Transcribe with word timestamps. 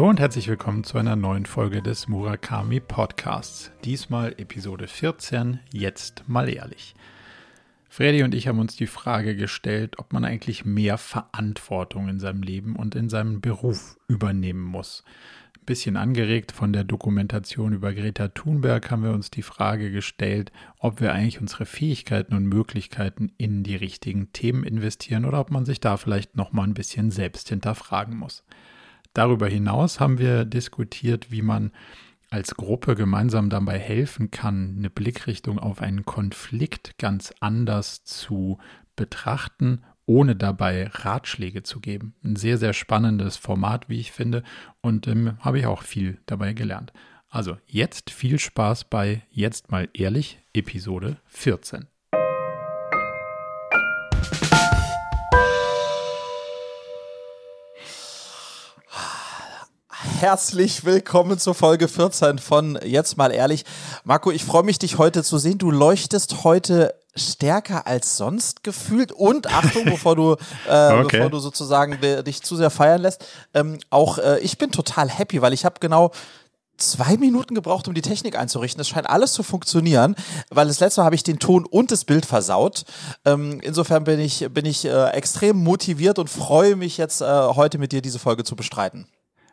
Hallo 0.00 0.08
und 0.08 0.18
herzlich 0.18 0.48
willkommen 0.48 0.82
zu 0.82 0.96
einer 0.96 1.14
neuen 1.14 1.44
Folge 1.44 1.82
des 1.82 2.08
Murakami 2.08 2.80
Podcasts. 2.80 3.70
Diesmal 3.84 4.32
Episode 4.38 4.86
14, 4.86 5.60
jetzt 5.74 6.24
mal 6.26 6.48
ehrlich. 6.48 6.94
Freddy 7.90 8.22
und 8.22 8.34
ich 8.34 8.48
haben 8.48 8.60
uns 8.60 8.74
die 8.76 8.86
Frage 8.86 9.36
gestellt, 9.36 9.98
ob 9.98 10.14
man 10.14 10.24
eigentlich 10.24 10.64
mehr 10.64 10.96
Verantwortung 10.96 12.08
in 12.08 12.18
seinem 12.18 12.42
Leben 12.42 12.76
und 12.76 12.94
in 12.94 13.10
seinem 13.10 13.42
Beruf 13.42 13.98
übernehmen 14.08 14.62
muss. 14.62 15.04
Ein 15.58 15.66
bisschen 15.66 15.98
angeregt 15.98 16.52
von 16.52 16.72
der 16.72 16.84
Dokumentation 16.84 17.74
über 17.74 17.92
Greta 17.92 18.28
Thunberg 18.28 18.90
haben 18.90 19.04
wir 19.04 19.12
uns 19.12 19.30
die 19.30 19.42
Frage 19.42 19.90
gestellt, 19.90 20.50
ob 20.78 21.02
wir 21.02 21.12
eigentlich 21.12 21.42
unsere 21.42 21.66
Fähigkeiten 21.66 22.32
und 22.32 22.46
Möglichkeiten 22.46 23.32
in 23.36 23.64
die 23.64 23.76
richtigen 23.76 24.32
Themen 24.32 24.64
investieren 24.64 25.26
oder 25.26 25.40
ob 25.40 25.50
man 25.50 25.66
sich 25.66 25.78
da 25.78 25.98
vielleicht 25.98 26.36
noch 26.36 26.52
mal 26.52 26.64
ein 26.64 26.72
bisschen 26.72 27.10
selbst 27.10 27.50
hinterfragen 27.50 28.16
muss. 28.16 28.44
Darüber 29.12 29.48
hinaus 29.48 30.00
haben 30.00 30.18
wir 30.18 30.44
diskutiert, 30.44 31.30
wie 31.30 31.42
man 31.42 31.72
als 32.30 32.54
Gruppe 32.54 32.94
gemeinsam 32.94 33.50
dabei 33.50 33.78
helfen 33.78 34.30
kann, 34.30 34.76
eine 34.78 34.90
Blickrichtung 34.90 35.58
auf 35.58 35.82
einen 35.82 36.04
Konflikt 36.04 36.96
ganz 36.98 37.34
anders 37.40 38.04
zu 38.04 38.58
betrachten, 38.94 39.82
ohne 40.06 40.36
dabei 40.36 40.88
Ratschläge 40.88 41.62
zu 41.62 41.80
geben. 41.80 42.14
Ein 42.24 42.36
sehr, 42.36 42.56
sehr 42.58 42.72
spannendes 42.72 43.36
Format, 43.36 43.88
wie 43.88 43.98
ich 44.00 44.12
finde, 44.12 44.44
und 44.80 45.08
ähm, 45.08 45.38
habe 45.40 45.58
ich 45.58 45.66
auch 45.66 45.82
viel 45.82 46.18
dabei 46.26 46.52
gelernt. 46.52 46.92
Also 47.28 47.56
jetzt 47.66 48.10
viel 48.10 48.38
Spaß 48.38 48.84
bei 48.84 49.22
Jetzt 49.30 49.70
mal 49.70 49.88
ehrlich, 49.92 50.40
Episode 50.52 51.16
14. 51.26 51.86
herzlich 60.20 60.84
willkommen 60.84 61.38
zur 61.38 61.54
Folge 61.54 61.88
14 61.88 62.38
von 62.40 62.78
Jetzt 62.84 63.16
mal 63.16 63.32
ehrlich. 63.32 63.64
Marco, 64.04 64.30
ich 64.30 64.44
freue 64.44 64.64
mich, 64.64 64.78
dich 64.78 64.98
heute 64.98 65.24
zu 65.24 65.38
sehen. 65.38 65.56
Du 65.56 65.70
leuchtest 65.70 66.44
heute 66.44 66.94
stärker 67.16 67.86
als 67.86 68.18
sonst 68.18 68.62
gefühlt 68.62 69.12
und 69.12 69.46
Achtung, 69.46 69.86
bevor 69.86 70.16
du, 70.16 70.36
äh, 70.68 70.92
okay. 71.00 71.16
bevor 71.16 71.30
du 71.30 71.38
sozusagen 71.38 71.98
dich 72.26 72.42
zu 72.42 72.54
sehr 72.56 72.68
feiern 72.68 73.00
lässt, 73.00 73.24
ähm, 73.54 73.78
auch 73.88 74.18
äh, 74.18 74.40
ich 74.40 74.58
bin 74.58 74.70
total 74.70 75.08
happy, 75.08 75.40
weil 75.40 75.54
ich 75.54 75.64
habe 75.64 75.76
genau 75.80 76.10
zwei 76.76 77.16
Minuten 77.16 77.54
gebraucht, 77.54 77.88
um 77.88 77.94
die 77.94 78.02
Technik 78.02 78.38
einzurichten. 78.38 78.82
Es 78.82 78.90
scheint 78.90 79.08
alles 79.08 79.32
zu 79.32 79.42
funktionieren, 79.42 80.16
weil 80.50 80.66
das 80.66 80.80
letzte 80.80 81.00
Mal 81.00 81.06
habe 81.06 81.14
ich 81.14 81.22
den 81.22 81.38
Ton 81.38 81.64
und 81.64 81.90
das 81.90 82.04
Bild 82.04 82.26
versaut. 82.26 82.84
Ähm, 83.24 83.58
insofern 83.62 84.04
bin 84.04 84.20
ich, 84.20 84.46
bin 84.50 84.66
ich 84.66 84.84
äh, 84.84 85.08
extrem 85.12 85.56
motiviert 85.56 86.18
und 86.18 86.28
freue 86.28 86.76
mich 86.76 86.98
jetzt 86.98 87.22
äh, 87.22 87.24
heute 87.24 87.78
mit 87.78 87.92
dir 87.92 88.02
diese 88.02 88.18
Folge 88.18 88.44
zu 88.44 88.54
bestreiten. 88.54 89.06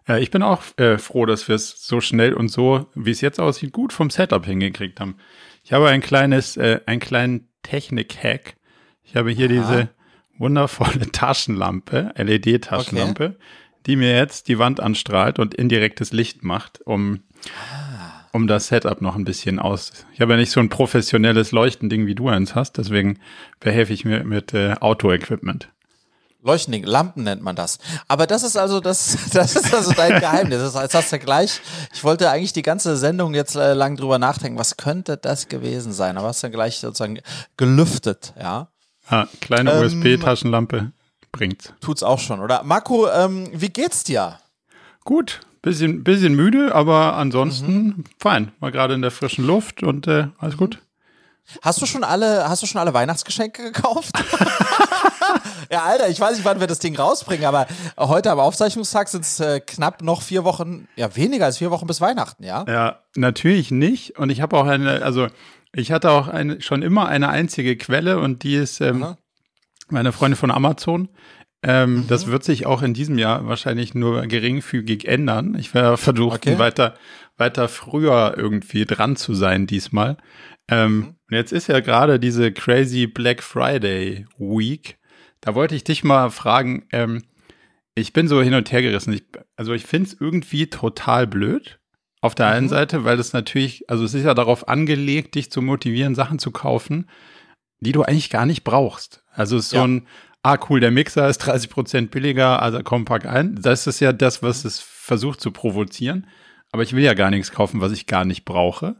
Ja, 0.08 0.18
ich 0.18 0.32
bin 0.32 0.42
auch 0.42 0.64
äh, 0.78 0.98
froh, 0.98 1.26
dass 1.26 1.48
wir 1.48 1.56
es 1.56 1.86
so 1.86 2.00
schnell 2.00 2.34
und 2.34 2.48
so, 2.48 2.88
wie 2.96 3.12
es 3.12 3.22
jetzt 3.22 3.40
aussieht, 3.40 3.74
gut 3.74 3.92
vom 3.92 4.10
Setup 4.10 4.46
hingekriegt 4.46 5.00
haben. 5.02 5.18
Ich 5.64 5.74
habe 5.74 5.90
ein 5.90 6.02
kleines, 6.02 6.56
äh, 6.56 6.80
einen 6.86 7.02
kleinen 7.02 7.50
Technik-Hack. 7.64 8.56
Ich 9.04 9.18
habe 9.18 9.32
hier 9.32 9.48
Aha. 9.48 9.54
diese 9.54 9.90
wundervolle 10.38 11.12
Taschenlampe, 11.12 12.14
LED-Taschenlampe, 12.16 13.26
okay. 13.26 13.38
die 13.86 13.98
mir 13.98 14.16
jetzt 14.16 14.48
die 14.48 14.60
Wand 14.60 14.80
anstrahlt 14.80 15.40
und 15.40 15.54
indirektes 15.54 16.14
Licht 16.14 16.42
macht, 16.42 16.80
um, 16.86 17.24
ah. 17.60 18.30
um 18.32 18.48
das 18.48 18.68
Setup 18.68 19.02
noch 19.02 19.18
ein 19.18 19.26
bisschen 19.26 19.60
aus. 19.60 20.06
Ich 20.14 20.22
habe 20.22 20.34
ja 20.34 20.38
nicht 20.38 20.52
so 20.52 20.62
ein 20.62 20.70
professionelles 20.70 21.52
Leuchtending, 21.52 22.06
wie 22.06 22.16
du 22.16 22.30
eins 22.30 22.56
hast, 22.56 22.78
deswegen 22.78 23.20
behelfe 23.60 23.92
ich 23.92 24.06
mir 24.06 24.24
mit 24.24 24.54
äh, 24.54 24.76
Auto-Equipment. 24.80 25.70
Leuchtending, 26.48 26.84
Lampen 26.84 27.24
nennt 27.24 27.44
man 27.44 27.56
das. 27.56 27.78
Aber 28.08 28.26
das 28.26 28.42
ist 28.42 28.58
also 28.58 28.80
das, 28.80 29.18
das 29.34 29.56
ist 29.56 29.74
also 29.74 29.92
dein 29.92 30.20
Geheimnis. 30.20 30.60
Das, 30.60 30.74
das 30.74 30.94
hast 30.94 31.12
du 31.12 31.20
gleich. 31.20 31.62
Ich 31.94 32.04
wollte 32.04 32.32
eigentlich 32.32 32.54
die 32.54 32.64
ganze 32.64 32.98
Sendung 32.98 33.36
jetzt 33.36 33.56
äh, 33.56 33.74
lang 33.74 33.98
drüber 33.98 34.18
nachdenken, 34.18 34.58
was 34.58 34.78
könnte 34.78 35.18
das 35.18 35.50
gewesen 35.50 35.94
sein? 35.94 36.18
Aber 36.18 36.30
hast 36.30 36.44
dann 36.44 36.52
gleich 36.52 36.80
sozusagen 36.80 37.20
gelüftet, 37.58 38.34
ja. 38.40 38.70
Ah, 39.10 39.28
kleine 39.42 39.74
ähm, 39.74 39.86
USB-Taschenlampe 39.86 40.92
bringt's. 41.32 41.74
Tut's 41.82 42.04
auch 42.04 42.20
schon, 42.20 42.40
oder? 42.40 42.64
Marco, 42.64 43.10
ähm, 43.10 43.50
wie 43.54 43.70
geht's 43.70 44.04
dir? 44.04 44.40
Gut, 45.04 45.42
bisschen, 45.62 46.04
bisschen 46.04 46.34
müde, 46.36 46.74
aber 46.74 47.16
ansonsten 47.16 47.74
mhm. 47.74 48.04
fein. 48.20 48.52
Mal 48.60 48.72
gerade 48.72 48.94
in 48.94 49.02
der 49.02 49.12
frischen 49.12 49.46
Luft 49.46 49.84
und 49.84 50.08
äh, 50.08 50.28
alles 50.38 50.58
gut. 50.58 50.80
Hast 51.62 51.82
du 51.82 51.86
schon 51.86 52.04
alle, 52.04 52.48
hast 52.50 52.62
du 52.64 52.68
schon 52.68 52.80
alle 52.80 52.94
Weihnachtsgeschenke 52.94 53.72
gekauft? 53.72 54.12
ja, 55.72 55.84
Alter, 55.84 56.10
ich 56.10 56.20
weiß 56.20 56.36
nicht, 56.36 56.46
wann 56.46 56.60
wir 56.60 56.68
das 56.68 56.80
Ding 56.80 56.96
rausbringen, 56.96 57.46
aber 57.46 57.68
heute 57.98 58.32
am 58.32 58.40
Aufzeichnungstag 58.40 59.08
sind 59.08 59.22
es 59.22 59.40
äh, 59.40 59.60
knapp 59.60 60.02
noch 60.02 60.22
vier 60.22 60.44
Wochen, 60.44 60.88
ja, 60.96 61.16
weniger 61.16 61.46
als 61.46 61.58
vier 61.58 61.72
Wochen 61.72 61.88
bis 61.88 62.02
Weihnachten, 62.02 62.44
ja? 62.44 62.66
Ja, 62.68 63.00
natürlich 63.16 63.72
nicht. 63.72 64.18
Und 64.18 64.30
ich 64.30 64.42
habe 64.42 64.58
auch 64.58 64.68
eine, 64.68 65.02
also 65.04 65.28
ich 65.74 65.92
hatte 65.92 66.12
auch 66.12 66.28
eine, 66.28 66.62
schon 66.62 66.82
immer 66.82 67.08
eine 67.08 67.30
einzige 67.30 67.78
Quelle 67.78 68.20
und 68.20 68.44
die 68.44 68.56
ist 68.56 68.82
ähm, 68.82 69.16
meine 69.90 70.12
Freundin 70.12 70.38
von 70.38 70.52
Amazon. 70.52 71.10
Ähm, 71.64 71.96
mhm. 71.96 72.08
Das 72.08 72.28
wird 72.28 72.44
sich 72.44 72.66
auch 72.66 72.82
in 72.82 72.94
diesem 72.94 73.18
Jahr 73.18 73.48
wahrscheinlich 73.48 73.96
nur 73.96 74.24
geringfügig 74.28 75.08
ändern. 75.08 75.56
Ich 75.58 75.74
werde 75.74 75.98
versuchen, 75.98 76.36
okay. 76.36 76.60
weiter, 76.60 76.96
weiter 77.38 77.68
früher 77.68 78.36
irgendwie 78.38 78.86
dran 78.86 79.16
zu 79.16 79.34
sein 79.34 79.66
diesmal. 79.66 80.18
Ähm, 80.70 80.98
mhm. 80.98 81.08
Und 81.30 81.36
jetzt 81.36 81.52
ist 81.52 81.68
ja 81.68 81.80
gerade 81.80 82.20
diese 82.20 82.52
crazy 82.52 83.08
Black 83.08 83.44
Friday 83.44 84.26
Week. 84.38 84.98
Da 85.42 85.56
wollte 85.56 85.76
ich 85.76 85.84
dich 85.84 86.04
mal 86.04 86.30
fragen, 86.30 86.86
ähm, 86.92 87.24
ich 87.96 88.14
bin 88.14 88.28
so 88.28 88.42
hin 88.42 88.54
und 88.54 88.72
her 88.72 88.82
gerissen. 88.82 89.14
Ich, 89.14 89.24
also 89.56 89.74
ich 89.74 89.86
finde 89.86 90.10
es 90.10 90.18
irgendwie 90.20 90.68
total 90.70 91.28
blöd. 91.28 91.80
Auf 92.20 92.34
der 92.34 92.48
mhm. 92.48 92.54
einen 92.54 92.70
Seite, 92.70 93.04
weil 93.04 93.18
das 93.18 93.34
natürlich, 93.34 93.90
also 93.90 94.04
es 94.04 94.14
ist 94.14 94.26
ja 94.26 94.34
darauf 94.34 94.68
angelegt, 94.68 95.36
dich 95.36 95.52
zu 95.52 95.62
motivieren, 95.62 96.16
Sachen 96.16 96.40
zu 96.40 96.52
kaufen, 96.52 97.10
die 97.80 97.92
du 97.92 98.02
eigentlich 98.02 98.32
gar 98.32 98.48
nicht 98.48 98.64
brauchst. 98.64 99.24
Also 99.32 99.56
es 99.58 99.68
ist 99.68 99.74
ja. 99.74 99.82
so 99.82 99.88
ein, 99.88 100.08
ah 100.42 100.58
cool, 100.70 100.80
der 100.80 100.90
Mixer 100.90 101.30
ist 101.30 101.38
30 101.40 101.70
Prozent 101.70 102.12
billiger, 102.12 102.62
also 102.62 102.82
komm, 102.84 103.06
pack 103.06 103.28
ein. 103.28 103.56
Das 103.62 103.86
ist 103.86 104.00
ja 104.00 104.14
das, 104.14 104.42
was 104.42 104.66
es 104.66 104.80
versucht 104.80 105.42
zu 105.42 105.52
provozieren. 105.52 106.26
Aber 106.72 106.82
ich 106.82 106.94
will 106.94 107.04
ja 107.04 107.14
gar 107.14 107.30
nichts 107.30 107.52
kaufen, 107.52 107.82
was 107.82 107.92
ich 107.92 108.08
gar 108.08 108.26
nicht 108.26 108.46
brauche. 108.46 108.96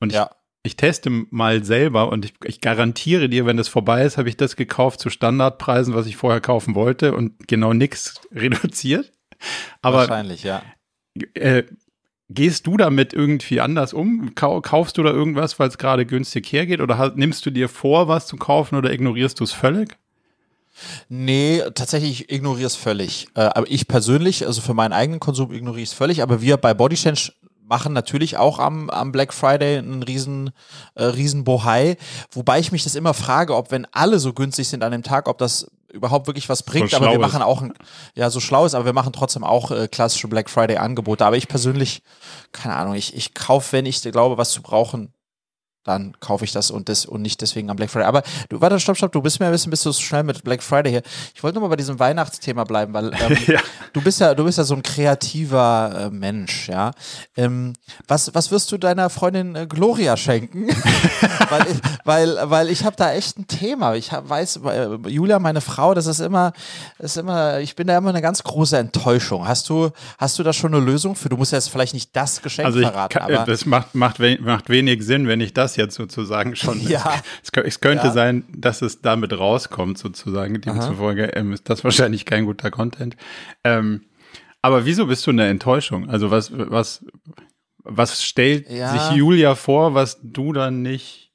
Und 0.00 0.12
ja 0.12 0.30
ich 0.62 0.76
teste 0.76 1.10
mal 1.30 1.64
selber 1.64 2.10
und 2.10 2.24
ich, 2.24 2.34
ich 2.44 2.60
garantiere 2.60 3.28
dir, 3.28 3.46
wenn 3.46 3.56
das 3.56 3.68
vorbei 3.68 4.04
ist, 4.04 4.18
habe 4.18 4.28
ich 4.28 4.36
das 4.36 4.56
gekauft 4.56 5.00
zu 5.00 5.08
Standardpreisen, 5.08 5.94
was 5.94 6.06
ich 6.06 6.16
vorher 6.16 6.40
kaufen 6.40 6.74
wollte 6.74 7.14
und 7.14 7.48
genau 7.48 7.72
nichts 7.72 8.20
reduziert. 8.32 9.10
Aber 9.80 9.98
Wahrscheinlich, 9.98 10.42
ja. 10.42 10.62
Äh, 11.34 11.64
gehst 12.28 12.66
du 12.66 12.76
damit 12.76 13.14
irgendwie 13.14 13.60
anders 13.60 13.94
um? 13.94 14.34
Kaufst 14.34 14.98
du 14.98 15.02
da 15.02 15.10
irgendwas, 15.10 15.58
weil 15.58 15.68
es 15.68 15.78
gerade 15.78 16.04
günstig 16.04 16.52
hergeht? 16.52 16.80
Oder 16.80 17.12
nimmst 17.16 17.44
du 17.46 17.50
dir 17.50 17.68
vor, 17.68 18.06
was 18.06 18.26
zu 18.26 18.36
kaufen 18.36 18.76
oder 18.76 18.92
ignorierst 18.92 19.40
du 19.40 19.44
es 19.44 19.52
völlig? 19.52 19.96
Nee, 21.08 21.62
tatsächlich 21.74 22.22
ich 22.22 22.30
ignoriere 22.30 22.66
es 22.66 22.76
völlig. 22.76 23.28
Äh, 23.34 23.40
aber 23.40 23.70
ich 23.70 23.88
persönlich, 23.88 24.46
also 24.46 24.60
für 24.60 24.74
meinen 24.74 24.92
eigenen 24.92 25.20
Konsum 25.20 25.52
ignoriere 25.52 25.82
ich 25.82 25.90
es 25.90 25.94
völlig. 25.94 26.22
Aber 26.22 26.42
wir 26.42 26.58
bei 26.58 26.74
Body 26.74 26.96
Change 26.96 27.32
machen 27.70 27.92
natürlich 27.92 28.36
auch 28.36 28.58
am, 28.58 28.90
am 28.90 29.12
Black 29.12 29.32
Friday 29.32 29.78
einen 29.78 30.02
riesen, 30.02 30.50
äh, 30.96 31.04
riesen 31.04 31.44
Bohai. 31.44 31.96
Wobei 32.32 32.58
ich 32.58 32.72
mich 32.72 32.82
das 32.82 32.96
immer 32.96 33.14
frage, 33.14 33.56
ob 33.56 33.70
wenn 33.70 33.86
alle 33.92 34.18
so 34.18 34.34
günstig 34.34 34.68
sind 34.68 34.82
an 34.82 34.90
dem 34.90 35.04
Tag, 35.04 35.28
ob 35.28 35.38
das 35.38 35.70
überhaupt 35.92 36.26
wirklich 36.26 36.48
was 36.48 36.64
bringt. 36.64 36.90
So 36.90 36.96
aber 36.96 37.12
wir 37.12 37.18
machen 37.20 37.42
auch 37.42 37.62
ein, 37.62 37.72
ja, 38.14 38.28
so 38.28 38.40
schlau 38.40 38.66
ist, 38.66 38.74
aber 38.74 38.86
wir 38.86 38.92
machen 38.92 39.12
trotzdem 39.12 39.44
auch 39.44 39.70
äh, 39.70 39.86
klassische 39.86 40.26
Black 40.26 40.50
Friday 40.50 40.78
Angebote. 40.78 41.24
Aber 41.24 41.36
ich 41.36 41.46
persönlich, 41.46 42.02
keine 42.50 42.74
Ahnung, 42.74 42.94
ich, 42.94 43.14
ich 43.14 43.34
kaufe, 43.34 43.72
wenn 43.72 43.86
ich 43.86 44.02
glaube, 44.02 44.36
was 44.36 44.50
zu 44.50 44.62
brauchen, 44.62 45.12
dann 45.84 46.14
kaufe 46.20 46.44
ich 46.44 46.52
das 46.52 46.70
und 46.70 46.88
das 46.88 47.06
und 47.06 47.22
nicht 47.22 47.40
deswegen 47.40 47.70
am 47.70 47.76
Black 47.76 47.90
Friday. 47.90 48.06
Aber 48.06 48.22
du, 48.50 48.60
warte, 48.60 48.78
stopp, 48.78 48.96
stopp, 48.96 49.12
du 49.12 49.22
bist 49.22 49.40
mir 49.40 49.46
ein 49.46 49.52
bisschen, 49.52 49.70
bist 49.70 49.86
du 49.86 49.92
so 49.92 50.00
schnell 50.00 50.22
mit 50.22 50.44
Black 50.44 50.62
Friday 50.62 50.90
hier. 50.90 51.02
Ich 51.34 51.42
wollte 51.42 51.54
nochmal 51.54 51.70
bei 51.70 51.76
diesem 51.76 51.98
Weihnachtsthema 51.98 52.64
bleiben, 52.64 52.92
weil 52.92 53.12
ähm, 53.14 53.36
ja. 53.46 53.60
du 53.92 54.02
bist 54.02 54.20
ja, 54.20 54.34
du 54.34 54.44
bist 54.44 54.58
ja 54.58 54.64
so 54.64 54.74
ein 54.74 54.82
kreativer 54.82 56.06
äh, 56.06 56.10
Mensch, 56.10 56.68
ja. 56.68 56.90
Ähm, 57.36 57.72
was, 58.06 58.34
was 58.34 58.50
wirst 58.50 58.70
du 58.72 58.78
deiner 58.78 59.08
Freundin 59.08 59.56
äh, 59.56 59.66
Gloria 59.66 60.16
schenken? 60.16 60.68
weil, 61.48 61.66
weil, 62.04 62.50
weil 62.50 62.68
ich 62.68 62.84
habe 62.84 62.96
da 62.96 63.12
echt 63.12 63.38
ein 63.38 63.46
Thema. 63.46 63.94
Ich 63.94 64.12
hab, 64.12 64.28
weiß, 64.28 64.60
äh, 64.66 64.88
Julia, 65.06 65.38
meine 65.38 65.62
Frau, 65.62 65.94
das 65.94 66.06
ist 66.06 66.20
immer, 66.20 66.52
ist 66.98 67.16
immer, 67.16 67.60
ich 67.60 67.74
bin 67.74 67.86
da 67.86 67.96
immer 67.96 68.10
eine 68.10 68.22
ganz 68.22 68.42
große 68.42 68.76
Enttäuschung. 68.76 69.48
Hast 69.48 69.68
du, 69.70 69.90
hast 70.18 70.38
du 70.38 70.42
da 70.42 70.52
schon 70.52 70.74
eine 70.74 70.84
Lösung 70.84 71.16
für? 71.16 71.30
Du 71.30 71.38
musst 71.38 71.52
jetzt 71.52 71.70
vielleicht 71.70 71.94
nicht 71.94 72.14
das 72.14 72.42
Geschenk 72.42 72.66
also 72.66 72.80
verraten, 72.80 73.12
kann, 73.12 73.22
aber 73.22 73.44
das 73.46 73.64
macht, 73.64 73.94
macht, 73.94 74.18
macht 74.40 74.68
wenig 74.68 75.04
Sinn, 75.04 75.26
wenn 75.26 75.40
ich 75.40 75.54
das 75.54 75.69
das 75.70 75.76
jetzt 75.76 75.94
sozusagen 75.94 76.56
schon. 76.56 76.80
Ja. 76.80 77.22
Es, 77.42 77.50
es 77.64 77.80
könnte 77.80 78.06
ja. 78.06 78.12
sein, 78.12 78.44
dass 78.56 78.82
es 78.82 79.00
damit 79.00 79.32
rauskommt, 79.36 79.98
sozusagen. 79.98 80.60
Demzufolge 80.60 81.24
ähm, 81.34 81.52
ist 81.52 81.68
das 81.68 81.84
wahrscheinlich 81.84 82.24
kein 82.24 82.46
guter 82.46 82.70
Content. 82.70 83.16
Ähm, 83.64 84.02
aber 84.62 84.84
wieso 84.84 85.06
bist 85.06 85.26
du 85.26 85.30
eine 85.30 85.48
Enttäuschung? 85.48 86.10
Also 86.10 86.30
was, 86.30 86.50
was, 86.52 87.04
was 87.78 88.22
stellt 88.22 88.70
ja. 88.70 88.92
sich 88.92 89.16
Julia 89.16 89.54
vor, 89.54 89.94
was 89.94 90.18
du 90.22 90.52
dann 90.52 90.82
nicht 90.82 91.32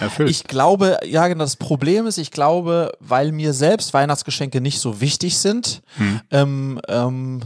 erfüllst? 0.00 0.42
Ich 0.42 0.46
glaube, 0.46 0.98
ja, 1.04 1.26
genau, 1.28 1.44
das 1.44 1.56
Problem 1.56 2.06
ist, 2.06 2.18
ich 2.18 2.30
glaube, 2.30 2.92
weil 3.00 3.32
mir 3.32 3.52
selbst 3.52 3.94
Weihnachtsgeschenke 3.94 4.60
nicht 4.60 4.80
so 4.80 5.00
wichtig 5.00 5.38
sind, 5.38 5.82
hm. 5.96 6.20
ähm, 6.30 6.80
ähm, 6.88 7.40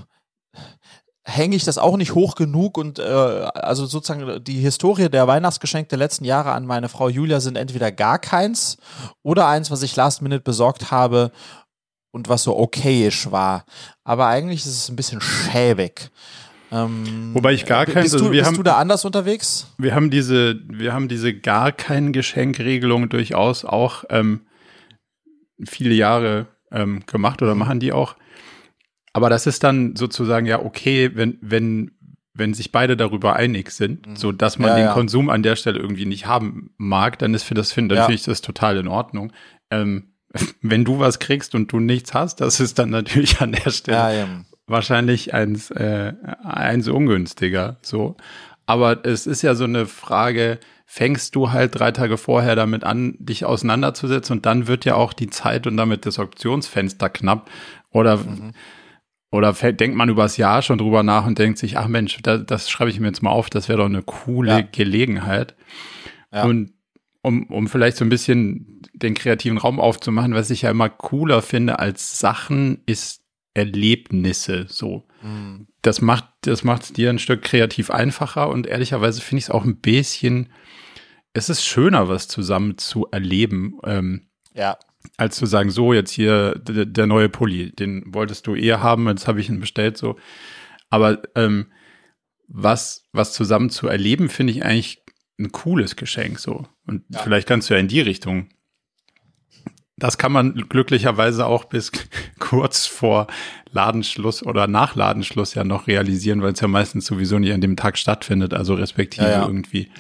hänge 1.25 1.55
ich 1.57 1.65
das 1.65 1.79
auch 1.79 1.97
nicht 1.97 2.15
hoch 2.15 2.35
genug 2.35 2.77
und 2.77 2.99
äh, 2.99 3.03
also 3.03 3.87
sozusagen 3.87 4.43
die 4.43 4.59
Historie 4.59 5.09
der 5.09 5.29
Weihnachtsgeschenke 5.29 5.89
der 5.89 5.99
letzten 5.99 6.25
Jahre 6.25 6.53
an 6.53 6.67
meine 6.67 6.89
Frau 6.89 7.09
Julia 7.09 7.41
sind 7.41 7.57
entweder 7.57 7.93
gar 7.93 8.19
keins 8.19 8.77
oder 9.23 9.47
eins, 9.47 9.71
was 9.71 9.83
ich 9.83 9.95
last 9.95 10.23
minute 10.23 10.43
besorgt 10.43 10.91
habe 10.91 11.31
und 12.13 12.29
was 12.29 12.43
so 12.43 12.59
okayisch 12.59 13.31
war. 13.31 13.65
Aber 14.05 14.27
eigentlich 14.27 14.61
ist 14.61 14.75
es 14.75 14.89
ein 14.89 14.97
bisschen 14.97 15.21
schäbig. 15.21 16.11
Ähm, 16.73 17.31
Wobei 17.35 17.53
ich 17.53 17.67
gar 17.67 17.85
kein, 17.85 18.03
bist, 18.03 18.15
also 18.15 18.27
du, 18.27 18.33
wir 18.33 18.41
bist 18.41 18.47
haben, 18.49 18.57
du 18.57 18.63
da 18.63 18.79
anders 18.79 19.05
unterwegs? 19.05 19.67
Wir 19.79 19.95
haben 19.95 20.11
diese, 20.11 20.59
wir 20.69 20.93
haben 20.93 21.07
diese 21.07 21.35
gar 21.35 21.71
kein 21.71 22.13
Geschenkregelung 22.13 23.11
durchaus 23.11 23.65
auch 23.65 24.05
ähm, 24.09 24.41
viele 25.65 25.95
Jahre 25.95 26.47
ähm, 26.71 27.05
gemacht 27.07 27.43
oder 27.43 27.55
machen 27.55 27.79
die 27.79 27.93
auch. 27.93 28.17
Aber 29.13 29.29
das 29.29 29.47
ist 29.47 29.63
dann 29.63 29.97
sozusagen 29.97 30.47
ja 30.47 30.61
okay, 30.61 31.11
wenn, 31.15 31.39
wenn, 31.41 31.93
wenn 32.35 32.55
sich 32.55 32.73
beide 32.73 32.97
darüber 32.97 33.37
einig 33.37 33.71
sind, 33.71 34.07
mhm. 34.07 34.17
so 34.17 34.33
dass 34.33 34.59
man 34.59 34.71
ja, 34.71 34.77
den 34.77 34.85
ja. 34.87 34.93
Konsum 34.93 35.29
an 35.29 35.43
der 35.43 35.57
Stelle 35.57 35.79
irgendwie 35.79 36.07
nicht 36.07 36.27
haben 36.27 36.71
mag, 36.79 37.19
dann 37.19 37.35
ist 37.35 37.43
für 37.43 37.55
das 37.55 37.73
finde 37.73 37.95
ja. 37.95 38.03
natürlich 38.03 38.25
das 38.25 38.41
total 38.41 38.79
in 38.79 38.89
Ordnung. 38.89 39.33
Ähm, 39.71 40.15
wenn 40.63 40.85
du 40.85 40.99
was 40.99 41.19
kriegst 41.19 41.55
und 41.55 41.71
du 41.73 41.79
nichts 41.79 42.15
hast, 42.15 42.41
das 42.41 42.59
ist 42.61 42.79
dann 42.79 42.91
natürlich 42.91 43.41
an 43.41 43.53
der 43.53 43.71
Stelle 43.71 44.45
wahrscheinlich 44.67 45.35
eins, 45.35 45.71
äh, 45.71 46.15
eins 46.43 46.89
ungünstiger. 46.89 47.77
So, 47.83 48.17
aber 48.65 49.05
es 49.05 49.27
ist 49.27 49.43
ja 49.43 49.55
so 49.55 49.65
eine 49.65 49.87
Frage. 49.87 50.59
Fängst 50.87 51.35
du 51.35 51.53
halt 51.53 51.79
drei 51.79 51.91
Tage 51.91 52.19
vorher 52.19 52.55
damit 52.55 52.85
an, 52.85 53.17
dich 53.19 53.47
auseinanderzusetzen 53.47 54.37
und 54.37 54.47
dann 54.47 54.67
wird 54.67 54.85
ja 54.85 54.95
auch 54.95 55.15
die 55.15 55.31
Zeit 55.31 55.67
und 55.67 55.79
damit 55.79 56.05
das 56.05 56.19
Optionsfenster 56.19 57.09
knapp. 57.09 57.51
Oder 57.91 58.19
mhm 58.19 58.53
oder 59.33 59.53
denkt 59.55 59.97
man 59.97 60.11
übers 60.11 60.37
Jahr 60.37 60.61
schon 60.61 60.79
drüber 60.79 61.03
nach 61.03 61.27
und 61.27 61.39
denkt 61.39 61.59
sich, 61.59 61.79
ach 61.79 61.89
Mensch, 61.89 62.19
das, 62.23 62.45
das 62.47 62.71
schreibe 62.71 62.91
ich 62.91 63.01
mir 63.01 63.09
jetzt 63.09 63.23
mal 63.23 63.31
auf, 63.31 63.49
das 63.49 63.69
wäre 63.69 63.79
doch 63.79 63.87
eine 63.87 64.03
coole 64.03 64.51
ja. 64.51 64.61
Gelegenheit. 64.61 65.57
Ja. 66.31 66.45
Und 66.45 66.75
um, 67.23 67.47
um 67.47 67.67
vielleicht 67.67 67.97
so 67.97 68.05
ein 68.05 68.11
bisschen 68.11 68.83
den 68.93 69.15
kreativen 69.15 69.57
Raum 69.57 69.81
aufzumachen, 69.81 70.35
was 70.35 70.51
ich 70.51 70.63
ja 70.63 70.71
immer 70.71 70.91
cooler 70.91 71.41
finde 71.41 71.79
als 71.79 72.19
Sachen, 72.21 72.83
ist 72.85 73.23
Erlebnisse 73.55 74.67
so. 74.69 75.07
Mhm. 75.23 75.67
Das 75.81 76.03
macht 76.03 76.27
das 76.43 76.63
macht 76.63 76.83
es 76.83 76.93
dir 76.93 77.09
ein 77.09 77.19
Stück 77.19 77.43
kreativ 77.43 77.91
einfacher 77.91 78.51
und 78.51 78.67
ehrlicherweise 78.67 79.23
finde 79.23 79.39
ich 79.39 79.45
es 79.45 79.51
auch 79.51 79.65
ein 79.65 79.77
bisschen, 79.77 80.51
es 81.33 81.49
ist 81.49 81.65
schöner, 81.65 82.09
was 82.09 82.29
zusammen 82.29 82.77
zu 82.77 83.07
erleben. 83.11 83.79
Ähm, 83.85 84.27
ja 84.55 84.77
als 85.17 85.37
zu 85.37 85.47
sagen, 85.47 85.71
so 85.71 85.93
jetzt 85.93 86.11
hier 86.11 86.55
der, 86.57 87.07
neue 87.07 87.29
Pulli, 87.29 87.73
den 87.73 88.03
wolltest 88.15 88.47
du 88.47 88.55
eher 88.55 88.83
haben, 88.83 89.09
jetzt 89.09 89.29
habe 89.29 89.41
ich 89.41 89.49
ihn 89.49 89.61
bestellt, 89.61 89.97
so. 89.97 90.17
Aber 90.91 91.23
ähm, 91.35 91.67
was, 92.49 93.09
was 93.13 93.33
zusammen 93.33 93.71
zu 93.71 93.89
erleben, 93.89 94.29
finde 94.29 94.53
ich 94.53 94.65
eigentlich 94.65 95.03
ein 95.39 95.53
cooles 95.53 95.97
Geschenk, 95.97 96.39
so. 96.39 96.67
Und 96.87 97.05
ja. 97.09 97.21
vielleicht 97.21 97.49
kannst 97.49 97.71
du 97.71 97.75
ja 97.75 97.81
in 97.81 97.89
die 97.89 98.01
Richtung. 98.01 98.49
Das 99.97 100.19
kann 100.19 100.33
man 100.33 100.55
glücklicherweise 100.55 101.47
auch 101.47 101.65
bis 101.65 101.93
kurz 102.39 102.87
vor 102.87 103.27
Ladenschluss 103.71 104.43
oder 104.43 104.67
nach 104.67 104.97
Ladenschluss 104.97 105.55
ja 105.55 105.65
noch 105.65 105.87
realisieren, 105.87 106.43
weil 106.43 106.53
es 106.53 106.61
ja 106.61 106.69
meistens 106.69 107.07
sowieso 107.07 107.39
nicht 107.39 107.53
an 107.53 107.61
dem 107.61 107.77
Tag 107.77 107.99
stattfindet, 107.99 108.55
also 108.55 108.75
respektive 108.75 109.27
ja, 109.27 109.33
ja. 109.33 109.47
irgendwie 109.47 109.91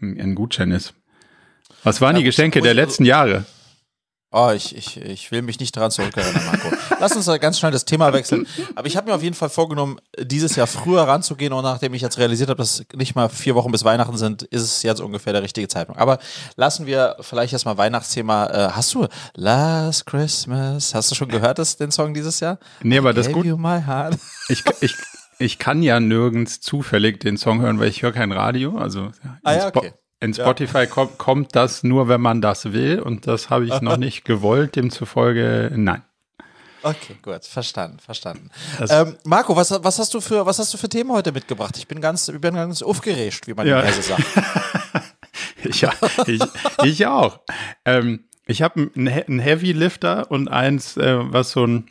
ein 0.00 0.34
Gutschein 0.34 0.70
ist. 0.70 0.94
Was 1.84 2.00
waren 2.00 2.16
die 2.16 2.24
Geschenke 2.24 2.60
der 2.60 2.74
letzten 2.74 3.04
Jahre? 3.04 3.44
Oh, 4.34 4.50
ich, 4.50 4.74
ich, 4.74 4.96
ich 4.96 5.30
will 5.30 5.42
mich 5.42 5.60
nicht 5.60 5.76
daran 5.76 5.90
zurückerinnern, 5.90 6.42
Marco. 6.46 6.68
Lass 7.00 7.14
uns 7.14 7.26
ganz 7.38 7.58
schnell 7.58 7.70
das 7.70 7.84
Thema 7.84 8.14
wechseln. 8.14 8.46
Aber 8.74 8.86
ich 8.86 8.96
habe 8.96 9.10
mir 9.10 9.14
auf 9.14 9.22
jeden 9.22 9.34
Fall 9.34 9.50
vorgenommen, 9.50 9.98
dieses 10.18 10.56
Jahr 10.56 10.66
früher 10.66 11.02
ranzugehen 11.02 11.52
und 11.52 11.62
nachdem 11.62 11.92
ich 11.92 12.00
jetzt 12.00 12.16
realisiert 12.16 12.48
habe, 12.48 12.56
dass 12.56 12.82
nicht 12.94 13.14
mal 13.14 13.28
vier 13.28 13.54
Wochen 13.54 13.70
bis 13.70 13.84
Weihnachten 13.84 14.16
sind, 14.16 14.42
ist 14.44 14.62
es 14.62 14.82
jetzt 14.82 15.00
ungefähr 15.00 15.34
der 15.34 15.42
richtige 15.42 15.68
Zeitpunkt. 15.68 16.00
Aber 16.00 16.18
lassen 16.56 16.86
wir 16.86 17.16
vielleicht 17.20 17.52
erstmal 17.52 17.76
Weihnachtsthema. 17.76 18.46
Äh, 18.46 18.72
hast 18.72 18.94
du 18.94 19.06
Last 19.34 20.06
Christmas? 20.06 20.94
Hast 20.94 21.10
du 21.10 21.14
schon 21.14 21.28
gehört, 21.28 21.58
das, 21.58 21.76
den 21.76 21.90
Song 21.90 22.14
dieses 22.14 22.40
Jahr? 22.40 22.58
Nee, 22.82 22.98
aber 22.98 23.12
das 23.12 23.26
ist 23.26 23.34
gut. 23.34 23.44
Ich, 24.48 24.64
ich, 24.80 24.94
ich 25.38 25.58
kann 25.58 25.82
ja 25.82 26.00
nirgends 26.00 26.60
zufällig 26.60 27.20
den 27.20 27.36
Song 27.36 27.60
hören, 27.60 27.78
weil 27.78 27.88
ich 27.88 28.02
höre 28.02 28.12
kein 28.12 28.32
Radio. 28.32 28.78
Also 28.78 29.10
ah, 29.42 29.52
ja, 29.52 29.66
okay. 29.66 29.92
In 30.22 30.32
Spotify 30.32 30.78
ja. 30.78 30.86
kommt, 30.86 31.18
kommt 31.18 31.56
das 31.56 31.82
nur, 31.82 32.06
wenn 32.06 32.20
man 32.20 32.40
das 32.40 32.72
will 32.72 33.00
und 33.00 33.26
das 33.26 33.50
habe 33.50 33.66
ich 33.66 33.80
noch 33.80 33.96
nicht 33.98 34.24
gewollt, 34.24 34.76
demzufolge 34.76 35.72
nein. 35.74 36.02
Okay, 36.84 37.16
gut, 37.22 37.44
verstanden, 37.44 37.98
verstanden. 37.98 38.50
Ähm, 38.88 39.16
Marco, 39.24 39.56
was, 39.56 39.70
was, 39.82 39.98
hast 39.98 40.14
du 40.14 40.20
für, 40.20 40.46
was 40.46 40.60
hast 40.60 40.72
du 40.74 40.78
für 40.78 40.88
Themen 40.88 41.10
heute 41.10 41.32
mitgebracht? 41.32 41.76
Ich 41.76 41.88
bin 41.88 42.00
ganz, 42.00 42.28
ich 42.28 42.40
bin 42.40 42.54
ganz 42.54 42.82
aufgeregt, 42.82 43.48
wie 43.48 43.54
man 43.54 43.66
ja. 43.66 43.80
in 43.80 44.02
sagt. 44.02 44.22
ja, 45.80 45.92
ich, 46.26 46.42
ich 46.84 47.06
auch. 47.06 47.40
Ähm, 47.84 48.24
ich 48.46 48.62
habe 48.62 48.90
einen 48.94 49.38
Heavy 49.40 49.72
Lifter 49.72 50.30
und 50.30 50.48
eins, 50.48 50.96
äh, 50.96 51.18
was 51.32 51.50
so 51.50 51.66
ein, 51.66 51.88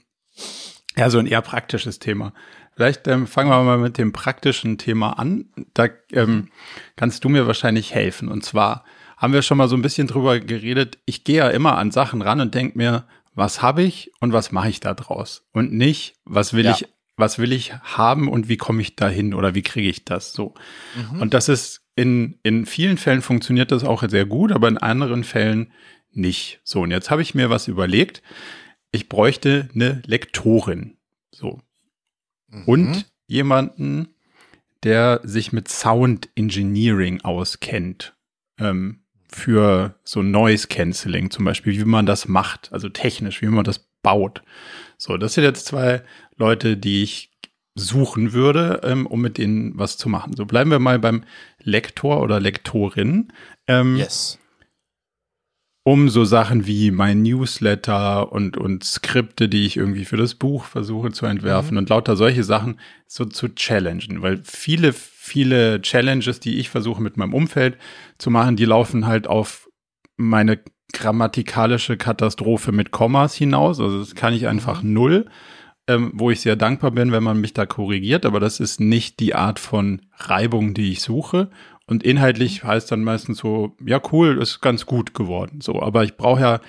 ja, 0.95 1.10
so 1.10 1.19
ein 1.19 1.25
eher 1.25 1.42
praktisches 1.42 2.00
Thema. 2.00 2.33
Vielleicht 2.81 3.07
ähm, 3.07 3.28
fangen 3.28 3.51
wir 3.51 3.62
mal 3.62 3.78
mit 3.78 4.00
dem 4.00 4.12
praktischen 4.12 4.80
Thema 4.80 5.19
an. 5.19 5.45
Da 5.75 5.88
ähm, 6.13 6.48
kannst 6.95 7.24
du 7.24 7.30
mir 7.30 7.45
wahrscheinlich 7.45 7.94
helfen. 7.94 8.28
Und 8.28 8.44
zwar 8.44 8.86
haben 9.18 9.33
wir 9.33 9.44
schon 9.44 9.60
mal 9.60 9.68
so 9.68 9.75
ein 9.75 9.83
bisschen 9.83 10.07
drüber 10.07 10.39
geredet. 10.39 10.98
Ich 11.06 11.24
gehe 11.24 11.38
ja 11.38 11.50
immer 11.50 11.78
an 11.78 11.92
Sachen 11.92 12.24
ran 12.24 12.42
und 12.42 12.56
denke 12.56 12.80
mir, 12.80 13.06
was 13.36 13.62
habe 13.62 13.83
ich 13.83 14.12
und 14.19 14.33
was 14.33 14.51
mache 14.51 14.69
ich 14.69 14.80
da 14.80 14.95
draus? 14.95 15.45
Und 15.54 15.72
nicht, 15.72 16.16
was 16.25 16.54
will 16.54 16.66
ja. 16.66 16.72
ich, 16.72 16.88
was 17.18 17.38
will 17.38 17.54
ich 17.54 17.72
haben 17.83 18.28
und 18.28 18.50
wie 18.50 18.57
komme 18.57 18.81
ich 18.81 18.95
dahin 18.95 19.36
oder 19.36 19.54
wie 19.54 19.62
kriege 19.62 19.88
ich 19.88 20.04
das 20.04 20.33
so? 20.33 20.56
Mhm. 20.95 21.22
Und 21.22 21.36
das 21.36 21.50
ist 21.50 21.83
in, 21.95 22.39
in 22.42 22.66
vielen 22.66 22.98
Fällen 22.98 23.22
funktioniert 23.22 23.72
das 23.72 23.83
auch 23.83 24.01
sehr 24.10 24.25
gut, 24.25 24.51
aber 24.51 24.68
in 24.68 24.80
anderen 24.80 25.24
Fällen 25.24 25.72
nicht. 26.13 26.62
So, 26.63 26.81
und 26.81 26.89
jetzt 26.89 27.12
habe 27.12 27.22
ich 27.22 27.36
mir 27.36 27.51
was 27.51 27.68
überlegt. 27.68 28.24
Ich 28.92 29.07
bräuchte 29.07 29.69
eine 29.75 30.01
Lektorin. 30.07 30.98
So, 31.30 31.62
mhm. 32.51 32.63
und 32.65 33.12
jemanden, 33.27 34.09
der 34.83 35.21
sich 35.24 35.51
mit 35.51 35.68
Sound 35.68 36.30
Engineering 36.36 37.21
auskennt. 37.21 38.14
Ähm, 38.59 38.99
für 39.33 39.95
so 40.04 40.21
Noise 40.21 40.68
Cancelling 40.68 41.31
zum 41.31 41.45
Beispiel, 41.45 41.80
wie 41.80 41.85
man 41.85 42.06
das 42.06 42.28
macht, 42.28 42.73
also 42.73 42.90
technisch, 42.90 43.42
wie 43.42 43.47
man 43.47 43.64
das 43.64 43.87
baut. 44.04 44.42
So, 44.97 45.16
das 45.16 45.35
sind 45.35 45.45
jetzt 45.45 45.66
zwei 45.66 46.04
Leute, 46.35 46.76
die 46.76 47.04
ich 47.04 47.31
suchen 47.76 48.33
würde, 48.33 48.81
ähm, 48.83 49.07
um 49.07 49.21
mit 49.21 49.37
denen 49.37 49.78
was 49.78 49.95
zu 49.95 50.09
machen. 50.09 50.35
So 50.35 50.45
bleiben 50.45 50.69
wir 50.69 50.80
mal 50.80 50.99
beim 50.99 51.23
Lektor 51.64 52.21
oder 52.21 52.42
Lektorin. 52.42 53.31
Ähm, 53.68 53.95
yes 53.95 54.41
um 55.83 56.09
so 56.09 56.26
Sachen 56.26 56.68
wie 56.68 56.92
mein 56.92 57.23
Newsletter 57.23 58.31
und, 58.31 58.56
und 58.56 58.83
Skripte, 58.83 59.50
die 59.50 59.66
ich 59.66 59.78
irgendwie 59.78 60.06
für 60.06 60.18
das 60.18 60.35
Buch 60.35 60.66
versuche 60.66 61.11
zu 61.11 61.26
entwerfen 61.26 61.71
mhm. 61.71 61.80
und 61.80 61.90
lauter 61.90 62.16
solche 62.16 62.44
Sachen 62.44 62.80
so 63.07 63.26
zu 63.26 63.50
challengen, 63.50 64.21
weil 64.21 64.42
viele, 64.44 64.94
viele 64.94 65.81
Challenges, 65.81 66.40
die 66.40 66.59
ich 66.59 66.69
versuche 66.69 67.02
mit 67.02 67.18
meinem 67.18 67.33
Umfeld 67.33 67.78
zu 68.19 68.30
machen, 68.30 68.56
die 68.56 68.66
laufen 68.66 69.07
halt 69.07 69.28
auf 69.28 69.69
meine 70.18 70.59
grammatikalische 70.94 71.97
Katastrophe 71.97 72.71
mit 72.71 72.92
Kommas 72.92 73.33
hinaus. 73.33 73.80
Also 73.80 74.00
das 74.00 74.14
kann 74.14 74.33
ich 74.33 74.47
einfach 74.47 74.83
mhm. 74.83 74.94
null, 74.94 75.26
ähm, 75.88 76.11
wo 76.14 76.30
ich 76.30 76.42
sehr 76.42 76.56
dankbar 76.56 76.92
bin, 76.92 77.11
wenn 77.11 77.23
man 77.23 77.42
mich 77.42 77.54
da 77.54 77.66
korrigiert, 77.66 78.28
aber 78.28 78.40
das 78.40 78.59
ist 78.59 78.80
nicht 78.80 79.19
die 79.19 79.33
Art 79.33 79.57
von 79.57 80.02
Reibung, 80.16 80.76
die 80.76 80.92
ich 80.92 81.02
suche. 81.02 81.50
Und 81.92 82.04
inhaltlich 82.04 82.64
heißt 82.64 82.90
dann 82.90 83.04
meistens 83.04 83.40
so, 83.40 83.76
ja 83.86 84.02
cool, 84.14 84.42
ist 84.42 84.62
ganz 84.62 84.86
gut 84.86 85.14
geworden. 85.14 85.60
So, 85.60 85.81
aber 85.81 86.06
ich 86.06 86.16
brauche 86.16 86.40
ja 86.40 86.62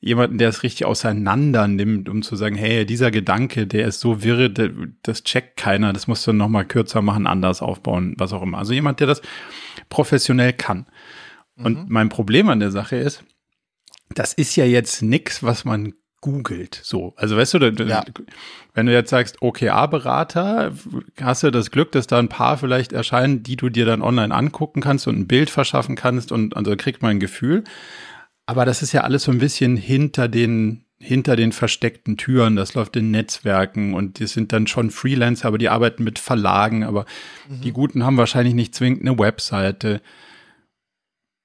jemanden, 0.00 0.36
der 0.36 0.48
es 0.48 0.64
richtig 0.64 0.84
auseinander 0.84 1.68
nimmt, 1.68 2.08
um 2.08 2.22
zu 2.22 2.34
sagen, 2.34 2.56
hey, 2.56 2.84
dieser 2.84 3.12
Gedanke, 3.12 3.68
der 3.68 3.86
ist 3.86 4.00
so 4.00 4.24
wirre, 4.24 4.50
das 4.50 5.22
checkt 5.22 5.56
keiner, 5.56 5.92
das 5.92 6.08
musst 6.08 6.26
du 6.26 6.32
noch 6.32 6.48
mal 6.48 6.64
kürzer 6.64 7.02
machen, 7.02 7.28
anders 7.28 7.62
aufbauen, 7.62 8.16
was 8.18 8.32
auch 8.32 8.42
immer. 8.42 8.58
Also 8.58 8.72
jemand, 8.72 8.98
der 8.98 9.06
das 9.06 9.22
professionell 9.90 10.52
kann. 10.52 10.86
Und 11.56 11.84
mhm. 11.84 11.86
mein 11.86 12.08
Problem 12.08 12.48
an 12.48 12.58
der 12.58 12.72
Sache 12.72 12.96
ist, 12.96 13.22
das 14.12 14.32
ist 14.32 14.56
ja 14.56 14.64
jetzt 14.64 15.02
nix, 15.02 15.44
was 15.44 15.64
man 15.64 15.94
googelt. 16.24 16.80
So, 16.82 17.12
also 17.16 17.36
weißt 17.36 17.52
du, 17.52 17.58
da, 17.58 17.84
ja. 17.84 18.02
wenn 18.72 18.86
du 18.86 18.92
jetzt 18.94 19.10
sagst, 19.10 19.42
OKA-Berater, 19.42 20.72
hast 21.20 21.42
du 21.42 21.50
das 21.50 21.70
Glück, 21.70 21.92
dass 21.92 22.06
da 22.06 22.18
ein 22.18 22.30
paar 22.30 22.56
vielleicht 22.56 22.94
erscheinen, 22.94 23.42
die 23.42 23.56
du 23.56 23.68
dir 23.68 23.84
dann 23.84 24.00
online 24.00 24.34
angucken 24.34 24.80
kannst 24.80 25.06
und 25.06 25.18
ein 25.18 25.26
Bild 25.26 25.50
verschaffen 25.50 25.96
kannst 25.96 26.32
und 26.32 26.56
also 26.56 26.74
kriegt 26.76 27.02
man 27.02 27.10
ein 27.10 27.20
Gefühl. 27.20 27.62
Aber 28.46 28.64
das 28.64 28.80
ist 28.80 28.92
ja 28.92 29.02
alles 29.02 29.24
so 29.24 29.32
ein 29.32 29.38
bisschen 29.38 29.76
hinter 29.76 30.28
den 30.28 30.80
hinter 30.98 31.36
den 31.36 31.52
versteckten 31.52 32.16
Türen, 32.16 32.56
das 32.56 32.72
läuft 32.72 32.96
in 32.96 33.10
Netzwerken 33.10 33.92
und 33.92 34.20
die 34.20 34.26
sind 34.26 34.52
dann 34.52 34.66
schon 34.66 34.90
Freelancer, 34.90 35.48
aber 35.48 35.58
die 35.58 35.68
arbeiten 35.68 36.02
mit 36.02 36.18
Verlagen, 36.18 36.82
aber 36.84 37.04
mhm. 37.46 37.60
die 37.60 37.72
Guten 37.72 38.04
haben 38.04 38.16
wahrscheinlich 38.16 38.54
nicht 38.54 38.74
zwingend 38.74 39.02
eine 39.02 39.18
Webseite 39.18 40.00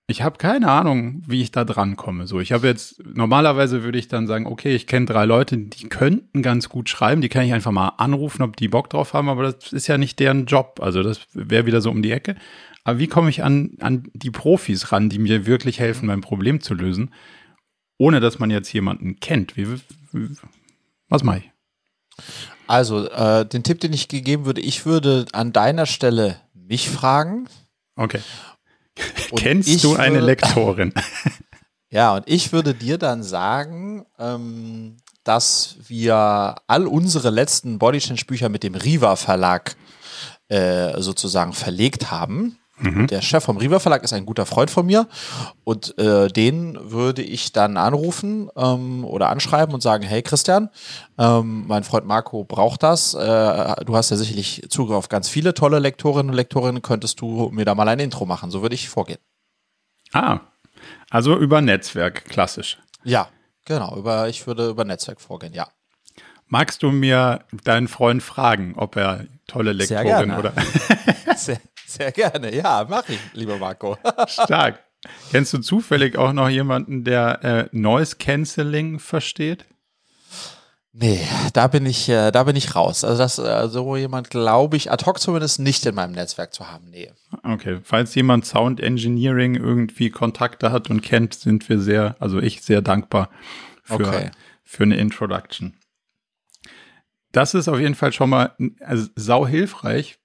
ich 0.09 0.23
habe 0.23 0.37
keine 0.37 0.71
Ahnung, 0.71 1.21
wie 1.27 1.41
ich 1.41 1.51
da 1.51 1.63
dran 1.63 1.95
komme. 1.95 2.25
So, 2.25 2.39
ich 2.39 2.51
habe 2.51 2.67
jetzt, 2.67 3.03
normalerweise 3.05 3.83
würde 3.83 3.99
ich 3.99 4.07
dann 4.07 4.27
sagen, 4.27 4.47
okay, 4.47 4.75
ich 4.75 4.87
kenne 4.87 5.05
drei 5.05 5.25
Leute, 5.25 5.57
die 5.57 5.87
könnten 5.87 6.41
ganz 6.41 6.67
gut 6.67 6.89
schreiben, 6.89 7.21
die 7.21 7.29
kann 7.29 7.45
ich 7.45 7.53
einfach 7.53 7.71
mal 7.71 7.89
anrufen, 7.97 8.41
ob 8.41 8.57
die 8.57 8.67
Bock 8.67 8.89
drauf 8.89 9.13
haben, 9.13 9.29
aber 9.29 9.43
das 9.43 9.71
ist 9.71 9.87
ja 9.87 9.97
nicht 9.97 10.19
deren 10.19 10.45
Job. 10.45 10.79
Also 10.81 11.03
das 11.03 11.21
wäre 11.33 11.65
wieder 11.65 11.81
so 11.81 11.91
um 11.91 12.01
die 12.01 12.11
Ecke. 12.11 12.35
Aber 12.83 12.97
wie 12.97 13.07
komme 13.07 13.29
ich 13.29 13.43
an, 13.43 13.77
an 13.81 14.09
die 14.13 14.31
Profis 14.31 14.91
ran, 14.91 15.09
die 15.09 15.19
mir 15.19 15.45
wirklich 15.45 15.79
helfen, 15.79 16.07
mein 16.07 16.21
Problem 16.21 16.59
zu 16.59 16.73
lösen, 16.73 17.13
ohne 17.97 18.19
dass 18.19 18.39
man 18.39 18.49
jetzt 18.49 18.73
jemanden 18.73 19.19
kennt? 19.19 19.57
Wie, 19.57 19.67
wie 20.11 20.29
was 21.07 21.23
mache 21.23 21.39
ich? 21.39 21.51
Also, 22.67 23.09
äh, 23.09 23.45
den 23.45 23.63
Tipp, 23.63 23.79
den 23.79 23.93
ich 23.93 24.07
gegeben 24.07 24.45
würde, 24.45 24.61
ich 24.61 24.85
würde 24.85 25.25
an 25.33 25.53
deiner 25.53 25.85
Stelle 25.85 26.39
mich 26.53 26.89
fragen. 26.89 27.47
Okay. 27.95 28.21
Kennst 29.35 29.83
du 29.83 29.95
eine 29.95 30.19
Lektorin? 30.19 30.93
ja, 31.89 32.15
und 32.15 32.23
ich 32.27 32.51
würde 32.51 32.73
dir 32.73 32.97
dann 32.97 33.23
sagen, 33.23 34.05
ähm, 34.17 34.97
dass 35.23 35.75
wir 35.87 36.55
all 36.67 36.87
unsere 36.87 37.29
letzten 37.29 37.79
Body 37.79 37.99
Change 37.99 38.25
Bücher 38.25 38.49
mit 38.49 38.63
dem 38.63 38.75
Riva 38.75 39.15
Verlag 39.15 39.75
äh, 40.47 40.99
sozusagen 41.01 41.53
verlegt 41.53 42.11
haben. 42.11 42.57
Mhm. 42.79 43.07
Der 43.07 43.21
Chef 43.21 43.43
vom 43.43 43.57
Riva 43.57 43.79
Verlag 43.79 44.03
ist 44.03 44.13
ein 44.13 44.25
guter 44.25 44.45
Freund 44.45 44.69
von 44.69 44.85
mir 44.85 45.07
und 45.63 45.97
äh, 45.97 46.27
den 46.29 46.77
würde 46.81 47.21
ich 47.21 47.51
dann 47.51 47.77
anrufen 47.77 48.49
ähm, 48.55 49.03
oder 49.05 49.29
anschreiben 49.29 49.73
und 49.73 49.81
sagen, 49.81 50.03
hey 50.03 50.21
Christian, 50.21 50.69
ähm, 51.17 51.65
mein 51.67 51.83
Freund 51.83 52.05
Marco 52.05 52.43
braucht 52.43 52.83
das. 52.83 53.13
Äh, 53.13 53.85
du 53.85 53.95
hast 53.95 54.09
ja 54.11 54.17
sicherlich 54.17 54.65
Zugriff 54.69 54.95
auf 54.95 55.09
ganz 55.09 55.29
viele 55.29 55.53
tolle 55.53 55.79
Lektorinnen 55.79 56.29
und 56.29 56.35
Lektorinnen. 56.35 56.81
Könntest 56.81 57.21
du 57.21 57.49
mir 57.51 57.65
da 57.65 57.75
mal 57.75 57.87
ein 57.87 57.99
Intro 57.99 58.25
machen? 58.25 58.51
So 58.51 58.61
würde 58.61 58.75
ich 58.75 58.89
vorgehen. 58.89 59.19
Ah, 60.13 60.39
also 61.09 61.37
über 61.37 61.61
Netzwerk, 61.61 62.25
klassisch. 62.25 62.77
Ja, 63.03 63.27
genau. 63.65 63.95
Über, 63.97 64.29
ich 64.29 64.47
würde 64.47 64.69
über 64.69 64.85
Netzwerk 64.85 65.21
vorgehen, 65.21 65.53
ja. 65.53 65.67
Magst 66.47 66.81
du 66.81 66.91
mir 66.91 67.45
deinen 67.63 67.87
Freund 67.87 68.23
fragen, 68.23 68.73
ob 68.75 68.95
er 68.95 69.25
tolle 69.45 69.71
Lektorin 69.71 70.31
oder? 70.31 70.53
sehr, 71.35 71.59
sehr 71.89 72.11
gerne, 72.11 72.53
ja, 72.55 72.85
mach 72.89 73.07
ich, 73.09 73.19
lieber 73.33 73.57
Marco. 73.57 73.97
Stark. 74.27 74.83
Kennst 75.31 75.53
du 75.53 75.59
zufällig 75.59 76.17
auch 76.17 76.33
noch 76.33 76.49
jemanden, 76.49 77.03
der 77.03 77.43
äh, 77.43 77.69
Noise 77.71 78.17
Cancelling 78.17 78.99
versteht? 78.99 79.65
Nee, 80.91 81.25
da 81.53 81.67
bin 81.67 81.85
ich, 81.85 82.09
äh, 82.09 82.31
da 82.31 82.43
bin 82.43 82.55
ich 82.55 82.75
raus. 82.75 83.03
Also 83.03 83.19
das, 83.19 83.37
äh, 83.37 83.69
so 83.69 83.95
jemand 83.95 84.29
glaube 84.29 84.75
ich 84.75 84.91
ad 84.91 85.05
hoc 85.05 85.19
zumindest 85.19 85.59
nicht 85.59 85.85
in 85.85 85.95
meinem 85.95 86.13
Netzwerk 86.13 86.53
zu 86.53 86.69
haben. 86.69 86.89
Nee. 86.89 87.11
Okay, 87.43 87.79
falls 87.83 88.15
jemand 88.15 88.45
Sound 88.45 88.81
Engineering 88.81 89.55
irgendwie 89.55 90.09
Kontakte 90.09 90.71
hat 90.71 90.89
und 90.89 91.01
kennt, 91.01 91.35
sind 91.35 91.69
wir 91.69 91.79
sehr, 91.79 92.15
also 92.19 92.39
ich 92.39 92.63
sehr 92.63 92.81
dankbar 92.81 93.29
für, 93.83 94.05
okay. 94.05 94.31
für 94.63 94.83
eine 94.83 94.97
Introduction. 94.97 95.77
Das 97.31 97.53
ist 97.53 97.67
auf 97.67 97.79
jeden 97.79 97.95
Fall 97.95 98.11
schon 98.11 98.31
mal 98.31 98.55
also, 98.81 99.07
sau 99.15 99.45
hilfreich, 99.45 100.17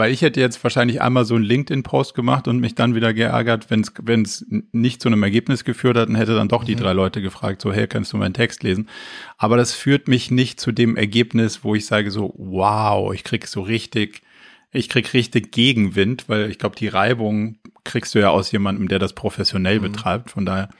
weil 0.00 0.12
ich 0.12 0.22
hätte 0.22 0.40
jetzt 0.40 0.64
wahrscheinlich 0.64 1.02
einmal 1.02 1.26
so 1.26 1.34
einen 1.34 1.44
LinkedIn-Post 1.44 2.14
gemacht 2.14 2.48
und 2.48 2.58
mich 2.58 2.74
dann 2.74 2.94
wieder 2.94 3.12
geärgert, 3.12 3.66
wenn 3.68 3.82
es 4.22 4.46
nicht 4.72 5.02
zu 5.02 5.10
einem 5.10 5.22
Ergebnis 5.22 5.62
geführt 5.62 5.98
hat 5.98 6.08
und 6.08 6.14
hätte 6.14 6.34
dann 6.34 6.48
doch 6.48 6.64
die 6.64 6.74
mhm. 6.74 6.80
drei 6.80 6.92
Leute 6.94 7.20
gefragt, 7.20 7.60
so, 7.60 7.70
hey, 7.70 7.86
kannst 7.86 8.14
du 8.14 8.16
meinen 8.16 8.32
Text 8.32 8.62
lesen? 8.62 8.88
Aber 9.36 9.58
das 9.58 9.74
führt 9.74 10.08
mich 10.08 10.30
nicht 10.30 10.58
zu 10.58 10.72
dem 10.72 10.96
Ergebnis, 10.96 11.64
wo 11.64 11.74
ich 11.74 11.84
sage 11.84 12.10
so, 12.10 12.32
wow, 12.38 13.12
ich 13.12 13.24
krieg 13.24 13.46
so 13.46 13.60
richtig, 13.60 14.22
ich 14.72 14.88
krieg 14.88 15.12
richtig 15.12 15.52
Gegenwind, 15.52 16.30
weil 16.30 16.50
ich 16.50 16.58
glaube, 16.58 16.76
die 16.76 16.88
Reibung 16.88 17.58
kriegst 17.84 18.14
du 18.14 18.20
ja 18.20 18.30
aus 18.30 18.50
jemandem, 18.52 18.88
der 18.88 19.00
das 19.00 19.12
professionell 19.12 19.80
mhm. 19.80 19.82
betreibt. 19.82 20.30
Von 20.30 20.46
daher 20.46 20.70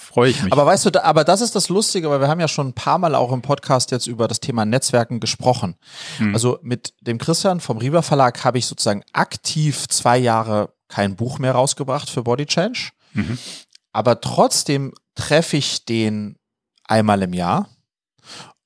freue 0.00 0.30
ich 0.30 0.42
mich. 0.42 0.52
Aber 0.52 0.66
weißt 0.66 0.86
du, 0.86 1.04
aber 1.04 1.24
das 1.24 1.40
ist 1.40 1.54
das 1.54 1.68
Lustige, 1.68 2.10
weil 2.10 2.20
wir 2.20 2.28
haben 2.28 2.40
ja 2.40 2.48
schon 2.48 2.68
ein 2.68 2.72
paar 2.72 2.98
Mal 2.98 3.14
auch 3.14 3.32
im 3.32 3.42
Podcast 3.42 3.90
jetzt 3.90 4.06
über 4.06 4.28
das 4.28 4.40
Thema 4.40 4.64
Netzwerken 4.64 5.20
gesprochen. 5.20 5.76
Mhm. 6.18 6.34
Also 6.34 6.58
mit 6.62 6.94
dem 7.00 7.18
Christian 7.18 7.60
vom 7.60 7.78
Riva 7.78 8.02
Verlag 8.02 8.42
habe 8.44 8.58
ich 8.58 8.66
sozusagen 8.66 9.04
aktiv 9.12 9.86
zwei 9.88 10.18
Jahre 10.18 10.72
kein 10.88 11.16
Buch 11.16 11.38
mehr 11.38 11.52
rausgebracht 11.52 12.10
für 12.10 12.22
Body 12.22 12.46
Change. 12.46 12.90
Mhm. 13.12 13.38
Aber 13.92 14.20
trotzdem 14.20 14.92
treffe 15.14 15.56
ich 15.56 15.84
den 15.84 16.36
einmal 16.84 17.22
im 17.22 17.32
Jahr 17.32 17.68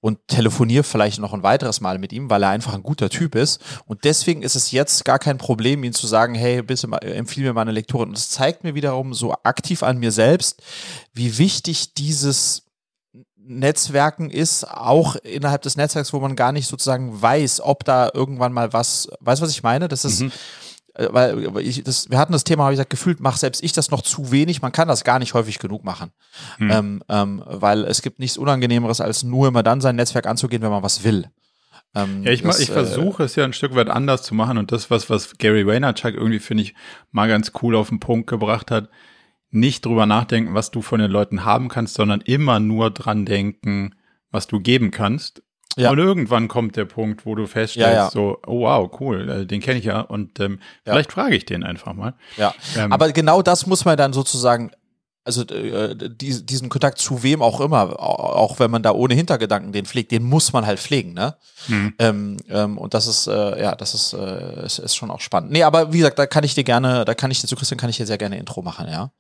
und 0.04 0.18
telefoniere 0.28 0.84
vielleicht 0.84 1.18
noch 1.18 1.32
ein 1.32 1.42
weiteres 1.42 1.80
Mal 1.80 1.99
mit 1.99 2.12
ihm, 2.12 2.28
weil 2.28 2.42
er 2.42 2.50
einfach 2.50 2.75
ein 2.75 2.82
guter 2.82 3.08
Typ 3.08 3.34
ist. 3.34 3.58
Und 3.87 4.04
deswegen 4.04 4.42
ist 4.42 4.54
es 4.54 4.70
jetzt 4.70 5.06
gar 5.06 5.18
kein 5.18 5.38
Problem, 5.38 5.82
ihn 5.82 5.94
zu 5.94 6.06
sagen, 6.06 6.34
hey, 6.34 6.61
bitte 6.61 6.88
empfiehl 7.00 7.44
mir 7.44 7.54
meine 7.54 7.70
Lektorin. 7.70 8.11
Und 8.11 8.18
es 8.18 8.28
zeigt 8.28 8.64
mir 8.64 8.75
wiederum 8.75 9.14
so 9.14 9.32
aktiv 9.44 9.82
an 9.82 9.96
mir 9.96 10.12
selbst, 10.12 10.62
wie 11.14 11.38
wichtig 11.38 11.94
dieses 11.94 12.64
Netzwerken 13.34 14.28
ist, 14.28 14.68
auch 14.68 15.16
innerhalb 15.16 15.62
des 15.62 15.78
Netzwerks, 15.78 16.12
wo 16.12 16.20
man 16.20 16.37
gar 16.37 16.52
nicht 16.52 16.66
sozusagen 16.66 17.23
weiß, 17.23 17.62
ob 17.62 17.82
da 17.87 18.11
irgendwann 18.12 18.52
mal 18.52 18.75
was, 18.75 19.08
weißt 19.20 19.40
was 19.40 19.52
ich 19.52 19.62
meine? 19.62 19.88
Das 19.88 20.04
ist, 20.04 20.20
mhm. 20.20 20.32
Äh, 20.94 21.08
weil 21.10 21.58
ich, 21.60 21.82
das, 21.82 22.10
wir 22.10 22.18
hatten 22.18 22.32
das 22.32 22.44
Thema, 22.44 22.64
habe 22.64 22.72
ich 22.72 22.76
gesagt, 22.76 22.90
gefühlt 22.90 23.20
mache 23.20 23.38
selbst 23.38 23.62
ich 23.62 23.72
das 23.72 23.90
noch 23.90 24.02
zu 24.02 24.30
wenig. 24.30 24.62
Man 24.62 24.72
kann 24.72 24.88
das 24.88 25.04
gar 25.04 25.18
nicht 25.18 25.34
häufig 25.34 25.58
genug 25.58 25.84
machen, 25.84 26.10
hm. 26.58 26.70
ähm, 26.70 27.02
ähm, 27.08 27.42
weil 27.46 27.84
es 27.84 28.02
gibt 28.02 28.18
nichts 28.18 28.38
Unangenehmeres, 28.38 29.00
als 29.00 29.22
nur 29.22 29.48
immer 29.48 29.62
dann 29.62 29.80
sein 29.80 29.96
Netzwerk 29.96 30.26
anzugehen, 30.26 30.62
wenn 30.62 30.70
man 30.70 30.82
was 30.82 31.04
will. 31.04 31.28
Ähm, 31.94 32.22
ja, 32.24 32.32
ich, 32.32 32.42
das, 32.42 32.60
ich 32.60 32.70
versuche 32.70 33.22
äh, 33.22 33.26
es 33.26 33.36
ja 33.36 33.44
ein 33.44 33.52
Stück 33.52 33.74
weit 33.74 33.88
anders 33.88 34.22
zu 34.22 34.34
machen 34.34 34.58
und 34.58 34.72
das, 34.72 34.90
was, 34.90 35.10
was 35.10 35.38
Gary 35.38 35.66
Vaynerchuk 35.66 36.14
irgendwie, 36.14 36.40
finde 36.40 36.62
ich, 36.64 36.74
mal 37.12 37.28
ganz 37.28 37.52
cool 37.62 37.76
auf 37.76 37.88
den 37.88 38.00
Punkt 38.00 38.28
gebracht 38.28 38.70
hat, 38.70 38.88
nicht 39.50 39.86
drüber 39.86 40.06
nachdenken, 40.06 40.54
was 40.54 40.72
du 40.72 40.82
von 40.82 40.98
den 40.98 41.10
Leuten 41.10 41.44
haben 41.44 41.68
kannst, 41.68 41.94
sondern 41.94 42.20
immer 42.20 42.58
nur 42.58 42.90
dran 42.90 43.24
denken, 43.24 43.94
was 44.30 44.48
du 44.48 44.58
geben 44.58 44.90
kannst 44.90 45.42
ja. 45.76 45.90
Und 45.90 45.99
irgendwann 45.99 46.49
kommt 46.49 46.76
der 46.76 46.85
Punkt, 46.85 47.26
wo 47.26 47.35
du 47.35 47.47
feststellst, 47.47 47.90
ja, 47.90 48.04
ja. 48.04 48.11
so, 48.11 48.38
oh 48.47 48.61
wow, 48.61 48.90
cool, 49.00 49.28
äh, 49.28 49.47
den 49.47 49.61
kenne 49.61 49.78
ich 49.78 49.85
ja 49.85 50.00
und 50.00 50.38
ähm, 50.40 50.61
vielleicht 50.85 51.12
frage 51.12 51.35
ich 51.35 51.45
den 51.45 51.64
einfach 51.64 51.95
mal. 51.95 52.14
Ja, 52.37 52.54
ähm, 52.76 52.93
aber 52.93 53.12
genau 53.12 53.43
das 53.43 53.66
muss 53.66 53.85
man 53.85 53.97
dann 53.97 54.12
sozusagen, 54.12 54.71
also 55.25 55.43
äh, 55.43 55.97
die, 55.97 56.45
diesen 56.45 56.69
Kontakt 56.69 56.99
zu 56.99 57.23
wem 57.23 57.43
auch 57.43 57.61
immer, 57.61 57.99
auch 57.99 58.59
wenn 58.61 58.71
man 58.71 58.83
da 58.83 58.93
ohne 58.93 59.14
Hintergedanken 59.14 59.73
den 59.73 59.87
pflegt, 59.87 60.12
den 60.12 60.23
muss 60.23 60.52
man 60.52 60.66
halt 60.66 60.78
pflegen, 60.78 61.14
ne? 61.14 61.37
Mhm. 61.66 61.95
Ähm, 61.99 62.37
ähm, 62.50 62.78
und 62.78 62.95
das 62.95 63.07
ist, 63.07 63.26
äh, 63.26 63.61
ja, 63.62 63.75
das 63.75 63.95
ist, 63.95 64.12
äh, 64.12 64.66
ist, 64.66 64.78
ist 64.78 64.95
schon 64.95 65.11
auch 65.11 65.21
spannend. 65.21 65.50
Nee, 65.50 65.62
aber 65.62 65.93
wie 65.93 65.99
gesagt, 65.99 66.19
da 66.19 66.26
kann 66.26 66.45
ich 66.45 66.54
dir 66.54 66.64
gerne, 66.64 67.04
da 67.04 67.14
kann 67.14 67.31
ich 67.31 67.40
dir 67.40 67.47
zu 67.47 67.57
Christian 67.57 67.78
kann 67.78 67.90
ich 67.90 67.97
dir 67.97 68.07
sehr 68.07 68.19
gerne 68.19 68.38
Intro 68.38 68.62
machen, 68.62 68.87
ja. 68.88 69.12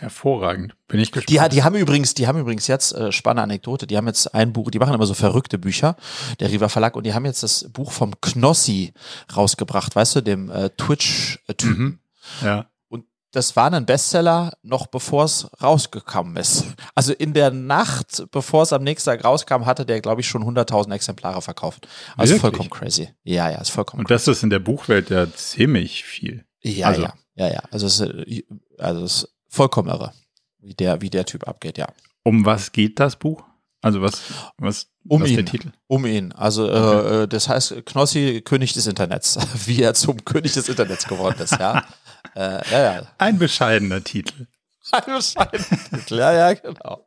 Hervorragend. 0.00 0.76
Bin 0.86 1.00
ich 1.00 1.10
gespannt. 1.10 1.50
Die, 1.50 1.56
die 1.56 1.62
haben 1.64 1.74
übrigens, 1.74 2.14
die 2.14 2.28
haben 2.28 2.38
übrigens 2.38 2.68
jetzt, 2.68 2.92
äh, 2.94 3.10
spannende 3.10 3.42
Anekdote, 3.42 3.88
die 3.88 3.96
haben 3.96 4.06
jetzt 4.06 4.32
ein 4.32 4.52
Buch, 4.52 4.70
die 4.70 4.78
machen 4.78 4.94
immer 4.94 5.06
so 5.06 5.14
verrückte 5.14 5.58
Bücher, 5.58 5.96
der 6.38 6.50
Riva 6.50 6.68
Verlag, 6.68 6.94
und 6.94 7.04
die 7.04 7.14
haben 7.14 7.24
jetzt 7.24 7.42
das 7.42 7.66
Buch 7.72 7.90
vom 7.90 8.20
Knossi 8.20 8.92
rausgebracht, 9.34 9.96
weißt 9.96 10.16
du, 10.16 10.20
dem 10.20 10.50
äh, 10.50 10.70
Twitch-Typen. 10.70 11.78
Mhm. 11.78 11.98
Ja. 12.42 12.66
Und 12.88 13.06
das 13.32 13.56
war 13.56 13.72
ein 13.72 13.86
Bestseller, 13.86 14.52
noch 14.62 14.86
bevor 14.86 15.24
es 15.24 15.50
rausgekommen 15.60 16.36
ist. 16.36 16.64
Also 16.94 17.12
in 17.12 17.34
der 17.34 17.50
Nacht, 17.50 18.24
bevor 18.30 18.62
es 18.62 18.72
am 18.72 18.84
nächsten 18.84 19.10
Tag 19.10 19.24
rauskam, 19.24 19.66
hatte 19.66 19.84
der, 19.84 20.00
glaube 20.00 20.20
ich, 20.20 20.28
schon 20.28 20.44
100.000 20.44 20.94
Exemplare 20.94 21.42
verkauft. 21.42 21.88
Also 22.16 22.34
Wirklich? 22.34 22.40
vollkommen 22.40 22.70
crazy. 22.70 23.08
Ja, 23.24 23.50
ja, 23.50 23.58
ist 23.58 23.70
vollkommen 23.70 24.02
Und 24.02 24.10
das 24.12 24.26
crazy. 24.26 24.30
ist 24.30 24.42
in 24.44 24.50
der 24.50 24.60
Buchwelt 24.60 25.10
ja 25.10 25.26
ziemlich 25.32 26.04
viel. 26.04 26.44
Ja, 26.62 26.86
also. 26.86 27.02
ja, 27.02 27.14
ja, 27.34 27.52
ja. 27.52 27.62
Also 27.72 27.86
es, 27.86 28.00
äh, 28.00 28.44
also 28.78 29.04
es 29.04 29.34
vollkommen 29.48 29.88
irre, 29.88 30.12
wie 30.58 30.74
der, 30.74 31.00
wie 31.00 31.10
der 31.10 31.26
Typ 31.26 31.46
abgeht, 31.48 31.78
ja. 31.78 31.88
Um 32.22 32.44
was 32.44 32.72
geht 32.72 33.00
das 33.00 33.16
Buch? 33.16 33.44
Also 33.80 34.02
was, 34.02 34.22
was, 34.56 34.90
um 35.06 35.22
was 35.22 35.30
ihn, 35.30 35.36
der 35.36 35.44
Titel? 35.44 35.70
Um 35.86 36.04
ihn. 36.04 36.32
Also 36.32 36.68
äh, 36.68 36.72
okay. 36.72 37.22
äh, 37.22 37.28
das 37.28 37.48
heißt 37.48 37.86
Knossi, 37.86 38.42
König 38.44 38.72
des 38.72 38.86
Internets, 38.86 39.38
wie 39.66 39.82
er 39.82 39.94
zum 39.94 40.24
König 40.24 40.52
des 40.52 40.68
Internets 40.68 41.06
geworden 41.06 41.40
ist, 41.40 41.58
ja. 41.58 41.84
äh, 42.34 42.70
ja, 42.70 42.94
ja. 42.94 43.02
Ein 43.18 43.38
bescheidener 43.38 44.02
Titel. 44.02 44.46
Ein 44.90 45.14
bescheidener 45.14 45.78
Titel, 45.90 46.18
ja, 46.18 46.32
ja, 46.32 46.54
genau. 46.54 47.06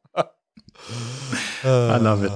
I 1.64 2.00
love 2.02 2.26
it. 2.26 2.34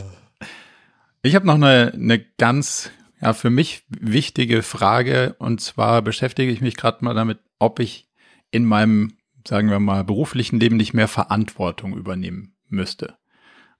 Ich 1.24 1.34
habe 1.34 1.48
noch 1.48 1.56
eine, 1.56 1.92
eine 1.94 2.20
ganz, 2.20 2.92
ja, 3.20 3.34
für 3.34 3.50
mich 3.50 3.84
wichtige 3.90 4.62
Frage 4.62 5.36
und 5.40 5.62
zwar 5.62 6.02
beschäftige 6.02 6.52
ich 6.52 6.62
mich 6.62 6.76
gerade 6.76 7.04
mal 7.04 7.16
damit, 7.16 7.40
ob 7.58 7.80
ich 7.80 8.08
in 8.52 8.66
meinem 8.66 9.15
sagen 9.48 9.70
wir 9.70 9.80
mal, 9.80 10.04
beruflichen 10.04 10.60
Leben 10.60 10.78
nicht 10.78 10.94
mehr 10.94 11.08
Verantwortung 11.08 11.96
übernehmen 11.96 12.56
müsste. 12.68 13.16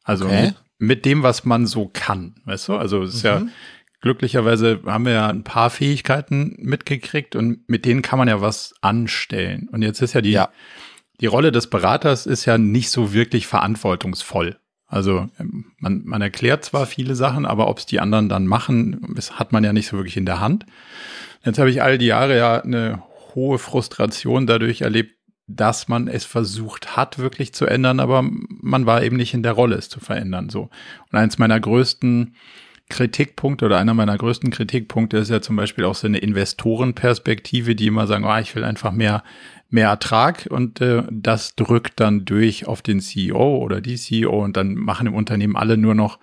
Also 0.04 0.26
okay. 0.26 0.48
mit, 0.48 0.56
mit, 0.78 1.06
dem, 1.06 1.24
was 1.24 1.46
man 1.46 1.66
so 1.66 1.90
kann, 1.92 2.36
weißt 2.46 2.68
du? 2.70 2.76
Also 2.76 3.04
es 3.04 3.16
ist 3.16 3.24
mhm. 3.24 3.30
ja 3.30 3.42
glücklicherweise 4.06 4.82
haben 4.86 5.06
wir 5.06 5.14
ja 5.14 5.28
ein 5.30 5.44
paar 5.44 5.72
Fähigkeiten 5.72 6.56
mitgekriegt 6.60 7.36
und 7.36 7.68
mit 7.68 7.86
denen 7.86 8.04
kann 8.04 8.20
man 8.20 8.28
ja 8.28 8.40
was 8.40 8.76
anstellen. 8.82 9.68
Und 9.72 9.82
jetzt 9.82 10.00
ist 10.00 10.14
ja 10.14 10.22
die, 10.22 10.32
ja. 10.32 10.50
die 11.22 11.26
Rolle 11.26 11.52
des 11.52 11.72
Beraters 11.72 12.28
ist 12.28 12.46
ja 12.46 12.60
nicht 12.60 12.92
so 12.92 13.14
wirklich 13.14 13.48
verantwortungsvoll. 13.48 14.60
Also 14.86 15.28
ähm, 15.40 15.72
man, 15.80 16.04
man 16.06 16.22
erklärt 16.22 16.64
zwar 16.64 16.86
viele 16.86 17.16
Sachen, 17.16 17.48
aber 17.48 17.68
ob 17.68 17.80
es 17.80 17.88
die 17.88 18.00
anderen 18.00 18.30
dann 18.30 18.46
machen, 18.46 19.16
das 19.16 19.40
hat 19.40 19.52
man 19.52 19.64
ja 19.64 19.74
nicht 19.74 19.88
so 19.88 19.98
wirklich 19.98 20.18
in 20.18 20.28
der 20.28 20.40
Hand. 20.40 20.68
Jetzt 21.44 21.58
habe 21.58 21.72
ich 21.72 21.82
all 21.82 21.98
die 21.98 22.06
Jahre 22.06 22.38
ja 22.38 22.62
eine 22.62 23.02
hohe 23.34 23.58
Frustration 23.58 24.46
dadurch 24.46 24.82
erlebt, 24.82 25.15
dass 25.48 25.88
man 25.88 26.08
es 26.08 26.26
versucht 26.26 26.96
hat, 26.98 27.20
wirklich 27.20 27.54
zu 27.54 27.66
ändern, 27.66 28.00
aber 28.00 28.24
man 28.24 28.86
war 28.86 29.04
eben 29.04 29.16
nicht 29.16 29.34
in 29.34 29.44
der 29.44 29.52
Rolle, 29.52 29.76
es 29.76 29.90
zu 29.90 30.00
verändern. 30.00 30.50
So. 30.50 30.70
Und 31.12 31.18
eins 31.18 31.38
meiner 31.38 31.60
größten 31.60 32.36
Kritikpunkte 32.90 33.66
oder 33.66 33.78
einer 33.78 33.94
meiner 33.94 34.18
größten 34.18 34.52
Kritikpunkte 34.52 35.18
ist 35.18 35.30
ja 35.30 35.42
zum 35.42 35.56
Beispiel 35.56 35.86
auch 35.86 35.96
so 35.96 36.08
eine 36.08 36.20
Investorenperspektive, 36.20 37.76
die 37.76 37.88
immer 37.88 38.06
sagen, 38.06 38.26
oh, 38.26 38.38
ich 38.38 38.56
will 38.56 38.64
einfach 38.64 38.92
mehr, 38.92 39.24
mehr 39.70 39.90
Ertrag 39.90 40.48
und 40.50 40.82
äh, 40.82 41.04
das 41.10 41.56
drückt 41.56 42.00
dann 42.00 42.26
durch 42.26 42.68
auf 42.68 42.82
den 42.82 43.00
CEO 43.00 43.58
oder 43.58 43.82
die 43.82 43.96
CEO 43.96 44.44
und 44.44 44.56
dann 44.56 44.76
machen 44.76 45.08
im 45.08 45.16
Unternehmen 45.16 45.56
alle 45.56 45.78
nur 45.78 45.96
noch 45.96 46.20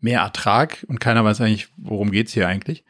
mehr 0.00 0.20
Ertrag 0.20 0.84
und 0.88 0.98
keiner 0.98 1.24
weiß 1.24 1.40
eigentlich, 1.40 1.68
worum 1.76 2.10
geht's 2.10 2.32
hier 2.32 2.48
eigentlich 2.48 2.84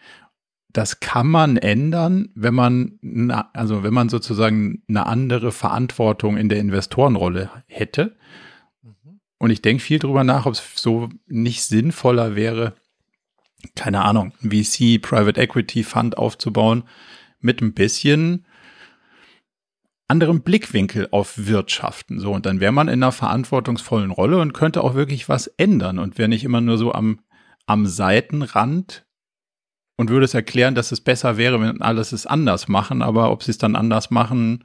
das 0.73 1.01
kann 1.01 1.29
man 1.29 1.57
ändern, 1.57 2.29
wenn 2.35 2.55
man, 2.55 3.49
also 3.53 3.83
wenn 3.83 3.95
man 3.95 4.09
sozusagen 4.09 4.83
eine 4.89 5.07
andere 5.07 5.53
Verantwortung 5.53 6.37
in 6.37 6.49
der 6.49 6.59
Investorenrolle 6.59 7.51
hätte. 7.67 8.17
Mhm. 8.83 9.21
Und 9.39 9.51
ich 9.51 9.63
denke 9.63 9.83
viel 9.83 9.99
drüber 9.99 10.25
nach, 10.25 10.47
ob 10.47 10.55
es 10.55 10.63
so 10.77 11.09
nicht 11.27 11.63
sinnvoller 11.63 12.37
wäre, 12.37 12.75
keine 13.75 14.03
Ahnung, 14.03 14.33
ein 14.43 14.51
VC 14.51 15.01
Private 15.03 15.41
Equity 15.41 15.83
Fund 15.83 16.17
aufzubauen 16.17 16.85
mit 17.41 17.61
ein 17.61 17.75
bisschen 17.75 18.47
anderem 20.09 20.43
Blickwinkel 20.43 21.09
auf 21.11 21.47
Wirtschaften. 21.47 22.19
So, 22.19 22.33
und 22.33 22.45
dann 22.45 22.61
wäre 22.61 22.73
man 22.73 22.89
in 22.89 23.03
einer 23.03 23.13
verantwortungsvollen 23.13 24.11
Rolle 24.11 24.39
und 24.39 24.53
könnte 24.53 24.83
auch 24.83 24.95
wirklich 24.95 25.29
was 25.29 25.47
ändern 25.47 25.99
und 25.99 26.19
wäre 26.19 26.29
nicht 26.29 26.43
immer 26.43 26.61
nur 26.61 26.79
so 26.79 26.93
am, 26.93 27.21
am 27.67 27.87
Seitenrand 27.87 29.07
und 30.01 30.09
würde 30.09 30.25
es 30.25 30.33
erklären, 30.33 30.75
dass 30.75 30.93
es 30.93 31.03
besser 31.03 31.37
wäre, 31.37 31.61
wenn 31.61 31.83
alles 31.83 32.13
es 32.13 32.25
anders 32.25 32.69
machen, 32.69 33.03
aber 33.03 33.31
ob 33.31 33.43
sie 33.43 33.51
es 33.51 33.59
dann 33.59 33.77
anders 33.77 34.11
machen, 34.11 34.65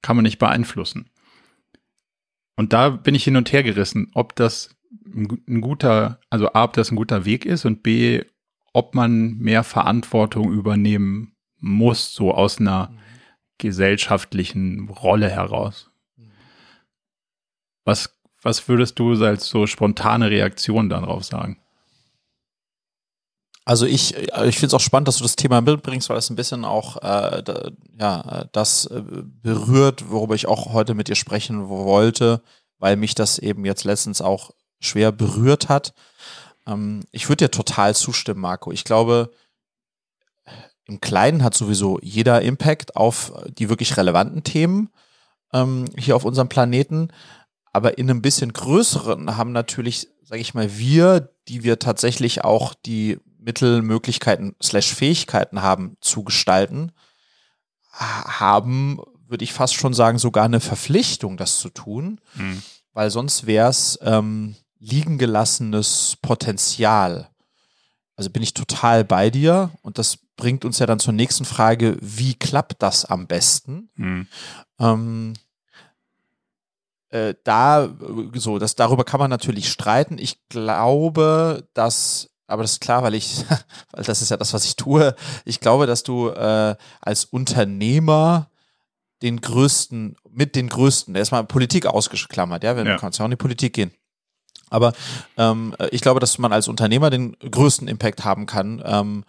kann 0.00 0.16
man 0.16 0.22
nicht 0.22 0.38
beeinflussen. 0.38 1.10
Und 2.56 2.72
da 2.72 2.88
bin 2.88 3.14
ich 3.14 3.24
hin 3.24 3.36
und 3.36 3.52
her 3.52 3.62
gerissen, 3.62 4.10
ob 4.14 4.34
das 4.36 4.74
ein 5.04 5.60
guter, 5.60 6.18
also 6.30 6.50
A, 6.54 6.64
ob 6.64 6.72
das 6.72 6.90
ein 6.90 6.96
guter 6.96 7.26
Weg 7.26 7.44
ist 7.44 7.66
und 7.66 7.82
B, 7.82 8.24
ob 8.72 8.94
man 8.94 9.36
mehr 9.36 9.64
Verantwortung 9.64 10.50
übernehmen 10.50 11.36
muss, 11.58 12.14
so 12.14 12.32
aus 12.32 12.58
einer 12.58 12.90
gesellschaftlichen 13.58 14.88
Rolle 14.88 15.28
heraus. 15.28 15.90
Was, 17.84 18.18
was 18.40 18.66
würdest 18.66 18.98
du 18.98 19.12
als 19.22 19.46
so 19.46 19.66
spontane 19.66 20.30
Reaktion 20.30 20.88
darauf 20.88 21.22
sagen? 21.24 21.58
Also 23.68 23.84
ich, 23.84 24.16
äh, 24.16 24.48
ich 24.48 24.56
finde 24.56 24.68
es 24.68 24.74
auch 24.74 24.80
spannend, 24.80 25.08
dass 25.08 25.18
du 25.18 25.24
das 25.24 25.36
Thema 25.36 25.60
mitbringst, 25.60 26.08
weil 26.08 26.16
es 26.16 26.30
ein 26.30 26.36
bisschen 26.36 26.64
auch 26.64 26.96
äh, 26.96 27.42
da, 27.42 27.70
ja, 28.00 28.46
das 28.52 28.86
äh, 28.86 29.02
berührt, 29.04 30.10
worüber 30.10 30.34
ich 30.34 30.48
auch 30.48 30.72
heute 30.72 30.94
mit 30.94 31.08
dir 31.08 31.16
sprechen 31.16 31.68
wollte, 31.68 32.40
weil 32.78 32.96
mich 32.96 33.14
das 33.14 33.38
eben 33.38 33.66
jetzt 33.66 33.84
letztens 33.84 34.22
auch 34.22 34.52
schwer 34.80 35.12
berührt 35.12 35.68
hat. 35.68 35.92
Ähm, 36.66 37.04
ich 37.12 37.28
würde 37.28 37.44
dir 37.44 37.50
total 37.50 37.94
zustimmen, 37.94 38.40
Marco. 38.40 38.72
Ich 38.72 38.84
glaube, 38.84 39.32
im 40.86 41.02
Kleinen 41.02 41.44
hat 41.44 41.54
sowieso 41.54 41.98
jeder 42.00 42.40
Impact 42.40 42.96
auf 42.96 43.34
die 43.48 43.68
wirklich 43.68 43.98
relevanten 43.98 44.44
Themen 44.44 44.88
ähm, 45.52 45.84
hier 45.98 46.16
auf 46.16 46.24
unserem 46.24 46.48
Planeten. 46.48 47.08
Aber 47.74 47.98
in 47.98 48.08
einem 48.08 48.22
bisschen 48.22 48.54
größeren 48.54 49.36
haben 49.36 49.52
natürlich, 49.52 50.08
sage 50.24 50.40
ich 50.40 50.54
mal, 50.54 50.78
wir, 50.78 51.34
die 51.48 51.64
wir 51.64 51.78
tatsächlich 51.78 52.44
auch 52.44 52.72
die 52.72 53.18
Mittel, 53.48 53.80
Möglichkeiten, 53.80 54.54
slash 54.62 54.94
Fähigkeiten 54.94 55.62
haben 55.62 55.96
zu 56.02 56.22
gestalten, 56.22 56.92
haben, 57.90 59.00
würde 59.26 59.42
ich 59.42 59.54
fast 59.54 59.72
schon 59.72 59.94
sagen, 59.94 60.18
sogar 60.18 60.44
eine 60.44 60.60
Verpflichtung, 60.60 61.38
das 61.38 61.58
zu 61.58 61.70
tun, 61.70 62.20
mhm. 62.34 62.62
weil 62.92 63.10
sonst 63.10 63.46
wäre 63.46 63.70
es 63.70 63.98
ähm, 64.02 64.54
liegen 64.78 65.16
gelassenes 65.16 66.18
Potenzial. 66.20 67.30
Also 68.16 68.28
bin 68.28 68.42
ich 68.42 68.52
total 68.52 69.02
bei 69.02 69.30
dir 69.30 69.70
und 69.80 69.96
das 69.96 70.18
bringt 70.36 70.66
uns 70.66 70.78
ja 70.78 70.84
dann 70.84 71.00
zur 71.00 71.14
nächsten 71.14 71.46
Frage, 71.46 71.96
wie 72.02 72.34
klappt 72.34 72.82
das 72.82 73.06
am 73.06 73.26
besten? 73.26 73.88
Mhm. 73.94 74.26
Ähm, 74.78 75.34
äh, 77.08 77.32
da 77.44 77.88
so, 78.34 78.58
das 78.58 78.74
darüber 78.74 79.04
kann 79.04 79.20
man 79.20 79.30
natürlich 79.30 79.70
streiten. 79.70 80.18
Ich 80.18 80.46
glaube, 80.50 81.66
dass 81.72 82.28
aber 82.48 82.62
das 82.62 82.72
ist 82.72 82.80
klar, 82.80 83.04
weil 83.04 83.14
ich, 83.14 83.44
weil 83.92 84.04
das 84.04 84.22
ist 84.22 84.30
ja 84.30 84.36
das, 84.36 84.52
was 84.52 84.64
ich 84.64 84.74
tue. 84.74 85.14
Ich 85.44 85.60
glaube, 85.60 85.86
dass 85.86 86.02
du 86.02 86.30
äh, 86.30 86.74
als 87.00 87.24
Unternehmer 87.26 88.50
den 89.22 89.40
größten, 89.40 90.16
mit 90.30 90.56
den 90.56 90.68
größten, 90.68 91.14
erstmal 91.14 91.44
Politik 91.44 91.86
ausgeklammert, 91.86 92.64
ja, 92.64 92.76
wenn 92.76 92.86
ja. 92.86 92.94
du 92.94 93.00
kannst 93.00 93.18
ja 93.18 93.24
auch 93.24 93.26
in 93.26 93.32
die 93.32 93.36
Politik 93.36 93.74
gehen. 93.74 93.92
Aber 94.70 94.92
ähm, 95.36 95.74
ich 95.90 96.00
glaube, 96.00 96.20
dass 96.20 96.38
man 96.38 96.52
als 96.52 96.68
Unternehmer 96.68 97.10
den 97.10 97.36
größten 97.38 97.88
Impact 97.88 98.24
haben 98.24 98.46
kann, 98.46 98.82
ähm, 98.84 99.24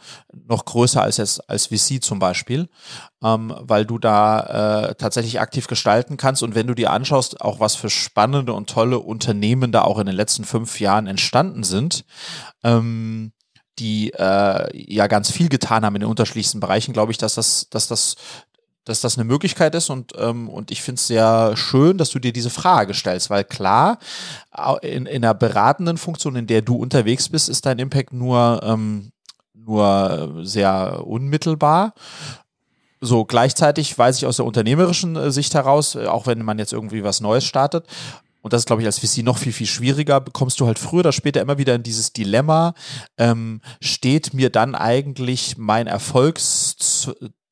noch 0.47 0.65
größer 0.65 1.01
als 1.01 1.17
jetzt 1.17 1.49
als 1.49 1.67
VC 1.67 2.01
zum 2.03 2.19
Beispiel, 2.19 2.69
ähm, 3.23 3.53
weil 3.59 3.85
du 3.85 3.97
da 3.97 4.89
äh, 4.89 4.95
tatsächlich 4.95 5.39
aktiv 5.39 5.67
gestalten 5.67 6.17
kannst. 6.17 6.43
Und 6.43 6.55
wenn 6.55 6.67
du 6.67 6.75
dir 6.75 6.91
anschaust, 6.91 7.41
auch 7.41 7.59
was 7.59 7.75
für 7.75 7.89
spannende 7.89 8.53
und 8.53 8.69
tolle 8.69 8.99
Unternehmen 8.99 9.71
da 9.71 9.83
auch 9.83 9.99
in 9.99 10.05
den 10.05 10.15
letzten 10.15 10.45
fünf 10.45 10.79
Jahren 10.79 11.07
entstanden 11.07 11.63
sind, 11.63 12.05
ähm, 12.63 13.31
die 13.79 14.11
äh, 14.13 14.69
ja 14.73 15.07
ganz 15.07 15.31
viel 15.31 15.49
getan 15.49 15.85
haben 15.85 15.95
in 15.95 16.01
den 16.01 16.09
unterschiedlichsten 16.09 16.59
Bereichen, 16.59 16.93
glaube 16.93 17.11
ich, 17.11 17.17
dass 17.17 17.35
das, 17.35 17.69
dass 17.69 17.87
das 17.87 18.15
dass 18.89 19.01
das 19.01 19.17
eine 19.17 19.25
Möglichkeit 19.25 19.75
ist 19.75 19.89
und, 19.89 20.13
ähm, 20.17 20.49
und 20.49 20.71
ich 20.71 20.81
finde 20.81 20.99
es 20.99 21.07
sehr 21.07 21.55
schön, 21.55 21.97
dass 21.97 22.09
du 22.09 22.19
dir 22.19 22.33
diese 22.33 22.49
Frage 22.49 22.93
stellst, 22.93 23.29
weil 23.29 23.43
klar, 23.43 23.99
in, 24.81 25.05
in 25.05 25.23
einer 25.23 25.33
beratenden 25.33 25.97
Funktion, 25.97 26.35
in 26.35 26.47
der 26.47 26.61
du 26.61 26.75
unterwegs 26.75 27.29
bist, 27.29 27.49
ist 27.49 27.65
dein 27.65 27.79
Impact 27.79 28.13
nur, 28.13 28.61
ähm, 28.63 29.11
nur 29.53 30.39
sehr 30.41 31.05
unmittelbar. 31.05 31.93
So, 32.99 33.25
gleichzeitig 33.25 33.97
weiß 33.97 34.17
ich 34.17 34.25
aus 34.25 34.37
der 34.37 34.45
unternehmerischen 34.45 35.15
äh, 35.15 35.31
Sicht 35.31 35.53
heraus, 35.53 35.95
äh, 35.95 36.07
auch 36.07 36.25
wenn 36.25 36.41
man 36.41 36.59
jetzt 36.59 36.73
irgendwie 36.73 37.03
was 37.03 37.21
Neues 37.21 37.45
startet, 37.45 37.85
und 38.41 38.53
das 38.53 38.61
ist, 38.61 38.65
glaube 38.67 38.81
ich, 38.81 38.85
als 38.85 38.99
VC 38.99 39.23
noch 39.23 39.37
viel, 39.37 39.51
viel 39.51 39.67
schwieriger, 39.67 40.21
bekommst 40.21 40.59
du 40.59 40.65
halt 40.65 40.79
früher 40.79 41.01
oder 41.01 41.11
später 41.11 41.41
immer 41.41 41.57
wieder 41.57 41.75
in 41.75 41.83
dieses 41.83 42.13
Dilemma, 42.13 42.73
ähm, 43.17 43.59
steht 43.81 44.33
mir 44.33 44.49
dann 44.49 44.75
eigentlich 44.75 45.57
mein 45.57 45.87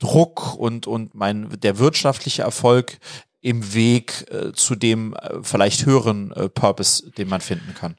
Erfolgsdruck 0.02 0.56
und, 0.56 0.88
und 0.88 1.16
mein, 1.16 1.50
der 1.62 1.80
wirtschaftliche 1.80 2.44
Erfolg 2.44 2.98
im 3.42 3.74
Weg 3.74 4.26
äh, 4.32 4.52
zu 4.54 4.76
dem 4.76 5.14
äh, 5.14 5.42
vielleicht 5.42 5.86
höheren 5.86 6.32
äh, 6.32 6.50
Purpose, 6.50 7.12
den 7.12 7.30
man 7.30 7.42
finden 7.42 7.74
kann? 7.76 7.96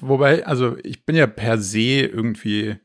Wobei, 0.00 0.46
also 0.46 0.76
ich 0.82 1.06
bin 1.06 1.16
ja 1.16 1.26
per 1.26 1.58
se 1.58 2.00
irgendwie 2.00 2.76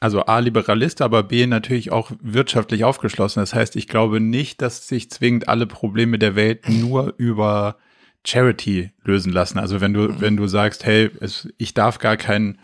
also 0.00 0.24
A, 0.26 0.38
Liberalist, 0.38 1.02
aber 1.02 1.24
B, 1.24 1.48
natürlich 1.48 1.90
auch 1.90 2.12
wirtschaftlich 2.22 2.84
aufgeschlossen. 2.84 3.40
Das 3.40 3.52
heißt, 3.52 3.74
ich 3.74 3.88
glaube 3.88 4.20
nicht, 4.20 4.62
dass 4.62 4.86
sich 4.86 5.10
zwingend 5.10 5.48
alle 5.48 5.66
Probleme 5.66 6.20
der 6.20 6.36
Welt 6.36 6.68
nur 6.68 7.14
über 7.16 7.78
Charity 8.24 8.92
lösen 9.02 9.32
lassen. 9.32 9.58
Also 9.58 9.80
wenn 9.80 9.94
du, 9.94 10.02
mhm. 10.02 10.20
wenn 10.20 10.36
du 10.36 10.46
sagst, 10.46 10.86
hey, 10.86 11.10
es, 11.20 11.48
ich 11.58 11.74
darf 11.74 11.98
gar 11.98 12.16
keinen 12.16 12.60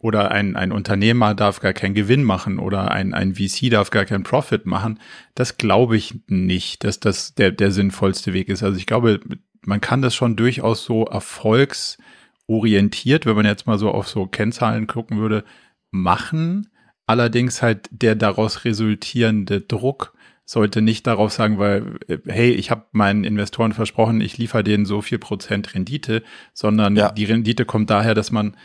oder 0.00 0.30
ein, 0.30 0.56
ein 0.56 0.72
Unternehmer 0.72 1.34
darf 1.34 1.60
gar 1.60 1.74
keinen 1.74 1.94
Gewinn 1.94 2.24
machen 2.24 2.58
oder 2.58 2.90
ein, 2.90 3.14
ein 3.14 3.34
VC 3.34 3.70
darf 3.70 3.90
gar 3.90 4.06
keinen 4.06 4.24
Profit 4.24 4.66
machen, 4.66 4.98
das 5.34 5.58
glaube 5.58 5.96
ich 5.96 6.14
nicht, 6.26 6.82
dass 6.84 7.00
das 7.00 7.34
der, 7.34 7.50
der 7.52 7.70
sinnvollste 7.70 8.32
Weg 8.32 8.48
ist. 8.48 8.62
Also 8.62 8.78
ich 8.78 8.86
glaube, 8.86 9.20
man 9.64 9.82
kann 9.82 10.00
das 10.00 10.14
schon 10.14 10.36
durchaus 10.36 10.84
so 10.84 11.04
erfolgsorientiert, 11.04 13.26
wenn 13.26 13.36
man 13.36 13.44
jetzt 13.44 13.66
mal 13.66 13.78
so 13.78 13.90
auf 13.90 14.08
so 14.08 14.26
Kennzahlen 14.26 14.86
gucken 14.86 15.18
würde, 15.18 15.44
machen. 15.90 16.70
Allerdings 17.06 17.60
halt 17.60 17.90
der 17.90 18.14
daraus 18.14 18.64
resultierende 18.64 19.60
Druck 19.60 20.14
sollte 20.46 20.80
nicht 20.82 21.06
darauf 21.06 21.30
sagen, 21.30 21.58
weil, 21.58 21.98
hey, 22.26 22.52
ich 22.52 22.70
habe 22.70 22.86
meinen 22.92 23.24
Investoren 23.24 23.72
versprochen, 23.72 24.22
ich 24.22 24.38
liefere 24.38 24.64
denen 24.64 24.86
so 24.86 25.02
viel 25.02 25.18
Prozent 25.18 25.74
Rendite, 25.74 26.22
sondern 26.54 26.96
ja. 26.96 27.12
die 27.12 27.26
Rendite 27.26 27.66
kommt 27.66 27.90
daher, 27.90 28.14
dass 28.14 28.30
man 28.32 28.56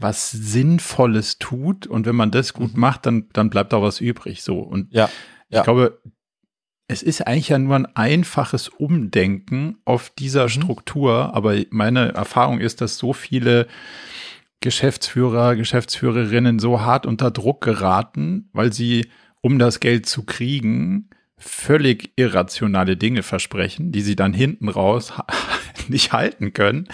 was 0.00 0.30
Sinnvolles 0.30 1.38
tut 1.38 1.86
und 1.86 2.06
wenn 2.06 2.16
man 2.16 2.30
das 2.30 2.54
gut 2.54 2.74
mhm. 2.74 2.80
macht, 2.80 3.06
dann, 3.06 3.28
dann 3.32 3.50
bleibt 3.50 3.74
auch 3.74 3.82
was 3.82 4.00
übrig. 4.00 4.42
So. 4.42 4.58
Und 4.58 4.92
ja. 4.92 5.08
Ja. 5.50 5.58
ich 5.58 5.64
glaube, 5.64 6.00
es 6.88 7.02
ist 7.02 7.26
eigentlich 7.26 7.50
ja 7.50 7.58
nur 7.58 7.76
ein 7.76 7.86
einfaches 7.94 8.68
Umdenken 8.68 9.78
auf 9.84 10.10
dieser 10.10 10.44
mhm. 10.44 10.48
Struktur, 10.48 11.34
aber 11.34 11.56
meine 11.70 12.12
Erfahrung 12.14 12.58
ist, 12.60 12.80
dass 12.80 12.98
so 12.98 13.12
viele 13.12 13.68
Geschäftsführer, 14.60 15.54
Geschäftsführerinnen 15.56 16.58
so 16.58 16.80
hart 16.80 17.06
unter 17.06 17.30
Druck 17.30 17.62
geraten, 17.62 18.48
weil 18.52 18.72
sie, 18.72 19.10
um 19.40 19.58
das 19.58 19.80
Geld 19.80 20.06
zu 20.06 20.24
kriegen, 20.24 21.10
völlig 21.42 22.12
irrationale 22.16 22.96
Dinge 22.96 23.22
versprechen, 23.22 23.92
die 23.92 24.02
sie 24.02 24.14
dann 24.14 24.34
hinten 24.34 24.68
raus 24.68 25.12
nicht 25.88 26.12
halten 26.12 26.52
können. 26.52 26.86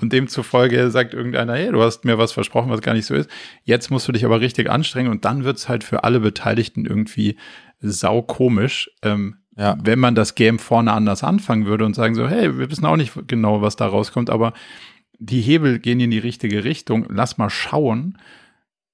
Und 0.00 0.12
demzufolge 0.12 0.90
sagt 0.90 1.14
irgendeiner, 1.14 1.54
hey, 1.54 1.70
du 1.70 1.80
hast 1.82 2.04
mir 2.04 2.18
was 2.18 2.32
versprochen, 2.32 2.70
was 2.70 2.82
gar 2.82 2.94
nicht 2.94 3.06
so 3.06 3.14
ist. 3.14 3.30
Jetzt 3.62 3.90
musst 3.90 4.08
du 4.08 4.12
dich 4.12 4.24
aber 4.24 4.40
richtig 4.40 4.68
anstrengen 4.68 5.10
und 5.10 5.24
dann 5.24 5.44
wird's 5.44 5.68
halt 5.68 5.84
für 5.84 6.02
alle 6.02 6.18
Beteiligten 6.20 6.84
irgendwie 6.84 7.36
saukomisch. 7.80 8.90
Ähm, 9.02 9.36
ja. 9.56 9.76
wenn 9.82 9.98
man 9.98 10.14
das 10.14 10.34
Game 10.34 10.58
vorne 10.58 10.92
anders 10.92 11.22
anfangen 11.22 11.66
würde 11.66 11.84
und 11.84 11.94
sagen 11.94 12.14
so, 12.14 12.28
hey, 12.28 12.58
wir 12.58 12.70
wissen 12.70 12.86
auch 12.86 12.96
nicht 12.96 13.12
genau, 13.28 13.60
was 13.60 13.76
da 13.76 13.86
rauskommt, 13.86 14.30
aber 14.30 14.54
die 15.18 15.42
Hebel 15.42 15.78
gehen 15.78 16.00
in 16.00 16.10
die 16.10 16.18
richtige 16.18 16.64
Richtung, 16.64 17.06
lass 17.08 17.38
mal 17.38 17.50
schauen, 17.50 18.18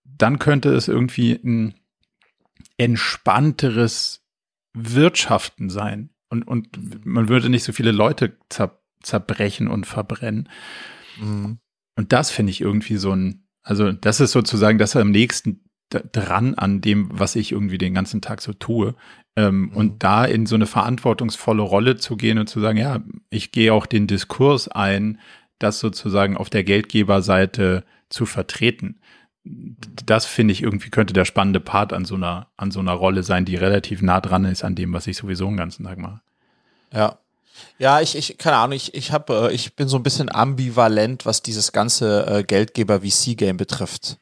dann 0.04 0.38
könnte 0.38 0.70
es 0.74 0.88
irgendwie 0.88 1.32
ein 1.32 1.74
entspannteres 2.76 4.17
Wirtschaften 4.94 5.70
sein. 5.70 6.10
Und, 6.30 6.42
und 6.42 7.06
man 7.06 7.28
würde 7.28 7.48
nicht 7.48 7.64
so 7.64 7.72
viele 7.72 7.92
Leute 7.92 8.36
zer 8.48 8.78
zerbrechen 9.00 9.68
und 9.68 9.86
verbrennen. 9.86 10.48
Mhm. 11.20 11.58
Und 11.96 12.12
das 12.12 12.32
finde 12.32 12.50
ich 12.50 12.60
irgendwie 12.60 12.96
so 12.96 13.12
ein, 13.12 13.46
also 13.62 13.92
das 13.92 14.18
ist 14.18 14.32
sozusagen 14.32 14.78
das 14.78 14.96
am 14.96 15.12
nächsten 15.12 15.68
dran 15.90 16.54
an 16.54 16.80
dem, 16.80 17.08
was 17.12 17.36
ich 17.36 17.52
irgendwie 17.52 17.78
den 17.78 17.94
ganzen 17.94 18.20
Tag 18.20 18.42
so 18.42 18.52
tue. 18.52 18.94
Ähm, 19.36 19.60
mhm. 19.60 19.68
Und 19.68 20.02
da 20.02 20.24
in 20.24 20.46
so 20.46 20.54
eine 20.54 20.66
verantwortungsvolle 20.66 21.62
Rolle 21.62 21.96
zu 21.96 22.16
gehen 22.16 22.38
und 22.38 22.48
zu 22.48 22.60
sagen, 22.60 22.78
ja, 22.78 23.00
ich 23.30 23.52
gehe 23.52 23.72
auch 23.72 23.86
den 23.86 24.06
Diskurs 24.06 24.68
ein, 24.68 25.20
das 25.58 25.80
sozusagen 25.80 26.36
auf 26.36 26.50
der 26.50 26.64
Geldgeberseite 26.64 27.84
zu 28.10 28.26
vertreten. 28.26 28.97
Das 30.06 30.26
finde 30.26 30.52
ich 30.52 30.62
irgendwie 30.62 30.90
könnte 30.90 31.12
der 31.12 31.24
spannende 31.24 31.60
Part 31.60 31.92
an 31.92 32.04
so 32.04 32.14
einer, 32.14 32.48
an 32.56 32.70
so 32.70 32.80
einer 32.80 32.92
Rolle 32.92 33.22
sein, 33.22 33.44
die 33.44 33.56
relativ 33.56 34.02
nah 34.02 34.20
dran 34.20 34.44
ist 34.44 34.64
an 34.64 34.74
dem, 34.74 34.92
was 34.92 35.06
ich 35.06 35.16
sowieso 35.16 35.46
den 35.46 35.56
ganzen 35.56 35.84
Tag 35.84 35.98
mache. 35.98 36.20
Ja. 36.92 37.18
Ja, 37.78 38.00
ich, 38.00 38.16
ich, 38.16 38.38
keine 38.38 38.56
Ahnung, 38.56 38.76
ich, 38.76 38.94
ich 38.94 39.12
habe, 39.12 39.50
äh, 39.50 39.54
ich 39.54 39.74
bin 39.74 39.88
so 39.88 39.96
ein 39.96 40.02
bisschen 40.02 40.32
ambivalent, 40.32 41.26
was 41.26 41.42
dieses 41.42 41.72
ganze 41.72 42.26
äh, 42.26 42.42
Geldgeber-VC-Game 42.44 43.56
betrifft. 43.56 44.18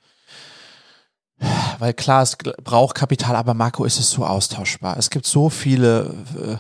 Weil 1.79 1.93
klar, 1.93 2.23
es 2.23 2.37
braucht 2.37 2.95
Kapital, 2.95 3.37
aber 3.37 3.53
Marco 3.53 3.85
ist 3.85 3.99
es 3.99 4.11
so 4.11 4.25
austauschbar. 4.25 4.97
Es 4.97 5.11
gibt 5.11 5.27
so 5.27 5.51
viele 5.51 6.15
äh, 6.41 6.57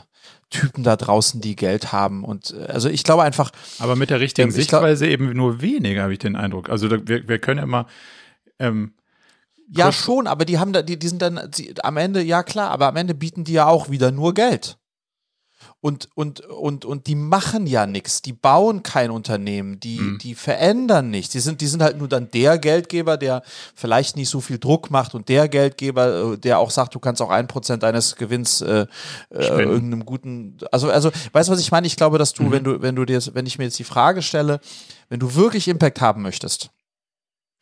Typen 0.50 0.85
da 0.85 0.96
draußen, 0.96 1.40
die 1.40 1.57
Geld 1.57 1.92
haben. 1.92 2.24
Und 2.24 2.55
äh, 2.55 2.70
also 2.70 2.88
ich 2.88 3.02
glaube 3.02 3.22
einfach. 3.22 3.50
Aber 3.79 3.96
mit 3.96 4.11
der 4.11 4.20
richtigen 4.20 4.50
Sichtweise 4.50 5.07
glaub, 5.07 5.12
eben 5.12 5.33
nur 5.33 5.61
weniger, 5.62 6.02
habe 6.02 6.12
ich 6.12 6.18
den 6.18 6.37
Eindruck. 6.37 6.68
Also 6.68 6.90
wir, 6.90 7.29
wir 7.29 7.38
können 7.38 7.59
ja 7.59 7.64
immer. 7.64 7.87
Ähm, 8.59 8.95
ja, 9.69 9.90
schon, 9.90 10.27
aber 10.27 10.45
die 10.45 10.59
haben 10.59 10.73
da, 10.73 10.83
die, 10.83 10.99
die 10.99 11.09
sind 11.09 11.21
dann 11.23 11.51
die, 11.57 11.75
am 11.83 11.97
Ende, 11.97 12.23
ja 12.23 12.42
klar, 12.42 12.71
aber 12.71 12.87
am 12.87 12.97
Ende 12.97 13.14
bieten 13.14 13.45
die 13.45 13.55
ja 13.55 13.66
auch 13.66 13.90
wieder 13.90 14.12
nur 14.12 14.33
Geld 14.33 14.79
und, 15.81 16.09
und, 16.14 16.40
und, 16.40 16.85
und 16.85 17.07
die 17.07 17.14
machen 17.14 17.66
ja 17.66 17.87
nichts, 17.87 18.23
die 18.23 18.33
bauen 18.33 18.83
kein 18.83 19.11
Unternehmen, 19.11 19.79
die, 19.79 20.01
mhm. 20.01 20.19
die 20.19 20.35
verändern 20.35 21.11
nichts. 21.11 21.33
Die 21.33 21.40
sind, 21.40 21.61
die 21.61 21.66
sind 21.66 21.83
halt 21.83 21.99
nur 21.99 22.09
dann 22.09 22.31
der 22.31 22.59
Geldgeber, 22.59 23.16
der 23.16 23.42
vielleicht 23.75 24.16
nicht 24.16 24.29
so 24.29 24.40
viel 24.40 24.59
Druck 24.59 24.90
macht 24.90 25.14
und 25.14 25.29
der 25.29 25.49
Geldgeber, 25.49 26.33
äh, 26.33 26.38
der 26.38 26.59
auch 26.59 26.71
sagt, 26.71 26.95
du 26.95 26.99
kannst 26.99 27.23
auch 27.23 27.31
ein 27.31 27.47
Prozent 27.47 27.83
deines 27.83 28.16
Gewinns 28.16 28.62
äh, 28.62 28.87
äh, 29.31 29.47
irgendeinem 29.47 30.05
guten, 30.05 30.59
also, 30.73 30.90
also, 30.90 31.11
weißt 31.33 31.49
du, 31.49 31.53
was 31.53 31.61
ich 31.61 31.71
meine? 31.71 31.87
Ich 31.87 31.97
glaube, 31.97 32.19
dass 32.19 32.33
du, 32.33 32.45
mhm. 32.45 32.51
wenn 32.51 32.64
du, 32.64 32.83
wenn 32.83 32.97
du 32.97 33.05
dir, 33.05 33.21
wenn 33.35 33.47
ich 33.47 33.59
mir 33.59 33.64
jetzt 33.64 33.79
die 33.79 33.85
Frage 33.85 34.23
stelle, 34.23 34.61
wenn 35.09 35.21
du 35.21 35.35
wirklich 35.35 35.69
Impact 35.69 36.01
haben 36.01 36.23
möchtest, 36.23 36.71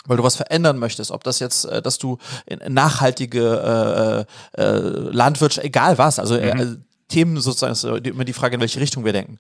weil 0.07 0.17
du 0.17 0.23
was 0.23 0.37
verändern 0.37 0.79
möchtest, 0.79 1.11
ob 1.11 1.25
das 1.25 1.39
jetzt, 1.39 1.65
äh, 1.65 1.83
dass 1.83 1.99
du 1.99 2.19
nachhaltige 2.69 4.27
äh, 4.57 4.61
äh, 4.61 4.79
Landwirtschaft, 4.79 5.65
egal 5.65 5.99
was, 5.99 6.19
also 6.19 6.35
mhm. 6.35 6.43
äh, 6.43 6.77
Themen 7.09 7.41
sozusagen, 7.41 8.05
immer 8.05 8.25
die 8.25 8.33
Frage, 8.33 8.55
in 8.55 8.61
welche 8.61 8.81
Richtung 8.81 9.05
wir 9.05 9.13
denken. 9.13 9.39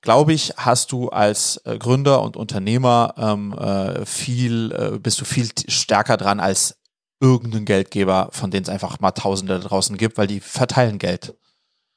Glaube 0.00 0.32
ich, 0.32 0.54
hast 0.56 0.90
du 0.90 1.10
als 1.10 1.58
äh, 1.64 1.78
Gründer 1.78 2.22
und 2.22 2.36
Unternehmer 2.36 3.14
ähm, 3.16 3.52
äh, 3.52 4.04
viel, 4.04 4.72
äh, 4.72 4.98
bist 4.98 5.20
du 5.20 5.24
viel 5.24 5.48
stärker 5.68 6.16
dran 6.16 6.40
als 6.40 6.76
irgendein 7.20 7.64
Geldgeber, 7.64 8.28
von 8.32 8.50
denen 8.50 8.64
es 8.64 8.68
einfach 8.68 8.98
mal 8.98 9.12
Tausende 9.12 9.60
da 9.60 9.68
draußen 9.68 9.96
gibt, 9.96 10.18
weil 10.18 10.26
die 10.26 10.40
verteilen 10.40 10.98
Geld. 10.98 11.36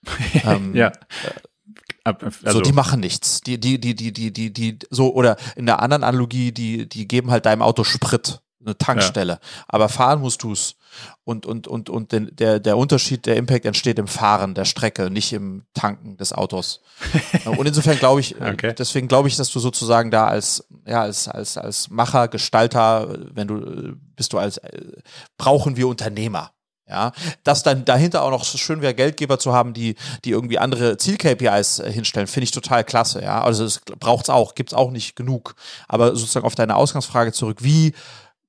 ähm, 0.43 0.75
ja. 0.75 0.91
Also, 2.05 2.59
so, 2.59 2.61
die 2.61 2.71
machen 2.71 2.99
nichts. 2.99 3.41
Die, 3.41 3.59
die, 3.59 3.79
die, 3.79 3.95
die, 3.95 4.13
die, 4.13 4.31
die, 4.31 4.53
die, 4.53 4.77
so, 4.91 5.13
oder 5.13 5.37
in 5.55 5.65
der 5.65 5.81
anderen 5.81 6.03
Analogie, 6.03 6.51
die, 6.51 6.87
die 6.87 7.07
geben 7.07 7.31
halt 7.31 7.47
deinem 7.47 7.63
Auto 7.63 7.83
Sprit, 7.83 8.41
eine 8.63 8.77
Tankstelle. 8.77 9.33
Ja. 9.33 9.39
Aber 9.67 9.89
fahren 9.89 10.21
musst 10.21 10.43
du 10.43 10.51
es. 10.51 10.75
Und, 11.23 11.45
und, 11.45 11.67
und, 11.67 11.89
und 11.89 12.11
den, 12.11 12.33
der, 12.35 12.59
der 12.59 12.77
Unterschied, 12.77 13.25
der 13.25 13.35
Impact 13.35 13.65
entsteht 13.65 13.99
im 13.99 14.07
Fahren 14.07 14.53
der 14.53 14.65
Strecke, 14.65 15.09
nicht 15.09 15.33
im 15.33 15.65
Tanken 15.73 16.15
des 16.17 16.31
Autos. 16.31 16.81
und 17.45 17.65
insofern 17.65 17.97
glaube 17.97 18.21
ich, 18.21 18.39
okay. 18.39 18.73
deswegen 18.77 19.07
glaube 19.07 19.27
ich, 19.27 19.35
dass 19.35 19.51
du 19.51 19.59
sozusagen 19.59 20.11
da 20.11 20.27
als, 20.27 20.65
ja, 20.87 21.01
als, 21.01 21.27
als, 21.27 21.57
als 21.57 21.89
Macher, 21.89 22.27
Gestalter, 22.27 23.17
wenn 23.33 23.47
du, 23.47 23.95
bist 24.15 24.31
du 24.31 24.37
als, 24.37 24.61
brauchen 25.37 25.75
wir 25.75 25.87
Unternehmer. 25.87 26.51
Ja, 26.87 27.13
dass 27.43 27.63
dann 27.63 27.83
dahinter 27.83 28.21
auch 28.21 28.29
noch 28.29 28.45
schön 28.45 28.81
wäre, 28.81 28.93
Geldgeber 28.93 29.39
zu 29.39 29.53
haben, 29.53 29.73
die, 29.73 29.95
die 30.23 30.29
irgendwie 30.29 30.59
andere 30.59 30.97
Ziel-KPIs 30.97 31.79
äh, 31.79 31.91
hinstellen, 31.91 32.27
finde 32.27 32.43
ich 32.43 32.51
total 32.51 32.83
klasse. 32.83 33.23
Ja, 33.23 33.43
also 33.43 33.65
es 33.65 33.81
braucht 33.99 34.25
es 34.25 34.29
auch, 34.29 34.53
gibt 34.53 34.69
es 34.69 34.73
auch 34.75 34.91
nicht 34.91 35.15
genug. 35.15 35.55
Aber 35.87 36.15
sozusagen 36.15 36.45
auf 36.45 36.53
deine 36.53 36.75
Ausgangsfrage 36.75 37.31
zurück, 37.31 37.63
wie 37.63 37.93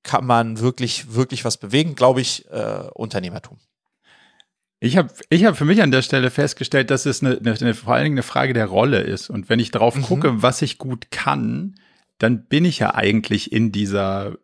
kann 0.03 0.25
man 0.25 0.59
wirklich, 0.59 1.15
wirklich 1.15 1.45
was 1.45 1.57
bewegen, 1.57 1.95
glaube 1.95 2.21
ich, 2.21 2.49
äh, 2.51 2.83
Unternehmertum. 2.93 3.57
Ich 4.79 4.97
habe 4.97 5.09
ich 5.29 5.43
hab 5.45 5.57
für 5.57 5.65
mich 5.65 5.81
an 5.81 5.91
der 5.91 6.03
Stelle 6.03 6.29
festgestellt, 6.29 6.91
dass 6.91 7.07
es 7.07 7.23
eine, 7.23 7.39
eine, 7.43 7.73
vor 7.73 7.95
allen 7.95 8.03
Dingen 8.03 8.15
eine 8.17 8.23
Frage 8.23 8.53
der 8.53 8.67
Rolle 8.67 8.99
ist. 8.99 9.29
Und 9.29 9.49
wenn 9.49 9.59
ich 9.59 9.71
drauf 9.71 9.95
mhm. 9.95 10.03
gucke, 10.03 10.43
was 10.43 10.61
ich 10.61 10.77
gut 10.77 11.09
kann, 11.09 11.75
dann 12.19 12.45
bin 12.45 12.65
ich 12.65 12.79
ja 12.79 12.93
eigentlich 12.93 13.51
in 13.51 13.71
dieser, 13.71 14.37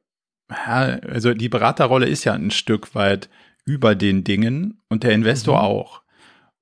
ja, 0.50 1.00
also 1.08 1.34
die 1.34 1.50
Beraterrolle 1.50 2.08
ist 2.08 2.24
ja 2.24 2.34
ein 2.34 2.52
Stück 2.52 2.96
weit 2.96 3.30
über 3.66 3.96
den 3.96 4.24
Dingen 4.24 4.82
und 4.90 5.04
der 5.04 5.12
Investor 5.12 5.58
mhm. 5.58 5.66
auch. 5.66 6.04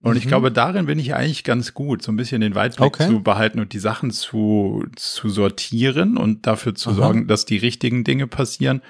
Und 0.01 0.13
mhm. 0.13 0.17
ich 0.17 0.27
glaube, 0.27 0.51
darin 0.51 0.87
bin 0.87 0.99
ich 0.99 1.13
eigentlich 1.13 1.43
ganz 1.43 1.73
gut, 1.73 2.01
so 2.01 2.11
ein 2.11 2.15
bisschen 2.15 2.41
den 2.41 2.55
Weitblick 2.55 2.87
okay. 2.87 3.07
zu 3.07 3.21
behalten 3.21 3.59
und 3.59 3.73
die 3.73 3.79
Sachen 3.79 4.11
zu, 4.11 4.85
zu 4.95 5.29
sortieren 5.29 6.17
und 6.17 6.47
dafür 6.47 6.75
zu 6.75 6.89
Aha. 6.89 6.95
sorgen, 6.95 7.27
dass 7.27 7.45
die 7.45 7.57
richtigen 7.57 8.03
Dinge 8.03 8.27
passieren. 8.27 8.81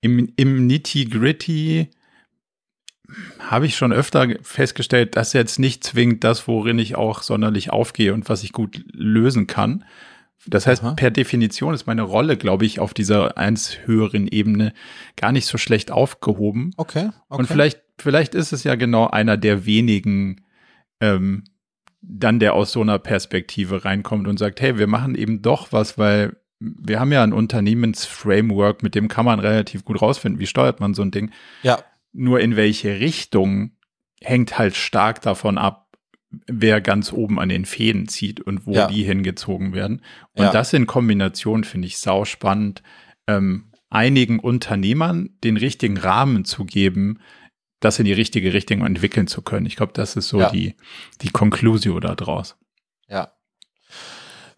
Im, 0.00 0.32
im 0.36 0.66
Nitty-Gritty 0.66 1.90
habe 3.38 3.66
ich 3.66 3.76
schon 3.76 3.92
öfter 3.92 4.28
festgestellt, 4.42 5.16
dass 5.16 5.32
jetzt 5.32 5.58
nicht 5.58 5.84
zwingend 5.84 6.24
das, 6.24 6.48
worin 6.48 6.78
ich 6.78 6.96
auch 6.96 7.22
sonderlich 7.22 7.70
aufgehe 7.70 8.14
und 8.14 8.28
was 8.28 8.42
ich 8.42 8.52
gut 8.52 8.84
lösen 8.92 9.46
kann. 9.46 9.84
Das 10.46 10.66
heißt, 10.66 10.82
Aha. 10.82 10.94
per 10.94 11.10
Definition 11.10 11.74
ist 11.74 11.86
meine 11.86 12.02
Rolle, 12.02 12.36
glaube 12.36 12.64
ich, 12.64 12.80
auf 12.80 12.94
dieser 12.94 13.38
eins 13.38 13.78
höheren 13.84 14.26
Ebene 14.26 14.72
gar 15.16 15.32
nicht 15.32 15.46
so 15.46 15.58
schlecht 15.58 15.90
aufgehoben. 15.90 16.72
Okay. 16.76 17.10
okay. 17.28 17.38
Und 17.38 17.46
vielleicht, 17.46 17.80
vielleicht 17.98 18.34
ist 18.34 18.52
es 18.52 18.64
ja 18.64 18.74
genau 18.74 19.06
einer 19.06 19.36
der 19.36 19.66
wenigen, 19.66 20.44
ähm, 21.00 21.44
dann 22.00 22.40
der 22.40 22.54
aus 22.54 22.72
so 22.72 22.80
einer 22.80 22.98
Perspektive 22.98 23.84
reinkommt 23.84 24.26
und 24.26 24.38
sagt, 24.38 24.60
hey, 24.60 24.78
wir 24.78 24.88
machen 24.88 25.14
eben 25.14 25.42
doch 25.42 25.70
was, 25.70 25.96
weil 25.98 26.36
wir 26.58 27.00
haben 27.00 27.12
ja 27.12 27.22
ein 27.22 27.32
Unternehmensframework, 27.32 28.82
mit 28.82 28.94
dem 28.94 29.08
kann 29.08 29.24
man 29.24 29.40
relativ 29.40 29.84
gut 29.84 30.02
rausfinden, 30.02 30.40
wie 30.40 30.46
steuert 30.46 30.80
man 30.80 30.94
so 30.94 31.02
ein 31.02 31.10
Ding. 31.10 31.30
Ja. 31.62 31.82
Nur 32.12 32.40
in 32.40 32.56
welche 32.56 33.00
Richtung 33.00 33.72
hängt 34.20 34.58
halt 34.58 34.76
stark 34.76 35.20
davon 35.22 35.58
ab, 35.58 35.81
wer 36.46 36.80
ganz 36.80 37.12
oben 37.12 37.38
an 37.38 37.48
den 37.48 37.64
Fäden 37.64 38.08
zieht 38.08 38.40
und 38.40 38.66
wo 38.66 38.72
ja. 38.72 38.86
die 38.86 39.02
hingezogen 39.04 39.72
werden. 39.74 40.02
Und 40.34 40.44
ja. 40.44 40.52
das 40.52 40.72
in 40.72 40.86
Kombination 40.86 41.64
finde 41.64 41.86
ich 41.88 41.98
sau 41.98 42.24
spannend, 42.24 42.82
ähm, 43.26 43.70
einigen 43.90 44.38
Unternehmern 44.38 45.30
den 45.44 45.56
richtigen 45.56 45.98
Rahmen 45.98 46.44
zu 46.44 46.64
geben, 46.64 47.20
das 47.80 47.98
in 47.98 48.04
die 48.04 48.12
richtige 48.12 48.52
Richtung 48.52 48.84
entwickeln 48.84 49.26
zu 49.26 49.42
können. 49.42 49.66
Ich 49.66 49.76
glaube, 49.76 49.92
das 49.94 50.16
ist 50.16 50.28
so 50.28 50.40
ja. 50.40 50.50
die, 50.50 50.76
die 51.20 51.30
Conclusio 51.30 52.00
da 52.00 52.14
draus. 52.14 52.56
Ja. 53.08 53.32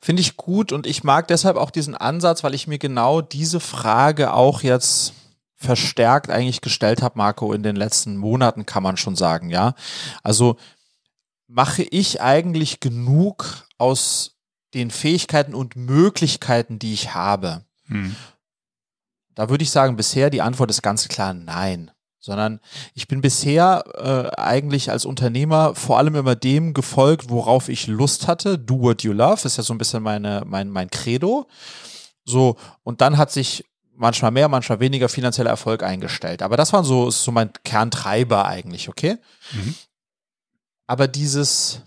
Finde 0.01 0.21
ich 0.21 0.37
gut 0.37 0.73
und 0.73 0.87
ich 0.87 1.03
mag 1.03 1.29
deshalb 1.29 1.57
auch 1.57 1.71
diesen 1.71 1.95
Ansatz, 1.95 2.45
weil 2.45 2.55
ich 2.55 2.69
mir 2.69 2.79
genau 2.79 3.23
diese 3.23 3.59
Frage 3.59 4.35
auch 4.35 4.63
jetzt 4.63 5.15
verstärkt 5.57 6.31
eigentlich 6.31 6.61
gestellt 6.61 7.03
habe, 7.03 7.17
Marco, 7.17 7.53
in 7.53 7.63
den 7.63 7.77
letzten 7.77 8.17
Monaten 8.17 8.67
kann 8.67 8.83
man 8.83 8.97
schon 8.97 9.17
sagen, 9.17 9.49
ja. 9.49 9.75
Also 10.23 10.57
mache 11.55 11.85
ich 11.85 12.21
eigentlich 12.21 12.81
genug 12.81 13.65
aus 13.79 14.37
den 14.75 14.91
Fähigkeiten 14.91 15.55
und 15.55 15.77
Möglichkeiten, 15.77 16.81
die 16.81 16.93
ich 16.93 17.15
habe? 17.15 17.65
Hm. 17.87 18.17
Da 19.37 19.49
würde 19.49 19.63
ich 19.63 19.71
sagen, 19.71 19.97
bisher 19.97 20.31
die 20.31 20.43
Antwort 20.43 20.71
ist 20.71 20.83
ganz 20.83 21.07
klar 21.07 21.33
nein. 21.33 21.93
Sondern 22.19 22.59
ich 22.95 23.07
bin 23.07 23.21
bisher 23.21 23.85
äh, 23.95 24.41
eigentlich 24.41 24.91
als 24.91 25.05
Unternehmer 25.05 25.75
vor 25.75 25.99
allem 25.99 26.17
immer 26.17 26.35
dem 26.35 26.75
gefolgt, 26.75 27.29
worauf 27.29 27.69
ich 27.69 27.87
Lust 27.87 28.27
hatte. 28.27 28.59
Do 28.59 28.81
what 28.81 29.03
you 29.03 29.13
love 29.13 29.47
ist 29.47 29.57
ja 29.57 29.63
so 29.63 29.75
ein 29.75 29.79
bisschen 29.79 30.03
meine, 30.03 30.43
mein, 30.47 30.71
mein 30.71 30.91
Credo. 30.91 31.47
So, 32.25 32.57
und 32.83 33.01
dann 33.01 33.17
hat 33.17 33.31
sich 33.31 33.65
manchmal 33.95 34.33
mehr, 34.33 34.49
manchmal 34.49 34.81
weniger 34.81 35.09
finanzieller 35.09 35.51
Erfolg 35.51 35.85
eingestellt. 35.85 36.43
Aber 36.43 36.57
das 36.57 36.73
war 36.73 36.83
so, 36.83 37.11
so 37.11 37.31
mein 37.31 37.53
Kerntreiber 37.63 38.47
eigentlich, 38.47 38.89
okay? 38.89 39.19
Mhm. 39.53 39.75
Aber 40.87 41.09
dieses 41.09 41.83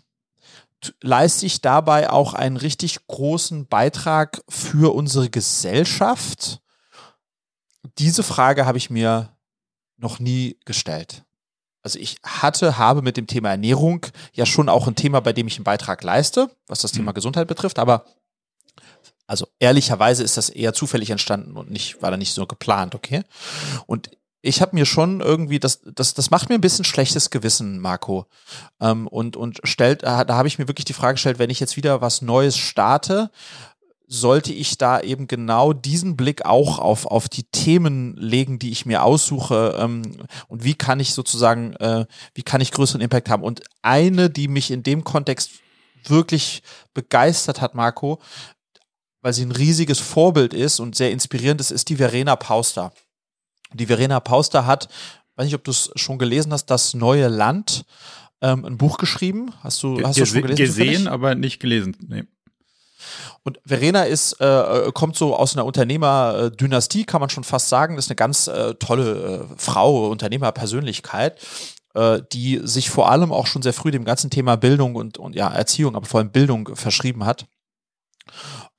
leiste 1.01 1.45
ich 1.45 1.62
dabei 1.62 2.10
auch 2.10 2.33
einen 2.33 2.57
richtig 2.57 3.07
großen 3.07 3.67
Beitrag 3.67 4.41
für 4.47 4.93
unsere 4.93 5.29
Gesellschaft? 5.29 6.62
Diese 7.97 8.23
Frage 8.23 8.65
habe 8.65 8.77
ich 8.77 8.89
mir 8.89 9.36
noch 9.97 10.19
nie 10.19 10.60
gestellt. 10.65 11.23
also 11.83 11.99
ich 11.99 12.17
hatte, 12.23 12.77
habe 12.77 13.01
mit 13.01 13.17
dem 13.17 13.27
Thema 13.27 13.49
Ernährung 13.49 14.05
ja 14.33 14.45
schon 14.45 14.69
auch 14.69 14.88
ein 14.88 14.95
Thema, 14.95 15.21
bei 15.21 15.33
dem 15.33 15.47
ich 15.47 15.55
einen 15.55 15.63
Beitrag 15.63 16.03
leiste, 16.03 16.51
was 16.67 16.81
das 16.81 16.91
Thema 16.91 17.12
mhm. 17.12 17.15
Gesundheit 17.15 17.47
betrifft, 17.47 17.79
aber 17.79 18.05
also 19.25 19.47
ehrlicherweise 19.60 20.23
ist 20.23 20.38
das 20.38 20.49
eher 20.49 20.73
zufällig 20.73 21.10
entstanden 21.10 21.57
und 21.57 21.69
nicht, 21.69 22.01
war 22.01 22.12
da 22.12 22.17
nicht 22.17 22.33
so 22.33 22.45
geplant, 22.45 22.95
okay? 22.95 23.23
Und 23.86 24.10
ich 24.41 24.62
habe 24.62 24.76
mir 24.76 24.86
schon 24.86 25.21
irgendwie, 25.21 25.60
das, 25.60 25.82
das, 25.84 26.13
das 26.13 26.30
macht 26.30 26.50
mir 26.50 26.56
ein 26.56 26.62
bisschen 26.62 26.86
schlechtes 26.86 27.30
Gewissen, 27.30 27.80
Marco. 27.80 28.28
Ähm, 28.80 29.08
und, 29.08 29.36
und 29.36 29.60
stellt, 29.63 30.04
da 30.04 30.28
habe 30.28 30.47
ich 30.47 30.60
mir 30.60 30.67
wirklich 30.67 30.86
die 30.86 30.93
Frage 30.93 31.15
gestellt, 31.15 31.39
wenn 31.39 31.50
ich 31.50 31.60
jetzt 31.60 31.76
wieder 31.76 32.02
was 32.02 32.21
Neues 32.21 32.58
starte, 32.58 33.32
sollte 34.08 34.54
ich 34.54 34.78
da 34.78 35.02
eben 35.02 35.28
genau 35.28 35.73
diesen 35.73 36.15
Blick 36.15 36.45
auch 36.45 36.80
auf, 36.80 37.06
auf 37.06 37.28
die 37.28 37.43
Themen 37.43 38.15
legen, 38.15 38.58
die 38.58 38.71
ich 38.71 38.86
mir 38.86 39.04
aussuche 39.04 39.76
ähm, 39.80 40.26
und 40.47 40.63
wie 40.63 40.76
kann 40.76 41.02
ich 41.02 41.13
sozusagen, 41.13 41.73
äh, 41.73 42.06
wie 42.34 42.43
kann 42.43 42.62
ich 42.62 42.71
größeren 42.71 43.02
Impact 43.02 43.30
haben. 43.30 43.43
Und 43.43 43.63
eine, 43.82 44.30
die 44.30 44.47
mich 44.47 44.71
in 44.71 44.84
dem 44.84 45.04
Kontext 45.04 45.52
wirklich 46.06 46.63
begeistert 46.93 47.60
hat, 47.60 47.76
Marco, 47.76 48.19
weil 49.21 49.34
sie 49.34 49.43
ein 49.43 49.52
riesiges 49.52 50.00
Vorbild 50.00 50.54
ist 50.54 50.80
und 50.80 50.95
sehr 50.95 51.12
inspirierend 51.12 51.60
ist, 51.60 51.71
ist 51.71 51.89
die 51.89 51.97
Verena 51.97 52.38
Pauster. 52.38 52.93
Die 53.73 53.86
Verena 53.86 54.19
Pauster 54.19 54.65
hat, 54.65 54.89
weiß 55.36 55.45
nicht, 55.45 55.56
ob 55.56 55.63
du 55.63 55.71
es 55.71 55.91
schon 55.95 56.17
gelesen 56.17 56.53
hast, 56.53 56.67
das 56.67 56.93
neue 56.93 57.27
Land, 57.27 57.86
ähm, 58.41 58.65
ein 58.65 58.77
Buch 58.77 58.97
geschrieben. 58.97 59.53
Hast 59.62 59.82
du, 59.84 60.01
hast 60.03 60.19
du 60.19 60.25
schon 60.25 60.41
gelesen? 60.41 60.58
Gesehen, 60.58 61.08
aber 61.08 61.36
nicht 61.36 61.60
gelesen. 61.60 61.95
Nee. 62.08 62.23
Und 63.43 63.60
Verena 63.65 64.03
ist, 64.03 64.34
äh, 64.41 64.91
kommt 64.93 65.15
so 65.15 65.36
aus 65.36 65.56
einer 65.56 65.65
Unternehmerdynastie, 65.65 67.06
kann 67.06 67.21
man 67.21 67.30
schon 67.30 67.45
fast 67.45 67.69
sagen. 67.69 67.97
ist 67.97 68.10
eine 68.10 68.15
ganz 68.15 68.47
äh, 68.47 68.73
tolle 68.75 69.47
äh, 69.49 69.56
Frau, 69.56 70.10
Unternehmerpersönlichkeit, 70.10 71.39
äh, 71.93 72.21
die 72.34 72.60
sich 72.63 72.89
vor 72.89 73.10
allem 73.10 73.32
auch 73.32 73.47
schon 73.47 73.62
sehr 73.62 73.73
früh 73.73 73.91
dem 73.91 74.03
ganzen 74.03 74.30
Thema 74.30 74.58
Bildung 74.58 74.95
und, 74.95 75.17
und 75.17 75.34
ja, 75.34 75.47
Erziehung, 75.47 75.95
aber 75.95 76.06
vor 76.06 76.19
allem 76.19 76.32
Bildung 76.32 76.75
verschrieben 76.75 77.25
hat. 77.25 77.45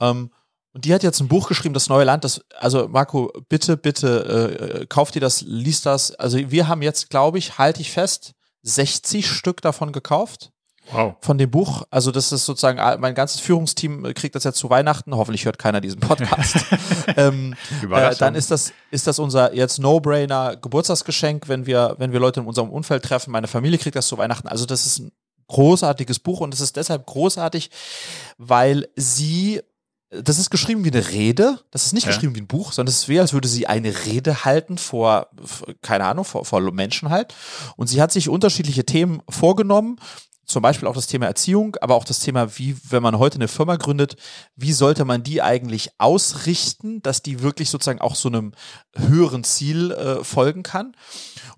Ähm, 0.00 0.30
und 0.74 0.84
die 0.84 0.94
hat 0.94 1.02
jetzt 1.02 1.20
ein 1.20 1.28
Buch 1.28 1.48
geschrieben, 1.48 1.74
das 1.74 1.88
neue 1.88 2.04
Land. 2.04 2.24
Das, 2.24 2.44
also 2.58 2.88
Marco, 2.88 3.32
bitte, 3.48 3.76
bitte, 3.76 4.80
äh, 4.80 4.86
kauf 4.86 5.10
dir 5.10 5.20
das, 5.20 5.42
liest 5.42 5.86
das. 5.86 6.14
Also 6.14 6.38
wir 6.38 6.68
haben 6.68 6.82
jetzt, 6.82 7.10
glaube 7.10 7.38
ich, 7.38 7.58
halte 7.58 7.80
ich 7.80 7.90
fest, 7.90 8.34
60 8.62 9.28
Stück 9.28 9.62
davon 9.62 9.92
gekauft. 9.92 10.50
Wow. 10.90 11.16
Von 11.20 11.36
dem 11.36 11.50
Buch. 11.50 11.82
Also, 11.90 12.10
das 12.10 12.32
ist 12.32 12.46
sozusagen, 12.46 12.78
ah, 12.78 12.96
mein 12.96 13.14
ganzes 13.14 13.40
Führungsteam 13.40 14.04
kriegt 14.14 14.34
das 14.34 14.44
jetzt 14.44 14.58
zu 14.58 14.70
Weihnachten. 14.70 15.14
Hoffentlich 15.14 15.44
hört 15.44 15.58
keiner 15.58 15.82
diesen 15.82 16.00
Podcast. 16.00 16.56
ähm, 17.16 17.54
äh, 17.90 18.14
dann 18.16 18.34
ist 18.34 18.50
das, 18.50 18.72
ist 18.90 19.06
das 19.06 19.18
unser 19.18 19.54
jetzt 19.54 19.78
No-Brainer 19.78 20.56
Geburtstagsgeschenk, 20.56 21.48
wenn 21.48 21.66
wir, 21.66 21.96
wenn 21.98 22.12
wir 22.12 22.20
Leute 22.20 22.40
in 22.40 22.46
unserem 22.46 22.70
Umfeld 22.70 23.04
treffen. 23.04 23.32
Meine 23.32 23.48
Familie 23.48 23.78
kriegt 23.78 23.96
das 23.96 24.08
zu 24.08 24.16
Weihnachten. 24.16 24.48
Also, 24.48 24.64
das 24.64 24.86
ist 24.86 25.00
ein 25.00 25.12
großartiges 25.48 26.20
Buch 26.20 26.40
und 26.40 26.54
es 26.54 26.60
ist 26.60 26.76
deshalb 26.76 27.06
großartig, 27.06 27.70
weil 28.38 28.88
sie 28.96 29.60
das 30.10 30.38
ist 30.38 30.50
geschrieben 30.50 30.84
wie 30.84 30.90
eine 30.90 31.08
Rede. 31.08 31.60
Das 31.70 31.86
ist 31.86 31.92
nicht 31.92 32.06
ja. 32.06 32.12
geschrieben 32.12 32.34
wie 32.34 32.40
ein 32.40 32.46
Buch, 32.46 32.72
sondern 32.72 32.90
es 32.90 33.00
ist 33.00 33.08
wie, 33.08 33.20
als 33.20 33.32
würde 33.32 33.48
sie 33.48 33.66
eine 33.66 34.06
Rede 34.06 34.44
halten 34.44 34.78
vor, 34.78 35.28
keine 35.82 36.04
Ahnung, 36.04 36.24
vor, 36.24 36.44
vor 36.44 36.60
Menschen 36.72 37.10
halt. 37.10 37.34
Und 37.76 37.88
sie 37.88 38.00
hat 38.00 38.12
sich 38.12 38.28
unterschiedliche 38.28 38.84
Themen 38.84 39.22
vorgenommen 39.28 39.98
zum 40.48 40.62
Beispiel 40.62 40.88
auch 40.88 40.94
das 40.94 41.06
Thema 41.06 41.26
Erziehung, 41.26 41.76
aber 41.82 41.94
auch 41.94 42.04
das 42.04 42.20
Thema, 42.20 42.56
wie, 42.58 42.74
wenn 42.88 43.02
man 43.02 43.18
heute 43.18 43.36
eine 43.36 43.48
Firma 43.48 43.76
gründet, 43.76 44.16
wie 44.56 44.72
sollte 44.72 45.04
man 45.04 45.22
die 45.22 45.42
eigentlich 45.42 45.90
ausrichten, 45.98 47.02
dass 47.02 47.22
die 47.22 47.42
wirklich 47.42 47.68
sozusagen 47.68 48.00
auch 48.00 48.14
so 48.14 48.28
einem 48.28 48.52
höheren 48.96 49.44
Ziel 49.44 49.92
äh, 49.92 50.24
folgen 50.24 50.62
kann. 50.62 50.96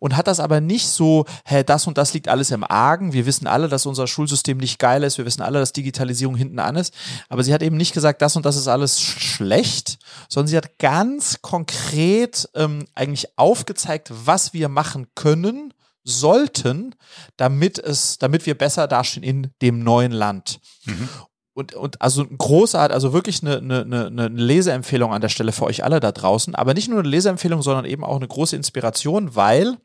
Und 0.00 0.16
hat 0.16 0.26
das 0.26 0.40
aber 0.40 0.60
nicht 0.60 0.88
so, 0.88 1.26
hä, 1.44 1.62
das 1.62 1.86
und 1.86 1.96
das 1.96 2.12
liegt 2.12 2.26
alles 2.26 2.50
im 2.50 2.64
Argen. 2.64 3.12
Wir 3.12 3.26
wissen 3.26 3.46
alle, 3.46 3.68
dass 3.68 3.86
unser 3.86 4.06
Schulsystem 4.06 4.58
nicht 4.58 4.78
geil 4.80 5.04
ist. 5.04 5.18
Wir 5.18 5.26
wissen 5.26 5.42
alle, 5.42 5.60
dass 5.60 5.72
Digitalisierung 5.72 6.34
hinten 6.34 6.58
an 6.58 6.74
ist. 6.74 6.92
Aber 7.28 7.44
sie 7.44 7.54
hat 7.54 7.62
eben 7.62 7.76
nicht 7.76 7.94
gesagt, 7.94 8.22
das 8.22 8.34
und 8.34 8.44
das 8.44 8.56
ist 8.56 8.66
alles 8.66 9.00
schlecht, 9.00 9.98
sondern 10.28 10.48
sie 10.48 10.56
hat 10.56 10.78
ganz 10.78 11.42
konkret 11.42 12.48
ähm, 12.54 12.86
eigentlich 12.94 13.38
aufgezeigt, 13.38 14.10
was 14.10 14.52
wir 14.52 14.68
machen 14.68 15.06
können, 15.14 15.72
sollten, 16.02 16.94
damit 17.36 17.78
es, 17.78 18.18
damit 18.18 18.46
wir 18.46 18.56
besser 18.56 18.88
dastehen 18.88 19.22
in 19.22 19.50
dem 19.62 19.82
neuen 19.82 20.12
Land. 20.12 20.60
Mhm. 20.84 21.08
Und, 21.52 21.74
und 21.74 22.00
also 22.00 22.24
großartig, 22.24 22.94
also 22.94 23.12
wirklich 23.12 23.42
eine, 23.42 23.58
eine, 23.58 24.06
eine 24.06 24.28
Leseempfehlung 24.28 25.12
an 25.12 25.20
der 25.20 25.28
Stelle 25.28 25.52
für 25.52 25.64
euch 25.64 25.84
alle 25.84 26.00
da 26.00 26.12
draußen. 26.12 26.54
Aber 26.54 26.74
nicht 26.74 26.88
nur 26.88 27.00
eine 27.00 27.08
Leseempfehlung, 27.08 27.60
sondern 27.60 27.84
eben 27.84 28.04
auch 28.04 28.16
eine 28.16 28.28
große 28.28 28.56
Inspiration, 28.56 29.34
weil 29.34 29.76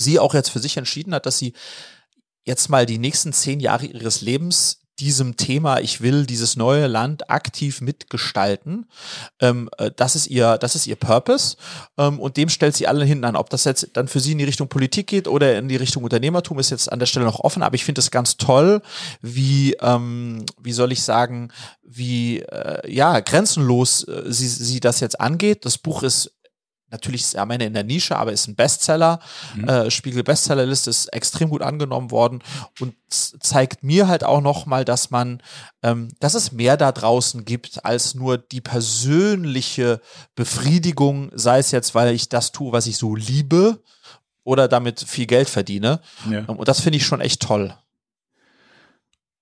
sie 0.00 0.18
auch 0.18 0.34
jetzt 0.34 0.50
für 0.50 0.58
sich 0.58 0.76
entschieden 0.76 1.14
hat, 1.14 1.26
dass 1.26 1.38
sie 1.38 1.52
jetzt 2.44 2.68
mal 2.68 2.86
die 2.86 2.98
nächsten 2.98 3.32
zehn 3.32 3.60
Jahre 3.60 3.86
ihres 3.86 4.20
Lebens 4.20 4.80
diesem 5.00 5.36
Thema, 5.36 5.80
ich 5.80 6.02
will 6.02 6.26
dieses 6.26 6.56
neue 6.56 6.86
Land 6.86 7.30
aktiv 7.30 7.80
mitgestalten. 7.80 8.86
Ähm, 9.40 9.70
äh, 9.78 9.90
das 9.96 10.14
ist 10.14 10.26
ihr, 10.26 10.58
das 10.58 10.74
ist 10.74 10.86
ihr 10.86 10.96
Purpose. 10.96 11.56
Ähm, 11.96 12.20
und 12.20 12.36
dem 12.36 12.48
stellt 12.50 12.76
sie 12.76 12.86
alle 12.86 13.04
hinten 13.04 13.24
an. 13.24 13.36
Ob 13.36 13.48
das 13.50 13.64
jetzt 13.64 13.88
dann 13.94 14.08
für 14.08 14.20
sie 14.20 14.32
in 14.32 14.38
die 14.38 14.44
Richtung 14.44 14.68
Politik 14.68 15.06
geht 15.06 15.26
oder 15.26 15.58
in 15.58 15.68
die 15.68 15.76
Richtung 15.76 16.04
Unternehmertum, 16.04 16.58
ist 16.58 16.70
jetzt 16.70 16.92
an 16.92 16.98
der 16.98 17.06
Stelle 17.06 17.24
noch 17.24 17.40
offen. 17.40 17.62
Aber 17.62 17.74
ich 17.74 17.84
finde 17.84 18.00
es 18.00 18.10
ganz 18.10 18.36
toll, 18.36 18.82
wie, 19.22 19.74
ähm, 19.80 20.44
wie 20.60 20.72
soll 20.72 20.92
ich 20.92 21.02
sagen, 21.02 21.50
wie, 21.82 22.40
äh, 22.40 22.92
ja, 22.92 23.20
grenzenlos 23.20 24.04
äh, 24.04 24.24
sie, 24.26 24.48
sie 24.48 24.80
das 24.80 25.00
jetzt 25.00 25.18
angeht. 25.18 25.64
Das 25.64 25.78
Buch 25.78 26.02
ist 26.02 26.32
natürlich 26.90 27.22
ist 27.22 27.34
er 27.34 27.42
am 27.42 27.50
Ende 27.50 27.66
in 27.66 27.74
der 27.74 27.84
Nische, 27.84 28.16
aber 28.16 28.32
ist 28.32 28.48
ein 28.48 28.54
Bestseller. 28.54 29.20
Mhm. 29.54 29.68
Äh, 29.68 29.90
Spiegel 29.90 30.22
Bestsellerliste 30.22 30.90
ist 30.90 31.06
extrem 31.06 31.50
gut 31.50 31.62
angenommen 31.62 32.10
worden 32.10 32.42
und 32.80 32.94
zeigt 33.08 33.82
mir 33.82 34.08
halt 34.08 34.24
auch 34.24 34.40
nochmal, 34.40 34.84
dass 34.84 35.10
man, 35.10 35.42
ähm, 35.82 36.08
dass 36.20 36.34
es 36.34 36.52
mehr 36.52 36.76
da 36.76 36.92
draußen 36.92 37.44
gibt 37.44 37.84
als 37.84 38.14
nur 38.14 38.38
die 38.38 38.60
persönliche 38.60 40.00
Befriedigung, 40.34 41.30
sei 41.34 41.58
es 41.58 41.70
jetzt, 41.70 41.94
weil 41.94 42.14
ich 42.14 42.28
das 42.28 42.52
tue, 42.52 42.72
was 42.72 42.86
ich 42.86 42.96
so 42.96 43.14
liebe 43.14 43.82
oder 44.44 44.68
damit 44.68 45.00
viel 45.00 45.26
Geld 45.26 45.48
verdiene. 45.48 46.00
Ja. 46.30 46.44
Und 46.46 46.68
das 46.68 46.80
finde 46.80 46.96
ich 46.98 47.06
schon 47.06 47.20
echt 47.20 47.42
toll. 47.42 47.74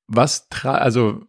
Was, 0.07 0.49
also 0.63 1.23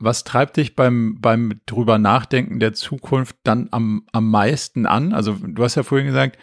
was 0.00 0.24
treibt 0.24 0.56
dich 0.56 0.74
beim, 0.74 1.18
beim 1.20 1.60
drüber 1.66 1.98
nachdenken 1.98 2.58
der 2.58 2.72
Zukunft 2.72 3.36
dann 3.44 3.68
am, 3.70 4.04
am 4.12 4.30
meisten 4.30 4.86
an? 4.86 5.12
Also 5.12 5.34
du 5.34 5.62
hast 5.62 5.74
ja 5.74 5.82
vorhin 5.82 6.06
gesagt, 6.06 6.38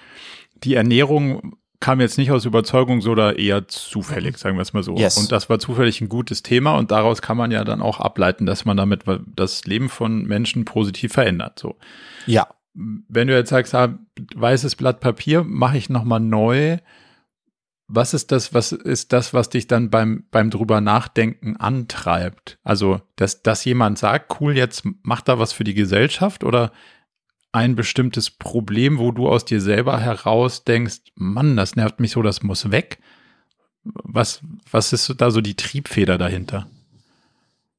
die 0.64 0.76
Ernährung 0.76 1.58
kam 1.80 2.00
jetzt 2.00 2.18
nicht 2.18 2.32
aus 2.32 2.46
Überzeugung, 2.46 3.02
sondern 3.02 3.36
eher 3.36 3.68
zufällig, 3.68 4.34
mhm. 4.34 4.38
sagen 4.38 4.58
wir 4.58 4.62
es 4.62 4.74
mal 4.74 4.84
so. 4.84 4.96
Yes. 4.96 5.18
Und 5.18 5.32
das 5.32 5.50
war 5.50 5.60
zufällig 5.60 6.02
ein 6.02 6.10
gutes 6.10 6.44
Thema 6.44 6.76
und 6.76 6.92
daraus 6.92 7.22
kann 7.22 7.38
man 7.38 7.52
ja 7.52 7.64
dann 7.64 7.82
auch 7.82 8.00
ableiten, 8.00 8.46
dass 8.46 8.66
man 8.66 8.78
damit 8.78 9.04
das 9.36 9.66
Leben 9.66 9.90
von 9.90 10.24
Menschen 10.24 10.66
positiv 10.66 11.14
verändert. 11.14 11.60
So. 11.60 11.76
Ja. 12.26 12.48
Wenn 12.74 13.28
du 13.28 13.36
jetzt 13.36 13.50
sagst, 13.50 13.74
ah, 13.74 13.98
weißes 14.36 14.76
Blatt 14.76 15.00
Papier 15.00 15.44
mache 15.44 15.78
ich 15.78 15.90
nochmal 15.90 16.20
neu, 16.20 16.78
was 17.88 18.14
ist 18.14 18.32
das, 18.32 18.54
was 18.54 18.74
ist 18.74 19.14
das, 19.14 19.34
was 19.34 19.50
dich 19.50 19.68
dann 19.68 19.90
beim, 19.90 20.26
beim 20.30 20.50
drüber 20.50 20.82
nachdenken 20.82 21.56
antreibt? 21.58 22.60
Also, 22.64 23.02
dass, 23.16 23.44
dass 23.44 23.64
jemand 23.64 23.98
sagt, 23.98 24.40
cool, 24.40 24.58
jetzt 24.58 24.84
mach 25.04 25.22
da 25.22 25.40
was 25.40 25.54
für 25.54 25.64
die 25.64 25.74
Gesellschaft 25.74 26.44
oder 26.44 26.72
ein 27.54 27.76
bestimmtes 27.76 28.30
Problem, 28.30 29.00
wo 29.00 29.12
du 29.12 29.30
aus 29.30 29.46
dir 29.46 29.62
selber 29.62 30.00
heraus 30.00 30.66
denkst, 30.66 30.98
Mann, 31.16 31.56
das 31.56 31.76
nervt 31.76 32.00
mich 32.00 32.12
so, 32.12 32.22
das 32.22 32.44
muss 32.44 32.72
weg. 32.72 33.00
Was, 33.84 34.42
was 34.70 34.92
ist 34.92 35.16
da 35.18 35.32
so 35.32 35.40
die 35.40 35.56
Triebfeder 35.56 36.18
dahinter? 36.18 36.68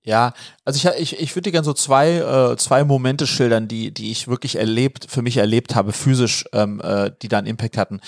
Ja, 0.03 0.33
also 0.65 0.89
ich, 0.89 1.13
ich, 1.13 1.21
ich 1.21 1.37
würde 1.37 1.43
dir 1.43 1.53
gerne 1.53 1.67
so 1.67 1.75
zwei, 1.75 2.13
äh, 2.15 2.57
zwei 2.57 2.83
Momente 2.83 3.27
schildern, 3.27 3.69
die, 3.69 3.93
die 3.93 4.11
ich 4.11 4.27
wirklich 4.27 4.57
erlebt, 4.57 5.07
für 5.11 5.21
mich 5.21 5.37
erlebt 5.37 5.75
habe, 5.75 5.93
physisch, 5.93 6.47
ähm, 6.55 6.81
äh, 6.83 7.11
die 7.21 7.29
da 7.29 7.37
einen 7.37 7.47
Impact 7.47 7.77
hatten. 7.77 8.01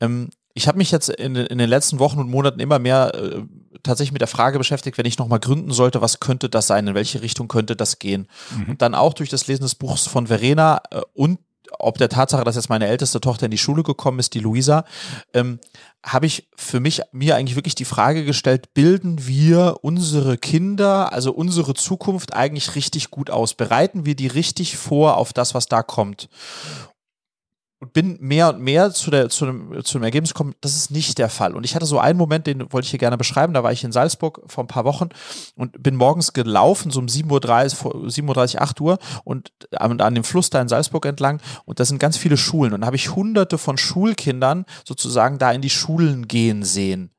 Ähm, 0.00 0.30
ich 0.54 0.68
habe 0.68 0.78
mich 0.78 0.90
jetzt 0.90 1.08
in, 1.08 1.34
in, 1.34 1.58
den 1.58 1.68
letzten 1.68 1.98
Wochen 1.98 2.18
und 2.18 2.30
Monaten 2.30 2.60
immer 2.60 2.78
mehr 2.78 3.14
äh, 3.14 3.42
tatsächlich 3.82 4.12
mit 4.12 4.20
der 4.20 4.28
Frage 4.28 4.58
beschäftigt, 4.58 4.98
wenn 4.98 5.06
ich 5.06 5.18
nochmal 5.18 5.40
gründen 5.40 5.72
sollte, 5.72 6.00
was 6.00 6.20
könnte 6.20 6.48
das 6.48 6.66
sein, 6.66 6.86
in 6.86 6.94
welche 6.94 7.22
Richtung 7.22 7.48
könnte 7.48 7.76
das 7.76 7.98
gehen. 7.98 8.28
Mhm. 8.56 8.70
Und 8.70 8.82
dann 8.82 8.94
auch 8.94 9.14
durch 9.14 9.30
das 9.30 9.46
Lesen 9.46 9.62
des 9.62 9.74
Buchs 9.74 10.06
von 10.06 10.26
Verena 10.26 10.82
äh, 10.90 11.00
und 11.14 11.38
ob 11.78 11.96
der 11.98 12.08
Tatsache, 12.08 12.44
dass 12.44 12.56
jetzt 12.56 12.68
meine 12.68 12.86
älteste 12.86 13.20
Tochter 13.20 13.46
in 13.46 13.50
die 13.50 13.58
Schule 13.58 13.82
gekommen 13.82 14.18
ist, 14.18 14.34
die 14.34 14.40
Luisa, 14.40 14.84
ähm, 15.32 15.58
habe 16.04 16.26
ich 16.26 16.48
für 16.54 16.80
mich 16.80 17.00
mir 17.12 17.36
eigentlich 17.36 17.56
wirklich 17.56 17.74
die 17.74 17.84
Frage 17.84 18.24
gestellt, 18.24 18.74
bilden 18.74 19.26
wir 19.26 19.78
unsere 19.82 20.36
Kinder, 20.36 21.12
also 21.12 21.32
unsere 21.32 21.74
Zukunft 21.74 22.34
eigentlich 22.34 22.74
richtig 22.74 23.10
gut 23.10 23.30
aus? 23.30 23.54
Bereiten 23.54 24.04
wir 24.04 24.16
die 24.16 24.26
richtig 24.26 24.76
vor 24.76 25.16
auf 25.16 25.32
das, 25.32 25.54
was 25.54 25.66
da 25.66 25.82
kommt? 25.82 26.28
Und 27.82 27.92
bin 27.92 28.16
mehr 28.20 28.48
und 28.54 28.60
mehr 28.60 28.92
zu, 28.92 29.10
der, 29.10 29.28
zu, 29.28 29.44
dem, 29.44 29.84
zu 29.84 29.98
dem 29.98 30.04
Ergebnis 30.04 30.32
gekommen, 30.32 30.54
das 30.60 30.76
ist 30.76 30.92
nicht 30.92 31.18
der 31.18 31.28
Fall. 31.28 31.56
Und 31.56 31.64
ich 31.64 31.74
hatte 31.74 31.84
so 31.84 31.98
einen 31.98 32.16
Moment, 32.16 32.46
den 32.46 32.72
wollte 32.72 32.84
ich 32.84 32.90
hier 32.90 33.00
gerne 33.00 33.18
beschreiben. 33.18 33.54
Da 33.54 33.64
war 33.64 33.72
ich 33.72 33.82
in 33.82 33.90
Salzburg 33.90 34.40
vor 34.46 34.62
ein 34.62 34.68
paar 34.68 34.84
Wochen 34.84 35.08
und 35.56 35.82
bin 35.82 35.96
morgens 35.96 36.32
gelaufen, 36.32 36.92
so 36.92 37.00
um 37.00 37.06
7.30 37.06 37.84
Uhr, 37.84 38.06
7.30 38.06 38.54
Uhr, 38.54 38.62
8 38.62 38.80
Uhr 38.80 38.98
und 39.24 39.50
an, 39.72 40.00
an 40.00 40.14
dem 40.14 40.22
Fluss 40.22 40.48
da 40.48 40.60
in 40.60 40.68
Salzburg 40.68 41.04
entlang. 41.06 41.40
Und 41.64 41.80
da 41.80 41.84
sind 41.84 41.98
ganz 41.98 42.16
viele 42.16 42.36
Schulen. 42.36 42.72
Und 42.72 42.82
da 42.82 42.86
habe 42.86 42.94
ich 42.94 43.16
hunderte 43.16 43.58
von 43.58 43.76
Schulkindern 43.76 44.64
sozusagen 44.84 45.38
da 45.38 45.50
in 45.50 45.60
die 45.60 45.68
Schulen 45.68 46.28
gehen 46.28 46.62
sehen. 46.62 47.10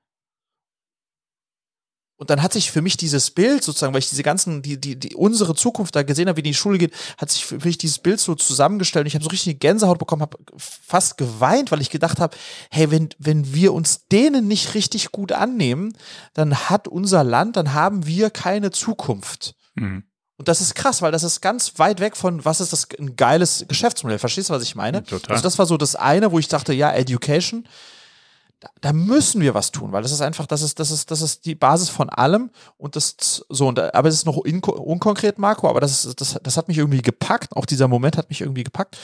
Und 2.17 2.29
dann 2.29 2.43
hat 2.43 2.53
sich 2.53 2.71
für 2.71 2.81
mich 2.81 2.95
dieses 2.95 3.31
Bild 3.31 3.63
sozusagen, 3.63 3.93
weil 3.93 3.99
ich 3.99 4.09
diese 4.09 4.23
ganzen, 4.23 4.61
die, 4.61 4.79
die, 4.79 4.97
die 4.97 5.15
unsere 5.15 5.55
Zukunft 5.55 5.95
da 5.95 6.03
gesehen 6.03 6.27
habe, 6.27 6.37
wie 6.37 6.43
die, 6.43 6.51
die 6.51 6.55
Schule 6.55 6.77
geht, 6.77 6.93
hat 7.17 7.31
sich 7.31 7.45
für 7.45 7.57
mich 7.57 7.77
dieses 7.77 7.99
Bild 7.99 8.19
so 8.19 8.35
zusammengestellt 8.35 9.03
und 9.03 9.07
ich 9.07 9.15
habe 9.15 9.23
so 9.23 9.31
richtig 9.31 9.59
Gänsehaut 9.59 9.97
bekommen, 9.97 10.21
habe 10.21 10.37
fast 10.55 11.17
geweint, 11.17 11.71
weil 11.71 11.81
ich 11.81 11.89
gedacht 11.89 12.19
habe, 12.19 12.37
hey, 12.69 12.91
wenn, 12.91 13.09
wenn 13.17 13.53
wir 13.53 13.73
uns 13.73 14.07
denen 14.07 14.47
nicht 14.47 14.75
richtig 14.75 15.11
gut 15.11 15.31
annehmen, 15.31 15.97
dann 16.33 16.69
hat 16.69 16.87
unser 16.87 17.23
Land, 17.23 17.57
dann 17.57 17.73
haben 17.73 18.05
wir 18.05 18.29
keine 18.29 18.71
Zukunft. 18.71 19.55
Mhm. 19.75 20.03
Und 20.37 20.47
das 20.47 20.61
ist 20.61 20.75
krass, 20.75 21.01
weil 21.01 21.11
das 21.11 21.23
ist 21.23 21.41
ganz 21.41 21.79
weit 21.79 21.99
weg 21.99 22.15
von, 22.15 22.43
was 22.45 22.59
ist 22.59 22.73
das 22.73 22.87
ein 22.99 23.15
geiles 23.15 23.65
Geschäftsmodell. 23.67 24.19
Verstehst 24.19 24.49
du, 24.49 24.53
was 24.53 24.63
ich 24.63 24.75
meine? 24.75 25.03
Total. 25.03 25.31
Also 25.31 25.43
das 25.43 25.57
war 25.57 25.65
so 25.65 25.77
das 25.77 25.95
eine, 25.95 26.31
wo 26.31 26.39
ich 26.39 26.47
dachte, 26.47 26.73
ja, 26.73 26.91
Education 26.91 27.67
da, 28.63 28.69
da, 28.79 28.93
müssen 28.93 29.41
wir 29.41 29.53
was 29.53 29.71
tun, 29.71 29.91
weil 29.91 30.03
das 30.03 30.13
ist 30.13 30.21
einfach, 30.21 30.45
das 30.45 30.61
ist, 30.61 30.79
das 30.79 30.89
ist, 30.89 31.11
das 31.11 31.21
ist 31.21 31.45
die 31.45 31.55
Basis 31.55 31.89
von 31.89 32.09
allem 32.09 32.49
und 32.77 32.95
das 32.95 33.45
so 33.49 33.67
und 33.67 33.77
aber 33.77 34.07
es 34.07 34.15
ist 34.15 34.25
noch 34.25 34.37
unkonkret, 34.37 35.37
Marco, 35.37 35.67
aber 35.67 35.81
das 35.81 36.05
ist, 36.05 36.21
das, 36.21 36.39
das 36.41 36.57
hat 36.57 36.69
mich 36.69 36.77
irgendwie 36.77 37.01
gepackt. 37.01 37.55
Auch 37.57 37.65
dieser 37.65 37.89
Moment 37.89 38.15
hat 38.15 38.29
mich 38.29 38.39
irgendwie 38.39 38.63
gepackt. 38.63 38.97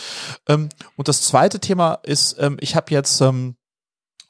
Ähm, 0.48 0.69
und 0.95 1.10
das 1.10 1.22
zweite 1.24 1.60
Thema 1.60 1.95
ist, 2.04 2.38
ähm, 2.39 2.58
ich 2.62 2.78
habe 2.78 2.91
jetzt 2.91 3.19
ähm, 3.19 3.56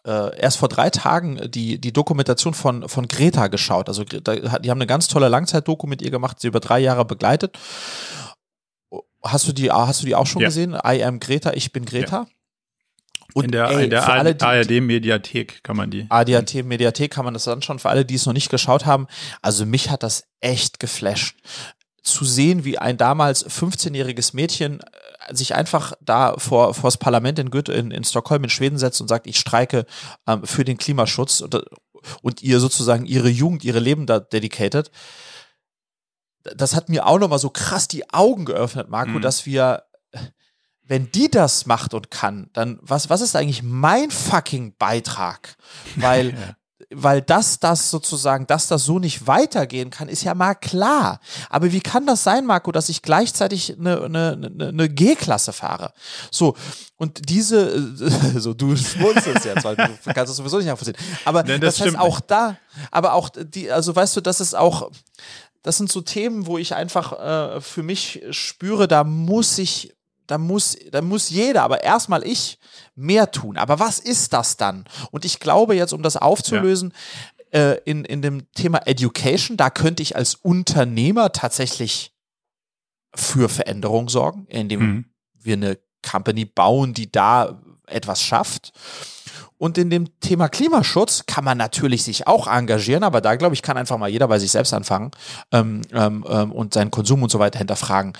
äh, 0.04 0.39
erst 0.39 0.58
vor 0.58 0.70
drei 0.70 0.89
Tagen 0.89 1.52
die, 1.52 1.80
die 1.80 1.94
Dokumentation 1.94 2.56
von, 2.56 2.89
von 2.89 3.08
Greta 3.08 3.48
geschaut. 3.48 3.88
Also 3.88 4.04
die 4.04 4.20
haben 4.20 4.63
eine 4.80 4.88
ganz 4.88 5.08
tolle 5.08 5.30
Langzeitdoku 5.30 5.86
mit 5.86 6.02
ihr 6.02 6.10
gemacht, 6.10 6.39
sie 6.39 6.48
über 6.48 6.60
drei 6.60 6.80
Jahre 6.80 7.06
begleitet. 7.06 7.58
Hast 9.22 9.48
du 9.48 9.52
die, 9.52 9.70
hast 9.72 10.02
du 10.02 10.06
die 10.06 10.15
auch 10.15 10.26
schon 10.26 10.42
ja. 10.42 10.48
gesehen? 10.48 10.74
I 10.74 11.04
am 11.04 11.20
Greta, 11.20 11.52
ich 11.54 11.72
bin 11.72 11.86
Greta. 11.86 12.26
Ja. 12.28 12.28
Und 13.34 13.46
in 13.46 13.52
der, 13.52 13.70
ey, 13.70 13.84
in 13.86 13.89
der 13.89 14.08
ARD-Mediathek 14.08 15.63
kann 15.63 15.78
man 15.78 15.92
die. 15.92 16.08
ARD-Mediathek 16.10 17.12
kann 17.12 17.26
man 17.26 17.34
das 17.34 17.48
anschauen. 17.48 17.80
Für 17.80 17.89
alle, 17.89 18.06
die 18.06 18.15
es 18.15 18.26
noch 18.26 18.34
nicht 18.34 18.50
geschaut 18.50 18.86
haben. 18.86 19.08
Also 19.42 19.65
mich 19.65 19.89
hat 19.89 20.04
das 20.04 20.24
echt 20.39 20.80
geflasht. 20.80 21.38
Zu 22.02 22.26
sehen, 22.26 22.65
wie 22.65 22.80
ein 22.80 22.98
damals 22.98 23.46
15-jähriges 23.46 24.36
Mädchen 24.36 24.80
äh, 24.80 25.36
sich 25.36 25.54
einfach 25.54 25.94
da 26.02 26.36
vor, 26.38 26.74
vor 26.74 26.88
das 26.88 26.98
Parlament 26.98 27.38
in, 27.38 27.52
Goethe, 27.52 27.74
in, 27.74 27.92
in 27.92 28.04
Stockholm 28.04 28.44
in 28.44 28.50
Schweden 28.50 28.80
setzt 28.80 29.00
und 29.02 29.08
sagt, 29.08 29.28
ich 29.28 29.38
streike 29.38 29.86
ähm, 30.26 30.44
für 30.46 30.65
den 30.65 30.78
Klimaschutz 30.78 31.42
und, 31.42 31.62
und 32.22 32.42
ihr 32.42 32.60
sozusagen 32.60 33.06
ihre 33.06 33.30
Jugend, 33.30 33.63
ihre 33.63 33.80
Leben 33.80 34.08
da 34.08 34.20
dedicated. 34.20 34.92
Das 36.56 36.74
hat 36.74 36.89
mir 36.89 37.06
auch 37.06 37.20
nochmal 37.20 37.38
so 37.38 37.50
krass 37.50 37.88
die 37.88 38.10
Augen 38.12 38.46
geöffnet, 38.46 38.89
Marco, 38.89 39.12
mhm. 39.12 39.22
dass 39.22 39.46
wir 39.46 39.84
wenn 40.89 41.12
die 41.12 41.30
das 41.30 41.67
macht 41.67 41.93
und 41.93 42.10
kann, 42.10 42.49
dann 42.54 42.80
was, 42.82 43.12
was 43.12 43.21
ist 43.21 43.36
eigentlich 43.36 43.62
mein 43.62 44.10
fucking 44.10 44.73
Beitrag? 44.80 45.56
Weil, 45.95 46.36
weil 46.89 47.21
das, 47.21 47.60
das 47.60 47.91
sozusagen, 47.91 48.47
dass 48.47 48.67
das 48.67 48.86
so 48.86 48.97
nicht 48.97 49.28
weitergehen 49.28 49.91
kann, 49.91 50.10
ist 50.10 50.23
ja 50.23 50.34
mal 50.34 50.56
klar. 50.56 51.19
Aber 51.47 51.71
wie 51.71 51.80
kann 51.80 52.08
das 52.08 52.23
sein, 52.23 52.43
Marco, 52.43 52.71
dass 52.71 52.89
ich 52.89 53.04
gleichzeitig 53.04 53.78
eine, 53.78 54.02
eine, 54.02 54.32
eine, 54.32 54.67
eine 54.69 54.89
G-Klasse 54.89 55.54
fahre? 55.54 55.93
So, 56.32 56.56
und 56.97 57.30
diese, 57.30 57.93
so 58.39 58.56
du 58.56 58.75
schmunzelst 58.75 59.45
jetzt, 59.45 59.63
weil 59.63 59.75
du 59.75 59.84
kannst 60.06 60.32
das 60.32 60.38
sowieso 60.38 60.58
nicht 60.58 60.65
nachvollziehen. 60.65 60.97
Aber 61.23 61.43
Nein, 61.43 61.62
das, 61.62 61.75
das 61.78 61.86
heißt 61.86 61.99
auch 61.99 62.17
nicht. 62.17 62.32
da, 62.32 62.58
aber 62.89 63.13
auch 63.13 63.30
die, 63.30 63.71
also 63.71 63.95
weißt 63.95 64.17
du, 64.17 64.21
das 64.21 64.41
ist 64.41 64.56
auch, 64.56 64.89
das 65.62 65.78
sind 65.78 65.91
so 65.91 66.02
Themen, 66.02 66.47
wo 66.47 66.58
ich 66.58 66.73
einfach 66.73 67.58
äh, 67.58 67.62
für 67.62 67.84
mich 67.84 68.23
spüre, 68.32 68.88
da 68.88 69.04
muss 69.04 69.60
ich 69.60 69.93
da 70.30 70.38
muss, 70.38 70.78
da 70.92 71.02
muss 71.02 71.32
jeder, 71.32 71.63
aber 71.63 71.84
erstmal 71.84 72.24
ich, 72.24 72.60
mehr 72.96 73.32
tun. 73.32 73.58
Aber 73.58 73.80
was 73.80 73.98
ist 73.98 74.32
das 74.32 74.58
dann? 74.58 74.86
Und 75.10 75.26
ich 75.26 75.39
glaube 75.39 75.76
jetzt, 75.76 75.92
um 75.92 76.04
das 76.04 76.18
aufzulösen, 76.18 76.94
ja. 77.52 77.72
äh, 77.72 77.82
in, 77.86 78.06
in 78.06 78.22
dem 78.22 78.52
Thema 78.52 78.86
Education, 78.86 79.58
da 79.58 79.72
könnte 79.72 80.04
ich 80.04 80.15
als 80.15 80.36
Unternehmer 80.36 81.32
tatsächlich 81.32 82.13
für 83.15 83.50
Veränderung 83.50 84.08
sorgen, 84.08 84.46
indem 84.50 84.80
mhm. 84.80 85.06
wir 85.34 85.54
eine 85.54 85.80
Company 86.08 86.46
bauen, 86.46 86.94
die 86.94 87.12
da 87.12 87.60
etwas 87.88 88.22
schafft. 88.22 88.72
Und 89.58 89.80
in 89.80 89.89
dem 89.89 90.20
Thema 90.20 90.48
Klimaschutz 90.48 91.26
kann 91.26 91.44
man 91.44 91.58
natürlich 91.58 92.04
sich 92.04 92.28
auch 92.28 92.46
engagieren, 92.46 93.04
aber 93.04 93.20
da 93.20 93.36
glaube 93.36 93.56
ich, 93.56 93.63
kann 93.63 93.78
einfach 93.78 93.98
mal 93.98 94.10
jeder 94.10 94.28
bei 94.28 94.38
sich 94.38 94.52
selbst 94.52 94.74
anfangen 94.74 95.10
ähm, 95.52 95.82
ähm, 95.92 96.24
ähm 96.30 96.52
und 96.52 96.76
seinen 96.76 96.92
Konsum 96.92 97.24
und 97.24 97.32
so 97.32 97.39
weiter 97.39 97.58
hinterfragen 97.58 98.13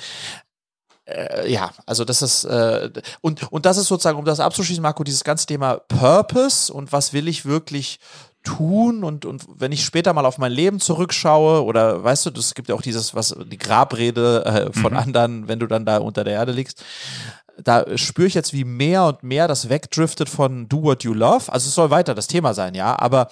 äh, 1.10 1.52
ja, 1.52 1.72
also 1.86 2.06
das 2.06 2.22
ist 2.22 2.44
äh, 2.46 2.90
und 3.22 3.52
und 3.52 3.66
das 3.66 3.78
ist 3.78 3.88
sozusagen, 3.88 4.18
um 4.18 4.26
das 4.26 4.40
abzuschließen, 4.40 4.82
Marco, 4.82 5.04
dieses 5.04 5.24
ganze 5.24 5.46
Thema 5.46 5.76
Purpose 5.88 6.72
und 6.72 6.92
was 6.92 7.14
will 7.14 7.28
ich 7.28 7.46
wirklich 7.46 8.00
tun 8.44 9.04
und 9.04 9.26
und 9.26 9.44
wenn 9.56 9.72
ich 9.72 9.84
später 9.84 10.14
mal 10.14 10.26
auf 10.26 10.38
mein 10.38 10.52
Leben 10.52 10.80
zurückschaue 10.80 11.64
oder 11.64 12.04
weißt 12.04 12.28
du, 12.28 12.32
es 12.40 12.54
gibt 12.54 12.70
ja 12.70 12.76
auch 12.76 12.82
dieses 12.82 13.14
was 13.14 13.36
die 13.52 13.58
Grabrede 13.58 14.46
äh, 14.46 14.74
von 14.74 14.94
mhm. 14.94 15.00
anderen, 15.00 15.48
wenn 15.48 15.60
du 15.60 15.68
dann 15.68 15.86
da 15.86 15.98
unter 15.98 16.24
der 16.24 16.34
Erde 16.34 16.52
liegst. 16.52 16.84
Da 17.62 17.98
spüre 17.98 18.28
ich 18.28 18.36
jetzt, 18.36 18.54
wie 18.54 18.64
mehr 18.64 19.04
und 19.04 19.22
mehr 19.22 19.50
das 19.50 19.68
wegdriftet 19.68 20.30
von 20.30 20.70
Do 20.70 20.82
What 20.82 21.04
You 21.04 21.14
Love. 21.14 21.52
Also 21.52 21.68
es 21.68 21.76
soll 21.76 21.90
weiter 21.90 22.16
das 22.16 22.28
Thema 22.28 22.54
sein, 22.54 22.74
ja, 22.74 22.98
aber 22.98 23.28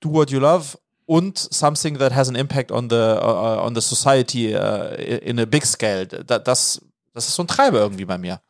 Do 0.00 0.14
What 0.14 0.30
You 0.30 0.38
Love 0.38 0.78
und 1.04 1.38
something 1.38 1.98
that 1.98 2.14
has 2.14 2.28
an 2.28 2.34
impact 2.34 2.70
on 2.70 2.88
the 2.88 2.96
uh, 2.96 3.64
on 3.64 3.74
the 3.74 3.80
society 3.80 4.54
uh, 4.54 4.94
in 4.94 5.38
a 5.38 5.46
big 5.46 5.64
scale. 5.64 6.06
Da, 6.06 6.38
das 6.38 6.82
das 7.18 7.28
ist 7.28 7.34
so 7.34 7.42
ein 7.42 7.48
Treiber 7.48 7.80
irgendwie 7.80 8.04
bei 8.04 8.16
mir. 8.16 8.40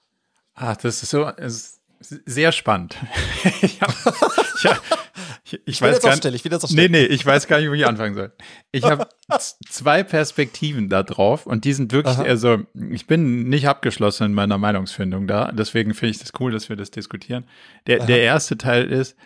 Ah, 0.54 0.74
das 0.74 1.02
ist 1.02 1.10
so 1.10 1.26
ist 1.26 1.80
sehr 2.00 2.52
spannend. 2.52 2.96
ich, 3.62 3.80
hab, 3.80 3.90
ich, 3.90 4.66
hab, 4.66 4.82
ich, 5.44 5.60
ich 5.64 5.82
weiß 5.82 6.00
gar 6.00 6.14
nicht. 6.14 6.46
Ich 6.46 6.70
nee, 6.74 6.88
nee, 6.88 7.04
ich 7.04 7.24
weiß 7.24 7.46
gar 7.46 7.60
nicht, 7.60 7.70
wo 7.70 7.72
ich 7.72 7.86
anfangen 7.86 8.14
soll. 8.14 8.32
Ich 8.70 8.84
habe 8.84 9.08
zwei 9.68 10.02
Perspektiven 10.02 10.88
da 10.88 11.02
drauf 11.02 11.46
und 11.46 11.64
die 11.64 11.72
sind 11.72 11.92
wirklich, 11.92 12.18
Aha. 12.18 12.24
also 12.24 12.58
ich 12.90 13.06
bin 13.06 13.48
nicht 13.48 13.68
abgeschlossen 13.68 14.26
in 14.26 14.34
meiner 14.34 14.58
Meinungsfindung 14.58 15.26
da. 15.26 15.50
Deswegen 15.50 15.94
finde 15.94 16.10
ich 16.10 16.18
das 16.18 16.32
cool, 16.38 16.52
dass 16.52 16.68
wir 16.68 16.76
das 16.76 16.90
diskutieren. 16.90 17.46
Der, 17.86 18.04
der 18.04 18.20
erste 18.20 18.58
Teil 18.58 18.90
ist, 18.90 19.16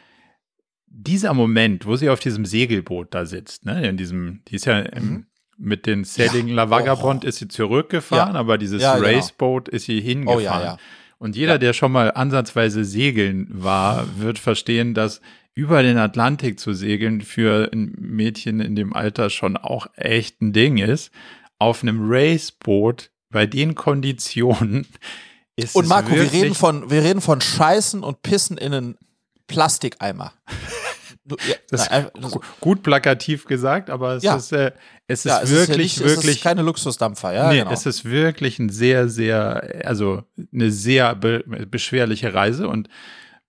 dieser 0.87 1.35
Moment, 1.35 1.85
wo 1.87 1.97
sie 1.97 2.11
auf 2.11 2.21
diesem 2.21 2.45
Segelboot 2.45 3.13
da 3.13 3.27
sitzt, 3.27 3.65
ne, 3.65 3.89
in 3.89 3.97
diesem, 3.97 4.43
die 4.49 4.57
ist 4.57 4.67
ja 4.67 4.79
im, 4.79 5.05
mhm 5.05 5.27
mit 5.63 5.87
den 5.87 6.05
Sailing. 6.05 6.49
La 6.49 6.71
Vagabond 6.71 7.25
oh. 7.25 7.29
ist 7.29 7.39
sie 7.39 7.49
zurückgefahren, 7.49 8.37
aber 8.37 8.59
dieses 8.59 8.83
genau. 8.83 8.99
Raceboat 8.99 9.69
ist 9.69 9.87
sie 9.87 10.01
hingefahren. 10.01 10.39
Oh, 10.39 10.41
ja, 10.41 10.63
ja. 10.63 10.79
Und 11.19 11.37
jeder, 11.37 11.59
der 11.59 11.73
schon 11.73 11.93
mal 11.93 12.11
ansatzweise 12.11 12.85
segeln 12.85 13.47
war, 13.49 14.07
wird 14.19 14.41
verstehen, 14.41 14.93
dass 14.93 15.21
über 15.55 15.83
den 15.83 15.99
Atlantik 15.99 16.59
zu 16.59 16.73
segeln 16.73 17.21
für 17.21 17.71
ein 17.73 17.95
Mädchen 17.97 18.61
in 18.61 18.75
dem 18.75 18.93
Alter 18.93 19.31
schon 19.31 19.57
auch 19.57 19.87
echt 19.97 20.41
ein 20.43 20.53
Ding 20.53 20.79
ist. 20.79 21.13
Auf 21.59 21.83
einem 21.83 22.11
Raceboat 22.11 23.11
bei 23.31 23.47
den 23.47 23.77
Konditionen 23.77 24.87
ist 25.57 25.77
Und 25.77 25.87
Marco, 25.87 26.11
wir 26.11 26.33
reden 26.33 26.55
von, 26.55 26.91
wir 26.91 27.05
reden 27.05 27.21
von 27.21 27.41
Scheißen 27.41 28.03
und 28.03 28.23
Pissen 28.23 28.59
in 28.59 28.75
einen 28.75 28.99
Plastikeimer. 29.47 30.33
Ja, 31.25 31.55
das 31.71 31.89
nein, 31.89 32.09
ist 32.21 32.39
gut 32.61 32.83
plakativ 32.83 33.45
gesagt, 33.45 33.91
aber 33.91 34.17
es 34.17 34.25
ja. 34.25 34.35
ist, 34.35 34.53
äh, 34.53 34.73
es 35.07 35.23
ja, 35.23 35.39
ist 35.39 35.51
es 35.51 35.69
wirklich, 35.69 35.95
ist 35.95 36.01
ja 36.01 36.07
nicht, 36.07 36.17
wirklich. 36.17 36.31
Es 36.31 36.37
ist 36.37 36.43
keine 36.43 36.63
Luxusdampfer, 36.63 37.33
ja. 37.33 37.49
Nee, 37.49 37.59
genau. 37.61 37.71
es 37.71 37.87
ist 37.87 38.05
wirklich 38.05 38.59
ein 38.59 38.71
sehr, 38.71 39.09
sehr, 39.09 39.83
also 39.85 40.25
eine 40.53 40.71
sehr 40.73 41.15
be 41.15 41.45
beschwerliche 41.71 42.35
Reise 42.35 42.69
und 42.69 42.89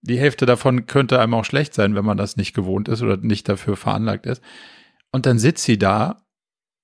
die 0.01 0.19
Hälfte 0.19 0.45
davon 0.45 0.85
könnte 0.85 1.19
einem 1.19 1.33
auch 1.33 1.45
schlecht 1.45 1.73
sein, 1.73 1.95
wenn 1.95 2.05
man 2.05 2.17
das 2.17 2.35
nicht 2.35 2.53
gewohnt 2.53 2.89
ist 2.89 3.01
oder 3.01 3.17
nicht 3.17 3.47
dafür 3.47 3.77
veranlagt 3.77 4.25
ist. 4.25 4.43
Und 5.11 5.25
dann 5.25 5.39
sitzt 5.39 5.63
sie 5.63 5.77
da 5.77 6.25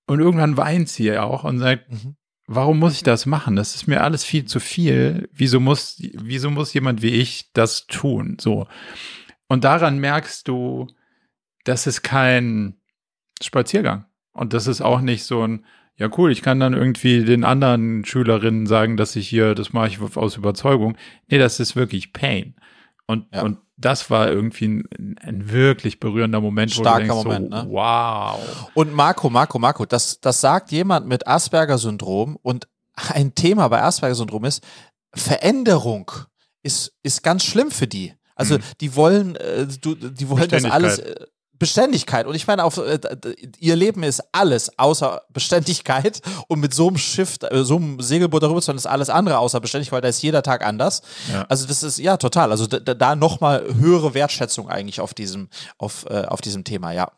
und 0.08 0.20
irgendwann 0.20 0.58
weint 0.58 0.90
sie 0.90 1.04
ja 1.04 1.24
auch 1.24 1.44
und 1.44 1.60
sagt, 1.60 1.92
mhm. 1.92 2.16
warum 2.48 2.80
muss 2.80 2.94
ich 2.94 3.04
das 3.04 3.26
machen? 3.26 3.56
Das 3.56 3.76
ist 3.76 3.88
mir 3.88 4.04
alles 4.04 4.24
viel 4.24 4.46
zu 4.46 4.60
viel. 4.60 5.30
Wieso 5.34 5.60
muss, 5.60 6.02
wieso 6.14 6.50
muss 6.50 6.74
jemand 6.74 7.02
wie 7.02 7.12
ich 7.12 7.52
das 7.54 7.88
tun? 7.88 8.38
So. 8.40 8.68
Und 9.50 9.64
daran 9.66 10.00
merkst 10.00 10.48
du, 10.48 10.88
das 11.66 11.88
ist 11.88 12.04
kein 12.04 12.80
Spaziergang. 13.42 14.06
Und 14.32 14.54
das 14.54 14.68
ist 14.68 14.82
auch 14.82 15.02
nicht 15.02 15.26
so 15.26 15.46
ein, 15.46 15.66
ja 15.98 16.10
cool, 16.18 16.32
ich 16.32 16.42
kann 16.42 16.60
dann 16.60 16.74
irgendwie 16.74 17.26
den 17.26 17.44
anderen 17.44 18.06
Schülerinnen 18.06 18.68
sagen, 18.68 18.96
dass 18.96 19.16
ich 19.16 19.28
hier, 19.28 19.56
das 19.56 19.74
mache 19.74 19.88
ich 19.88 20.00
aus 20.00 20.38
Überzeugung. 20.38 20.98
Nee, 21.28 21.40
das 21.40 21.60
ist 21.60 21.76
wirklich 21.76 22.14
Pain. 22.14 22.56
Und, 23.06 23.26
ja. 23.34 23.42
und 23.42 23.58
das 23.76 24.10
war 24.10 24.30
irgendwie 24.30 24.68
ein, 24.68 25.18
ein, 25.20 25.52
wirklich 25.52 26.00
berührender 26.00 26.42
Moment, 26.42 26.72
Starker 26.72 27.00
denkst, 27.00 27.16
Moment, 27.16 27.52
so, 27.52 27.64
ne? 27.64 27.68
wow. 27.70 28.70
Und 28.76 28.94
Marco, 28.94 29.30
Marco, 29.30 29.58
Marco, 29.58 29.86
das, 29.86 30.22
das 30.22 30.42
sagt 30.42 30.72
jemand 30.72 31.08
mit 31.08 31.26
Asperger-Syndrom 31.28 32.38
und 32.42 32.68
ein 32.94 33.34
Thema 33.34 33.68
bei 33.70 33.82
Asperger-Syndrom 33.82 34.46
ist, 34.46 34.64
Veränderung 35.14 36.12
ist, 36.62 36.94
ist 37.02 37.24
ganz 37.24 37.44
schlimm 37.44 37.72
für 37.72 37.88
die. 37.88 38.14
Also 38.40 38.56
mhm. 38.56 38.62
die 38.82 38.96
wollen, 38.96 39.36
äh, 39.36 39.68
du, 39.82 39.96
die 39.96 40.30
wollen 40.30 40.50
das 40.50 40.66
alles. 40.66 41.00
Äh, 41.00 41.16
Beständigkeit. 41.60 42.26
Und 42.26 42.36
ich 42.36 42.48
meine, 42.48 42.64
auf, 42.64 42.78
äh, 42.78 42.98
ihr 43.60 43.76
Leben 43.76 44.02
ist 44.02 44.24
alles 44.32 44.80
außer 44.80 45.22
Beständigkeit. 45.32 46.22
Und 46.48 46.62
mit 46.62 46.74
so 46.74 46.88
einem 46.88 46.98
Schiff, 46.98 47.38
äh, 47.44 47.64
so 47.64 47.76
einem 47.76 48.00
Segelboot 48.00 48.42
darüber 48.42 48.62
zu 48.62 48.68
fahren, 48.68 48.78
ist 48.78 48.88
alles 48.88 49.10
andere 49.10 49.38
außer 49.38 49.60
Beständigkeit, 49.60 49.98
weil 49.98 50.02
da 50.02 50.08
ist 50.08 50.22
jeder 50.22 50.42
Tag 50.42 50.66
anders. 50.66 51.02
Ja. 51.32 51.46
Also 51.50 51.68
das 51.68 51.84
ist, 51.84 52.00
ja, 52.00 52.18
total. 52.18 52.52
Also 52.52 52.66
da, 52.66 52.94
da 52.94 53.16
nochmal 53.16 53.68
höhere 53.78 54.14
Wertschätzung 54.14 54.70
eigentlich 54.70 55.02
auf 55.02 55.14
diesem, 55.14 55.50
auf, 55.78 56.06
äh, 56.10 56.24
auf 56.26 56.40
diesem 56.40 56.64
Thema, 56.64 56.94
ja. 56.94 57.12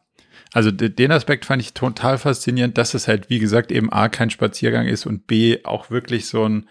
Also 0.54 0.70
den 0.72 1.12
Aspekt 1.14 1.46
fand 1.46 1.62
ich 1.62 1.74
total 1.74 2.18
faszinierend, 2.18 2.78
dass 2.78 2.94
es 2.94 3.08
halt, 3.08 3.30
wie 3.30 3.40
gesagt, 3.40 3.72
eben 3.72 3.90
A, 3.94 4.10
kein 4.10 4.30
Spaziergang 4.30 4.86
ist 4.86 5.06
und 5.06 5.26
B, 5.26 5.64
auch 5.64 5.90
wirklich 5.90 6.28
so 6.28 6.44
ein, 6.44 6.68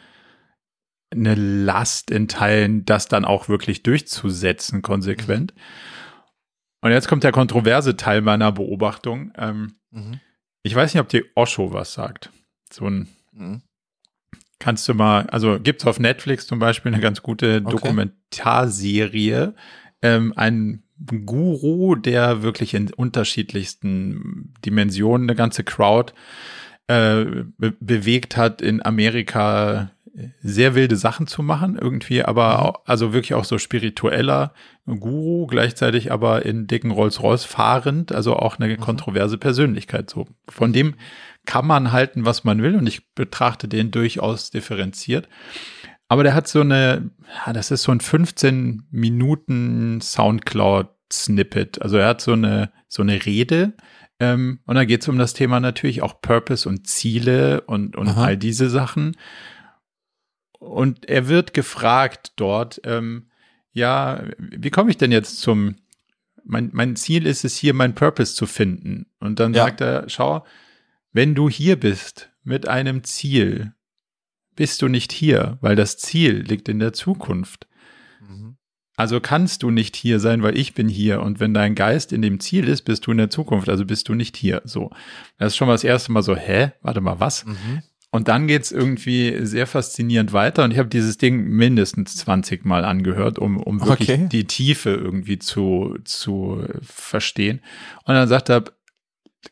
eine 1.10 1.34
Last 1.34 2.10
in 2.10 2.28
Teilen, 2.28 2.84
das 2.84 3.08
dann 3.08 3.24
auch 3.24 3.48
wirklich 3.48 3.82
durchzusetzen, 3.82 4.82
konsequent. 4.82 5.54
Mhm. 5.54 5.60
Und 6.82 6.90
jetzt 6.92 7.08
kommt 7.08 7.24
der 7.24 7.32
kontroverse 7.32 7.96
Teil 7.96 8.22
meiner 8.22 8.52
Beobachtung. 8.52 9.32
Ähm, 9.36 9.74
mhm. 9.90 10.20
Ich 10.62 10.74
weiß 10.74 10.94
nicht, 10.94 11.00
ob 11.00 11.08
dir 11.08 11.24
Osho 11.34 11.72
was 11.72 11.92
sagt. 11.92 12.30
So 12.72 12.86
ein 12.86 13.08
mhm. 13.32 13.62
Kannst 14.60 14.86
du 14.88 14.94
mal, 14.94 15.26
also 15.30 15.58
gibt's 15.58 15.86
auf 15.86 15.98
Netflix 15.98 16.46
zum 16.46 16.58
Beispiel 16.58 16.92
eine 16.92 17.00
ganz 17.00 17.22
gute 17.22 17.62
okay. 17.64 17.70
Dokumentarserie, 17.70 19.54
ähm, 20.02 20.34
ein 20.36 20.82
Guru, 21.24 21.94
der 21.94 22.42
wirklich 22.42 22.74
in 22.74 22.92
unterschiedlichsten 22.92 24.52
Dimensionen 24.62 25.30
eine 25.30 25.34
ganze 25.34 25.64
Crowd 25.64 26.12
äh, 26.88 27.24
be 27.56 27.72
bewegt 27.80 28.36
hat 28.36 28.60
in 28.60 28.84
Amerika, 28.84 29.92
sehr 30.42 30.74
wilde 30.74 30.96
Sachen 30.96 31.26
zu 31.26 31.42
machen, 31.42 31.78
irgendwie, 31.80 32.22
aber 32.22 32.48
mhm. 32.48 32.60
auch, 32.60 32.80
also 32.86 33.12
wirklich 33.12 33.34
auch 33.34 33.44
so 33.44 33.58
spiritueller 33.58 34.52
Guru, 34.86 35.46
gleichzeitig 35.46 36.10
aber 36.10 36.44
in 36.44 36.66
dicken 36.66 36.90
Rolls-Royce 36.90 37.44
fahrend, 37.44 38.12
also 38.12 38.36
auch 38.36 38.58
eine 38.58 38.68
mhm. 38.68 38.80
kontroverse 38.80 39.38
Persönlichkeit. 39.38 40.10
So, 40.10 40.26
von 40.48 40.72
dem 40.72 40.94
kann 41.46 41.66
man 41.66 41.92
halten, 41.92 42.24
was 42.24 42.44
man 42.44 42.62
will, 42.62 42.74
und 42.76 42.86
ich 42.86 43.14
betrachte 43.14 43.68
den 43.68 43.90
durchaus 43.90 44.50
differenziert. 44.50 45.28
Aber 46.08 46.24
der 46.24 46.34
hat 46.34 46.48
so 46.48 46.60
eine, 46.60 47.10
ja, 47.46 47.52
das 47.52 47.70
ist 47.70 47.84
so 47.84 47.92
ein 47.92 48.00
15 48.00 48.88
Minuten 48.90 50.00
Soundcloud-Snippet. 50.00 51.80
Also 51.82 51.98
er 51.98 52.08
hat 52.08 52.20
so 52.20 52.32
eine, 52.32 52.72
so 52.88 53.02
eine 53.02 53.24
Rede, 53.24 53.74
ähm, 54.20 54.60
und 54.66 54.74
da 54.74 54.84
geht 54.84 55.00
es 55.00 55.08
um 55.08 55.18
das 55.18 55.32
Thema 55.32 55.60
natürlich 55.60 56.02
auch 56.02 56.20
Purpose 56.20 56.68
und 56.68 56.86
Ziele 56.86 57.62
und, 57.62 57.96
und 57.96 58.08
all 58.08 58.36
diese 58.36 58.68
Sachen. 58.68 59.16
Und 60.60 61.08
er 61.08 61.26
wird 61.26 61.54
gefragt 61.54 62.34
dort, 62.36 62.80
ähm, 62.84 63.26
ja, 63.72 64.24
wie 64.38 64.70
komme 64.70 64.90
ich 64.90 64.98
denn 64.98 65.10
jetzt 65.10 65.40
zum, 65.40 65.76
mein, 66.44 66.70
mein 66.72 66.96
Ziel 66.96 67.26
ist 67.26 67.44
es 67.44 67.56
hier, 67.56 67.74
mein 67.74 67.94
Purpose 67.94 68.34
zu 68.34 68.46
finden. 68.46 69.06
Und 69.20 69.40
dann 69.40 69.54
ja. 69.54 69.64
sagt 69.64 69.80
er, 69.80 70.08
schau, 70.08 70.44
wenn 71.12 71.34
du 71.34 71.48
hier 71.48 71.80
bist 71.80 72.30
mit 72.44 72.68
einem 72.68 73.04
Ziel, 73.04 73.72
bist 74.54 74.82
du 74.82 74.88
nicht 74.88 75.12
hier, 75.12 75.58
weil 75.62 75.76
das 75.76 75.96
Ziel 75.96 76.42
liegt 76.42 76.68
in 76.68 76.78
der 76.78 76.92
Zukunft. 76.92 77.66
Mhm. 78.20 78.56
Also 78.96 79.18
kannst 79.18 79.62
du 79.62 79.70
nicht 79.70 79.96
hier 79.96 80.20
sein, 80.20 80.42
weil 80.42 80.58
ich 80.58 80.74
bin 80.74 80.88
hier. 80.88 81.22
Und 81.22 81.40
wenn 81.40 81.54
dein 81.54 81.74
Geist 81.74 82.12
in 82.12 82.20
dem 82.20 82.38
Ziel 82.38 82.68
ist, 82.68 82.82
bist 82.82 83.06
du 83.06 83.12
in 83.12 83.16
der 83.16 83.30
Zukunft, 83.30 83.70
also 83.70 83.86
bist 83.86 84.10
du 84.10 84.14
nicht 84.14 84.36
hier. 84.36 84.60
So. 84.64 84.90
Das 85.38 85.54
ist 85.54 85.56
schon 85.56 85.68
mal 85.68 85.74
das 85.74 85.84
erste 85.84 86.12
Mal 86.12 86.22
so, 86.22 86.36
hä? 86.36 86.72
Warte 86.82 87.00
mal, 87.00 87.18
was? 87.18 87.46
Mhm. 87.46 87.82
Und 88.12 88.26
dann 88.26 88.48
geht's 88.48 88.72
irgendwie 88.72 89.46
sehr 89.46 89.68
faszinierend 89.68 90.32
weiter. 90.32 90.64
Und 90.64 90.72
ich 90.72 90.78
habe 90.78 90.88
dieses 90.88 91.16
Ding 91.16 91.44
mindestens 91.44 92.16
20 92.16 92.64
Mal 92.64 92.84
angehört, 92.84 93.38
um, 93.38 93.58
um 93.58 93.80
wirklich 93.86 94.10
okay. 94.10 94.28
die 94.30 94.46
Tiefe 94.46 94.90
irgendwie 94.90 95.38
zu, 95.38 95.96
zu 96.04 96.64
verstehen. 96.82 97.60
Und 98.04 98.14
dann 98.14 98.28
sagt 98.28 98.50
er, 98.50 98.64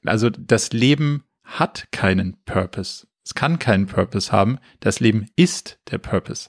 also 0.05 0.29
das 0.29 0.73
Leben 0.73 1.25
hat 1.45 1.87
keinen 1.93 2.37
Purpose. 2.45 3.07
Es 3.25 3.35
kann 3.35 3.61
keinen 3.61 3.87
Purpose 3.87 4.33
haben. 4.33 4.59
Das 4.81 4.99
Leben 4.99 5.27
ist 5.37 5.79
der 5.91 5.99
Purpose. 5.99 6.49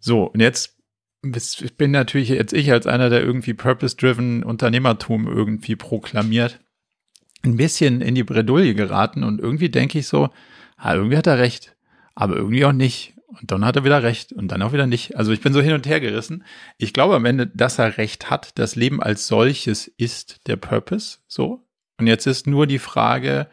So, 0.00 0.24
und 0.24 0.40
jetzt 0.40 0.74
ich 1.24 1.76
bin 1.76 1.90
natürlich 1.90 2.28
jetzt 2.28 2.52
ich 2.52 2.70
als 2.70 2.86
einer, 2.86 3.08
der 3.08 3.22
irgendwie 3.22 3.54
purpose-driven 3.54 4.42
Unternehmertum 4.42 5.26
irgendwie 5.26 5.76
proklamiert, 5.76 6.60
ein 7.42 7.56
bisschen 7.56 8.00
in 8.00 8.14
die 8.14 8.24
Bredouille 8.24 8.74
geraten 8.74 9.24
und 9.24 9.40
irgendwie 9.40 9.70
denke 9.70 9.98
ich 9.98 10.06
so, 10.06 10.30
ah, 10.76 10.94
irgendwie 10.94 11.16
hat 11.16 11.26
er 11.26 11.38
recht, 11.38 11.76
aber 12.14 12.36
irgendwie 12.36 12.64
auch 12.64 12.72
nicht. 12.72 13.14
Und 13.40 13.50
dann 13.50 13.64
hat 13.64 13.76
er 13.76 13.84
wieder 13.84 14.02
recht 14.02 14.32
und 14.32 14.48
dann 14.48 14.62
auch 14.62 14.72
wieder 14.72 14.86
nicht. 14.86 15.16
Also 15.16 15.32
ich 15.32 15.40
bin 15.40 15.52
so 15.52 15.60
hin 15.60 15.72
und 15.72 15.86
her 15.86 16.00
gerissen. 16.00 16.44
Ich 16.78 16.92
glaube 16.92 17.16
am 17.16 17.24
Ende, 17.24 17.48
dass 17.48 17.78
er 17.78 17.98
recht 17.98 18.30
hat. 18.30 18.58
Das 18.58 18.76
Leben 18.76 19.02
als 19.02 19.26
solches 19.26 19.88
ist 19.88 20.46
der 20.46 20.56
Purpose. 20.56 21.18
So. 21.26 21.66
Und 21.98 22.06
jetzt 22.06 22.26
ist 22.26 22.46
nur 22.46 22.66
die 22.66 22.78
Frage, 22.78 23.48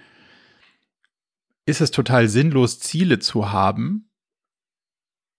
ist 1.65 1.81
es 1.81 1.91
total 1.91 2.27
sinnlos, 2.27 2.79
Ziele 2.79 3.19
zu 3.19 3.51
haben? 3.51 4.09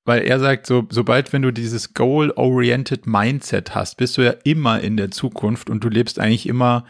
Weil 0.04 0.22
er 0.22 0.40
sagt, 0.40 0.66
so, 0.66 0.86
sobald 0.90 1.32
wenn 1.32 1.42
du 1.42 1.52
dieses 1.52 1.94
Goal-Oriented 1.94 3.06
Mindset 3.06 3.74
hast, 3.74 3.96
bist 3.96 4.18
du 4.18 4.22
ja 4.22 4.34
immer 4.42 4.80
in 4.80 4.96
der 4.96 5.12
Zukunft 5.12 5.70
und 5.70 5.84
du 5.84 5.88
lebst 5.88 6.18
eigentlich 6.18 6.48
immer 6.48 6.84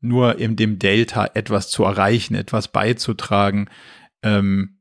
nur 0.00 0.38
in 0.38 0.56
dem 0.56 0.78
Delta 0.78 1.30
etwas 1.34 1.70
zu 1.70 1.84
erreichen, 1.84 2.34
etwas 2.34 2.68
beizutragen, 2.68 3.68
ähm, 4.22 4.76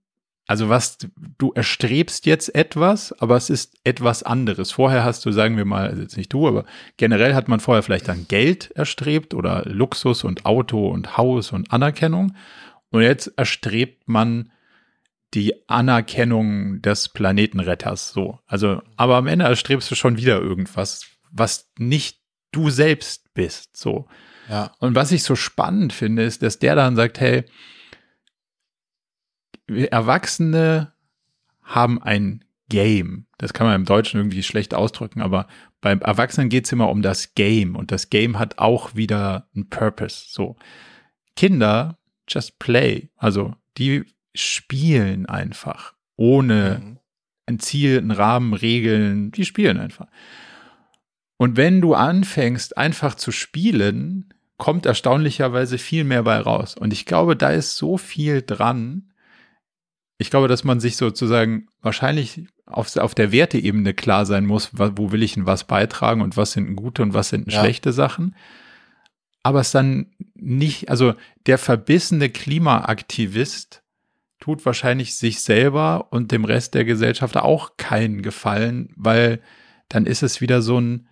also 0.47 0.69
was, 0.69 0.99
du 1.37 1.53
erstrebst 1.53 2.25
jetzt 2.27 2.53
etwas, 2.53 3.11
aber 3.19 3.35
es 3.35 3.49
ist 3.49 3.77
etwas 3.83 4.21
anderes. 4.21 4.71
Vorher 4.71 5.03
hast 5.03 5.25
du, 5.25 5.31
sagen 5.31 5.57
wir 5.57 5.65
mal, 5.65 5.87
also 5.87 6.03
jetzt 6.03 6.17
nicht 6.17 6.31
du, 6.31 6.47
aber 6.47 6.65
generell 6.97 7.33
hat 7.33 7.47
man 7.47 7.59
vorher 7.59 7.81
vielleicht 7.81 8.07
dann 8.07 8.27
Geld 8.27 8.69
erstrebt 8.71 9.33
oder 9.33 9.63
Luxus 9.65 10.23
und 10.23 10.45
Auto 10.45 10.87
und 10.87 11.17
Haus 11.17 11.51
und 11.51 11.71
Anerkennung. 11.71 12.35
Und 12.91 13.01
jetzt 13.01 13.33
erstrebt 13.37 14.07
man 14.07 14.51
die 15.33 15.67
Anerkennung 15.67 16.81
des 16.81 17.09
Planetenretters, 17.09 18.11
so. 18.11 18.39
Also, 18.45 18.81
aber 18.97 19.15
am 19.15 19.27
Ende 19.27 19.45
erstrebst 19.45 19.89
du 19.89 19.95
schon 19.95 20.17
wieder 20.17 20.39
irgendwas, 20.39 21.07
was 21.31 21.71
nicht 21.79 22.19
du 22.51 22.69
selbst 22.69 23.33
bist, 23.33 23.75
so. 23.75 24.07
Ja. 24.47 24.71
Und 24.77 24.93
was 24.93 25.11
ich 25.11 25.23
so 25.23 25.35
spannend 25.35 25.91
finde, 25.91 26.23
ist, 26.23 26.43
dass 26.43 26.59
der 26.59 26.75
dann 26.75 26.95
sagt, 26.95 27.19
hey, 27.19 27.45
Erwachsene 29.67 30.93
haben 31.63 32.01
ein 32.01 32.45
Game. 32.69 33.27
Das 33.37 33.53
kann 33.53 33.67
man 33.67 33.75
im 33.75 33.85
Deutschen 33.85 34.19
irgendwie 34.19 34.43
schlecht 34.43 34.73
ausdrücken, 34.73 35.21
aber 35.21 35.47
beim 35.81 36.01
Erwachsenen 36.01 36.49
geht 36.49 36.65
es 36.65 36.71
immer 36.71 36.89
um 36.89 37.01
das 37.01 37.35
Game 37.35 37.75
und 37.75 37.91
das 37.91 38.09
Game 38.09 38.39
hat 38.39 38.57
auch 38.57 38.95
wieder 38.95 39.49
einen 39.55 39.69
Purpose. 39.69 40.25
So. 40.29 40.55
Kinder 41.35 41.97
just 42.27 42.59
play. 42.59 43.09
Also 43.17 43.53
die 43.77 44.05
spielen 44.33 45.25
einfach. 45.25 45.93
Ohne 46.15 46.81
mhm. 46.83 46.97
ein 47.45 47.59
Ziel, 47.59 47.97
einen 47.97 48.11
Rahmen, 48.11 48.53
Regeln. 48.53 49.31
Die 49.31 49.45
spielen 49.45 49.79
einfach. 49.79 50.07
Und 51.37 51.57
wenn 51.57 51.81
du 51.81 51.93
anfängst, 51.93 52.77
einfach 52.77 53.15
zu 53.15 53.31
spielen, 53.31 54.33
kommt 54.57 54.85
erstaunlicherweise 54.85 55.77
viel 55.77 56.03
mehr 56.05 56.23
bei 56.23 56.39
raus. 56.39 56.75
Und 56.75 56.93
ich 56.93 57.05
glaube, 57.05 57.35
da 57.35 57.49
ist 57.49 57.75
so 57.75 57.97
viel 57.97 58.41
dran, 58.41 59.11
ich 60.17 60.29
glaube, 60.29 60.47
dass 60.47 60.63
man 60.63 60.79
sich 60.79 60.97
sozusagen 60.97 61.67
wahrscheinlich 61.81 62.47
auf, 62.65 62.95
auf 62.97 63.15
der 63.15 63.31
Werteebene 63.31 63.93
klar 63.93 64.25
sein 64.25 64.45
muss, 64.45 64.71
wo 64.73 65.11
will 65.11 65.23
ich 65.23 65.33
denn 65.33 65.45
was 65.45 65.65
beitragen 65.65 66.21
und 66.21 66.37
was 66.37 66.53
sind 66.53 66.75
gute 66.75 67.01
und 67.03 67.13
was 67.13 67.29
sind 67.29 67.51
ja. 67.51 67.59
schlechte 67.59 67.91
Sachen. 67.91 68.35
Aber 69.43 69.59
es 69.59 69.71
dann 69.71 70.07
nicht, 70.33 70.89
also 70.89 71.13
der 71.45 71.57
verbissene 71.57 72.29
Klimaaktivist 72.29 73.83
tut 74.39 74.65
wahrscheinlich 74.65 75.15
sich 75.15 75.41
selber 75.41 76.07
und 76.11 76.31
dem 76.31 76.45
Rest 76.45 76.73
der 76.73 76.85
Gesellschaft 76.85 77.37
auch 77.37 77.77
keinen 77.77 78.21
Gefallen, 78.21 78.93
weil 78.95 79.41
dann 79.89 80.05
ist 80.05 80.23
es 80.23 80.41
wieder 80.41 80.61
so 80.61 80.79
ein, 80.79 81.07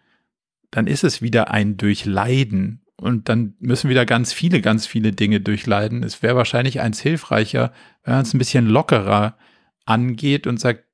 dann 0.71 0.87
ist 0.87 1.03
es 1.03 1.21
wieder 1.21 1.51
ein 1.51 1.77
Durchleiden 1.77 2.82
und 2.97 3.29
dann 3.29 3.55
müssen 3.59 3.89
wieder 3.89 4.05
ganz 4.05 4.33
viele, 4.33 4.61
ganz 4.61 4.85
viele 4.85 5.13
Dinge 5.13 5.41
durchleiden. 5.41 6.03
Es 6.03 6.21
wäre 6.21 6.35
wahrscheinlich 6.35 6.79
eins 6.79 7.01
hilfreicher, 7.01 7.73
wenn 8.03 8.13
man 8.13 8.23
es 8.23 8.33
ein 8.33 8.37
bisschen 8.39 8.67
lockerer 8.67 9.37
angeht 9.85 10.47
und 10.47 10.59
sagt, 10.59 10.85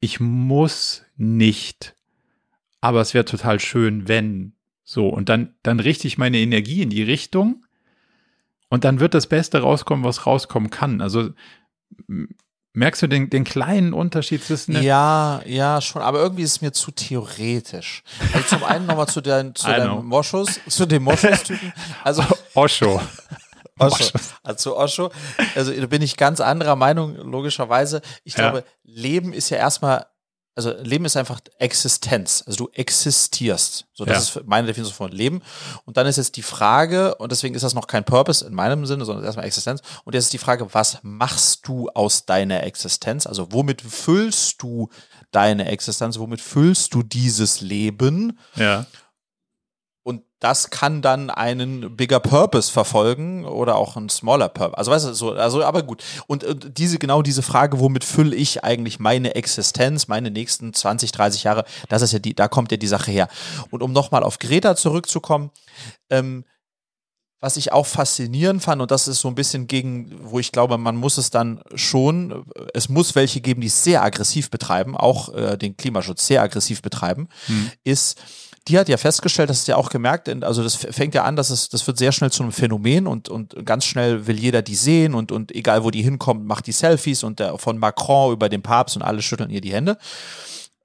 ich 0.00 0.20
muss 0.20 1.04
nicht, 1.16 1.96
aber 2.80 3.00
es 3.00 3.14
wäre 3.14 3.24
total 3.24 3.60
schön, 3.60 4.08
wenn 4.08 4.54
so. 4.84 5.08
Und 5.08 5.28
dann, 5.28 5.54
dann 5.62 5.80
richte 5.80 6.06
ich 6.06 6.18
meine 6.18 6.38
Energie 6.38 6.82
in 6.82 6.90
die 6.90 7.02
Richtung 7.02 7.66
und 8.68 8.84
dann 8.84 9.00
wird 9.00 9.14
das 9.14 9.26
Beste 9.26 9.58
rauskommen, 9.60 10.04
was 10.04 10.26
rauskommen 10.26 10.70
kann. 10.70 11.00
Also 11.00 11.30
Merkst 12.74 13.02
du 13.02 13.06
den, 13.06 13.30
den 13.30 13.44
kleinen 13.44 13.92
Unterschied 13.92 14.44
zwischen. 14.44 14.80
Ja, 14.82 15.40
ja, 15.46 15.80
schon, 15.80 16.02
aber 16.02 16.20
irgendwie 16.20 16.42
ist 16.42 16.52
es 16.52 16.60
mir 16.60 16.72
zu 16.72 16.90
theoretisch. 16.90 18.02
Also 18.32 18.56
zum 18.56 18.64
einen 18.64 18.86
nochmal 18.86 19.08
zu, 19.08 19.20
dein, 19.20 19.54
zu 19.54 19.66
deinem 19.66 20.04
Moschus, 20.04 20.60
zu 20.68 20.86
dem 20.86 21.02
Moschus-Typen. 21.04 21.72
Also, 22.04 22.22
Osho. 22.54 23.00
Osho. 23.78 24.18
Also 24.42 24.76
Osho. 24.76 25.10
Also 25.54 25.72
da 25.72 25.86
bin 25.86 26.02
ich 26.02 26.16
ganz 26.16 26.40
anderer 26.40 26.76
Meinung, 26.76 27.14
logischerweise. 27.14 28.02
Ich 28.24 28.34
ja. 28.34 28.50
glaube, 28.50 28.64
Leben 28.82 29.32
ist 29.32 29.50
ja 29.50 29.56
erstmal 29.56 30.06
also 30.58 30.74
Leben 30.82 31.04
ist 31.04 31.16
einfach 31.16 31.38
Existenz. 31.60 32.42
Also 32.44 32.64
du 32.64 32.70
existierst. 32.72 33.86
So, 33.94 34.04
das 34.04 34.34
ja. 34.34 34.40
ist 34.40 34.48
meine 34.48 34.66
Definition 34.66 34.92
von 34.92 35.12
Leben. 35.12 35.40
Und 35.84 35.96
dann 35.96 36.04
ist 36.08 36.16
jetzt 36.16 36.36
die 36.36 36.42
Frage, 36.42 37.14
und 37.14 37.30
deswegen 37.30 37.54
ist 37.54 37.62
das 37.62 37.74
noch 37.74 37.86
kein 37.86 38.02
Purpose 38.02 38.44
in 38.44 38.54
meinem 38.54 38.84
Sinne, 38.84 39.04
sondern 39.04 39.24
erstmal 39.24 39.46
Existenz. 39.46 39.82
Und 40.04 40.16
jetzt 40.16 40.24
ist 40.24 40.32
die 40.32 40.38
Frage, 40.38 40.74
was 40.74 40.98
machst 41.02 41.68
du 41.68 41.88
aus 41.90 42.26
deiner 42.26 42.64
Existenz? 42.64 43.28
Also 43.28 43.52
womit 43.52 43.82
füllst 43.82 44.60
du 44.60 44.88
deine 45.30 45.68
Existenz? 45.68 46.18
Womit 46.18 46.40
füllst 46.40 46.92
du 46.92 47.04
dieses 47.04 47.60
Leben? 47.60 48.36
Ja 48.56 48.84
das 50.40 50.70
kann 50.70 51.02
dann 51.02 51.30
einen 51.30 51.96
bigger 51.96 52.20
Purpose 52.20 52.70
verfolgen 52.70 53.44
oder 53.44 53.76
auch 53.76 53.96
ein 53.96 54.08
smaller 54.08 54.48
Purpose. 54.48 54.78
Also 54.78 54.90
weißt 54.92 55.06
du, 55.06 55.14
so, 55.14 55.32
also 55.32 55.64
aber 55.64 55.82
gut. 55.82 56.04
Und, 56.28 56.44
und 56.44 56.78
diese, 56.78 56.98
genau 56.98 57.22
diese 57.22 57.42
Frage, 57.42 57.80
womit 57.80 58.04
fülle 58.04 58.36
ich 58.36 58.62
eigentlich 58.62 59.00
meine 59.00 59.34
Existenz, 59.34 60.06
meine 60.06 60.30
nächsten 60.30 60.72
20, 60.72 61.10
30 61.10 61.44
Jahre, 61.44 61.64
das 61.88 62.02
ist 62.02 62.12
ja 62.12 62.20
die, 62.20 62.34
da 62.34 62.46
kommt 62.46 62.70
ja 62.70 62.76
die 62.76 62.86
Sache 62.86 63.10
her. 63.10 63.28
Und 63.70 63.82
um 63.82 63.92
nochmal 63.92 64.22
auf 64.22 64.38
Greta 64.38 64.76
zurückzukommen, 64.76 65.50
ähm, 66.08 66.44
was 67.40 67.56
ich 67.56 67.72
auch 67.72 67.86
faszinierend 67.86 68.62
fand, 68.62 68.82
und 68.82 68.90
das 68.90 69.06
ist 69.06 69.20
so 69.20 69.28
ein 69.28 69.36
bisschen 69.36 69.68
gegen, 69.68 70.10
wo 70.22 70.40
ich 70.40 70.50
glaube, 70.50 70.76
man 70.76 70.96
muss 70.96 71.18
es 71.18 71.30
dann 71.30 71.62
schon, 71.74 72.44
es 72.74 72.88
muss 72.88 73.14
welche 73.14 73.40
geben, 73.40 73.60
die 73.60 73.68
es 73.68 73.84
sehr 73.84 74.02
aggressiv 74.02 74.50
betreiben, 74.50 74.96
auch 74.96 75.32
äh, 75.34 75.56
den 75.56 75.76
Klimaschutz 75.76 76.26
sehr 76.26 76.42
aggressiv 76.42 76.82
betreiben, 76.82 77.28
hm. 77.46 77.70
ist, 77.84 78.20
die 78.68 78.78
hat 78.78 78.88
ja 78.88 78.96
festgestellt, 78.96 79.50
das 79.50 79.60
ist 79.60 79.68
ja 79.68 79.76
auch 79.76 79.88
gemerkt, 79.88 80.28
also 80.44 80.62
das 80.62 80.74
fängt 80.76 81.14
ja 81.14 81.24
an, 81.24 81.36
dass 81.36 81.50
es, 81.50 81.68
das 81.68 81.86
wird 81.86 81.98
sehr 81.98 82.12
schnell 82.12 82.30
zu 82.30 82.42
einem 82.42 82.52
Phänomen 82.52 83.06
und, 83.06 83.28
und 83.28 83.64
ganz 83.64 83.84
schnell 83.84 84.26
will 84.26 84.38
jeder 84.38 84.62
die 84.62 84.74
sehen 84.74 85.14
und, 85.14 85.32
und 85.32 85.54
egal 85.54 85.84
wo 85.84 85.90
die 85.90 86.02
hinkommt, 86.02 86.44
macht 86.44 86.66
die 86.66 86.72
Selfies 86.72 87.24
und 87.24 87.38
der, 87.38 87.58
von 87.58 87.78
Macron 87.78 88.32
über 88.32 88.48
den 88.48 88.62
Papst 88.62 88.96
und 88.96 89.02
alle 89.02 89.22
schütteln 89.22 89.50
ihr 89.50 89.60
die 89.60 89.72
Hände. 89.72 89.96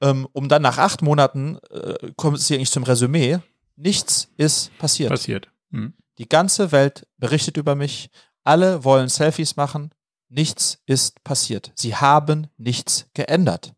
Ähm, 0.02 0.28
um 0.34 0.50
dann 0.50 0.62
nach 0.62 0.78
acht 0.78 1.02
Monaten 1.02 1.58
äh, 1.70 2.12
kommt 2.16 2.40
sie 2.40 2.56
eigentlich 2.56 2.72
zum 2.72 2.84
Resümee. 2.84 3.40
Nichts 3.76 4.30
ist 4.38 4.78
passiert. 4.78 5.10
Passiert. 5.10 5.50
Hm. 5.72 5.94
Die 6.18 6.30
ganze 6.30 6.72
Welt 6.72 7.08
berichtet 7.18 7.58
über 7.58 7.76
mich. 7.76 8.10
Alle 8.44 8.84
wollen 8.84 9.10
Selfies 9.10 9.56
machen. 9.56 9.92
Nichts 10.30 10.80
ist 10.86 11.24
passiert. 11.24 11.72
Sie 11.76 11.96
haben 11.96 12.48
nichts 12.58 13.08
geändert. 13.14 13.74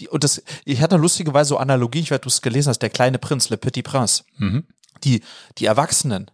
Die, 0.00 0.08
und 0.08 0.24
das, 0.24 0.42
ich 0.64 0.80
hatte 0.80 0.96
lustigerweise 0.96 1.48
so 1.48 1.56
Analogie, 1.56 2.00
ich 2.00 2.10
werde 2.10 2.22
du 2.22 2.28
es 2.28 2.42
gelesen 2.42 2.70
hast, 2.70 2.80
der 2.80 2.90
kleine 2.90 3.18
Prinz, 3.18 3.48
Le 3.48 3.56
Petit 3.56 3.84
Prince. 3.84 4.24
Mhm. 4.36 4.64
Die, 5.04 5.22
die 5.58 5.66
Erwachsenen, 5.66 6.30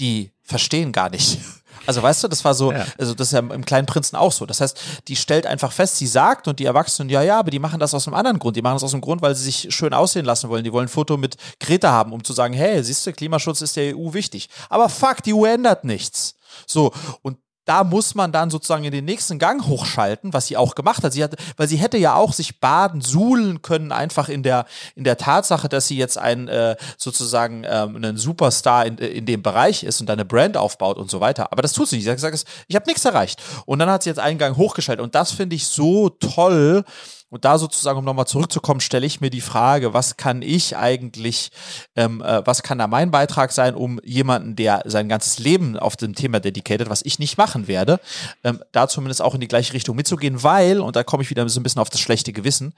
die 0.00 0.32
verstehen 0.42 0.92
gar 0.92 1.10
nicht. 1.10 1.38
Also 1.86 2.02
weißt 2.02 2.24
du, 2.24 2.28
das 2.28 2.44
war 2.44 2.54
so, 2.54 2.72
ja. 2.72 2.84
also 2.98 3.14
das 3.14 3.28
ist 3.28 3.32
ja 3.32 3.38
im 3.38 3.64
kleinen 3.64 3.86
Prinzen 3.86 4.16
auch 4.16 4.32
so. 4.32 4.44
Das 4.46 4.60
heißt, 4.60 4.78
die 5.08 5.16
stellt 5.16 5.46
einfach 5.46 5.72
fest, 5.72 5.96
sie 5.96 6.06
sagt 6.06 6.48
und 6.48 6.58
die 6.58 6.64
Erwachsenen, 6.64 7.08
ja, 7.08 7.22
ja, 7.22 7.38
aber 7.38 7.50
die 7.50 7.58
machen 7.58 7.80
das 7.80 7.94
aus 7.94 8.06
einem 8.06 8.14
anderen 8.14 8.38
Grund. 8.38 8.56
Die 8.56 8.62
machen 8.62 8.74
das 8.74 8.84
aus 8.84 8.90
dem 8.90 9.00
Grund, 9.00 9.22
weil 9.22 9.34
sie 9.34 9.44
sich 9.44 9.74
schön 9.74 9.94
aussehen 9.94 10.24
lassen 10.24 10.50
wollen. 10.50 10.64
Die 10.64 10.72
wollen 10.72 10.86
ein 10.86 10.90
Foto 10.90 11.16
mit 11.16 11.36
Greta 11.60 11.90
haben, 11.90 12.12
um 12.12 12.24
zu 12.24 12.32
sagen, 12.32 12.52
hey, 12.52 12.82
siehst 12.82 13.06
du, 13.06 13.12
Klimaschutz 13.12 13.62
ist 13.62 13.76
der 13.76 13.96
EU 13.96 14.12
wichtig. 14.12 14.48
Aber 14.68 14.88
fuck, 14.88 15.22
die 15.22 15.32
EU 15.32 15.44
ändert 15.44 15.84
nichts. 15.84 16.34
So, 16.66 16.92
und 17.22 17.38
da 17.68 17.84
muss 17.84 18.14
man 18.14 18.32
dann 18.32 18.48
sozusagen 18.48 18.84
in 18.84 18.92
den 18.92 19.04
nächsten 19.04 19.38
Gang 19.38 19.66
hochschalten, 19.66 20.32
was 20.32 20.46
sie 20.46 20.56
auch 20.56 20.74
gemacht 20.74 21.04
hat. 21.04 21.12
Sie 21.12 21.22
hat, 21.22 21.34
weil 21.58 21.68
sie 21.68 21.76
hätte 21.76 21.98
ja 21.98 22.14
auch 22.14 22.32
sich 22.32 22.60
baden, 22.60 23.02
suhlen 23.02 23.60
können, 23.60 23.92
einfach 23.92 24.30
in 24.30 24.42
der, 24.42 24.64
in 24.94 25.04
der 25.04 25.18
Tatsache, 25.18 25.68
dass 25.68 25.86
sie 25.86 25.98
jetzt 25.98 26.16
ein, 26.16 26.48
äh, 26.48 26.76
sozusagen 26.96 27.64
ähm, 27.68 27.96
einen 27.96 28.16
Superstar 28.16 28.86
in, 28.86 28.96
in 28.96 29.26
dem 29.26 29.42
Bereich 29.42 29.84
ist 29.84 30.00
und 30.00 30.08
eine 30.08 30.24
Brand 30.24 30.56
aufbaut 30.56 30.96
und 30.96 31.10
so 31.10 31.20
weiter. 31.20 31.52
Aber 31.52 31.60
das 31.60 31.74
tut 31.74 31.88
sie 31.88 31.96
nicht. 31.96 32.06
Sie 32.06 32.10
hat 32.10 32.16
gesagt, 32.16 32.42
ich 32.68 32.74
habe 32.74 32.86
nichts 32.86 33.04
erreicht. 33.04 33.42
Und 33.66 33.80
dann 33.80 33.90
hat 33.90 34.02
sie 34.02 34.08
jetzt 34.08 34.18
einen 34.18 34.38
Gang 34.38 34.56
hochgeschaltet. 34.56 35.04
Und 35.04 35.14
das 35.14 35.32
finde 35.32 35.54
ich 35.54 35.66
so 35.66 36.08
toll, 36.08 36.84
und 37.30 37.44
da 37.44 37.58
sozusagen, 37.58 37.98
um 37.98 38.04
nochmal 38.04 38.26
zurückzukommen, 38.26 38.80
stelle 38.80 39.06
ich 39.06 39.20
mir 39.20 39.30
die 39.30 39.40
Frage, 39.40 39.92
was 39.92 40.16
kann 40.16 40.42
ich 40.42 40.76
eigentlich, 40.76 41.50
ähm, 41.94 42.22
äh, 42.22 42.46
was 42.46 42.62
kann 42.62 42.78
da 42.78 42.86
mein 42.86 43.10
Beitrag 43.10 43.52
sein, 43.52 43.74
um 43.74 44.00
jemanden, 44.02 44.56
der 44.56 44.82
sein 44.86 45.08
ganzes 45.08 45.38
Leben 45.38 45.76
auf 45.76 45.96
dem 45.96 46.14
Thema 46.14 46.40
dedicated, 46.40 46.88
was 46.88 47.02
ich 47.04 47.18
nicht 47.18 47.36
machen 47.36 47.68
werde, 47.68 48.00
ähm, 48.44 48.62
da 48.72 48.88
zumindest 48.88 49.20
auch 49.20 49.34
in 49.34 49.40
die 49.40 49.48
gleiche 49.48 49.74
Richtung 49.74 49.96
mitzugehen, 49.96 50.42
weil, 50.42 50.80
und 50.80 50.96
da 50.96 51.04
komme 51.04 51.22
ich 51.22 51.30
wieder 51.30 51.46
so 51.48 51.60
ein 51.60 51.62
bisschen 51.62 51.82
auf 51.82 51.90
das 51.90 52.00
schlechte 52.00 52.32
Gewissen, 52.32 52.74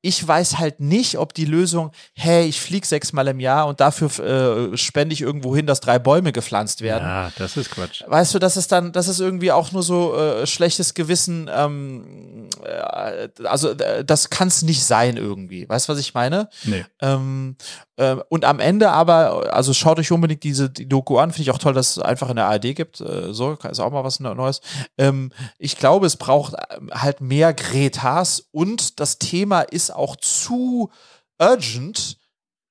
ich 0.00 0.26
weiß 0.26 0.58
halt 0.58 0.80
nicht, 0.80 1.18
ob 1.18 1.32
die 1.34 1.44
Lösung, 1.44 1.92
hey, 2.14 2.46
ich 2.46 2.60
fliege 2.60 2.86
sechsmal 2.86 3.28
im 3.28 3.40
Jahr 3.40 3.66
und 3.66 3.80
dafür 3.80 4.72
äh, 4.72 4.76
spende 4.76 5.12
ich 5.12 5.20
irgendwo 5.20 5.54
hin, 5.54 5.66
dass 5.66 5.80
drei 5.80 5.98
Bäume 5.98 6.32
gepflanzt 6.32 6.80
werden. 6.80 7.04
Ja, 7.04 7.32
das 7.36 7.56
ist 7.56 7.70
Quatsch. 7.70 8.02
Weißt 8.06 8.34
du, 8.34 8.38
das 8.38 8.56
ist 8.56 8.72
dann, 8.72 8.92
das 8.92 9.08
ist 9.08 9.20
irgendwie 9.20 9.52
auch 9.52 9.72
nur 9.72 9.82
so 9.82 10.16
äh, 10.16 10.46
schlechtes 10.46 10.94
Gewissen, 10.94 11.48
ähm, 11.54 12.48
äh, 12.64 13.28
also 13.44 13.74
das 14.04 14.30
kann 14.30 14.48
es 14.48 14.62
nicht 14.62 14.84
sein 14.84 15.16
irgendwie. 15.16 15.68
Weißt 15.68 15.88
du, 15.88 15.92
was 15.92 16.00
ich 16.00 16.14
meine? 16.14 16.48
Nee. 16.64 16.84
Ähm, 17.00 17.56
äh, 17.96 18.16
und 18.28 18.44
am 18.44 18.60
Ende 18.60 18.90
aber, 18.90 19.54
also 19.54 19.72
schaut 19.72 19.98
euch 19.98 20.12
unbedingt 20.12 20.42
diese 20.42 20.70
die 20.70 20.88
Doku 20.88 21.18
an. 21.18 21.30
Finde 21.30 21.42
ich 21.42 21.50
auch 21.50 21.58
toll, 21.58 21.74
dass 21.74 21.96
es 21.96 22.02
einfach 22.02 22.30
in 22.30 22.36
der 22.36 22.46
ARD 22.46 22.74
gibt. 22.74 23.00
Äh, 23.00 23.32
so, 23.32 23.52
ist 23.52 23.80
auch 23.80 23.92
mal 23.92 24.04
was 24.04 24.20
Neues. 24.20 24.60
Ähm, 24.98 25.30
ich 25.58 25.76
glaube, 25.76 26.06
es 26.06 26.16
braucht 26.16 26.54
äh, 26.54 26.78
halt 26.92 27.20
mehr 27.20 27.54
Gretas 27.54 28.48
und 28.50 29.00
das 29.00 29.18
Thema 29.18 29.62
ist 29.62 29.94
auch 29.94 30.16
zu 30.16 30.90
urgent, 31.38 32.18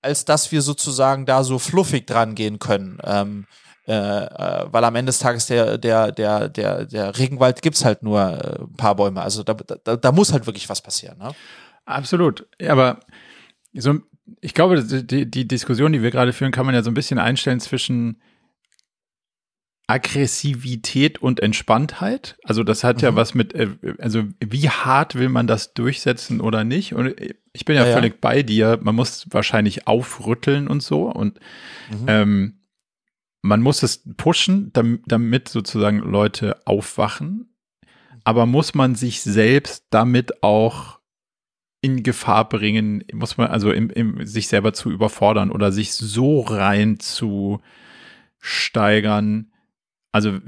als 0.01 0.25
dass 0.25 0.51
wir 0.51 0.61
sozusagen 0.61 1.25
da 1.25 1.43
so 1.43 1.59
fluffig 1.59 2.07
dran 2.07 2.35
gehen 2.35 2.59
können. 2.59 2.99
Ähm, 3.03 3.45
äh, 3.85 3.93
äh, 3.93 4.65
weil 4.71 4.83
am 4.83 4.95
Ende 4.95 5.09
des 5.09 5.19
Tages 5.19 5.47
der, 5.47 5.77
der, 5.77 6.11
der, 6.11 6.47
der, 6.47 6.85
der 6.85 7.17
Regenwald 7.17 7.61
gibt's 7.61 7.83
halt 7.83 8.01
nur 8.01 8.21
äh, 8.21 8.61
ein 8.61 8.77
paar 8.77 8.95
Bäume. 8.95 9.21
Also 9.21 9.43
da, 9.43 9.53
da, 9.53 9.97
da 9.97 10.11
muss 10.11 10.31
halt 10.31 10.45
wirklich 10.45 10.69
was 10.69 10.81
passieren. 10.81 11.17
Ne? 11.17 11.31
Absolut. 11.85 12.47
Aber 12.65 12.99
so, 13.73 13.99
ich 14.39 14.53
glaube, 14.53 14.83
die, 14.83 15.29
die 15.29 15.47
Diskussion, 15.47 15.91
die 15.91 16.01
wir 16.01 16.11
gerade 16.11 16.31
führen, 16.31 16.51
kann 16.53 16.65
man 16.65 16.75
ja 16.75 16.81
so 16.81 16.91
ein 16.91 16.93
bisschen 16.93 17.19
einstellen 17.19 17.59
zwischen 17.59 18.21
Aggressivität 19.87 21.21
und 21.21 21.41
Entspanntheit. 21.41 22.37
Also 22.43 22.63
das 22.63 22.85
hat 22.85 22.97
mhm. 22.97 23.03
ja 23.03 23.15
was 23.15 23.33
mit, 23.33 23.53
äh, 23.53 23.67
also 23.99 24.23
wie 24.39 24.69
hart 24.69 25.15
will 25.15 25.27
man 25.27 25.45
das 25.45 25.73
durchsetzen 25.73 26.39
oder 26.39 26.63
nicht? 26.63 26.93
Und 26.93 27.15
ich 27.51 27.65
bin 27.65 27.75
ja, 27.75 27.85
ja 27.85 27.93
völlig 27.93 28.13
ja. 28.13 28.17
bei 28.21 28.43
dir. 28.43 28.79
Man 28.81 28.95
muss 28.95 29.27
wahrscheinlich 29.29 29.87
aufrütteln 29.87 30.69
und 30.69 30.81
so. 30.81 31.11
Und 31.11 31.39
mhm. 31.91 32.05
ähm, 32.07 32.53
man 33.43 33.61
muss 33.61 33.83
es 33.83 34.01
pushen, 34.17 34.71
damit 34.73 35.49
sozusagen 35.49 35.99
Leute 35.99 36.65
aufwachen, 36.65 37.53
aber 38.23 38.45
muss 38.45 38.73
man 38.73 38.95
sich 38.95 39.21
selbst 39.21 39.85
damit 39.89 40.41
auch 40.41 40.99
in 41.81 42.03
Gefahr 42.03 42.47
bringen, 42.47 43.03
muss 43.11 43.35
man 43.35 43.47
also 43.47 43.73
im, 43.73 43.89
im, 43.89 44.25
sich 44.25 44.47
selber 44.47 44.71
zu 44.71 44.89
überfordern 44.89 45.51
oder 45.51 45.73
sich 45.73 45.93
so 45.93 46.39
rein 46.39 46.99
zu 46.99 47.59
steigern. 48.39 49.51
Also 50.13 50.39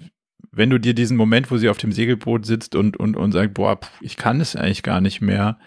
wenn 0.51 0.69
du 0.69 0.79
dir 0.79 0.93
diesen 0.93 1.17
Moment, 1.17 1.51
wo 1.51 1.57
sie 1.57 1.67
auf 1.67 1.77
dem 1.77 1.91
Segelboot 1.91 2.45
sitzt 2.45 2.75
und, 2.75 2.95
und, 2.95 3.17
und 3.17 3.33
sagt, 3.33 3.55
boah, 3.55 3.77
ich 3.99 4.15
kann 4.15 4.39
es 4.39 4.55
eigentlich 4.55 4.83
gar 4.83 5.01
nicht 5.01 5.19
mehr, 5.19 5.59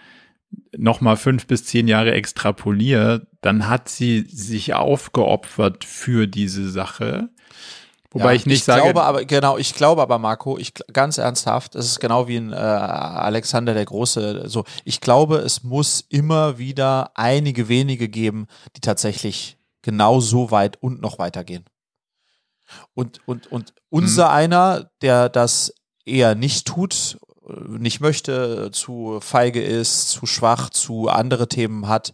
nochmal 0.76 1.16
fünf 1.16 1.46
bis 1.46 1.64
zehn 1.64 1.88
Jahre 1.88 2.12
extrapoliere, 2.12 3.26
dann 3.40 3.68
hat 3.68 3.88
sie 3.88 4.20
sich 4.20 4.74
aufgeopfert 4.74 5.84
für 5.84 6.26
diese 6.26 6.70
Sache. 6.70 7.30
Wobei 8.10 8.30
ja, 8.30 8.32
ich 8.32 8.46
nicht 8.46 8.58
ich 8.58 8.64
sage. 8.64 8.82
Glaube 8.82 9.02
aber, 9.02 9.24
genau, 9.24 9.58
ich 9.58 9.74
glaube 9.74 10.00
aber, 10.00 10.18
Marco, 10.18 10.56
ich 10.56 10.72
ganz 10.92 11.18
ernsthaft, 11.18 11.74
es 11.74 11.86
ist 11.86 12.00
genau 12.00 12.26
wie 12.26 12.38
ein 12.38 12.52
äh, 12.52 12.56
Alexander 12.56 13.74
der 13.74 13.84
Große. 13.84 14.48
So, 14.48 14.64
ich 14.84 15.00
glaube, 15.00 15.38
es 15.38 15.62
muss 15.62 16.04
immer 16.08 16.58
wieder 16.58 17.10
einige 17.14 17.68
wenige 17.68 18.08
geben, 18.08 18.46
die 18.76 18.80
tatsächlich 18.80 19.58
genau 19.82 20.20
so 20.20 20.50
weit 20.50 20.82
und 20.82 21.02
noch 21.02 21.18
weitergehen. 21.18 21.64
Und, 22.94 23.20
und, 23.26 23.50
und 23.52 23.74
unser 23.90 24.26
mhm. 24.26 24.34
einer, 24.34 24.90
der 25.02 25.28
das 25.28 25.74
eher 26.04 26.34
nicht 26.34 26.66
tut 26.66 27.18
nicht 27.66 28.00
möchte, 28.00 28.70
zu 28.72 29.18
feige 29.20 29.62
ist, 29.62 30.10
zu 30.10 30.26
schwach, 30.26 30.70
zu 30.70 31.08
andere 31.08 31.48
Themen 31.48 31.88
hat. 31.88 32.12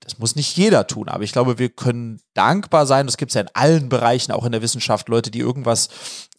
Das 0.00 0.18
muss 0.18 0.36
nicht 0.36 0.56
jeder 0.56 0.86
tun, 0.86 1.08
aber 1.08 1.22
ich 1.24 1.32
glaube, 1.32 1.58
wir 1.58 1.70
können 1.70 2.20
dankbar 2.34 2.86
sein. 2.86 3.06
Das 3.06 3.16
gibt 3.16 3.30
es 3.30 3.34
ja 3.34 3.40
in 3.40 3.48
allen 3.54 3.88
Bereichen, 3.88 4.32
auch 4.32 4.44
in 4.44 4.52
der 4.52 4.60
Wissenschaft, 4.60 5.08
Leute, 5.08 5.30
die 5.30 5.38
irgendwas 5.38 5.88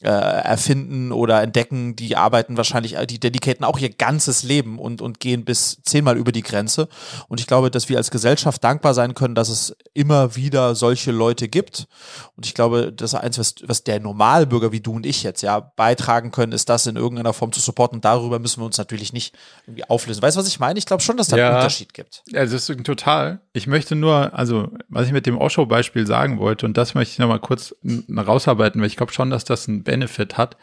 äh, 0.05 0.09
erfinden 0.09 1.11
oder 1.11 1.41
entdecken, 1.41 1.95
die 1.95 2.15
arbeiten 2.15 2.57
wahrscheinlich, 2.57 2.95
die 3.09 3.19
dedicaten 3.19 3.65
auch 3.65 3.79
ihr 3.79 3.89
ganzes 3.89 4.43
Leben 4.43 4.79
und, 4.79 5.01
und 5.01 5.19
gehen 5.19 5.45
bis 5.45 5.81
zehnmal 5.83 6.17
über 6.17 6.31
die 6.31 6.43
Grenze. 6.43 6.87
Und 7.27 7.39
ich 7.39 7.47
glaube, 7.47 7.71
dass 7.71 7.89
wir 7.89 7.97
als 7.97 8.11
Gesellschaft 8.11 8.63
dankbar 8.63 8.93
sein 8.93 9.13
können, 9.13 9.35
dass 9.35 9.49
es 9.49 9.75
immer 9.93 10.35
wieder 10.35 10.75
solche 10.75 11.11
Leute 11.11 11.47
gibt. 11.47 11.87
Und 12.35 12.45
ich 12.45 12.53
glaube, 12.53 12.91
das 12.93 13.13
ist 13.13 13.19
eins, 13.19 13.39
was, 13.39 13.55
was 13.65 13.83
der 13.83 13.99
Normalbürger 13.99 14.71
wie 14.71 14.81
du 14.81 14.93
und 14.93 15.05
ich 15.05 15.23
jetzt 15.23 15.41
ja 15.41 15.59
beitragen 15.59 16.31
können, 16.31 16.51
ist 16.51 16.69
das 16.69 16.85
in 16.87 16.95
irgendeiner 16.95 17.33
Form 17.33 17.51
zu 17.51 17.59
supporten. 17.59 18.01
Darüber 18.01 18.39
müssen 18.39 18.61
wir 18.61 18.65
uns 18.65 18.77
natürlich 18.77 19.13
nicht 19.13 19.35
irgendwie 19.65 19.85
auflösen. 19.85 20.21
Weißt 20.21 20.35
du, 20.35 20.39
was 20.39 20.47
ich 20.47 20.59
meine? 20.59 20.77
Ich 20.77 20.85
glaube 20.85 21.03
schon, 21.03 21.17
dass 21.17 21.27
da 21.27 21.37
ja, 21.37 21.47
einen 21.47 21.55
Unterschied 21.57 21.93
gibt. 21.93 22.23
Ja, 22.27 22.43
das 22.43 22.53
ist 22.53 22.83
total. 22.83 23.39
Ich 23.53 23.67
möchte 23.67 23.95
nur, 23.95 24.37
also, 24.37 24.69
was 24.89 25.07
ich 25.07 25.13
mit 25.13 25.25
dem 25.25 25.37
Osho-Beispiel 25.37 25.75
Beispiel 25.75 26.07
sagen 26.07 26.39
wollte, 26.39 26.65
und 26.65 26.77
das 26.77 26.93
möchte 26.95 27.13
ich 27.13 27.19
nochmal 27.19 27.39
kurz 27.39 27.75
rausarbeiten, 28.09 28.81
weil 28.81 28.87
ich 28.87 28.97
glaube 28.97 29.13
schon, 29.13 29.29
dass 29.29 29.45
das 29.45 29.67
einen 29.67 29.83
Benefit 29.95 30.37
hat, 30.37 30.57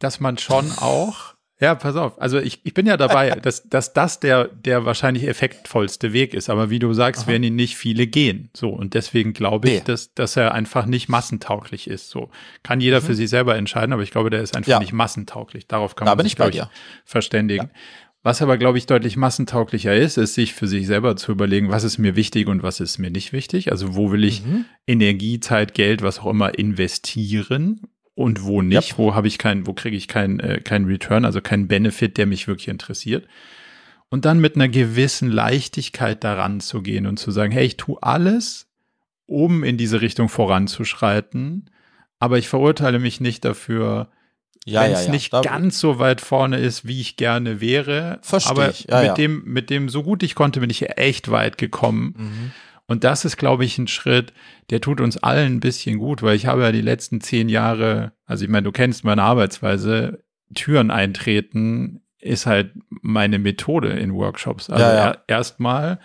dass 0.00 0.20
man 0.20 0.38
schon 0.38 0.72
auch 0.78 1.34
Ja, 1.60 1.74
pass 1.74 1.94
auf. 1.94 2.20
Also 2.20 2.38
ich, 2.38 2.60
ich 2.64 2.72
bin 2.72 2.86
ja 2.86 2.96
dabei, 2.96 3.30
dass, 3.42 3.68
dass 3.68 3.92
das 3.92 4.18
der, 4.18 4.48
der 4.48 4.86
wahrscheinlich 4.86 5.28
effektvollste 5.28 6.12
Weg 6.12 6.32
ist. 6.32 6.48
Aber 6.48 6.70
wie 6.70 6.78
du 6.78 6.92
sagst, 6.94 7.24
Aha. 7.24 7.32
werden 7.32 7.42
ihn 7.42 7.54
nicht 7.54 7.76
viele 7.76 8.06
gehen. 8.06 8.48
So. 8.56 8.70
Und 8.70 8.94
deswegen 8.94 9.34
glaube 9.34 9.68
ich, 9.68 9.74
nee. 9.74 9.82
dass, 9.84 10.14
dass 10.14 10.36
er 10.36 10.54
einfach 10.54 10.86
nicht 10.86 11.08
massentauglich 11.08 11.86
ist. 11.86 12.08
So. 12.08 12.30
Kann 12.62 12.80
jeder 12.80 13.00
mhm. 13.00 13.04
für 13.04 13.14
sich 13.14 13.28
selber 13.28 13.56
entscheiden, 13.56 13.92
aber 13.92 14.02
ich 14.02 14.10
glaube, 14.10 14.30
der 14.30 14.40
ist 14.40 14.56
einfach 14.56 14.70
ja. 14.70 14.78
nicht 14.78 14.94
massentauglich. 14.94 15.68
Darauf 15.68 15.94
kann 15.96 16.06
da 16.06 16.14
man 16.14 16.24
sich, 16.24 16.34
glaube 16.34 16.52
ich, 16.52 16.62
verständigen. 17.04 17.66
Ja. 17.66 17.80
Was 18.22 18.42
aber, 18.42 18.58
glaube 18.58 18.76
ich, 18.76 18.84
deutlich 18.84 19.16
massentauglicher 19.16 19.94
ist, 19.94 20.18
ist, 20.18 20.34
sich 20.34 20.52
für 20.52 20.66
sich 20.66 20.86
selber 20.86 21.16
zu 21.16 21.32
überlegen, 21.32 21.70
was 21.70 21.84
ist 21.84 21.96
mir 21.96 22.16
wichtig 22.16 22.48
und 22.48 22.62
was 22.62 22.80
ist 22.80 22.98
mir 22.98 23.10
nicht 23.10 23.32
wichtig. 23.32 23.70
Also 23.70 23.94
wo 23.94 24.12
will 24.12 24.24
ich 24.24 24.44
mhm. 24.44 24.66
Energie, 24.86 25.40
Zeit, 25.40 25.72
Geld, 25.72 26.02
was 26.02 26.20
auch 26.20 26.26
immer 26.26 26.58
investieren 26.58 27.80
und 28.20 28.42
wo 28.42 28.60
nicht, 28.60 28.90
ja. 28.90 28.98
wo 28.98 29.14
habe 29.14 29.28
ich 29.28 29.38
keinen, 29.38 29.66
wo 29.66 29.72
kriege 29.72 29.96
ich 29.96 30.06
keinen 30.06 30.40
äh, 30.40 30.60
keinen 30.60 30.84
Return, 30.84 31.24
also 31.24 31.40
keinen 31.40 31.68
Benefit, 31.68 32.18
der 32.18 32.26
mich 32.26 32.48
wirklich 32.48 32.68
interessiert. 32.68 33.26
Und 34.10 34.26
dann 34.26 34.40
mit 34.40 34.56
einer 34.56 34.68
gewissen 34.68 35.30
Leichtigkeit 35.30 36.22
daran 36.22 36.60
zu 36.60 36.82
gehen 36.82 37.06
und 37.06 37.18
zu 37.18 37.30
sagen, 37.30 37.50
hey, 37.50 37.64
ich 37.64 37.78
tue 37.78 37.96
alles, 38.02 38.68
um 39.24 39.64
in 39.64 39.78
diese 39.78 40.02
Richtung 40.02 40.28
voranzuschreiten, 40.28 41.70
aber 42.18 42.36
ich 42.36 42.48
verurteile 42.48 42.98
mich 42.98 43.22
nicht 43.22 43.42
dafür, 43.46 44.10
ja, 44.66 44.82
wenn 44.82 44.92
es 44.92 45.00
ja, 45.00 45.06
ja. 45.06 45.12
nicht 45.12 45.32
da 45.32 45.40
ganz 45.40 45.80
so 45.80 45.98
weit 45.98 46.20
vorne 46.20 46.58
ist, 46.58 46.86
wie 46.86 47.00
ich 47.00 47.16
gerne 47.16 47.62
wäre. 47.62 48.18
Verstehe 48.20 48.50
aber 48.50 48.68
ich. 48.68 48.86
mit 48.88 49.16
dem, 49.16 49.44
mit 49.46 49.70
dem 49.70 49.88
so 49.88 50.02
gut 50.02 50.22
ich 50.22 50.34
konnte, 50.34 50.60
bin 50.60 50.68
ich 50.68 50.98
echt 50.98 51.30
weit 51.30 51.56
gekommen. 51.56 52.14
Mhm. 52.18 52.52
Und 52.90 53.04
das 53.04 53.24
ist, 53.24 53.36
glaube 53.36 53.64
ich, 53.64 53.78
ein 53.78 53.86
Schritt, 53.86 54.32
der 54.70 54.80
tut 54.80 55.00
uns 55.00 55.16
allen 55.16 55.54
ein 55.54 55.60
bisschen 55.60 56.00
gut, 56.00 56.24
weil 56.24 56.34
ich 56.34 56.46
habe 56.46 56.62
ja 56.62 56.72
die 56.72 56.80
letzten 56.80 57.20
zehn 57.20 57.48
Jahre, 57.48 58.10
also 58.26 58.44
ich 58.44 58.50
meine, 58.50 58.64
du 58.64 58.72
kennst 58.72 59.04
meine 59.04 59.22
Arbeitsweise, 59.22 60.24
Türen 60.56 60.90
eintreten 60.90 62.02
ist 62.18 62.46
halt 62.46 62.72
meine 62.88 63.38
Methode 63.38 63.90
in 63.90 64.12
Workshops. 64.12 64.68
Also 64.70 64.84
ja, 64.84 64.94
ja. 64.96 65.16
erstmal 65.28 66.00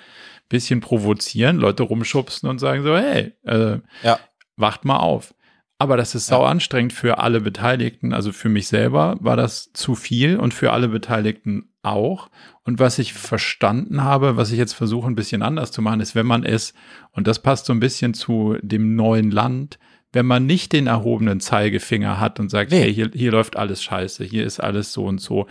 bisschen 0.48 0.80
provozieren, 0.80 1.58
Leute 1.58 1.82
rumschubsen 1.82 2.48
und 2.48 2.60
sagen 2.60 2.84
so, 2.84 2.96
hey, 2.96 3.34
äh, 3.46 3.80
ja. 4.04 4.20
wacht 4.56 4.86
mal 4.86 4.98
auf. 4.98 5.34
Aber 5.80 5.98
das 5.98 6.14
ist 6.14 6.28
sau 6.28 6.44
anstrengend 6.44 6.94
für 6.94 7.18
alle 7.18 7.42
Beteiligten. 7.42 8.14
Also 8.14 8.32
für 8.32 8.50
mich 8.50 8.68
selber 8.68 9.18
war 9.22 9.36
das 9.36 9.74
zu 9.74 9.96
viel 9.96 10.38
und 10.38 10.54
für 10.54 10.72
alle 10.72 10.90
Beteiligten 10.90 11.74
auch. 11.82 12.30
Und 12.66 12.80
was 12.80 12.98
ich 12.98 13.14
verstanden 13.14 14.04
habe, 14.04 14.38
was 14.38 14.52
ich 14.52 14.58
jetzt 14.58 14.74
versuche 14.74 15.08
ein 15.08 15.16
bisschen 15.16 15.44
anders 15.44 15.72
zu 15.72 15.84
machen, 15.84 16.02
ist, 16.02 16.16
wenn 16.16 16.26
man 16.26 16.44
es, 16.44 16.74
und 17.12 17.28
das 17.28 17.40
passt 17.40 17.68
so 17.68 17.74
ein 17.74 17.80
bisschen 17.80 18.16
zu 18.16 18.58
dem 18.62 18.96
neuen 18.96 19.30
Land, 19.30 19.78
wenn 20.12 20.26
man 20.26 20.48
nicht 20.48 20.74
den 20.74 20.88
erhobenen 20.88 21.40
Zeigefinger 21.40 22.20
hat 22.20 22.40
und 22.40 22.50
sagt, 22.50 22.72
nee. 22.72 22.82
hey, 22.82 22.94
hier, 22.94 23.12
hier 23.14 23.32
läuft 23.32 23.56
alles 23.56 23.84
scheiße, 23.84 24.24
hier 24.24 24.46
ist 24.46 24.60
alles 24.60 24.94
so 24.94 25.06
und 25.06 25.22
so, 25.22 25.46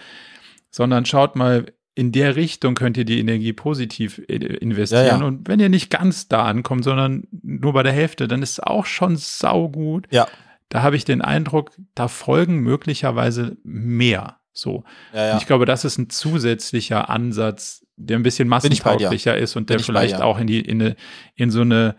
sondern 0.71 1.07
schaut 1.07 1.37
mal, 1.37 1.67
in 1.95 2.11
der 2.11 2.35
Richtung 2.35 2.75
könnt 2.75 2.97
ihr 2.97 3.05
die 3.05 3.21
Energie 3.21 3.53
positiv 3.53 4.19
investieren. 4.27 5.07
Ja, 5.07 5.19
ja. 5.19 5.25
Und 5.25 5.47
wenn 5.47 5.61
ihr 5.61 5.69
nicht 5.69 5.91
ganz 5.91 6.27
da 6.27 6.45
ankommt, 6.45 6.83
sondern 6.83 7.29
nur 7.31 7.73
bei 7.73 7.85
der 7.85 7.93
Hälfte, 7.93 8.27
dann 8.27 8.43
ist 8.43 8.53
es 8.53 8.61
auch 8.61 8.87
schon 8.87 9.17
saugut. 9.17 10.09
Ja. 10.11 10.27
Da 10.69 10.83
habe 10.83 10.97
ich 10.97 11.05
den 11.05 11.23
Eindruck, 11.23 11.71
da 11.95 12.09
folgen 12.09 12.59
möglicherweise 12.59 13.57
mehr. 13.63 14.41
So. 14.55 14.85
Ja, 15.13 15.27
ja. 15.27 15.37
ich 15.37 15.47
glaube, 15.47 15.67
das 15.67 15.85
ist 15.85 15.99
ein 15.99 16.09
zusätzlicher 16.09 17.11
Ansatz, 17.11 17.85
der 17.97 18.17
ein 18.17 18.23
bisschen 18.23 18.49
massentauglicher 18.49 19.37
ist 19.37 19.57
und 19.57 19.69
der 19.69 19.81
vielleicht 19.81 20.21
auch 20.21 20.39
in 20.39 20.47
die, 20.47 20.61
in, 20.61 20.81
eine, 20.81 20.97
in 21.35 21.51
so 21.51 21.61
eine, 21.61 21.97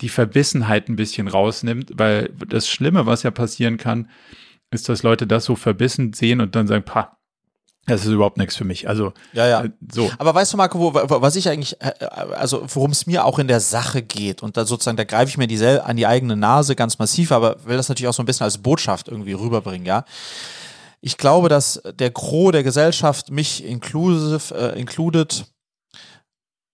die 0.00 0.08
Verbissenheit 0.08 0.88
ein 0.88 0.96
bisschen 0.96 1.28
rausnimmt, 1.28 1.92
weil 1.94 2.32
das 2.48 2.68
Schlimme, 2.68 3.06
was 3.06 3.22
ja 3.22 3.30
passieren 3.30 3.76
kann, 3.76 4.08
ist, 4.70 4.88
dass 4.88 5.02
Leute 5.02 5.26
das 5.26 5.44
so 5.44 5.56
verbissen 5.56 6.12
sehen 6.12 6.40
und 6.40 6.54
dann 6.54 6.66
sagen, 6.66 6.84
pah, 6.84 7.16
das 7.86 8.04
ist 8.04 8.10
überhaupt 8.10 8.36
nichts 8.36 8.56
für 8.56 8.64
mich. 8.64 8.88
Also 8.88 9.12
ja, 9.32 9.46
ja. 9.46 9.64
Äh, 9.64 9.70
so. 9.92 10.10
Aber 10.18 10.34
weißt 10.34 10.52
du, 10.52 10.56
Marco, 10.56 10.80
wo, 10.80 10.92
was 10.92 11.36
ich 11.36 11.48
eigentlich, 11.48 11.80
äh, 11.80 11.92
also 12.34 12.66
worum 12.74 12.90
es 12.90 13.06
mir 13.06 13.24
auch 13.24 13.38
in 13.38 13.46
der 13.46 13.60
Sache 13.60 14.02
geht 14.02 14.42
und 14.42 14.56
da 14.56 14.64
sozusagen, 14.64 14.96
da 14.96 15.04
greife 15.04 15.30
ich 15.30 15.38
mir 15.38 15.46
die 15.46 15.64
an 15.64 15.96
die 15.96 16.06
eigene 16.06 16.36
Nase 16.36 16.74
ganz 16.74 16.98
massiv, 16.98 17.30
aber 17.30 17.64
will 17.64 17.76
das 17.76 17.88
natürlich 17.88 18.08
auch 18.08 18.14
so 18.14 18.22
ein 18.24 18.26
bisschen 18.26 18.44
als 18.44 18.58
Botschaft 18.58 19.08
irgendwie 19.08 19.34
rüberbringen, 19.34 19.86
ja. 19.86 20.04
Ich 21.00 21.18
glaube, 21.18 21.48
dass 21.48 21.80
der 21.84 22.10
Gros 22.10 22.52
der 22.52 22.62
Gesellschaft, 22.62 23.30
mich 23.30 23.64
inclusive, 23.64 24.54
äh, 24.54 24.80
included, 24.80 25.46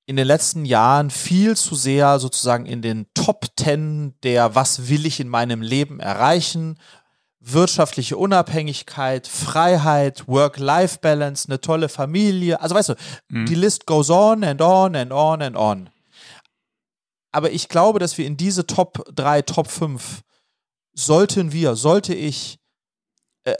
in 0.07 0.17
den 0.17 0.27
letzten 0.27 0.65
Jahren 0.65 1.11
viel 1.11 1.57
zu 1.57 1.75
sehr 1.75 2.19
sozusagen 2.19 2.67
in 2.67 2.83
den 2.83 3.07
Top 3.15 3.47
Ten 3.57 4.15
der 4.23 4.55
Was 4.55 4.89
will 4.89 5.07
ich 5.07 5.21
in 5.21 5.29
meinem 5.29 5.63
Leben 5.63 6.01
erreichen, 6.01 6.79
wirtschaftliche 7.41 8.17
Unabhängigkeit, 8.17 9.27
Freiheit, 9.27 10.29
Work-Life-Balance, 10.29 11.49
eine 11.49 11.61
tolle 11.61 11.89
Familie. 11.89 12.61
Also 12.61 12.75
weißt 12.75 12.91
du, 12.91 12.95
mhm. 13.29 13.47
die 13.47 13.55
List 13.55 13.87
goes 13.87 14.11
on 14.11 14.45
and 14.45 14.61
on 14.61 14.97
and 14.97 15.13
on 15.13 15.43
and 15.43 15.57
on. 15.57 15.91
Aber 17.33 17.51
ich 17.51 17.69
glaube, 17.69 17.99
dass 17.99 18.19
wir 18.19 18.27
in 18.27 18.37
diese 18.37 18.67
Top 18.67 19.05
3, 19.15 19.43
Top 19.43 19.69
5 19.69 20.23
sollten 20.95 21.53
wir, 21.53 21.75
sollte 21.75 22.15
ich 22.15 22.59
äh, 23.45 23.55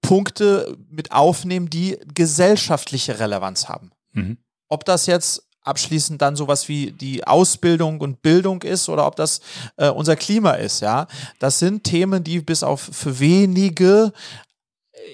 Punkte 0.00 0.76
mit 0.90 1.12
aufnehmen, 1.12 1.70
die 1.70 1.98
gesellschaftliche 2.14 3.18
Relevanz 3.18 3.68
haben. 3.68 3.92
Mhm. 4.12 4.38
Ob 4.68 4.84
das 4.84 5.06
jetzt 5.06 5.44
abschließend 5.62 6.20
dann 6.20 6.34
sowas 6.34 6.68
wie 6.68 6.90
die 6.92 7.24
Ausbildung 7.24 8.00
und 8.00 8.22
Bildung 8.22 8.62
ist 8.62 8.88
oder 8.88 9.06
ob 9.06 9.16
das 9.16 9.40
äh, 9.76 9.88
unser 9.88 10.16
Klima 10.16 10.52
ist, 10.52 10.80
ja. 10.80 11.06
Das 11.38 11.58
sind 11.58 11.84
Themen, 11.84 12.24
die 12.24 12.40
bis 12.40 12.62
auf 12.62 12.80
für 12.80 13.20
wenige 13.20 14.12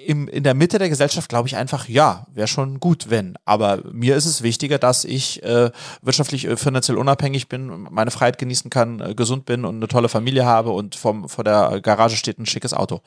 im, 0.06 0.28
in 0.28 0.42
der 0.42 0.54
Mitte 0.54 0.78
der 0.78 0.88
Gesellschaft 0.88 1.28
glaube 1.28 1.48
ich 1.48 1.56
einfach, 1.56 1.88
ja, 1.88 2.26
wäre 2.32 2.48
schon 2.48 2.80
gut, 2.80 3.10
wenn. 3.10 3.36
Aber 3.44 3.82
mir 3.92 4.16
ist 4.16 4.26
es 4.26 4.42
wichtiger, 4.42 4.78
dass 4.78 5.04
ich 5.04 5.42
äh, 5.42 5.70
wirtschaftlich, 6.02 6.46
äh, 6.46 6.56
finanziell 6.56 6.98
unabhängig 6.98 7.48
bin, 7.48 7.86
meine 7.90 8.10
Freiheit 8.10 8.38
genießen 8.38 8.70
kann, 8.70 9.00
äh, 9.00 9.14
gesund 9.14 9.44
bin 9.44 9.64
und 9.64 9.76
eine 9.76 9.88
tolle 9.88 10.08
Familie 10.08 10.44
habe 10.44 10.70
und 10.70 10.94
vom, 10.94 11.28
vor 11.28 11.44
der 11.44 11.80
Garage 11.80 12.16
steht 12.16 12.38
ein 12.38 12.46
schickes 12.46 12.74
Auto. 12.74 13.02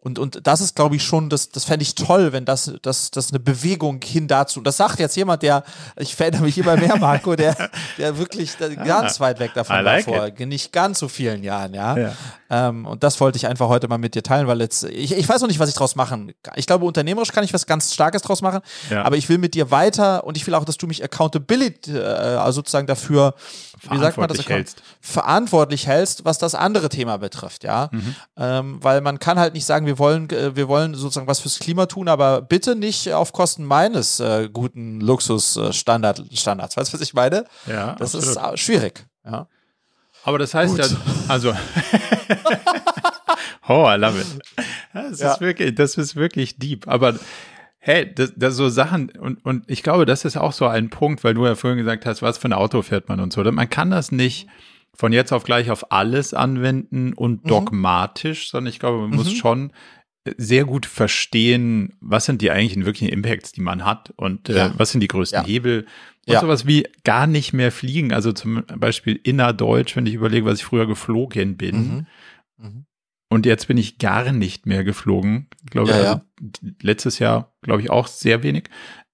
Und, 0.00 0.20
und 0.20 0.46
das 0.46 0.60
ist, 0.60 0.76
glaube 0.76 0.94
ich, 0.94 1.02
schon, 1.02 1.28
das, 1.28 1.50
das 1.50 1.64
fände 1.64 1.82
ich 1.82 1.96
toll, 1.96 2.32
wenn 2.32 2.44
das, 2.44 2.72
das, 2.82 3.10
das 3.10 3.30
eine 3.30 3.40
Bewegung 3.40 4.00
hin 4.00 4.28
dazu. 4.28 4.60
Das 4.60 4.76
sagt 4.76 5.00
jetzt 5.00 5.16
jemand, 5.16 5.42
der, 5.42 5.64
ich 5.96 6.14
verändere 6.14 6.44
mich 6.44 6.56
immer 6.56 6.76
mehr, 6.76 6.96
Marco, 6.96 7.34
der, 7.34 7.56
der 7.98 8.16
wirklich 8.16 8.56
ganz 8.58 9.18
weit 9.18 9.40
weg 9.40 9.52
davon 9.54 9.84
like 9.84 10.06
war 10.06 10.30
vor 10.30 10.46
nicht 10.46 10.72
ganz 10.72 11.00
so 11.00 11.08
vielen 11.08 11.42
Jahren, 11.42 11.74
ja. 11.74 11.96
ja. 11.96 12.12
Ähm, 12.48 12.86
und 12.86 13.02
das 13.02 13.20
wollte 13.20 13.38
ich 13.38 13.48
einfach 13.48 13.68
heute 13.68 13.88
mal 13.88 13.98
mit 13.98 14.14
dir 14.14 14.22
teilen, 14.22 14.46
weil 14.46 14.60
jetzt, 14.60 14.84
ich, 14.84 15.12
ich 15.12 15.28
weiß 15.28 15.40
noch 15.40 15.48
nicht, 15.48 15.58
was 15.58 15.68
ich 15.68 15.74
draus 15.74 15.96
machen. 15.96 16.32
Ich 16.54 16.68
glaube, 16.68 16.84
unternehmerisch 16.84 17.32
kann 17.32 17.42
ich 17.42 17.52
was 17.52 17.66
ganz 17.66 17.92
Starkes 17.92 18.22
draus 18.22 18.40
machen, 18.40 18.60
ja. 18.90 19.02
aber 19.02 19.16
ich 19.16 19.28
will 19.28 19.38
mit 19.38 19.54
dir 19.54 19.72
weiter 19.72 20.22
und 20.24 20.36
ich 20.36 20.46
will 20.46 20.54
auch, 20.54 20.64
dass 20.64 20.78
du 20.78 20.86
mich 20.86 21.02
accountability, 21.02 21.96
äh, 21.96 22.02
also 22.02 22.58
sozusagen 22.58 22.86
dafür, 22.86 23.34
wie 23.90 23.98
sagt 23.98 24.16
man 24.16 24.28
das, 24.28 24.48
hältst. 24.48 24.82
verantwortlich 25.00 25.86
hältst, 25.86 26.24
was 26.24 26.38
das 26.38 26.54
andere 26.54 26.88
Thema 26.88 27.18
betrifft, 27.18 27.64
ja. 27.64 27.90
Mhm. 27.92 28.14
Ähm, 28.36 28.78
weil 28.82 29.00
man 29.00 29.18
kann 29.18 29.38
halt 29.38 29.54
nicht 29.54 29.64
sagen, 29.64 29.86
wir 29.86 29.98
wollen, 29.98 30.30
äh, 30.30 30.56
wir 30.56 30.68
wollen 30.68 30.94
sozusagen 30.94 31.26
was 31.26 31.40
fürs 31.40 31.58
Klima 31.58 31.86
tun, 31.86 32.08
aber 32.08 32.42
bitte 32.42 32.74
nicht 32.74 33.12
auf 33.12 33.32
Kosten 33.32 33.64
meines 33.64 34.20
äh, 34.20 34.48
guten 34.52 35.00
Luxusstandards. 35.00 36.22
Standards. 36.32 36.76
Weißt 36.76 36.92
du, 36.92 36.94
was 36.94 37.00
ich 37.00 37.14
meine? 37.14 37.44
Ja. 37.66 37.94
Das 37.98 38.14
absolut. 38.14 38.54
ist 38.54 38.60
schwierig, 38.60 39.06
ja. 39.24 39.46
Aber 40.24 40.38
das 40.38 40.54
heißt 40.54 40.76
Gut. 40.76 40.90
ja, 40.90 40.96
also. 41.28 41.52
oh, 43.68 43.86
I 43.88 43.96
love 43.96 44.20
it. 44.20 44.26
Das 44.92 45.20
ja. 45.20 45.32
ist 45.32 45.40
wirklich, 45.40 45.74
das 45.74 45.96
ist 45.96 46.16
wirklich 46.16 46.58
deep. 46.58 46.88
Aber 46.88 47.14
hey, 47.78 48.12
das, 48.12 48.32
das 48.36 48.56
so 48.56 48.68
Sachen, 48.68 49.10
und, 49.10 49.44
und 49.44 49.64
ich 49.68 49.82
glaube, 49.82 50.04
das 50.04 50.24
ist 50.24 50.36
auch 50.36 50.52
so 50.52 50.66
ein 50.66 50.90
Punkt, 50.90 51.24
weil 51.24 51.34
du 51.34 51.46
ja 51.46 51.54
vorhin 51.54 51.78
gesagt 51.78 52.06
hast, 52.06 52.22
was 52.22 52.38
für 52.38 52.48
ein 52.48 52.52
Auto 52.52 52.82
fährt 52.82 53.08
man 53.08 53.20
und 53.20 53.32
so. 53.32 53.42
Man 53.44 53.70
kann 53.70 53.90
das 53.90 54.12
nicht 54.12 54.48
von 54.94 55.12
jetzt 55.12 55.32
auf 55.32 55.44
gleich 55.44 55.70
auf 55.70 55.92
alles 55.92 56.34
anwenden 56.34 57.12
und 57.12 57.44
mhm. 57.44 57.48
dogmatisch, 57.48 58.50
sondern 58.50 58.72
ich 58.72 58.80
glaube, 58.80 58.98
man 58.98 59.10
mhm. 59.10 59.16
muss 59.16 59.32
schon 59.32 59.72
sehr 60.36 60.64
gut 60.64 60.86
verstehen, 60.86 61.94
was 62.00 62.26
sind 62.26 62.42
die 62.42 62.50
eigentlichen 62.50 62.84
wirklichen 62.84 63.08
Impacts, 63.08 63.52
die 63.52 63.60
man 63.60 63.84
hat 63.84 64.12
und 64.16 64.48
äh, 64.48 64.56
ja. 64.56 64.74
was 64.76 64.90
sind 64.90 65.00
die 65.00 65.08
größten 65.08 65.40
ja. 65.40 65.46
Hebel 65.46 65.86
und 66.26 66.34
ja. 66.34 66.40
sowas 66.40 66.66
wie 66.66 66.86
gar 67.04 67.26
nicht 67.26 67.52
mehr 67.52 67.72
fliegen. 67.72 68.12
Also 68.12 68.32
zum 68.32 68.64
Beispiel 68.76 69.18
innerdeutsch, 69.22 69.96
wenn 69.96 70.06
ich 70.06 70.14
überlege, 70.14 70.44
was 70.44 70.58
ich 70.58 70.64
früher 70.64 70.86
geflogen 70.86 71.56
bin. 71.56 71.76
Mhm. 71.76 72.06
Mhm. 72.58 72.84
Und 73.28 73.46
jetzt 73.46 73.68
bin 73.68 73.76
ich 73.76 73.98
gar 73.98 74.32
nicht 74.32 74.66
mehr 74.66 74.84
geflogen. 74.84 75.48
Glaube 75.70 75.90
ja, 75.90 75.96
also 75.96 76.12
ja. 76.12 76.22
letztes 76.82 77.18
Jahr, 77.18 77.52
glaube 77.62 77.82
ich, 77.82 77.90
auch 77.90 78.06
sehr 78.06 78.42
wenig. 78.42 78.64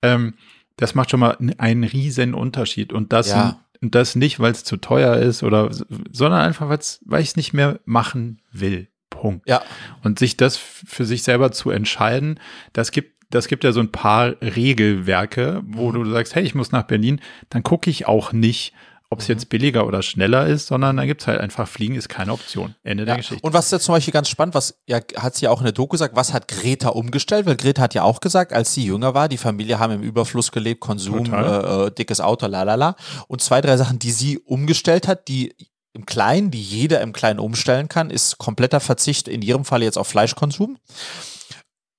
Ähm, 0.03 0.35
das 0.77 0.95
macht 0.95 1.11
schon 1.11 1.21
mal 1.21 1.37
einen 1.59 1.85
riesen 1.85 2.35
Unterschied. 2.35 2.93
Und 2.93 3.13
das, 3.13 3.31
ja. 3.31 3.61
und 3.81 3.95
das 3.95 4.15
nicht, 4.15 4.41
weil 4.41 4.53
es 4.53 4.65
zu 4.65 4.77
teuer 4.77 5.17
ist 5.17 5.43
oder, 5.43 5.71
sondern 6.13 6.41
einfach, 6.41 6.69
weil 6.69 7.23
ich 7.23 7.29
es 7.29 7.37
nicht 7.37 7.53
mehr 7.53 7.81
machen 7.85 8.41
will. 8.53 8.89
Punkt. 9.11 9.49
Ja. 9.49 9.63
Und 10.03 10.19
sich 10.19 10.37
das 10.37 10.57
für 10.57 11.05
sich 11.05 11.23
selber 11.23 11.53
zu 11.53 11.71
entscheiden, 11.71 12.41
das 12.73 12.91
gibt 12.91 13.15
das 13.31 13.49
gibt 13.49 13.65
ja 13.65 13.73
so 13.73 13.81
ein 13.81 13.91
paar 13.91 14.37
Regelwerke, 14.41 15.63
wo 15.67 15.91
mhm. 15.91 16.05
du 16.05 16.11
sagst, 16.11 16.37
hey, 16.37 16.45
ich 16.45 16.55
muss 16.55 16.71
nach 16.71 16.85
Berlin, 16.85 17.21
dann 17.49 17.65
gucke 17.65 17.91
ich 17.91 18.07
auch 18.07 18.33
nicht, 18.33 18.75
ob 19.15 19.21
es 19.21 19.29
jetzt 19.29 19.49
billiger 19.49 19.87
oder 19.87 20.03
schneller 20.03 20.47
ist, 20.47 20.67
sondern 20.67 20.97
da 20.97 21.07
gibt 21.07 21.23
es 21.23 21.27
halt 21.27 21.41
einfach, 21.41 21.67
Fliegen 21.67 21.95
ist 21.95 22.09
keine 22.09 22.33
Option. 22.33 22.75
Ende 22.83 23.05
ja. 23.05 23.07
der 23.07 23.17
Geschichte. 23.17 23.43
Und 23.43 23.55
was 23.55 23.67
ist 23.67 23.73
jetzt 23.73 23.85
zum 23.85 23.95
Beispiel 23.95 24.13
ganz 24.13 24.29
spannend, 24.29 24.55
was 24.55 24.79
ja, 24.87 25.01
hat 25.17 25.35
sie 25.37 25.47
ja 25.47 25.51
auch 25.51 25.61
in 25.61 25.65
der 25.65 25.73
Doku 25.73 25.93
gesagt, 25.93 26.15
was 26.15 26.33
hat 26.33 26.49
Greta 26.49 26.91
umgestellt? 26.91 27.47
Weil 27.47 27.57
Greta 27.57 27.83
hat 27.83 27.95
ja 27.95 28.03
auch 28.03 28.21
gesagt, 28.21 28.53
als 28.53 28.75
sie 28.75 28.85
jünger 28.85 29.15
war, 29.15 29.29
die 29.29 29.39
Familie 29.39 29.79
haben 29.79 29.95
im 29.95 30.03
Überfluss 30.03 30.53
gelebt, 30.53 30.81
Konsum, 30.81 31.33
äh, 31.33 31.87
äh, 31.87 31.91
dickes 31.91 32.21
Auto, 32.21 32.47
lalala. 32.47 32.97
Und 33.29 33.41
zwei, 33.41 33.61
drei 33.61 33.77
Sachen, 33.77 33.99
die 33.99 34.11
sie 34.11 34.39
umgestellt 34.39 35.09
hat, 35.09 35.29
die 35.29 35.55
im 35.95 36.07
Kleinen, 36.07 36.51
die 36.51 36.61
jeder 36.61 37.01
im 37.01 37.13
Kleinen 37.13 37.39
umstellen 37.39 37.89
kann, 37.89 38.11
ist 38.11 38.39
kompletter 38.39 38.81
Verzicht 38.81 39.29
in 39.29 39.43
ihrem 39.43 39.65
Fall 39.65 39.83
jetzt 39.83 39.97
auf 39.97 40.09
Fleischkonsum. 40.09 40.77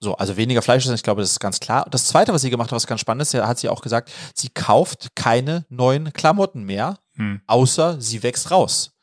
So, 0.01 0.15
also 0.15 0.37
weniger 0.37 0.61
Fleisch 0.61 0.85
ich 0.85 1.03
glaube, 1.03 1.21
das 1.21 1.31
ist 1.31 1.39
ganz 1.39 1.59
klar. 1.59 1.85
Und 1.85 1.93
das 1.93 2.05
zweite, 2.05 2.33
was 2.33 2.41
sie 2.41 2.49
gemacht 2.49 2.69
hat, 2.69 2.75
was 2.75 2.85
ganz 2.85 3.01
spannend 3.01 3.23
ist, 3.23 3.33
hat 3.33 3.57
sie 3.57 3.69
auch 3.69 3.81
gesagt, 3.81 4.11
sie 4.35 4.49
kauft 4.49 5.15
keine 5.15 5.65
neuen 5.69 6.13
Klamotten 6.13 6.63
mehr, 6.63 6.99
hm. 7.15 7.41
außer 7.47 7.99
sie 7.99 8.23
wächst 8.23 8.51
raus. 8.51 8.95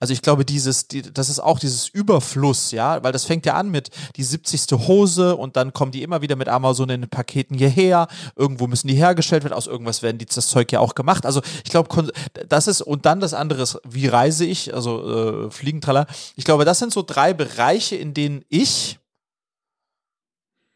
Also 0.00 0.12
ich 0.12 0.22
glaube, 0.22 0.44
dieses, 0.44 0.86
die, 0.88 1.02
das 1.02 1.28
ist 1.28 1.40
auch 1.40 1.58
dieses 1.58 1.88
Überfluss, 1.88 2.70
ja, 2.70 3.02
weil 3.02 3.12
das 3.12 3.24
fängt 3.24 3.46
ja 3.46 3.54
an 3.54 3.70
mit 3.70 3.90
die 4.16 4.22
70. 4.22 4.86
Hose 4.86 5.36
und 5.36 5.56
dann 5.56 5.72
kommen 5.72 5.92
die 5.92 6.02
immer 6.02 6.22
wieder 6.22 6.36
mit 6.36 6.48
Amazon 6.48 6.88
in 6.90 7.00
den 7.02 7.10
Paketen 7.10 7.56
hierher. 7.56 8.06
Irgendwo 8.36 8.66
müssen 8.66 8.88
die 8.88 8.94
hergestellt 8.94 9.42
werden, 9.42 9.54
aus 9.54 9.66
irgendwas 9.66 10.02
werden 10.02 10.18
die, 10.18 10.26
das 10.26 10.48
Zeug 10.48 10.70
ja 10.72 10.80
auch 10.80 10.94
gemacht. 10.94 11.26
Also 11.26 11.42
ich 11.64 11.70
glaube, 11.70 12.12
das 12.48 12.68
ist, 12.68 12.80
und 12.80 13.06
dann 13.06 13.20
das 13.20 13.34
andere 13.34 13.62
ist, 13.62 13.80
wie 13.88 14.06
reise 14.06 14.44
ich, 14.44 14.74
also 14.74 15.46
äh, 15.46 15.50
Fliegentraller. 15.50 16.06
Ich 16.36 16.44
glaube, 16.44 16.64
das 16.64 16.78
sind 16.78 16.92
so 16.92 17.02
drei 17.02 17.34
Bereiche, 17.34 17.96
in 17.96 18.14
denen 18.14 18.44
ich 18.48 18.98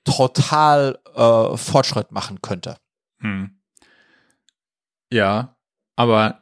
total 0.04 0.98
äh, 1.14 1.56
Fortschritt 1.56 2.10
machen 2.10 2.42
könnte. 2.42 2.76
Hm. 3.20 3.60
Ja, 5.12 5.56
aber 5.94 6.40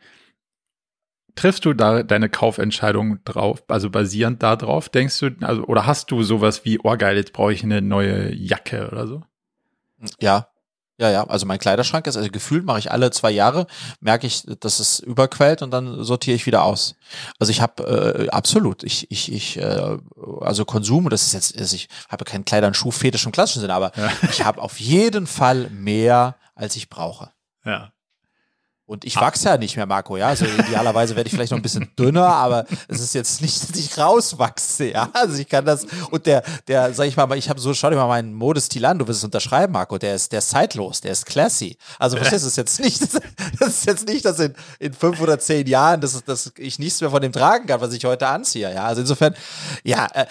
triffst 1.41 1.65
du 1.65 1.73
da 1.73 2.03
deine 2.03 2.29
Kaufentscheidung 2.29 3.25
drauf, 3.25 3.63
also 3.69 3.89
basierend 3.89 4.43
darauf, 4.43 4.91
denkst 4.91 5.19
du, 5.21 5.31
also 5.41 5.65
oder 5.65 5.87
hast 5.87 6.11
du 6.11 6.23
sowas 6.23 6.65
wie, 6.67 6.79
oh 6.83 6.97
geil, 6.97 7.17
jetzt 7.17 7.33
brauche 7.33 7.53
ich 7.53 7.63
eine 7.63 7.81
neue 7.81 8.35
Jacke 8.35 8.89
oder 8.91 9.07
so? 9.07 9.23
Ja, 10.21 10.49
ja, 10.99 11.11
ja, 11.11 11.27
also 11.27 11.47
mein 11.47 11.59
Kleiderschrank 11.59 12.07
ist, 12.07 12.19
also 12.19 12.29
gefühlt 12.31 12.67
mache 12.67 12.79
ich 12.79 12.93
alle 12.93 13.11
zwei 13.11 13.31
Jahre, 13.31 13.67
merke 14.01 14.27
ich, 14.27 14.43
dass 14.61 14.81
es 14.81 15.01
überquellt 15.01 15.63
und 15.63 15.71
dann 15.71 16.05
sortiere 16.05 16.37
ich 16.37 16.45
wieder 16.45 16.63
aus. 16.63 16.95
Also 17.39 17.51
ich 17.51 17.63
habe 17.63 18.27
äh, 18.27 18.29
absolut, 18.29 18.83
ich, 18.83 19.11
ich, 19.11 19.33
ich, 19.33 19.57
äh, 19.57 19.97
also 20.43 20.67
Konsum, 20.67 21.09
das 21.09 21.23
ist 21.23 21.33
jetzt, 21.33 21.59
also 21.59 21.75
ich 21.75 21.89
habe 22.11 22.27
keinen 22.27 22.45
Kleider- 22.45 22.67
und 22.67 22.77
Schuhfetisch 22.77 23.25
im 23.25 23.33
klassischen 23.33 23.63
Sinne, 23.63 23.73
aber 23.73 23.93
ja. 23.97 24.11
ich 24.25 24.45
habe 24.45 24.61
auf 24.61 24.79
jeden 24.79 25.27
Fall 25.27 25.71
mehr, 25.71 26.37
als 26.55 26.77
ich 26.77 26.91
brauche. 26.91 27.31
Ja. 27.65 27.93
Und 28.91 29.05
ich 29.05 29.15
wachse 29.15 29.49
ja 29.49 29.57
nicht 29.57 29.77
mehr, 29.77 29.87
Marco, 29.87 30.17
ja. 30.17 30.27
Also 30.27 30.47
idealerweise 30.47 31.15
werde 31.15 31.29
ich 31.29 31.33
vielleicht 31.33 31.53
noch 31.53 31.61
ein 31.61 31.63
bisschen 31.63 31.89
dünner, 31.97 32.27
aber 32.27 32.67
es 32.89 33.01
ist 33.01 33.15
jetzt 33.15 33.41
nicht, 33.41 33.63
dass 33.63 33.79
ich 33.79 33.97
rauswachse, 33.97 34.91
ja. 34.91 35.09
Also 35.13 35.39
ich 35.39 35.49
kann 35.49 35.65
das. 35.65 35.87
Und 36.11 36.27
der, 36.27 36.43
der, 36.67 36.93
sag 36.93 37.07
ich 37.07 37.17
mal, 37.17 37.33
ich 37.39 37.49
habe 37.49 37.61
so, 37.61 37.73
schau 37.73 37.89
dir 37.91 37.95
mal 37.95 38.09
meinen 38.09 38.35
Modestil 38.35 38.85
an, 38.85 38.99
du 38.99 39.07
wirst 39.07 39.21
es 39.21 39.25
unterschreiben, 39.25 39.75
Marco. 39.75 39.97
Der 39.97 40.17
ist, 40.17 40.33
der 40.33 40.41
ist 40.41 40.51
zeitlos, 40.51 41.01
der 41.03 41.13
ist 41.13 41.25
classy. 41.25 41.79
Also 42.01 42.17
verstehst 42.17 42.43
du, 42.43 42.49
es 42.49 42.57
jetzt 42.57 42.81
nicht, 42.81 43.01
das 43.61 43.69
ist 43.69 43.87
jetzt 43.87 44.09
nicht, 44.09 44.25
dass 44.25 44.41
in, 44.41 44.55
in 44.81 44.93
fünf 44.93 45.21
oder 45.21 45.39
zehn 45.39 45.69
Jahren, 45.69 46.01
dass, 46.01 46.25
dass 46.25 46.53
ich 46.59 46.81
nichts 46.81 47.01
mehr 47.01 47.11
von 47.11 47.23
dem 47.23 47.31
tragen 47.31 47.69
kann, 47.69 47.81
was 47.81 47.93
ich 47.93 48.05
heute 48.05 48.27
anziehe, 48.27 48.75
ja. 48.75 48.87
Also 48.87 49.03
insofern, 49.03 49.37
ja, 49.85 50.09
äh, 50.15 50.27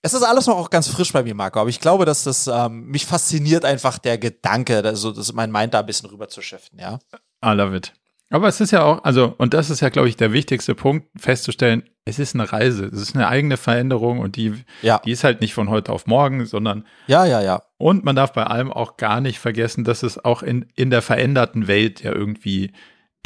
es 0.00 0.14
ist 0.14 0.22
alles 0.22 0.46
noch 0.46 0.56
auch 0.56 0.70
ganz 0.70 0.88
frisch 0.88 1.12
bei 1.12 1.22
mir, 1.22 1.34
Marco, 1.34 1.60
aber 1.60 1.68
ich 1.68 1.80
glaube, 1.80 2.06
dass 2.06 2.24
das 2.24 2.46
ähm, 2.46 2.86
mich 2.86 3.04
fasziniert 3.04 3.66
einfach 3.66 3.98
der 3.98 4.16
Gedanke, 4.16 4.82
also 4.82 5.12
das 5.12 5.34
mein 5.34 5.52
Mind 5.52 5.74
da 5.74 5.80
ein 5.80 5.86
bisschen 5.86 6.08
rüber 6.08 6.28
zu 6.28 6.40
shiften, 6.40 6.78
ja. 6.78 6.98
I 7.44 7.52
love 7.52 7.76
it. 7.76 7.92
Aber 8.32 8.46
es 8.46 8.60
ist 8.60 8.70
ja 8.70 8.84
auch, 8.84 9.02
also, 9.02 9.34
und 9.38 9.54
das 9.54 9.70
ist 9.70 9.80
ja, 9.80 9.88
glaube 9.88 10.08
ich, 10.08 10.16
der 10.16 10.32
wichtigste 10.32 10.76
Punkt, 10.76 11.08
festzustellen, 11.16 11.82
es 12.04 12.20
ist 12.20 12.34
eine 12.34 12.50
Reise, 12.50 12.86
es 12.86 13.00
ist 13.00 13.16
eine 13.16 13.26
eigene 13.26 13.56
Veränderung 13.56 14.20
und 14.20 14.36
die, 14.36 14.54
ja. 14.82 15.00
die 15.04 15.10
ist 15.10 15.24
halt 15.24 15.40
nicht 15.40 15.52
von 15.52 15.68
heute 15.68 15.92
auf 15.92 16.06
morgen, 16.06 16.46
sondern. 16.46 16.86
Ja, 17.08 17.24
ja, 17.24 17.42
ja. 17.42 17.62
Und 17.76 18.04
man 18.04 18.14
darf 18.14 18.32
bei 18.32 18.44
allem 18.44 18.72
auch 18.72 18.96
gar 18.96 19.20
nicht 19.20 19.40
vergessen, 19.40 19.82
dass 19.82 20.04
es 20.04 20.24
auch 20.24 20.44
in, 20.44 20.66
in 20.76 20.90
der 20.90 21.02
veränderten 21.02 21.66
Welt 21.66 22.02
ja 22.04 22.12
irgendwie 22.12 22.72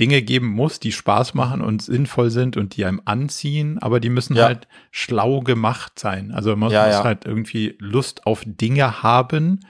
Dinge 0.00 0.22
geben 0.22 0.48
muss, 0.48 0.80
die 0.80 0.90
Spaß 0.90 1.34
machen 1.34 1.60
und 1.60 1.82
sinnvoll 1.82 2.30
sind 2.30 2.56
und 2.56 2.76
die 2.76 2.84
einem 2.84 3.02
anziehen, 3.04 3.78
aber 3.78 4.00
die 4.00 4.08
müssen 4.08 4.36
ja. 4.36 4.46
halt 4.46 4.66
schlau 4.90 5.40
gemacht 5.40 5.98
sein. 5.98 6.32
Also 6.32 6.56
man 6.56 6.72
ja, 6.72 6.86
muss 6.86 7.04
halt 7.04 7.26
irgendwie 7.26 7.76
Lust 7.78 8.26
auf 8.26 8.42
Dinge 8.44 9.02
haben, 9.02 9.60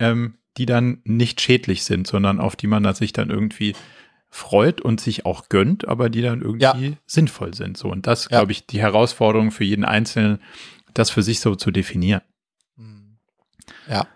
ähm, 0.00 0.37
die 0.58 0.66
dann 0.66 1.00
nicht 1.04 1.40
schädlich 1.40 1.84
sind, 1.84 2.06
sondern 2.06 2.40
auf 2.40 2.56
die 2.56 2.66
man 2.66 2.92
sich 2.94 3.12
dann 3.12 3.30
irgendwie 3.30 3.74
freut 4.30 4.80
und 4.80 5.00
sich 5.00 5.24
auch 5.24 5.48
gönnt, 5.48 5.88
aber 5.88 6.10
die 6.10 6.20
dann 6.20 6.42
irgendwie 6.42 6.90
ja. 6.90 6.96
sinnvoll 7.06 7.54
sind. 7.54 7.78
So 7.78 7.88
und 7.88 8.06
das, 8.06 8.24
ja. 8.24 8.38
glaube 8.38 8.52
ich, 8.52 8.66
die 8.66 8.80
Herausforderung 8.80 9.50
für 9.50 9.64
jeden 9.64 9.84
Einzelnen, 9.84 10.40
das 10.92 11.10
für 11.10 11.22
sich 11.22 11.40
so 11.40 11.54
zu 11.54 11.70
definieren. 11.70 12.22
Mhm. 12.76 13.18
Ja. 13.88 14.06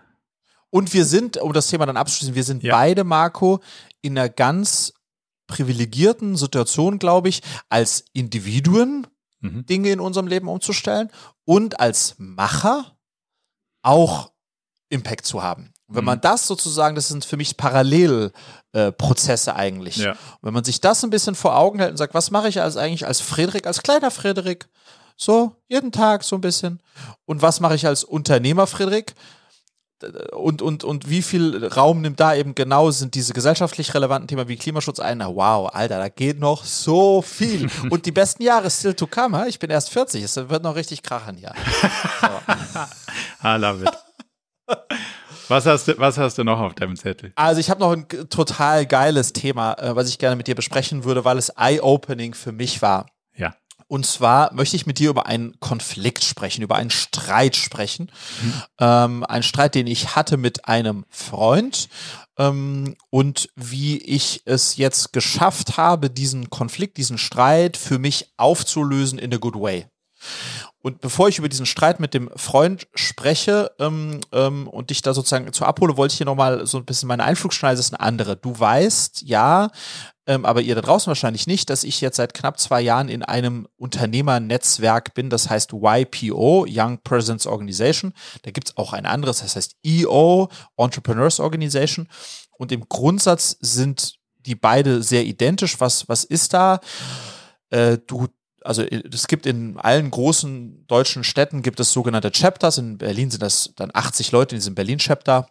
Und 0.69 0.93
wir 0.93 1.05
sind, 1.05 1.37
um 1.37 1.53
das 1.53 1.69
Thema 1.69 1.85
dann 1.85 1.97
abzuschließen, 1.97 2.35
wir 2.35 2.43
sind 2.43 2.63
ja. 2.63 2.75
beide, 2.75 3.03
Marco, 3.03 3.61
in 4.01 4.17
einer 4.17 4.29
ganz 4.29 4.93
privilegierten 5.47 6.35
Situation, 6.35 6.99
glaube 6.99 7.29
ich, 7.29 7.41
als 7.69 8.05
Individuen 8.13 9.07
mhm. 9.39 9.65
Dinge 9.65 9.91
in 9.91 9.99
unserem 9.99 10.27
Leben 10.27 10.47
umzustellen 10.47 11.09
und 11.45 11.79
als 11.79 12.15
Macher 12.17 12.97
auch 13.81 14.31
Impact 14.89 15.25
zu 15.25 15.43
haben. 15.43 15.72
Und 15.93 15.97
wenn 15.97 16.05
man 16.05 16.17
mhm. 16.17 16.21
das 16.21 16.47
sozusagen, 16.47 16.95
das 16.95 17.07
sind 17.07 17.23
für 17.23 17.37
mich 17.37 17.55
Parallelprozesse 17.55 19.51
äh, 19.51 19.53
eigentlich. 19.53 19.97
Ja. 19.97 20.11
Und 20.13 20.17
wenn 20.41 20.53
man 20.53 20.63
sich 20.63 20.81
das 20.81 21.03
ein 21.03 21.11
bisschen 21.11 21.35
vor 21.35 21.55
Augen 21.55 21.77
hält 21.77 21.91
und 21.91 21.97
sagt, 21.97 22.15
was 22.15 22.31
mache 22.31 22.47
ich 22.47 22.59
als 22.59 22.77
eigentlich 22.77 23.05
als 23.05 23.21
Friedrich, 23.21 23.67
als 23.67 23.83
kleiner 23.83 24.09
Friedrich? 24.09 24.65
So, 25.15 25.55
jeden 25.67 25.91
Tag 25.91 26.23
so 26.23 26.35
ein 26.35 26.41
bisschen. 26.41 26.81
Und 27.25 27.43
was 27.43 27.59
mache 27.59 27.75
ich 27.75 27.85
als 27.85 28.03
Unternehmer 28.03 28.65
Friedrich? 28.65 29.13
Und, 30.31 30.63
und, 30.63 30.83
und 30.83 31.09
wie 31.09 31.21
viel 31.21 31.63
Raum 31.63 32.01
nimmt 32.01 32.19
da 32.19 32.33
eben 32.33 32.55
genau, 32.55 32.89
sind 32.89 33.13
diese 33.13 33.33
gesellschaftlich 33.33 33.93
relevanten 33.93 34.27
Themen 34.27 34.47
wie 34.47 34.57
Klimaschutz 34.57 34.99
ein? 34.99 35.19
Na, 35.19 35.33
wow, 35.33 35.69
Alter, 35.71 35.99
da 35.99 36.09
geht 36.09 36.39
noch 36.39 36.65
so 36.65 37.21
viel. 37.21 37.69
und 37.91 38.07
die 38.07 38.11
besten 38.11 38.41
Jahre 38.41 38.71
still 38.71 38.95
to 38.95 39.05
come. 39.05 39.47
Ich 39.47 39.59
bin 39.59 39.69
erst 39.69 39.91
40, 39.91 40.23
es 40.23 40.35
wird 40.35 40.63
noch 40.63 40.75
richtig 40.75 41.03
krachen, 41.03 41.37
ja. 41.37 41.53
So. 42.19 43.47
I 43.47 43.57
love 43.57 43.85
it. 43.85 44.77
Was 45.53 45.67
hast, 45.67 45.87
du, 45.87 45.99
was 45.99 46.17
hast 46.17 46.39
du 46.39 46.43
noch 46.43 46.59
auf 46.59 46.73
deinem 46.73 46.95
Zettel? 46.95 47.31
Also 47.35 47.59
ich 47.59 47.69
habe 47.69 47.79
noch 47.79 47.91
ein 47.91 48.07
total 48.07 48.87
geiles 48.87 49.33
Thema, 49.33 49.73
äh, 49.73 49.95
was 49.95 50.09
ich 50.09 50.17
gerne 50.17 50.35
mit 50.35 50.47
dir 50.47 50.55
besprechen 50.55 51.03
würde, 51.03 51.25
weil 51.25 51.37
es 51.37 51.49
eye-opening 51.55 52.33
für 52.33 52.51
mich 52.51 52.81
war. 52.81 53.05
Ja. 53.35 53.55
Und 53.87 54.07
zwar 54.07 54.51
möchte 54.55 54.75
ich 54.75 54.87
mit 54.87 54.97
dir 54.97 55.11
über 55.11 55.27
einen 55.27 55.59
Konflikt 55.59 56.23
sprechen, 56.23 56.63
über 56.63 56.77
einen 56.77 56.89
Streit 56.89 57.55
sprechen. 57.55 58.11
Mhm. 58.41 58.53
Ähm, 58.79 59.25
ein 59.25 59.43
Streit, 59.43 59.75
den 59.75 59.85
ich 59.85 60.15
hatte 60.15 60.37
mit 60.37 60.67
einem 60.67 61.05
Freund 61.09 61.87
ähm, 62.39 62.95
und 63.11 63.49
wie 63.55 63.99
ich 63.99 64.41
es 64.45 64.77
jetzt 64.77 65.13
geschafft 65.13 65.77
habe, 65.77 66.09
diesen 66.09 66.49
Konflikt, 66.49 66.97
diesen 66.97 67.19
Streit 67.19 67.77
für 67.77 67.99
mich 67.99 68.33
aufzulösen 68.37 69.19
in 69.19 69.31
a 69.31 69.37
good 69.37 69.53
way. 69.53 69.85
Und 70.83 70.99
bevor 70.99 71.29
ich 71.29 71.39
über 71.39 71.47
diesen 71.47 71.65
Streit 71.65 72.01
mit 72.01 72.13
dem 72.13 72.29
Freund 72.35 72.87
spreche 72.93 73.71
ähm, 73.79 74.19
ähm, 74.33 74.67
und 74.67 74.89
dich 74.89 75.01
da 75.01 75.13
sozusagen 75.13 75.51
zu 75.53 75.63
abhole, 75.63 75.95
wollte 75.95 76.11
ich 76.11 76.17
hier 76.17 76.25
nochmal 76.25 76.67
so 76.67 76.77
ein 76.77 76.83
bisschen 76.83 77.07
meine 77.07 77.23
Einflugschneise 77.23 77.79
ist 77.79 77.93
eine 77.93 78.01
andere. 78.01 78.35
Du 78.35 78.59
weißt, 78.59 79.21
ja, 79.21 79.71
ähm, 80.27 80.43
aber 80.43 80.61
ihr 80.61 80.75
da 80.75 80.81
draußen 80.81 81.07
wahrscheinlich 81.07 81.47
nicht, 81.47 81.69
dass 81.69 81.85
ich 81.85 82.01
jetzt 82.01 82.17
seit 82.17 82.33
knapp 82.33 82.59
zwei 82.59 82.81
Jahren 82.81 83.07
in 83.07 83.23
einem 83.23 83.65
Unternehmernetzwerk 83.77 85.13
bin, 85.13 85.29
das 85.29 85.49
heißt 85.49 85.71
YPO, 85.71 86.65
Young 86.69 86.99
Presence 87.01 87.47
Organization. 87.47 88.13
Da 88.41 88.51
gibt's 88.51 88.75
auch 88.75 88.91
ein 88.91 89.05
anderes, 89.05 89.39
das 89.39 89.55
heißt 89.55 89.77
EO, 89.85 90.49
Entrepreneurs 90.75 91.39
Organization. 91.39 92.09
Und 92.57 92.73
im 92.73 92.89
Grundsatz 92.89 93.55
sind 93.61 94.15
die 94.45 94.55
beide 94.55 95.01
sehr 95.01 95.23
identisch. 95.23 95.79
Was, 95.79 96.09
was 96.09 96.25
ist 96.25 96.53
da? 96.53 96.81
Äh, 97.69 97.99
du 98.05 98.27
also 98.63 98.81
äh, 98.83 99.03
es 99.11 99.27
gibt 99.27 99.45
in 99.45 99.77
allen 99.77 100.09
großen 100.11 100.85
deutschen 100.87 101.23
Städten 101.23 101.61
gibt 101.61 101.79
es 101.79 101.91
sogenannte 101.91 102.31
Chapters. 102.31 102.77
In 102.77 102.97
Berlin 102.97 103.31
sind 103.31 103.41
das 103.41 103.73
dann 103.75 103.91
80 103.93 104.31
Leute 104.31 104.55
in 104.55 104.59
diesem 104.59 104.75
Berlin-Chapter. 104.75 105.47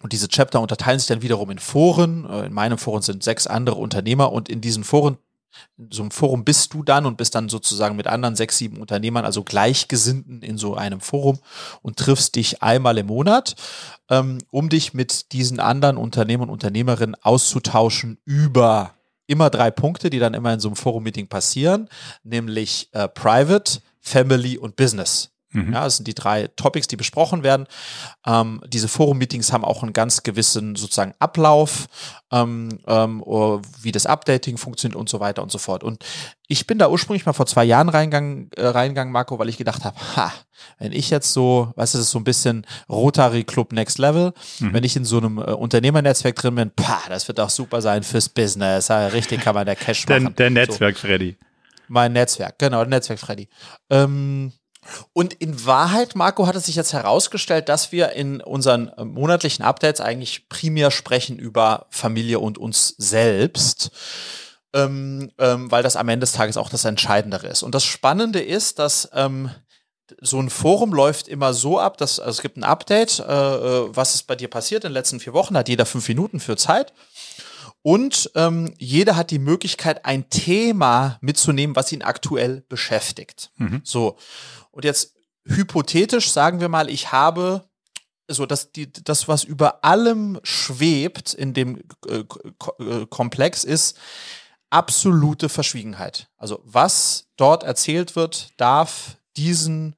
Und 0.00 0.12
diese 0.12 0.28
Chapter 0.28 0.60
unterteilen 0.60 0.98
sich 0.98 1.08
dann 1.08 1.22
wiederum 1.22 1.50
in 1.50 1.58
Foren. 1.58 2.28
Äh, 2.28 2.46
in 2.46 2.52
meinem 2.52 2.78
Forum 2.78 3.02
sind 3.02 3.22
sechs 3.22 3.46
andere 3.46 3.76
Unternehmer 3.76 4.32
und 4.32 4.48
in 4.48 4.60
diesen 4.60 4.84
Foren, 4.84 5.18
in 5.76 5.90
so 5.90 6.02
einem 6.02 6.10
Forum 6.10 6.44
bist 6.44 6.74
du 6.74 6.82
dann 6.82 7.06
und 7.06 7.16
bist 7.16 7.34
dann 7.34 7.48
sozusagen 7.48 7.96
mit 7.96 8.06
anderen 8.06 8.36
sechs, 8.36 8.58
sieben 8.58 8.76
Unternehmern, 8.76 9.24
also 9.24 9.42
Gleichgesinnten 9.42 10.42
in 10.42 10.58
so 10.58 10.74
einem 10.74 11.00
Forum 11.00 11.38
und 11.82 11.96
triffst 11.96 12.36
dich 12.36 12.62
einmal 12.62 12.98
im 12.98 13.06
Monat, 13.06 13.56
ähm, 14.08 14.38
um 14.50 14.68
dich 14.68 14.94
mit 14.94 15.32
diesen 15.32 15.58
anderen 15.58 15.96
Unternehmern 15.96 16.48
und 16.48 16.54
Unternehmerinnen 16.54 17.16
auszutauschen 17.22 18.18
über 18.24 18.94
immer 19.28 19.50
drei 19.50 19.70
Punkte, 19.70 20.10
die 20.10 20.18
dann 20.18 20.34
immer 20.34 20.52
in 20.52 20.58
so 20.58 20.68
einem 20.68 20.76
Forum-Meeting 20.76 21.28
passieren, 21.28 21.88
nämlich 22.24 22.88
äh, 22.92 23.08
Private, 23.08 23.80
Family 24.00 24.58
und 24.58 24.74
Business. 24.74 25.30
Mhm. 25.50 25.72
Ja, 25.72 25.84
das 25.84 25.96
sind 25.96 26.06
die 26.06 26.14
drei 26.14 26.48
Topics, 26.56 26.88
die 26.88 26.96
besprochen 26.96 27.42
werden. 27.42 27.66
Ähm, 28.26 28.60
diese 28.66 28.88
Forum-Meetings 28.88 29.52
haben 29.52 29.64
auch 29.64 29.82
einen 29.82 29.94
ganz 29.94 30.22
gewissen 30.22 30.76
sozusagen 30.76 31.14
Ablauf, 31.18 31.86
ähm, 32.30 32.80
ähm, 32.86 33.24
wie 33.80 33.92
das 33.92 34.04
Updating 34.04 34.58
funktioniert 34.58 34.96
und 34.96 35.08
so 35.08 35.20
weiter 35.20 35.42
und 35.42 35.50
so 35.50 35.58
fort. 35.58 35.82
Und 35.82 36.04
ich 36.48 36.66
bin 36.66 36.78
da 36.78 36.88
ursprünglich 36.88 37.24
mal 37.24 37.32
vor 37.32 37.46
zwei 37.46 37.64
Jahren 37.64 37.88
reingegangen, 37.88 38.50
äh, 38.56 38.66
reingegangen 38.66 39.12
Marco, 39.12 39.38
weil 39.38 39.48
ich 39.48 39.56
gedacht 39.56 39.84
habe, 39.84 39.96
ha, 40.16 40.32
wenn 40.78 40.92
ich 40.92 41.08
jetzt 41.08 41.32
so, 41.32 41.72
weißt 41.76 41.94
du, 41.94 41.98
das 41.98 42.06
ist 42.06 42.12
so 42.12 42.18
ein 42.18 42.24
bisschen 42.24 42.66
Rotary 42.88 43.44
Club 43.44 43.72
Next 43.72 43.98
Level, 43.98 44.34
mhm. 44.58 44.74
wenn 44.74 44.84
ich 44.84 44.96
in 44.96 45.06
so 45.06 45.16
einem 45.16 45.38
äh, 45.38 45.52
Unternehmernetzwerk 45.52 46.36
drin 46.36 46.56
bin, 46.56 46.70
pah, 46.70 47.02
das 47.08 47.26
wird 47.26 47.40
auch 47.40 47.50
super 47.50 47.80
sein 47.80 48.02
fürs 48.02 48.28
Business. 48.28 48.88
Ja, 48.88 49.06
richtig 49.06 49.40
kann 49.40 49.54
man 49.54 49.66
da 49.66 49.74
Cash 49.74 50.06
machen. 50.08 50.34
Der, 50.36 50.50
der 50.50 50.50
Netzwerk 50.50 50.98
so. 50.98 51.06
Freddy. 51.06 51.38
Mein 51.88 52.12
Netzwerk, 52.12 52.58
genau, 52.58 52.80
der 52.80 52.88
Netzwerk 52.88 53.18
Freddy. 53.18 53.48
Ähm, 53.88 54.52
und 55.12 55.34
in 55.34 55.66
Wahrheit, 55.66 56.14
Marco, 56.14 56.46
hat 56.46 56.56
es 56.56 56.66
sich 56.66 56.76
jetzt 56.76 56.92
herausgestellt, 56.92 57.68
dass 57.68 57.92
wir 57.92 58.12
in 58.12 58.40
unseren 58.40 58.88
äh, 58.88 59.04
monatlichen 59.04 59.64
Updates 59.64 60.00
eigentlich 60.00 60.48
primär 60.48 60.90
sprechen 60.90 61.38
über 61.38 61.86
Familie 61.90 62.38
und 62.38 62.58
uns 62.58 62.94
selbst. 62.98 63.90
Ähm, 64.74 65.32
ähm, 65.38 65.70
weil 65.70 65.82
das 65.82 65.96
am 65.96 66.10
Ende 66.10 66.24
des 66.24 66.32
Tages 66.32 66.58
auch 66.58 66.68
das 66.68 66.84
Entscheidendere 66.84 67.46
ist. 67.46 67.62
Und 67.62 67.74
das 67.74 67.86
Spannende 67.86 68.42
ist, 68.42 68.78
dass 68.78 69.08
ähm, 69.14 69.50
so 70.20 70.40
ein 70.40 70.50
Forum 70.50 70.92
läuft 70.92 71.28
immer 71.28 71.54
so 71.54 71.78
ab, 71.78 71.96
dass 71.96 72.20
also 72.20 72.32
es 72.32 72.42
gibt 72.42 72.56
ein 72.56 72.64
Update, 72.64 73.18
äh, 73.18 73.22
äh, 73.22 73.88
was 73.88 74.14
ist 74.14 74.26
bei 74.26 74.36
dir 74.36 74.48
passiert 74.48 74.84
in 74.84 74.90
den 74.90 74.94
letzten 74.94 75.20
vier 75.20 75.32
Wochen, 75.32 75.56
hat 75.56 75.68
jeder 75.68 75.86
fünf 75.86 76.08
Minuten 76.08 76.40
für 76.40 76.56
Zeit. 76.56 76.92
Und 77.82 78.30
ähm, 78.34 78.74
jeder 78.78 79.16
hat 79.16 79.30
die 79.30 79.38
Möglichkeit, 79.38 80.04
ein 80.04 80.28
Thema 80.30 81.18
mitzunehmen, 81.20 81.76
was 81.76 81.92
ihn 81.92 82.02
aktuell 82.02 82.64
beschäftigt. 82.68 83.50
Mhm. 83.56 83.80
So. 83.84 84.18
Und 84.70 84.84
jetzt 84.84 85.14
hypothetisch 85.44 86.30
sagen 86.30 86.60
wir 86.60 86.68
mal, 86.68 86.90
ich 86.90 87.12
habe 87.12 87.68
so 88.28 88.44
dass 88.44 88.72
die 88.72 88.92
das 88.92 89.26
was 89.26 89.42
über 89.42 89.84
allem 89.84 90.38
schwebt 90.42 91.32
in 91.32 91.54
dem 91.54 91.82
äh, 92.06 92.24
äh, 92.78 93.06
Komplex 93.06 93.64
ist 93.64 93.98
absolute 94.70 95.48
Verschwiegenheit. 95.48 96.28
Also 96.36 96.60
was 96.64 97.28
dort 97.36 97.62
erzählt 97.62 98.16
wird, 98.16 98.52
darf 98.58 99.16
diesen 99.36 99.96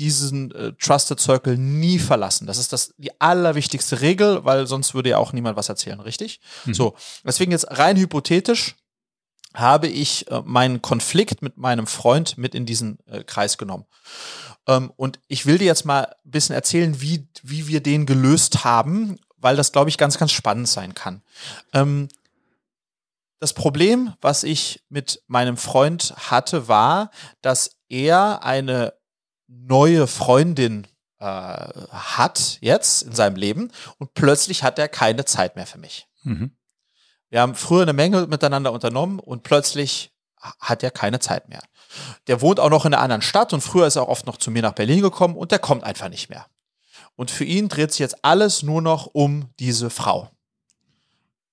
diesen 0.00 0.50
äh, 0.52 0.72
Trusted 0.72 1.20
Circle 1.20 1.58
nie 1.58 1.98
verlassen. 1.98 2.46
Das 2.46 2.58
ist 2.58 2.72
das 2.72 2.94
die 2.96 3.20
allerwichtigste 3.20 4.00
Regel, 4.00 4.44
weil 4.44 4.66
sonst 4.66 4.94
würde 4.94 5.10
ja 5.10 5.18
auch 5.18 5.32
niemand 5.32 5.56
was 5.56 5.68
erzählen, 5.68 6.00
richtig? 6.00 6.40
Mhm. 6.64 6.74
So, 6.74 6.96
deswegen 7.22 7.52
jetzt 7.52 7.66
rein 7.70 7.96
hypothetisch 7.96 8.76
habe 9.54 9.88
ich 9.88 10.30
äh, 10.30 10.42
meinen 10.44 10.80
Konflikt 10.80 11.42
mit 11.42 11.58
meinem 11.58 11.86
Freund 11.86 12.38
mit 12.38 12.54
in 12.54 12.66
diesen 12.66 12.98
äh, 13.06 13.24
Kreis 13.24 13.58
genommen. 13.58 13.84
Ähm, 14.66 14.92
und 14.96 15.18
ich 15.28 15.44
will 15.44 15.58
dir 15.58 15.66
jetzt 15.66 15.84
mal 15.84 16.04
ein 16.04 16.30
bisschen 16.30 16.54
erzählen, 16.54 17.00
wie, 17.00 17.28
wie 17.42 17.68
wir 17.68 17.82
den 17.82 18.06
gelöst 18.06 18.64
haben, 18.64 19.18
weil 19.36 19.56
das, 19.56 19.72
glaube 19.72 19.90
ich, 19.90 19.98
ganz, 19.98 20.18
ganz 20.18 20.32
spannend 20.32 20.68
sein 20.68 20.94
kann. 20.94 21.22
Ähm, 21.72 22.08
das 23.40 23.54
Problem, 23.54 24.14
was 24.20 24.44
ich 24.44 24.82
mit 24.88 25.22
meinem 25.26 25.56
Freund 25.56 26.14
hatte, 26.16 26.68
war, 26.68 27.10
dass 27.42 27.76
er 27.88 28.44
eine 28.44 28.94
neue 29.50 30.06
Freundin 30.06 30.86
äh, 31.18 31.24
hat 31.24 32.58
jetzt 32.60 33.02
in 33.02 33.12
seinem 33.12 33.36
Leben 33.36 33.70
und 33.98 34.14
plötzlich 34.14 34.62
hat 34.62 34.78
er 34.78 34.88
keine 34.88 35.24
Zeit 35.24 35.56
mehr 35.56 35.66
für 35.66 35.78
mich. 35.78 36.06
Mhm. 36.22 36.52
Wir 37.28 37.40
haben 37.40 37.54
früher 37.54 37.82
eine 37.82 37.92
Menge 37.92 38.26
miteinander 38.26 38.72
unternommen 38.72 39.18
und 39.18 39.42
plötzlich 39.42 40.12
hat 40.36 40.82
er 40.82 40.90
keine 40.90 41.20
Zeit 41.20 41.48
mehr. 41.48 41.62
Der 42.26 42.40
wohnt 42.40 42.60
auch 42.60 42.70
noch 42.70 42.86
in 42.86 42.94
einer 42.94 43.02
anderen 43.02 43.22
Stadt 43.22 43.52
und 43.52 43.60
früher 43.60 43.86
ist 43.86 43.96
er 43.96 44.02
auch 44.02 44.08
oft 44.08 44.26
noch 44.26 44.36
zu 44.36 44.50
mir 44.50 44.62
nach 44.62 44.72
Berlin 44.72 45.02
gekommen 45.02 45.36
und 45.36 45.52
der 45.52 45.58
kommt 45.58 45.84
einfach 45.84 46.08
nicht 46.08 46.30
mehr. 46.30 46.46
Und 47.16 47.30
für 47.30 47.44
ihn 47.44 47.68
dreht 47.68 47.90
sich 47.90 47.98
jetzt 48.00 48.24
alles 48.24 48.62
nur 48.62 48.80
noch 48.80 49.06
um 49.06 49.50
diese 49.58 49.90
Frau. 49.90 50.30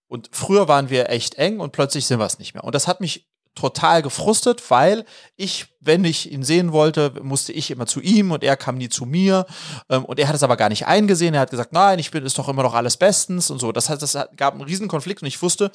Und 0.08 0.30
früher 0.32 0.68
waren 0.68 0.90
wir 0.90 1.10
echt 1.10 1.36
eng 1.36 1.60
und 1.60 1.74
plötzlich 1.74 2.06
sind 2.06 2.20
wir 2.20 2.26
es 2.26 2.40
nicht 2.40 2.54
mehr. 2.54 2.64
Und 2.64 2.74
das 2.74 2.88
hat 2.88 3.02
mich 3.02 3.27
total 3.58 4.02
gefrustet, 4.02 4.64
weil 4.70 5.06
ich, 5.36 5.68
wenn 5.80 6.06
ich 6.06 6.32
ihn 6.32 6.44
sehen 6.44 6.72
wollte, 6.72 7.14
musste 7.22 7.52
ich 7.52 7.72
immer 7.72 7.88
zu 7.88 8.02
ihm 8.02 8.32
und 8.32 8.44
er 8.44 8.56
kam 8.56 8.78
nie 8.78 8.90
zu 8.90 9.06
mir. 9.06 9.46
Ähm, 9.90 10.06
und 10.06 10.20
er 10.20 10.28
hat 10.28 10.36
es 10.36 10.44
aber 10.44 10.58
gar 10.58 10.70
nicht 10.70 10.86
eingesehen. 10.86 11.34
Er 11.34 11.42
hat 11.42 11.50
gesagt, 11.50 11.74
nein, 11.74 12.00
ich 12.00 12.12
bin, 12.12 12.26
ist 12.26 12.38
doch 12.38 12.50
immer 12.50 12.64
noch 12.64 12.74
alles 12.74 12.98
bestens 12.98 13.50
und 13.50 13.60
so. 13.60 13.72
Das 13.72 13.90
heißt, 13.90 14.02
das 14.02 14.18
gab 14.36 14.54
einen 14.54 14.64
riesen 14.64 14.88
Konflikt 14.88 15.22
und 15.22 15.28
ich 15.28 15.42
wusste, 15.42 15.72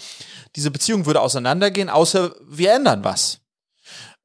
diese 0.55 0.71
Beziehung 0.71 1.07
würde 1.07 1.21
auseinandergehen, 1.21 1.91
außer 1.91 2.35
wir 2.49 2.73
ändern 2.73 3.05
was. 3.05 3.41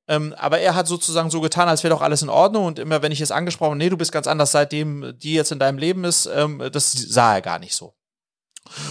Ähm, 0.07 0.33
aber 0.37 0.59
er 0.59 0.75
hat 0.75 0.87
sozusagen 0.87 1.29
so 1.29 1.41
getan, 1.41 1.67
als 1.67 1.83
wäre 1.83 1.93
doch 1.93 2.01
alles 2.01 2.21
in 2.21 2.29
Ordnung. 2.29 2.65
Und 2.65 2.79
immer, 2.79 3.01
wenn 3.01 3.11
ich 3.11 3.21
es 3.21 3.31
angesprochen 3.31 3.77
nee, 3.77 3.89
du 3.89 3.97
bist 3.97 4.11
ganz 4.11 4.27
anders, 4.27 4.51
seitdem 4.51 5.13
die 5.17 5.33
jetzt 5.33 5.51
in 5.51 5.59
deinem 5.59 5.77
Leben 5.77 6.03
ist, 6.03 6.27
ähm, 6.27 6.61
das 6.71 6.91
sah 6.93 7.35
er 7.35 7.41
gar 7.41 7.59
nicht 7.59 7.75
so. 7.75 7.96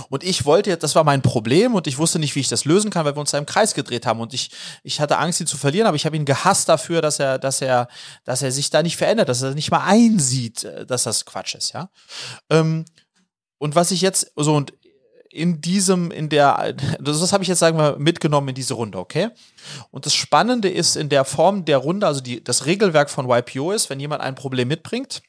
Und 0.08 0.24
ich 0.24 0.44
wollte 0.44 0.70
jetzt, 0.70 0.82
das 0.82 0.94
war 0.94 1.04
mein 1.04 1.22
Problem 1.22 1.74
und 1.74 1.86
ich 1.86 1.98
wusste 1.98 2.18
nicht, 2.18 2.34
wie 2.34 2.40
ich 2.40 2.48
das 2.48 2.64
lösen 2.64 2.90
kann, 2.90 3.04
weil 3.04 3.16
wir 3.16 3.20
uns 3.20 3.30
da 3.30 3.38
im 3.38 3.46
Kreis 3.46 3.74
gedreht 3.74 4.06
haben 4.06 4.20
und 4.20 4.34
ich, 4.34 4.50
ich 4.82 5.00
hatte 5.00 5.18
Angst, 5.18 5.40
ihn 5.40 5.46
zu 5.46 5.56
verlieren, 5.56 5.86
aber 5.86 5.96
ich 5.96 6.06
habe 6.06 6.16
ihn 6.16 6.24
gehasst 6.24 6.68
dafür, 6.68 7.02
dass 7.02 7.18
er, 7.18 7.38
dass 7.38 7.60
er, 7.60 7.88
dass 8.24 8.42
er 8.42 8.52
sich 8.52 8.70
da 8.70 8.82
nicht 8.82 8.96
verändert, 8.96 9.28
dass 9.28 9.42
er 9.42 9.54
nicht 9.54 9.70
mal 9.70 9.84
einsieht, 9.84 10.64
äh, 10.64 10.86
dass 10.86 11.04
das 11.04 11.24
Quatsch 11.24 11.54
ist, 11.54 11.72
ja. 11.72 11.90
Ähm, 12.50 12.84
und 13.58 13.74
was 13.74 13.90
ich 13.90 14.02
jetzt, 14.02 14.32
so 14.36 14.54
und 14.54 14.72
in 15.36 15.60
diesem, 15.60 16.10
in 16.10 16.28
der, 16.28 16.72
das, 16.98 17.20
das 17.20 17.32
habe 17.32 17.42
ich 17.42 17.48
jetzt, 17.48 17.58
sagen 17.58 17.78
wir, 17.78 17.96
mitgenommen 17.98 18.48
in 18.48 18.54
diese 18.54 18.74
Runde, 18.74 18.98
okay? 18.98 19.28
Und 19.90 20.06
das 20.06 20.14
Spannende 20.14 20.70
ist 20.70 20.96
in 20.96 21.08
der 21.08 21.24
Form 21.24 21.64
der 21.64 21.78
Runde, 21.78 22.06
also 22.06 22.20
die, 22.20 22.42
das 22.42 22.66
Regelwerk 22.66 23.10
von 23.10 23.28
YPO 23.28 23.72
ist, 23.72 23.90
wenn 23.90 24.00
jemand 24.00 24.22
ein 24.22 24.34
Problem 24.34 24.68
mitbringt, 24.68 25.22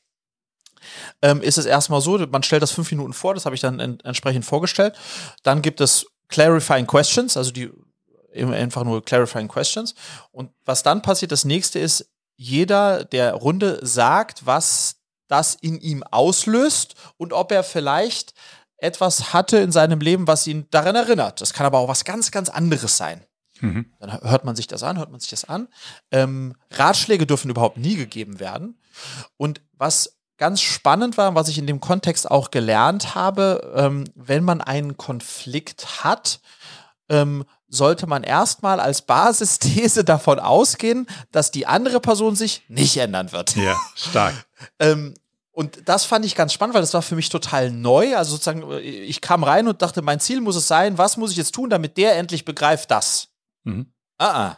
ähm, 1.22 1.42
ist 1.42 1.58
es 1.58 1.66
erstmal 1.66 2.02
so, 2.02 2.18
man 2.18 2.44
stellt 2.44 2.62
das 2.62 2.72
fünf 2.72 2.92
Minuten 2.92 3.14
vor, 3.14 3.34
das 3.34 3.46
habe 3.46 3.56
ich 3.56 3.62
dann 3.62 3.80
en 3.80 4.00
entsprechend 4.02 4.46
vorgestellt. 4.46 4.96
Dann 5.44 5.62
gibt 5.62 5.82
es 5.82 6.06
Clarifying 6.30 6.88
Questions, 6.88 7.38
also 7.38 7.52
die 7.52 7.72
einfach 8.36 8.84
nur 8.84 9.04
Clarifying 9.04 9.48
Questions. 9.48 9.96
Und 10.32 10.52
was 10.66 10.84
dann 10.84 11.02
passiert, 11.02 11.32
das 11.32 11.46
nächste 11.46 11.80
ist, 11.80 12.10
jeder 12.36 13.04
der 13.04 13.34
Runde 13.34 13.80
sagt, 13.82 14.46
was 14.46 14.98
das 15.28 15.56
in 15.56 15.80
ihm 15.80 16.04
auslöst 16.04 16.96
und 17.18 17.34
ob 17.34 17.52
er 17.52 17.64
vielleicht 17.64 18.34
etwas 18.78 19.34
hatte 19.34 19.58
in 19.58 19.72
seinem 19.72 20.00
Leben, 20.00 20.28
was 20.28 20.46
ihn 20.48 20.68
daran 20.70 20.96
erinnert. 20.96 21.42
Das 21.42 21.54
kann 21.54 21.66
aber 21.66 21.80
auch 21.80 21.88
was 21.88 22.06
ganz, 22.06 22.32
ganz 22.32 22.50
anderes 22.50 22.96
sein. 22.96 23.26
Mhm. 23.60 23.92
Dann 24.00 24.22
hört 24.22 24.46
man 24.46 24.56
sich 24.56 24.68
das 24.68 24.84
an, 24.84 25.00
hört 25.00 25.12
man 25.12 25.20
sich 25.20 25.32
das 25.32 25.46
an. 25.46 25.68
Ähm, 26.12 26.56
Ratschläge 26.72 27.26
dürfen 27.26 27.50
überhaupt 27.50 27.78
nie 27.78 27.96
gegeben 27.96 28.40
werden. 28.40 28.80
Und 29.36 29.62
was 29.74 30.17
ganz 30.38 30.62
spannend 30.62 31.18
war, 31.18 31.36
was 31.36 31.48
ich 31.48 31.58
in 31.58 31.68
dem 31.68 31.80
Kontext 31.80 32.30
auch 32.30 32.52
gelernt 32.52 33.16
habe, 33.16 33.74
ähm, 33.76 34.06
wenn 34.16 34.44
man 34.44 34.62
einen 34.62 34.98
Konflikt 34.98 36.04
hat, 36.04 36.40
ähm, 37.10 37.46
sollte 37.68 38.08
man 38.08 38.24
erstmal 38.24 38.80
als 38.80 39.02
Basisthese 39.02 40.04
davon 40.06 40.40
ausgehen, 40.40 41.08
dass 41.32 41.52
die 41.52 41.68
andere 41.68 42.00
Person 42.00 42.36
sich 42.36 42.64
nicht 42.68 42.98
ändern 42.98 43.32
wird. 43.32 43.56
Ja, 43.56 43.76
stark. 43.96 44.34
ähm, 44.80 45.14
und 45.52 45.90
das 45.90 46.06
fand 46.06 46.24
ich 46.24 46.36
ganz 46.36 46.54
spannend, 46.54 46.76
weil 46.76 46.84
das 46.84 46.94
war 46.94 47.02
für 47.02 47.16
mich 47.16 47.30
total 47.30 47.72
neu. 47.72 48.16
Also 48.16 48.34
sozusagen, 48.34 48.72
ich 48.80 49.22
kam 49.22 49.44
rein 49.44 49.68
und 49.68 49.82
dachte, 49.82 50.04
mein 50.04 50.20
Ziel 50.20 50.40
muss 50.40 50.56
es 50.56 50.68
sein, 50.68 51.00
was 51.00 51.18
muss 51.18 51.32
ich 51.32 51.38
jetzt 51.38 51.56
tun, 51.56 51.72
damit 51.72 51.98
der 51.98 52.16
endlich 52.16 52.46
begreift 52.46 52.92
das. 52.92 53.30
Mhm. 53.64 53.92
Ah, 54.20 54.50
ah. 54.50 54.58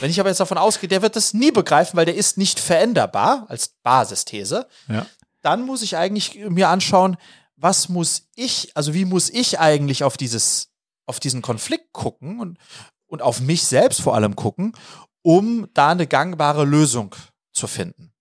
Wenn 0.00 0.10
ich 0.10 0.20
aber 0.20 0.28
jetzt 0.28 0.40
davon 0.40 0.58
ausgehe, 0.58 0.88
der 0.88 1.02
wird 1.02 1.16
das 1.16 1.34
nie 1.34 1.50
begreifen, 1.50 1.96
weil 1.96 2.06
der 2.06 2.14
ist 2.14 2.38
nicht 2.38 2.60
veränderbar 2.60 3.46
als 3.48 3.74
Basisthese, 3.82 4.66
ja. 4.88 5.06
dann 5.42 5.62
muss 5.66 5.82
ich 5.82 5.96
eigentlich 5.96 6.36
mir 6.48 6.68
anschauen, 6.68 7.16
was 7.56 7.88
muss 7.88 8.28
ich, 8.34 8.76
also 8.76 8.94
wie 8.94 9.04
muss 9.04 9.30
ich 9.30 9.58
eigentlich 9.58 10.04
auf 10.04 10.16
dieses, 10.16 10.70
auf 11.06 11.20
diesen 11.20 11.42
Konflikt 11.42 11.92
gucken 11.92 12.40
und, 12.40 12.58
und 13.06 13.22
auf 13.22 13.40
mich 13.40 13.64
selbst 13.64 14.00
vor 14.00 14.14
allem 14.14 14.36
gucken, 14.36 14.74
um 15.22 15.68
da 15.74 15.90
eine 15.90 16.06
gangbare 16.06 16.64
Lösung 16.64 17.14
zu 17.52 17.66
finden. 17.66 18.12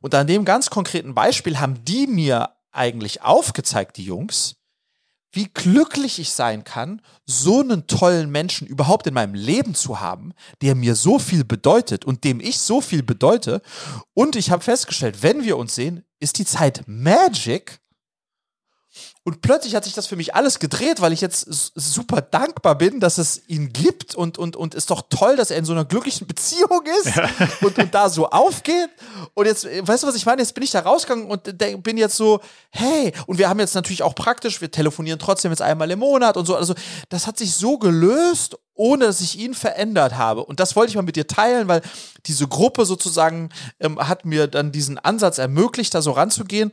Und 0.00 0.14
an 0.14 0.26
dem 0.26 0.44
ganz 0.44 0.70
konkreten 0.70 1.14
Beispiel 1.14 1.58
haben 1.58 1.84
die 1.84 2.06
mir 2.06 2.50
eigentlich 2.70 3.22
aufgezeigt, 3.22 3.96
die 3.96 4.04
Jungs, 4.04 4.56
wie 5.34 5.50
glücklich 5.52 6.18
ich 6.18 6.30
sein 6.30 6.64
kann, 6.64 7.02
so 7.26 7.60
einen 7.60 7.86
tollen 7.86 8.30
Menschen 8.30 8.66
überhaupt 8.66 9.06
in 9.06 9.14
meinem 9.14 9.34
Leben 9.34 9.74
zu 9.74 10.00
haben, 10.00 10.32
der 10.62 10.74
mir 10.74 10.94
so 10.94 11.18
viel 11.18 11.44
bedeutet 11.44 12.04
und 12.04 12.24
dem 12.24 12.40
ich 12.40 12.58
so 12.58 12.80
viel 12.80 13.02
bedeute. 13.02 13.60
Und 14.14 14.36
ich 14.36 14.50
habe 14.50 14.62
festgestellt, 14.62 15.22
wenn 15.22 15.44
wir 15.44 15.56
uns 15.56 15.74
sehen, 15.74 16.04
ist 16.20 16.38
die 16.38 16.44
Zeit 16.44 16.84
Magic 16.86 17.80
und 19.26 19.40
plötzlich 19.40 19.74
hat 19.74 19.84
sich 19.84 19.94
das 19.94 20.06
für 20.06 20.16
mich 20.16 20.34
alles 20.34 20.58
gedreht, 20.58 21.00
weil 21.00 21.14
ich 21.14 21.22
jetzt 21.22 21.46
super 21.74 22.20
dankbar 22.20 22.76
bin, 22.76 23.00
dass 23.00 23.16
es 23.16 23.40
ihn 23.48 23.72
gibt 23.72 24.14
und, 24.14 24.36
und, 24.36 24.54
und 24.54 24.74
ist 24.74 24.90
doch 24.90 25.02
toll, 25.08 25.36
dass 25.36 25.50
er 25.50 25.56
in 25.56 25.64
so 25.64 25.72
einer 25.72 25.86
glücklichen 25.86 26.26
Beziehung 26.26 26.82
ist 27.00 27.16
ja. 27.16 27.26
und, 27.62 27.78
und 27.78 27.94
da 27.94 28.10
so 28.10 28.28
aufgeht. 28.28 28.90
Und 29.32 29.46
jetzt, 29.46 29.64
weißt 29.64 30.02
du, 30.02 30.06
was 30.08 30.14
ich 30.14 30.26
meine? 30.26 30.42
Jetzt 30.42 30.54
bin 30.54 30.62
ich 30.62 30.72
da 30.72 30.80
rausgegangen 30.80 31.30
und 31.30 31.56
bin 31.82 31.96
jetzt 31.96 32.16
so, 32.16 32.40
hey, 32.68 33.14
und 33.26 33.38
wir 33.38 33.48
haben 33.48 33.60
jetzt 33.60 33.74
natürlich 33.74 34.02
auch 34.02 34.14
praktisch, 34.14 34.60
wir 34.60 34.70
telefonieren 34.70 35.18
trotzdem 35.18 35.50
jetzt 35.50 35.62
einmal 35.62 35.90
im 35.90 36.00
Monat 36.00 36.36
und 36.36 36.44
so. 36.44 36.54
Also, 36.54 36.74
das 37.08 37.26
hat 37.26 37.38
sich 37.38 37.54
so 37.54 37.78
gelöst 37.78 38.58
ohne 38.74 39.06
dass 39.06 39.20
ich 39.20 39.38
ihn 39.38 39.54
verändert 39.54 40.16
habe. 40.16 40.44
Und 40.44 40.58
das 40.60 40.74
wollte 40.74 40.90
ich 40.90 40.96
mal 40.96 41.02
mit 41.02 41.16
dir 41.16 41.26
teilen, 41.26 41.68
weil 41.68 41.80
diese 42.26 42.48
Gruppe 42.48 42.84
sozusagen 42.84 43.50
ähm, 43.78 43.98
hat 43.98 44.24
mir 44.24 44.48
dann 44.48 44.72
diesen 44.72 44.98
Ansatz 44.98 45.38
ermöglicht, 45.38 45.94
da 45.94 46.02
so 46.02 46.10
ranzugehen. 46.10 46.72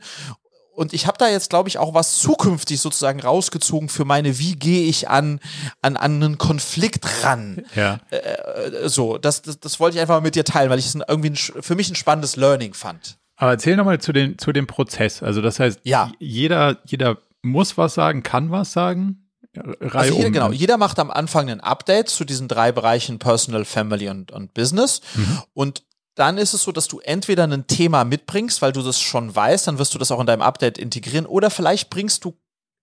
Und 0.74 0.94
ich 0.94 1.06
habe 1.06 1.18
da 1.18 1.28
jetzt, 1.28 1.50
glaube 1.50 1.68
ich, 1.68 1.78
auch 1.78 1.92
was 1.92 2.18
zukünftig 2.18 2.80
sozusagen 2.80 3.20
rausgezogen 3.20 3.90
für 3.90 4.06
meine, 4.06 4.38
wie 4.38 4.56
gehe 4.56 4.86
ich 4.86 5.08
an, 5.08 5.38
an, 5.82 5.96
an 5.96 6.22
einen 6.22 6.38
Konflikt 6.38 7.04
ran. 7.22 7.62
Ja. 7.74 8.00
Äh, 8.10 8.88
so, 8.88 9.18
das, 9.18 9.42
das, 9.42 9.60
das 9.60 9.80
wollte 9.80 9.96
ich 9.96 10.00
einfach 10.00 10.14
mal 10.14 10.22
mit 10.22 10.34
dir 10.34 10.44
teilen, 10.44 10.70
weil 10.70 10.78
ich 10.78 10.86
es 10.86 10.94
irgendwie 10.94 11.30
ein, 11.30 11.36
für 11.36 11.74
mich 11.74 11.90
ein 11.90 11.94
spannendes 11.94 12.36
Learning 12.36 12.72
fand. 12.72 13.18
Aber 13.36 13.50
erzähl 13.50 13.76
nochmal 13.76 14.00
zu, 14.00 14.12
den, 14.12 14.38
zu 14.38 14.52
dem 14.52 14.66
Prozess. 14.66 15.22
Also 15.22 15.42
das 15.42 15.60
heißt, 15.60 15.80
ja. 15.82 16.10
jeder, 16.18 16.78
jeder 16.84 17.18
muss 17.42 17.76
was 17.76 17.94
sagen, 17.94 18.22
kann 18.22 18.50
was 18.50 18.72
sagen. 18.72 19.28
Reihe 19.54 19.94
also 19.94 20.14
jeder, 20.14 20.26
um. 20.28 20.32
genau, 20.32 20.52
jeder 20.52 20.78
macht 20.78 20.98
am 20.98 21.10
Anfang 21.10 21.50
ein 21.50 21.60
Update 21.60 22.08
zu 22.08 22.24
diesen 22.24 22.48
drei 22.48 22.72
Bereichen 22.72 23.18
Personal, 23.18 23.66
Family 23.66 24.08
und, 24.08 24.32
und 24.32 24.54
Business. 24.54 25.02
Mhm. 25.14 25.42
Und 25.52 25.82
dann 26.14 26.38
ist 26.38 26.52
es 26.52 26.62
so, 26.62 26.72
dass 26.72 26.88
du 26.88 27.00
entweder 27.00 27.44
ein 27.44 27.66
Thema 27.66 28.04
mitbringst, 28.04 28.60
weil 28.62 28.72
du 28.72 28.82
das 28.82 29.00
schon 29.00 29.34
weißt, 29.34 29.66
dann 29.66 29.78
wirst 29.78 29.94
du 29.94 29.98
das 29.98 30.10
auch 30.10 30.20
in 30.20 30.26
deinem 30.26 30.42
Update 30.42 30.78
integrieren, 30.78 31.26
oder 31.26 31.50
vielleicht 31.50 31.90
bringst 31.90 32.24
du 32.24 32.34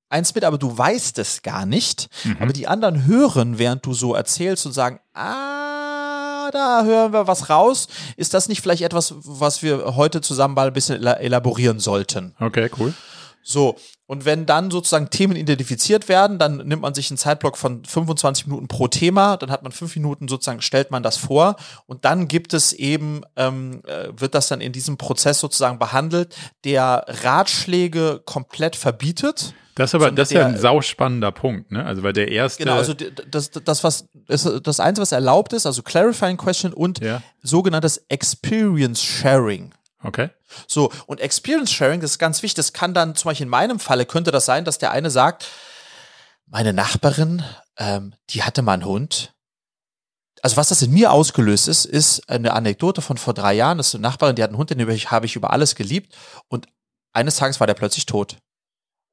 eins 0.09 0.33
mit, 0.33 0.43
aber 0.43 0.57
du 0.57 0.75
weißt 0.75 1.19
es 1.19 1.43
gar 1.43 1.65
nicht. 1.65 2.09
Mhm. 2.23 2.37
Aber 2.39 2.53
die 2.53 2.67
anderen 2.67 3.05
hören, 3.05 3.59
während 3.59 3.85
du 3.85 3.93
so 3.93 4.15
erzählst 4.15 4.65
und 4.65 4.71
sagen, 4.71 4.99
ah, 5.13 6.49
da 6.51 6.83
hören 6.83 7.13
wir 7.13 7.27
was 7.27 7.49
raus. 7.49 7.87
Ist 8.17 8.33
das 8.33 8.49
nicht 8.49 8.61
vielleicht 8.61 8.81
etwas, 8.81 9.13
was 9.17 9.61
wir 9.61 9.95
heute 9.95 10.21
zusammen 10.21 10.55
mal 10.55 10.67
ein 10.67 10.73
bisschen 10.73 11.05
elaborieren 11.05 11.79
sollten? 11.79 12.35
Okay, 12.39 12.71
cool. 12.79 12.93
So, 13.41 13.77
und 14.05 14.25
wenn 14.25 14.45
dann 14.45 14.69
sozusagen 14.69 15.09
Themen 15.09 15.35
identifiziert 15.35 16.09
werden, 16.09 16.39
dann 16.39 16.57
nimmt 16.57 16.81
man 16.81 16.93
sich 16.93 17.09
einen 17.09 17.17
Zeitblock 17.17 17.57
von 17.57 17.83
25 17.83 18.47
Minuten 18.47 18.67
pro 18.67 18.87
Thema, 18.87 19.37
dann 19.37 19.51
hat 19.51 19.63
man 19.63 19.71
fünf 19.71 19.95
Minuten 19.95 20.27
sozusagen, 20.27 20.61
stellt 20.61 20.91
man 20.91 21.03
das 21.03 21.17
vor 21.17 21.55
und 21.85 22.05
dann 22.05 22.27
gibt 22.27 22.53
es 22.53 22.73
eben, 22.73 23.21
ähm, 23.35 23.81
äh, 23.85 24.09
wird 24.15 24.35
das 24.35 24.47
dann 24.47 24.61
in 24.61 24.71
diesem 24.71 24.97
Prozess 24.97 25.39
sozusagen 25.39 25.79
behandelt, 25.79 26.35
der 26.63 27.05
Ratschläge 27.07 28.21
komplett 28.25 28.75
verbietet. 28.75 29.53
Das 29.75 29.91
ist 29.91 29.95
aber, 29.95 30.11
das 30.11 30.29
ist 30.29 30.35
ja 30.35 30.45
ein 30.45 30.57
sauspannender 30.57 31.31
Punkt, 31.31 31.71
ne? 31.71 31.85
Also 31.85 32.03
weil 32.03 32.11
der 32.11 32.29
erste. 32.29 32.63
Genau, 32.63 32.75
also 32.75 32.93
das, 32.93 33.49
das, 33.51 33.83
was, 33.83 34.05
das 34.27 34.79
Einzige, 34.81 35.01
was 35.01 35.13
erlaubt 35.13 35.53
ist, 35.53 35.65
also 35.65 35.83
Clarifying 35.83 36.35
Question 36.35 36.73
und 36.73 36.99
ja. 36.99 37.21
sogenanntes 37.43 38.03
Experience 38.09 39.01
Sharing. 39.01 39.71
Okay. 40.01 40.29
So, 40.67 40.91
und 41.07 41.19
Experience 41.19 41.71
Sharing, 41.71 41.99
das 41.99 42.11
ist 42.11 42.19
ganz 42.19 42.41
wichtig. 42.41 42.55
Das 42.55 42.73
kann 42.73 42.93
dann 42.93 43.15
zum 43.15 43.29
Beispiel 43.29 43.45
in 43.45 43.49
meinem 43.49 43.79
Falle, 43.79 44.05
könnte 44.05 44.31
das 44.31 44.45
sein, 44.45 44.65
dass 44.65 44.77
der 44.77 44.91
eine 44.91 45.09
sagt, 45.09 45.47
meine 46.45 46.73
Nachbarin, 46.73 47.43
ähm, 47.77 48.15
die 48.29 48.43
hatte 48.43 48.61
mal 48.61 48.73
einen 48.73 48.85
Hund. 48.85 49.33
Also 50.41 50.57
was 50.57 50.69
das 50.69 50.81
in 50.81 50.91
mir 50.91 51.11
ausgelöst 51.11 51.67
ist, 51.67 51.85
ist 51.85 52.29
eine 52.29 52.53
Anekdote 52.53 53.01
von 53.01 53.17
vor 53.17 53.33
drei 53.33 53.53
Jahren. 53.53 53.77
Das 53.77 53.89
ist 53.89 53.95
eine 53.95 54.03
Nachbarin, 54.03 54.35
die 54.35 54.43
hat 54.43 54.49
einen 54.49 54.57
Hund, 54.57 54.69
den 54.69 54.79
habe 54.79 55.25
ich 55.25 55.35
über 55.35 55.51
alles 55.51 55.75
geliebt. 55.75 56.15
Und 56.47 56.67
eines 57.11 57.35
Tages 57.35 57.59
war 57.59 57.67
der 57.67 57.73
plötzlich 57.73 58.05
tot. 58.05 58.37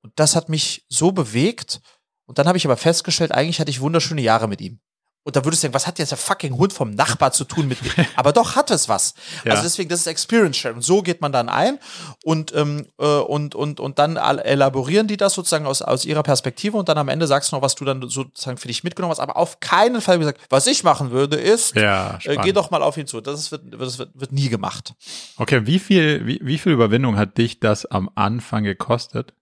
Und 0.03 0.13
das 0.17 0.37
hat 0.37 0.49
mich 0.49 0.87
so 0.89 1.11
bewegt. 1.11 1.81
Und 2.27 2.39
dann 2.39 2.47
habe 2.47 2.59
ich 2.59 2.65
aber 2.65 2.77
festgestellt, 2.77 3.33
eigentlich 3.33 3.61
hatte 3.61 3.71
ich 3.71 3.81
wunderschöne 3.81 4.21
Jahre 4.21 4.49
mit 4.49 4.61
ihm. 4.61 4.81
Und 5.27 5.35
da 5.35 5.45
würdest 5.45 5.61
du 5.61 5.67
denken, 5.67 5.75
was 5.75 5.89
hat 5.89 5.99
jetzt 5.99 6.13
der 6.13 6.19
fucking 6.19 6.57
Hund 6.57 6.73
vom 6.73 6.93
Nachbar 6.93 7.33
zu 7.33 7.43
tun 7.43 7.67
mit 7.67 7.83
mir? 7.83 8.07
Aber 8.15 8.33
doch 8.33 8.55
hat 8.55 8.71
es 8.71 8.89
was. 8.89 9.15
Ja. 9.45 9.51
Also 9.51 9.65
deswegen, 9.65 9.89
das 9.89 9.99
ist 9.99 10.07
Experience 10.07 10.57
Sharing. 10.57 10.77
Und 10.77 10.83
so 10.83 11.03
geht 11.03 11.21
man 11.21 11.33
dann 11.33 11.49
ein 11.49 11.81
und, 12.23 12.55
ähm, 12.55 12.87
äh, 13.01 13.05
und, 13.05 13.57
und, 13.57 13.81
und 13.81 13.99
dann 13.99 14.17
elaborieren 14.17 15.09
die 15.09 15.17
das 15.17 15.35
sozusagen 15.35 15.67
aus, 15.67 15.83
aus 15.83 16.05
ihrer 16.05 16.23
Perspektive 16.23 16.77
und 16.77 16.89
dann 16.89 16.97
am 16.97 17.09
Ende 17.09 17.27
sagst 17.27 17.51
du 17.51 17.57
noch, 17.57 17.63
was 17.63 17.75
du 17.75 17.85
dann 17.85 18.09
sozusagen 18.09 18.57
für 18.57 18.69
dich 18.69 18.85
mitgenommen 18.85 19.11
hast. 19.11 19.19
Aber 19.19 19.37
auf 19.37 19.59
keinen 19.59 20.01
Fall 20.01 20.21
gesagt, 20.21 20.41
was 20.49 20.69
ich 20.69 20.85
machen 20.85 21.11
würde, 21.11 21.39
ist, 21.39 21.75
ja, 21.75 22.21
äh, 22.23 22.37
geh 22.37 22.53
doch 22.53 22.71
mal 22.71 22.85
auf 22.85 22.97
ihn 22.97 23.09
zu. 23.09 23.21
Das 23.21 23.51
wird, 23.51 23.63
das 23.81 23.99
wird, 23.99 24.11
wird 24.15 24.31
nie 24.31 24.49
gemacht. 24.49 24.95
Okay, 25.39 25.67
wie 25.67 25.81
viel, 25.81 26.25
wie, 26.25 26.39
wie 26.41 26.59
viel 26.59 26.71
Überwindung 26.71 27.17
hat 27.17 27.37
dich 27.37 27.59
das 27.59 27.85
am 27.85 28.09
Anfang 28.15 28.63
gekostet? 28.63 29.33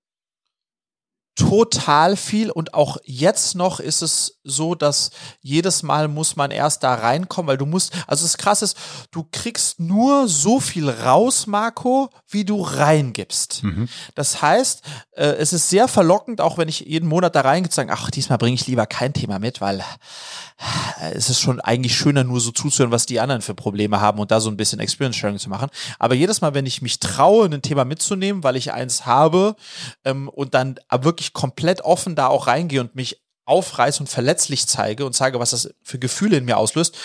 Total 1.35 2.17
viel 2.17 2.51
und 2.51 2.75
auch 2.75 2.99
jetzt 3.05 3.57
noch 3.57 3.81
ist 3.81 4.03
es 4.03 4.39
so, 4.45 4.75
dass 4.75 5.11
jedes 5.41 5.83
Mal 5.83 6.07
muss 6.09 6.37
man 6.37 6.51
erst 6.51 6.83
da 6.85 6.95
reinkommen, 6.95 7.49
weil 7.49 7.57
du 7.57 7.67
musst, 7.67 7.93
also 8.07 8.25
das 8.25 8.37
krasse 8.37 8.67
ist, 8.67 8.77
du 9.11 9.27
kriegst 9.33 9.81
nur 9.81 10.29
so 10.29 10.61
viel 10.61 10.89
raus, 10.89 11.47
Marco, 11.47 12.11
wie 12.29 12.45
du 12.45 12.61
reingibst. 12.63 13.65
Mhm. 13.65 13.89
Das 14.15 14.43
heißt, 14.43 14.83
äh, 15.13 15.25
es 15.25 15.53
ist 15.53 15.71
sehr 15.71 15.89
verlockend, 15.89 16.41
auch 16.41 16.57
wenn 16.57 16.69
ich 16.69 16.81
jeden 16.81 17.09
Monat 17.09 17.35
da 17.35 17.41
reingehe, 17.41 17.71
zu 17.71 17.77
sagen, 17.77 17.91
ach, 17.93 18.11
diesmal 18.11 18.39
bringe 18.39 18.55
ich 18.55 18.67
lieber 18.67 18.87
kein 18.87 19.13
Thema 19.13 19.39
mit, 19.39 19.61
weil 19.61 19.83
es 21.13 21.31
ist 21.31 21.41
schon 21.41 21.61
eigentlich 21.61 21.97
schöner, 21.97 22.23
nur 22.23 22.41
so 22.41 22.53
zuzuhören, 22.53 22.93
was 22.93 23.07
die 23.07 23.19
anderen 23.19 23.43
für 23.43 23.55
Probleme 23.55 24.01
haben 24.01 24.21
und 24.21 24.31
da 24.31 24.41
so 24.41 24.51
ein 24.51 24.57
bisschen 24.57 24.79
Experience 24.79 25.17
Sharing 25.17 25.39
zu 25.39 25.51
machen. 25.51 25.69
Aber 25.99 26.15
jedes 26.15 26.41
Mal, 26.41 26.55
wenn 26.55 26.67
ich 26.67 26.81
mich 26.81 27.01
traue, 27.01 27.47
ein 27.47 27.63
Thema 27.63 27.85
mitzunehmen, 27.85 28.45
weil 28.45 28.57
ich 28.57 28.73
eins 28.73 29.05
habe 29.05 29.57
ähm, 30.05 30.29
und 30.29 30.55
dann 30.55 30.77
wirklich 30.91 31.24
komplett 31.33 31.83
offen 31.83 32.15
da 32.15 32.27
auch 32.27 32.47
reingehe 32.47 32.81
und 32.81 32.95
mich 32.95 33.23
aufreiße 33.47 34.01
und 34.01 34.09
verletzlich 34.09 34.67
zeige 34.67 35.05
und 35.05 35.13
zeige, 35.13 35.39
was 35.39 35.51
das 35.51 35.75
für 35.83 35.99
Gefühle 35.99 36.39
in 36.39 36.45
mir 36.45 36.57
auslöst, 36.57 36.97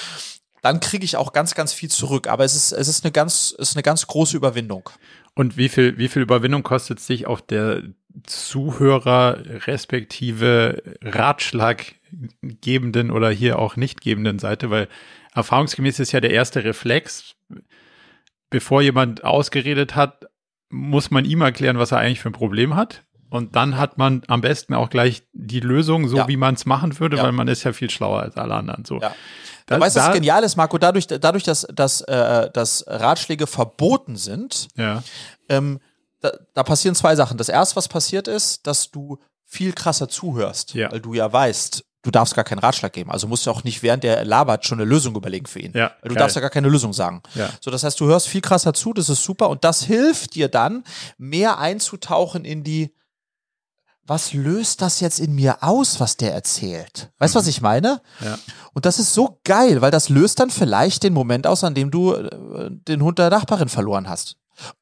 dann 0.62 0.80
kriege 0.80 1.06
ich 1.06 1.18
auch 1.18 1.34
ganz, 1.34 1.56
ganz 1.56 1.74
viel 1.74 1.90
zurück. 1.90 2.28
Aber 2.28 2.44
es 2.44 2.56
ist, 2.56 2.72
es 2.72 2.88
ist 2.88 3.06
eine 3.06 3.12
ganz, 3.12 3.54
es 3.58 3.70
ist 3.70 3.76
eine 3.76 3.84
ganz 3.84 4.08
große 4.08 4.36
Überwindung. 4.36 4.90
Und 5.36 5.58
wie 5.58 5.70
viel, 5.70 5.98
wie 5.98 6.08
viel 6.08 6.22
Überwindung 6.22 6.64
kostet 6.64 7.00
sich 7.00 7.28
auf 7.28 7.42
der 7.42 7.84
Zuhörer 8.24 9.44
respektive 9.68 10.82
Ratschlaggebenden 11.02 13.12
oder 13.12 13.30
hier 13.30 13.60
auch 13.60 13.76
nicht 13.76 14.02
gebenden 14.02 14.40
Seite, 14.40 14.70
weil 14.70 14.90
erfahrungsgemäß 15.34 16.00
ist 16.00 16.12
ja 16.12 16.20
der 16.20 16.32
erste 16.32 16.64
Reflex, 16.64 17.36
bevor 18.50 18.82
jemand 18.82 19.24
ausgeredet 19.24 19.96
hat, 19.96 20.26
muss 20.70 21.12
man 21.12 21.26
ihm 21.26 21.42
erklären, 21.42 21.80
was 21.80 21.92
er 21.92 22.00
eigentlich 22.00 22.20
für 22.20 22.30
ein 22.30 22.34
Problem 22.34 22.76
hat. 22.76 23.04
Und 23.30 23.56
dann 23.56 23.78
hat 23.78 23.98
man 23.98 24.24
am 24.28 24.42
besten 24.42 24.74
auch 24.74 24.90
gleich 24.90 25.24
die 25.34 25.60
Lösung, 25.60 26.08
so 26.08 26.18
ja. 26.18 26.28
wie 26.28 26.38
man 26.38 26.56
es 26.56 26.66
machen 26.66 27.00
würde, 27.00 27.18
ja. 27.18 27.24
weil 27.24 27.32
man 27.32 27.48
ist 27.48 27.64
ja 27.64 27.74
viel 27.74 27.90
schlauer 27.90 28.22
als 28.22 28.38
alle 28.38 28.56
anderen. 28.56 28.86
So. 28.86 29.00
Ja. 29.00 29.14
Da, 29.68 29.80
weißt 29.80 29.98
du, 29.98 30.00
was 30.00 30.14
genial 30.14 30.44
ist, 30.44 30.56
Marco? 30.56 30.80
Dadurch, 30.80 31.06
dadurch 31.06 31.44
dass, 31.44 31.68
dass, 31.72 32.02
äh, 32.02 32.50
dass 32.52 32.84
Ratschläge 32.88 33.46
verboten 33.46 34.16
sind, 34.16 34.68
ja. 34.76 35.04
ähm, 35.48 35.80
da, 36.22 36.32
da 36.54 36.64
passieren 36.64 36.96
zwei 36.96 37.16
Sachen. 37.16 37.38
Das 37.38 37.50
erste, 37.50 37.76
was 37.76 37.88
passiert 37.88 38.28
ist, 38.28 38.66
dass 38.66 38.90
du 38.90 39.20
viel 39.46 39.74
krasser 39.74 40.10
zuhörst, 40.10 40.74
ja. 40.74 40.92
weil 40.92 41.02
du 41.02 41.14
ja 41.14 41.32
weißt, 41.32 41.84
du 42.02 42.12
darfst 42.12 42.36
gar 42.36 42.44
keinen 42.44 42.60
Ratschlag 42.60 42.94
geben. 42.94 43.12
Also 43.12 43.28
musst 43.28 43.46
du 43.46 43.52
auch 43.52 43.64
nicht 43.64 43.84
während 43.84 44.04
der 44.04 44.26
labert 44.26 44.66
schon 44.66 44.80
eine 44.80 44.90
Lösung 44.90 45.16
überlegen 45.16 45.46
für 45.46 45.60
ihn. 45.60 45.74
Ja, 45.76 45.92
du 46.02 46.10
geil. 46.10 46.18
darfst 46.18 46.36
ja 46.36 46.42
gar 46.42 46.50
keine 46.50 46.70
Lösung 46.70 46.94
sagen. 46.94 47.22
Ja. 47.36 47.50
So, 47.62 47.72
das 47.72 47.84
heißt, 47.84 48.00
du 48.00 48.06
hörst 48.06 48.28
viel 48.28 48.42
krasser 48.42 48.74
zu, 48.74 48.94
das 48.94 49.10
ist 49.10 49.24
super 49.24 49.50
und 49.50 49.64
das 49.64 49.84
hilft 49.84 50.36
dir 50.36 50.48
dann, 50.48 50.84
mehr 51.18 51.60
einzutauchen 51.60 52.46
in 52.46 52.64
die, 52.64 52.94
was 54.10 54.34
löst 54.34 54.82
das 54.82 55.00
jetzt 55.00 55.20
in 55.20 55.36
mir 55.36 55.64
aus, 55.64 56.00
was 56.00 56.18
der 56.18 56.34
erzählt? 56.34 57.12
Weißt 57.20 57.36
du, 57.36 57.40
mhm. 57.40 57.42
was 57.42 57.48
ich 57.48 57.62
meine? 57.62 58.02
Ja. 58.24 58.40
Und 58.74 58.86
das 58.86 58.98
ist 58.98 59.14
so 59.14 59.40
geil, 59.44 59.82
weil 59.82 59.92
das 59.92 60.10
löst 60.10 60.40
dann 60.40 60.50
vielleicht 60.50 61.04
den 61.04 61.14
Moment 61.14 61.46
aus, 61.46 61.64
an 61.64 61.76
dem 61.76 61.92
du 61.92 62.14
äh, 62.14 62.30
den 62.72 63.04
Hund 63.04 63.20
der 63.20 63.30
Nachbarin 63.30 63.70
verloren 63.70 64.10
hast. 64.10 64.38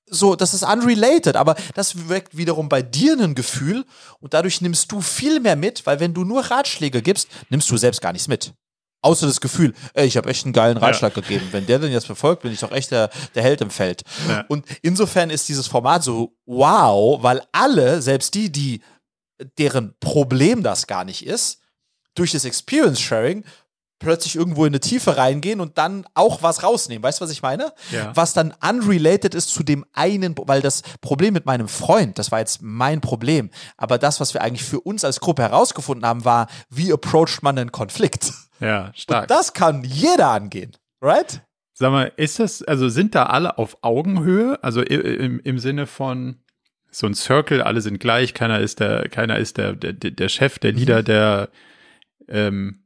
So, 0.10 0.36
das 0.36 0.54
ist 0.54 0.64
unrelated, 0.64 1.36
aber 1.36 1.56
das 1.76 2.10
weckt 2.10 2.38
wiederum 2.38 2.70
bei 2.70 2.82
dir 2.82 3.20
ein 3.20 3.36
Gefühl 3.36 3.86
und 4.20 4.34
dadurch 4.34 4.62
nimmst 4.62 4.92
du 4.92 5.02
viel 5.02 5.40
mehr 5.40 5.56
mit, 5.56 5.86
weil 5.86 6.00
wenn 6.00 6.14
du 6.14 6.24
nur 6.24 6.46
Ratschläge 6.46 7.02
gibst, 7.02 7.28
nimmst 7.50 7.70
du 7.70 7.78
selbst 7.78 8.02
gar 8.02 8.14
nichts 8.14 8.28
mit. 8.28 8.54
Außer 9.02 9.28
das 9.28 9.42
Gefühl, 9.42 9.74
ey, 9.94 10.08
ich 10.08 10.18
habe 10.18 10.30
echt 10.30 10.46
einen 10.46 10.54
geilen 10.54 10.78
Ratschlag 10.78 11.16
ja. 11.16 11.22
gegeben. 11.22 11.48
Wenn 11.52 11.68
der 11.68 11.78
denn 11.78 11.92
jetzt 11.92 12.08
befolgt, 12.08 12.42
bin 12.42 12.52
ich 12.52 12.62
doch 12.62 12.72
echt 12.72 12.90
der, 12.92 13.12
der 13.36 13.44
Held 13.44 13.62
im 13.62 13.70
Feld. 13.70 14.02
Ja. 14.28 14.44
Und 14.48 14.66
insofern 14.82 15.30
ist 15.30 15.48
dieses 15.48 15.68
Format 15.68 16.04
so 16.04 16.34
wow, 16.46 17.22
weil 17.22 17.44
alle, 17.52 18.02
selbst 18.02 18.34
die, 18.34 18.52
die 18.52 18.82
deren 19.58 19.96
Problem 20.00 20.64
das 20.64 20.88
gar 20.88 21.04
nicht 21.04 21.26
ist, 21.26 21.62
durch 22.16 22.32
das 22.32 22.46
Experience 22.46 23.00
Sharing 23.00 23.44
plötzlich 24.00 24.36
irgendwo 24.36 24.66
in 24.66 24.72
eine 24.72 24.80
Tiefe 24.80 25.18
reingehen 25.18 25.60
und 25.60 25.78
dann 25.78 26.06
auch 26.14 26.44
was 26.44 26.64
rausnehmen. 26.64 27.04
Weißt 27.04 27.20
du, 27.20 27.26
was 27.26 27.32
ich 27.32 27.42
meine? 27.42 27.74
Ja. 27.92 28.16
Was 28.16 28.34
dann 28.34 28.54
unrelated 28.62 29.34
ist 29.34 29.50
zu 29.50 29.64
dem 29.64 29.86
einen, 29.94 30.36
weil 30.38 30.62
das 30.62 30.84
Problem 31.02 31.34
mit 31.34 31.46
meinem 31.46 31.68
Freund, 31.68 32.20
das 32.20 32.32
war 32.32 32.40
jetzt 32.40 32.62
mein 32.62 33.02
Problem. 33.02 33.50
Aber 33.76 33.98
das, 33.98 34.20
was 34.20 34.34
wir 34.34 34.42
eigentlich 34.42 34.64
für 34.64 34.82
uns 34.82 35.04
als 35.04 35.20
Gruppe 35.20 35.42
herausgefunden 35.42 36.06
haben, 36.06 36.26
war, 36.26 36.48
wie 36.70 36.92
approacht 36.94 37.42
man 37.42 37.58
einen 37.58 37.72
Konflikt? 37.72 38.34
Ja, 38.60 38.92
stark. 38.96 39.24
Und 39.24 39.32
das 39.32 39.54
kann 39.54 39.84
jeder 39.84 40.30
angehen. 40.30 40.76
Right? 41.02 41.42
Sag 41.74 41.92
mal, 41.92 42.12
ist 42.18 42.40
das, 42.40 42.64
also 42.64 42.90
sind 42.90 43.14
da 43.14 43.28
alle 43.28 43.58
auf 43.60 43.78
Augenhöhe? 43.82 44.58
Also 44.64 44.82
im, 44.82 45.40
im 45.40 45.60
Sinne 45.60 45.86
von 45.86 46.42
so 46.90 47.08
ein 47.08 47.14
Circle, 47.14 47.62
alle 47.62 47.82
sind 47.82 48.00
gleich, 48.00 48.34
keiner 48.34 48.60
ist 48.60 48.80
der, 48.80 49.10
keiner 49.10 49.38
ist 49.38 49.58
der, 49.58 49.74
der, 49.74 49.94
der 49.94 50.30
Chef, 50.30 50.60
der 50.60 50.72
Leader, 50.72 51.02
mhm. 51.02 51.06
der 51.06 51.50
ähm, 52.28 52.84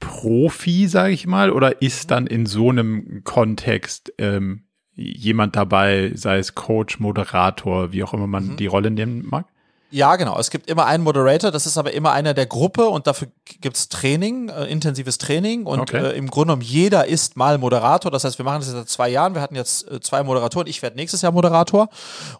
Profi, 0.00 0.88
sage 0.88 1.12
ich 1.12 1.26
mal, 1.26 1.50
oder 1.50 1.80
ist 1.80 2.10
dann 2.10 2.26
in 2.26 2.46
so 2.46 2.70
einem 2.70 3.22
Kontext 3.24 4.12
ähm, 4.18 4.64
jemand 4.94 5.56
dabei, 5.56 6.10
sei 6.14 6.38
es 6.38 6.54
Coach, 6.54 6.98
Moderator, 6.98 7.92
wie 7.92 8.02
auch 8.02 8.12
immer 8.12 8.26
man 8.26 8.48
mhm. 8.48 8.56
die 8.56 8.66
Rolle 8.66 8.90
nehmen 8.90 9.26
mag? 9.30 9.46
Ja, 9.92 10.16
genau. 10.16 10.38
Es 10.38 10.50
gibt 10.50 10.70
immer 10.70 10.86
einen 10.86 11.04
Moderator, 11.04 11.50
das 11.50 11.66
ist 11.66 11.76
aber 11.76 11.92
immer 11.92 12.12
einer 12.12 12.32
der 12.32 12.46
Gruppe 12.46 12.88
und 12.88 13.06
dafür 13.06 13.28
gibt's 13.60 13.90
Training, 13.90 14.48
äh, 14.48 14.64
intensives 14.64 15.18
Training 15.18 15.66
und 15.66 15.80
Okay. 15.80 15.98
äh, 15.98 16.16
im 16.16 16.28
Grunde 16.28 16.46
genommen 16.54 16.62
jeder 16.62 17.06
ist 17.06 17.36
mal 17.36 17.58
Moderator. 17.58 18.10
Das 18.10 18.24
heißt, 18.24 18.38
wir 18.38 18.44
machen 18.44 18.60
das 18.60 18.68
jetzt 18.68 18.76
seit 18.76 18.88
zwei 18.88 19.08
Jahren. 19.10 19.34
Wir 19.34 19.42
hatten 19.42 19.54
jetzt 19.54 19.90
äh, 19.90 20.00
zwei 20.00 20.22
Moderatoren. 20.22 20.66
Ich 20.66 20.80
werde 20.80 20.96
nächstes 20.96 21.20
Jahr 21.20 21.30
Moderator 21.32 21.90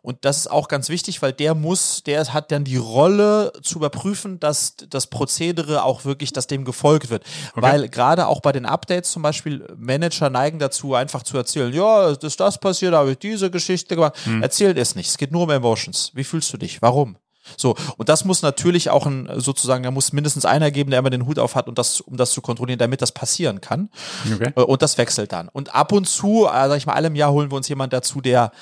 und 0.01 0.25
das 0.25 0.39
ist 0.39 0.51
auch 0.51 0.67
ganz 0.69 0.89
wichtig, 0.89 1.21
weil 1.21 1.33
der 1.35 1.55
muss, 1.55 2.03
der 2.03 2.25
hat 2.33 2.51
dann 2.53 2.65
die 2.65 2.79
Rolle 2.79 3.53
zu 3.63 3.77
überprüfen, 3.77 4.41
dass 4.41 4.75
das 4.89 5.07
Prozedere 5.09 5.85
auch 5.85 6.07
wirklich, 6.07 6.33
dass 6.33 6.47
dem 6.47 6.65
gefolgt 6.65 7.11
wird. 7.11 7.23
Weil 7.55 7.89
gerade 7.91 8.29
auch 8.29 8.41
bei 8.41 8.53
den 8.53 8.65
Updates 8.65 9.13
zum 9.13 9.23
Beispiel 9.23 9.67
Manager 9.77 10.31
neigen 10.31 10.59
dazu, 10.59 10.95
einfach 10.95 11.23
zu 11.23 11.37
erzählen, 11.37 11.73
ja, 11.73 12.09
ist 12.09 12.41
das 12.41 12.59
passiert, 12.59 12.95
habe 12.95 13.11
ich 13.13 13.19
diese 13.19 13.51
Geschichte 13.51 13.95
gemacht. 13.95 14.15
Erzählen 14.41 14.77
es 14.79 14.95
nicht. 14.95 15.09
Es 15.11 15.19
geht 15.19 15.33
nur 15.33 15.43
um 15.43 15.51
Emotions. 15.51 16.13
Wie 16.15 16.25
fühlst 16.25 16.51
du 16.53 16.57
dich? 16.57 16.81
Warum? 16.81 17.17
So, 17.57 17.75
und 17.97 18.09
das 18.09 18.25
muss 18.25 18.43
natürlich 18.43 18.91
auch 18.91 19.07
ein, 19.07 19.29
sozusagen, 19.37 19.83
da 19.83 19.91
muss 19.91 20.13
mindestens 20.13 20.45
einer 20.45 20.71
geben, 20.71 20.91
der 20.91 21.01
immer 21.01 21.11
den 21.11 21.27
Hut 21.27 21.39
auf 21.39 21.55
hat, 21.55 21.69
und 21.69 21.79
das, 21.79 22.01
um 22.01 22.17
das 22.17 22.33
zu 22.33 22.41
kontrollieren, 22.41 22.79
damit 22.79 23.03
das 23.03 23.13
passieren 23.13 23.61
kann. 23.61 23.91
Okay. 24.35 24.53
Äh, 24.57 24.61
Und 24.63 24.83
das 24.83 24.99
wechselt 24.99 25.33
dann. 25.33 25.49
Und 25.49 25.75
ab 25.75 25.93
und 25.93 26.09
zu, 26.09 26.47
äh, 26.47 26.69
sag 26.69 26.77
ich 26.77 26.87
mal, 26.87 26.95
alle 26.95 27.09
im 27.09 27.17
Jahr 27.17 27.33
holen 27.33 27.51
wir 27.51 27.57
uns 27.57 27.69
jemand 27.69 27.93
dazu, 27.93 28.21
der 28.21 28.53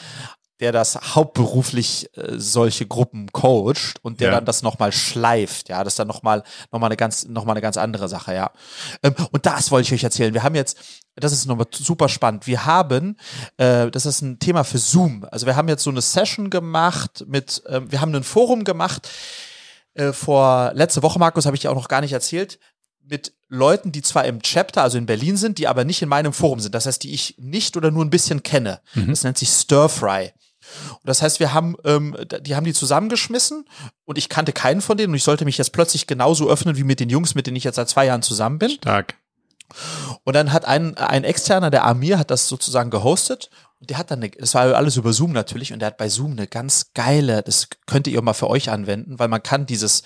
der 0.60 0.72
das 0.72 1.14
hauptberuflich 1.14 2.10
äh, 2.18 2.34
solche 2.36 2.84
Gruppen 2.86 3.32
coacht 3.32 3.94
und 4.02 4.20
der 4.20 4.28
Ja. 4.28 4.34
dann 4.34 4.44
das 4.44 4.62
nochmal 4.62 4.92
schleift, 4.92 5.70
ja, 5.70 5.82
das 5.82 5.94
ist 5.94 5.98
dann 5.98 6.06
nochmal 6.08 6.42
noch 6.70 6.78
mal 6.78 6.86
eine 6.86 6.98
ganz 6.98 7.24
noch 7.26 7.46
mal 7.46 7.52
eine 7.52 7.62
ganz 7.62 7.78
andere 7.78 8.08
Sache, 8.10 8.34
ja. 8.34 8.50
Ähm, 9.02 9.14
und 9.32 9.46
das 9.46 9.70
wollte 9.70 9.86
ich 9.86 9.94
euch 9.94 10.04
erzählen. 10.04 10.34
Wir 10.34 10.42
haben 10.42 10.54
jetzt, 10.54 10.76
das 11.16 11.32
ist 11.32 11.46
nochmal 11.46 11.66
super 11.72 12.08
spannend. 12.08 12.46
Wir 12.46 12.66
haben, 12.66 13.16
äh, 13.56 13.90
das 13.90 14.06
ist 14.06 14.22
ein 14.22 14.38
Thema 14.38 14.64
für 14.64 14.78
Zoom. 14.78 15.26
Also 15.30 15.46
wir 15.46 15.56
haben 15.56 15.68
jetzt 15.68 15.82
so 15.82 15.90
eine 15.90 16.00
Session 16.00 16.50
gemacht 16.50 17.24
mit, 17.26 17.62
ähm, 17.66 17.90
wir 17.90 18.00
haben 18.00 18.14
ein 18.14 18.24
Forum 18.24 18.64
gemacht 18.64 19.08
äh, 19.94 20.12
vor 20.12 20.72
letzte 20.74 21.02
Woche, 21.02 21.18
Markus, 21.18 21.46
habe 21.46 21.56
ich 21.56 21.62
dir 21.62 21.70
auch 21.70 21.76
noch 21.76 21.88
gar 21.88 22.00
nicht 22.00 22.12
erzählt, 22.12 22.58
mit 23.02 23.32
Leuten, 23.48 23.90
die 23.90 24.02
zwar 24.02 24.24
im 24.24 24.40
Chapter, 24.40 24.82
also 24.82 24.96
in 24.96 25.06
Berlin 25.06 25.36
sind, 25.36 25.58
die 25.58 25.66
aber 25.66 25.84
nicht 25.84 26.00
in 26.00 26.08
meinem 26.08 26.32
Forum 26.32 26.60
sind. 26.60 26.74
Das 26.74 26.86
heißt, 26.86 27.02
die 27.02 27.12
ich 27.12 27.34
nicht 27.38 27.76
oder 27.76 27.90
nur 27.90 28.04
ein 28.04 28.10
bisschen 28.10 28.42
kenne. 28.42 28.80
Das 29.10 29.24
nennt 29.24 29.36
sich 29.36 29.48
Stir 29.48 29.88
Fry. 29.88 30.32
Und 30.92 31.08
das 31.08 31.20
heißt, 31.20 31.40
wir 31.40 31.52
haben, 31.52 31.74
ähm, 31.84 32.16
die 32.42 32.54
haben 32.54 32.64
die 32.64 32.72
zusammengeschmissen 32.72 33.64
und 34.04 34.18
ich 34.18 34.28
kannte 34.28 34.52
keinen 34.52 34.80
von 34.80 34.96
denen 34.96 35.10
und 35.10 35.16
ich 35.16 35.24
sollte 35.24 35.44
mich 35.44 35.58
jetzt 35.58 35.72
plötzlich 35.72 36.06
genauso 36.06 36.48
öffnen 36.48 36.76
wie 36.76 36.84
mit 36.84 37.00
den 37.00 37.10
Jungs, 37.10 37.34
mit 37.34 37.48
denen 37.48 37.56
ich 37.56 37.64
jetzt 37.64 37.76
seit 37.76 37.88
zwei 37.88 38.06
Jahren 38.06 38.22
zusammen 38.22 38.60
bin. 38.60 38.70
Stark. 38.70 39.16
Und 40.24 40.34
dann 40.34 40.52
hat 40.52 40.64
ein, 40.64 40.96
ein 40.96 41.24
externer, 41.24 41.70
der 41.70 41.84
Amir, 41.84 42.18
hat 42.18 42.30
das 42.30 42.48
sozusagen 42.48 42.90
gehostet. 42.90 43.50
Und 43.80 43.90
der 43.90 43.98
hat 43.98 44.10
dann, 44.10 44.20
eine, 44.20 44.30
das 44.30 44.54
war 44.54 44.74
alles 44.74 44.96
über 44.96 45.12
Zoom 45.12 45.32
natürlich, 45.32 45.72
und 45.72 45.78
der 45.80 45.88
hat 45.88 45.96
bei 45.96 46.08
Zoom 46.08 46.32
eine 46.32 46.46
ganz 46.46 46.92
geile, 46.94 47.42
das 47.42 47.68
könnt 47.86 48.06
ihr 48.06 48.22
mal 48.22 48.34
für 48.34 48.50
euch 48.50 48.70
anwenden, 48.70 49.18
weil 49.18 49.28
man 49.28 49.42
kann 49.42 49.66
dieses 49.66 50.02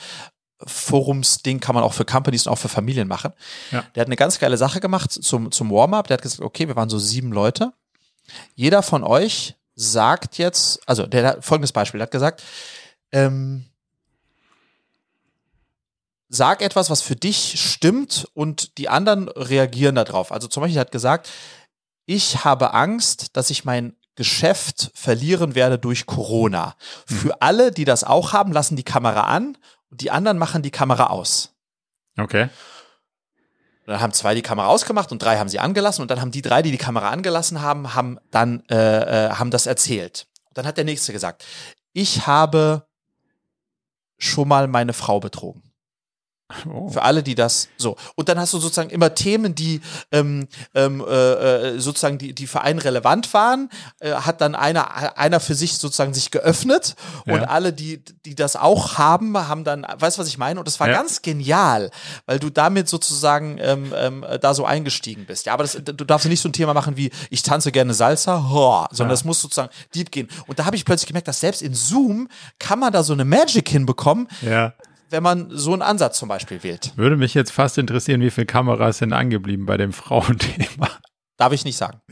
Forums-Ding 0.67 1.61
kann 1.61 1.75
man 1.75 1.85
auch 1.85 1.93
für 1.93 2.05
Companies 2.05 2.47
und 2.47 2.53
auch 2.53 2.59
für 2.59 2.69
Familien 2.69 3.09
machen. 3.09 3.33
Ja. 3.71 3.85
Der 3.95 4.03
hat 4.03 4.09
eine 4.09 4.17
ganz 4.17 4.39
geile 4.39 4.57
Sache 4.57 4.81
gemacht 4.81 5.11
zum, 5.11 5.51
zum 5.51 5.71
Warm-up. 5.71 6.07
Der 6.07 6.17
hat 6.17 6.23
gesagt, 6.23 6.43
okay, 6.43 6.69
wir 6.69 6.77
waren 6.77 6.89
so 6.89 6.99
sieben 6.99 7.33
Leute. 7.33 7.73
Jeder 8.55 8.83
von 8.83 9.05
euch 9.05 9.57
sagt 9.75 10.39
jetzt, 10.39 10.81
also 10.89 11.07
der 11.07 11.27
hat 11.27 11.45
folgendes 11.45 11.73
Beispiel, 11.73 11.99
der 11.99 12.07
hat 12.07 12.13
gesagt, 12.13 12.43
ähm, 13.13 13.67
sag 16.35 16.63
etwas, 16.63 16.91
was 16.91 17.01
für 17.01 17.17
dich 17.17 17.61
stimmt 17.61 18.29
und 18.35 18.79
die 18.79 18.89
anderen 18.89 19.29
reagieren 19.29 19.95
darauf. 19.95 20.33
Also 20.33 20.49
zum 20.49 20.63
Beispiel 20.63 20.79
er 20.79 20.83
hat 20.83 20.93
gesagt, 20.93 21.31
ich 22.07 22.45
habe 22.45 22.75
Angst, 22.75 23.37
dass 23.37 23.51
ich 23.51 23.65
mein 23.65 23.97
Geschäft 24.17 24.91
verlieren 24.95 25.55
werde 25.55 25.79
durch 25.79 26.07
Corona. 26.07 26.77
Für 27.07 27.43
alle, 27.43 27.73
die 27.73 27.85
das 27.85 28.05
auch 28.05 28.33
haben, 28.33 28.53
lassen 28.53 28.77
die 28.77 28.85
Kamera 28.85 29.23
an 29.23 29.59
und 29.91 30.01
die 30.01 30.11
anderen 30.11 30.39
machen 30.39 30.63
die 30.63 30.71
Kamera 30.71 31.07
aus. 31.07 31.53
Okay. 32.17 32.45
Und 33.87 33.93
dann 33.93 34.01
haben 34.01 34.13
zwei 34.13 34.35
die 34.35 34.43
Kamera 34.43 34.69
ausgemacht 34.69 35.13
und 35.13 35.21
drei 35.21 35.39
haben 35.39 35.49
sie 35.49 35.59
angelassen 35.59 36.03
und 36.03 36.11
dann 36.11 36.21
haben 36.21 36.31
die 36.31 36.43
drei, 36.43 36.63
die 36.63 36.71
die 36.71 36.79
Kamera 36.79 37.11
angelassen 37.11 37.61
haben, 37.61 37.95
haben 37.95 38.19
dann 38.31 38.63
äh, 38.71 39.27
äh, 39.27 39.31
haben 39.31 39.51
das 39.51 39.67
erzählt. 39.67 40.27
Und 40.49 40.59
dann 40.59 40.67
hat 40.67 40.77
der 40.77 40.85
nächste 40.85 41.13
gesagt: 41.13 41.45
Ich 41.93 42.27
habe 42.27 42.87
schon 44.17 44.49
mal 44.49 44.69
meine 44.69 44.93
Frau 44.93 45.21
betrogen. 45.21 45.64
Oh. 46.71 46.91
Für 46.91 47.03
alle, 47.03 47.23
die 47.23 47.35
das 47.35 47.69
so. 47.79 47.97
Und 48.17 48.29
dann 48.29 48.39
hast 48.39 48.53
du 48.53 48.59
sozusagen 48.59 48.91
immer 48.91 49.15
Themen, 49.15 49.55
die 49.55 49.81
ähm, 50.13 50.47
ähm, 50.75 51.01
äh, 51.01 51.71
äh, 51.75 51.79
sozusagen 51.81 52.19
die, 52.19 52.35
die 52.35 52.47
für 52.47 52.61
einen 52.61 52.79
relevant 52.79 53.33
waren, 53.33 53.71
äh, 54.01 54.13
hat 54.13 54.43
dann 54.43 54.55
einer, 54.55 55.17
einer 55.19 55.41
für 55.41 55.55
sich 55.55 55.79
sozusagen 55.79 56.13
sich 56.13 56.31
geöffnet 56.31 56.97
und 57.27 57.41
Ja. 57.41 57.45
alle, 57.45 57.73
die, 57.73 58.05
die 58.27 58.35
das 58.35 58.57
auch 58.57 58.99
haben, 58.99 59.37
haben 59.39 59.65
dann, 59.65 59.87
weißt 59.99 60.19
du, 60.19 60.21
was 60.21 60.29
ich 60.29 60.37
meine? 60.37 60.61
Und 60.61 60.69
das 60.69 60.79
war 60.81 60.89
Ja. 60.89 60.95
ganz 60.95 61.23
genial, 61.23 61.91
weil 62.27 62.39
du 62.39 62.51
damit 62.51 62.91
sozusagen 62.91 63.57
ähm, 63.61 63.93
ähm, 63.97 64.25
da 64.43 64.53
so 64.53 64.67
eingestiegen 64.67 65.25
bist. 65.25 65.47
Ja, 65.47 65.55
aber 65.55 65.65
das, 65.65 65.79
du 65.83 66.05
darfst 66.05 66.29
nicht 66.29 66.43
so 66.43 66.49
ein 66.51 66.53
Thema 66.53 66.75
machen 66.75 66.99
wie, 66.99 67.11
ich 67.31 67.43
tanze 67.43 67.73
gerne 67.73 67.95
Salsa, 67.95 68.51
ho, 68.51 68.87
sondern 68.91 69.09
Ja. 69.09 69.15
das 69.15 69.25
muss 69.25 69.41
sozusagen 69.41 69.71
deep 69.95 70.11
gehen. 70.11 70.29
Und 70.47 70.59
da 70.59 70.67
habe 70.67 70.77
ich 70.77 70.85
plötzlich 70.85 71.09
gemerkt, 71.09 71.27
dass 71.27 71.41
selbst 71.41 71.63
in 71.63 71.73
Zoom 71.75 72.29
kann 72.59 72.79
man 72.79 72.93
da 72.93 73.03
so 73.03 73.15
eine 73.15 73.25
Magic 73.25 73.67
hinbekommen, 73.69 74.29
Ja. 74.43 74.75
Wenn 75.15 75.23
man 75.23 75.47
so 75.51 75.73
einen 75.73 75.83
Ansatz 75.83 76.19
zum 76.19 76.29
Beispiel 76.29 76.63
wählt. 76.65 76.93
Würde 76.97 77.17
mich 77.17 77.33
jetzt 77.35 77.53
fast 77.53 77.79
interessieren, 77.79 78.21
wie 78.21 78.31
viele 78.31 78.47
Kameras 78.47 78.99
sind 78.99 79.13
angeblieben 79.13 79.65
bei 79.65 79.77
dem 79.77 79.93
Frauenthema. 80.03 80.89
Darf 81.37 81.53
ich 81.53 81.65
nicht 81.65 81.77
sagen. 81.77 82.01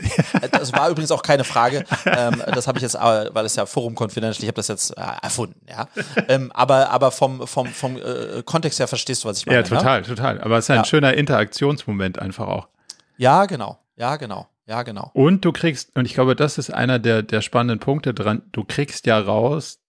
Das 0.52 0.72
war 0.72 0.88
übrigens 0.90 1.10
auch 1.10 1.22
keine 1.22 1.42
Frage. 1.44 1.84
Ähm, 2.06 2.40
das 2.54 2.66
habe 2.68 2.78
ich 2.78 2.82
jetzt, 2.82 2.94
äh, 2.94 2.98
weil 3.34 3.44
es 3.44 3.56
ja 3.56 3.66
Forum 3.66 3.94
Confidential, 3.98 4.42
ich 4.42 4.46
habe 4.48 4.54
das 4.54 4.68
jetzt 4.68 4.96
äh, 4.96 5.00
erfunden, 5.22 5.60
ja. 5.68 5.88
Ähm, 6.28 6.50
aber 6.52 6.90
aber 6.90 7.10
vom, 7.10 7.46
vom, 7.48 7.66
vom 7.66 7.96
äh, 7.96 8.42
Kontext 8.44 8.78
her 8.78 8.86
verstehst 8.88 9.24
du, 9.24 9.28
was 9.28 9.38
ich 9.38 9.46
meine. 9.46 9.58
Ja, 9.58 9.62
Ne? 9.62 9.68
total, 9.68 10.02
total. 10.02 10.40
Aber 10.40 10.58
es 10.58 10.66
ist 10.66 10.70
ein 10.70 10.76
Ja. 10.78 10.84
schöner 10.84 11.14
Interaktionsmoment 11.14 12.18
einfach 12.20 12.46
auch. 12.48 12.68
Ja, 13.16 13.46
genau. 13.46 13.78
Ja, 13.96 14.16
genau. 14.16 14.48
Ja, 14.66 14.82
genau. 14.84 15.10
Und 15.14 15.44
du 15.44 15.50
kriegst, 15.52 15.94
und 15.96 16.04
ich 16.06 16.14
glaube, 16.14 16.36
das 16.36 16.58
ist 16.58 16.72
einer 16.72 16.98
der, 17.00 17.22
der 17.22 17.40
spannenden 17.42 17.80
Punkte 17.80 18.14
dran, 18.14 18.42
du 18.52 18.62
kriegst 18.64 19.06
ja 19.06 19.18
raus, 19.18 19.80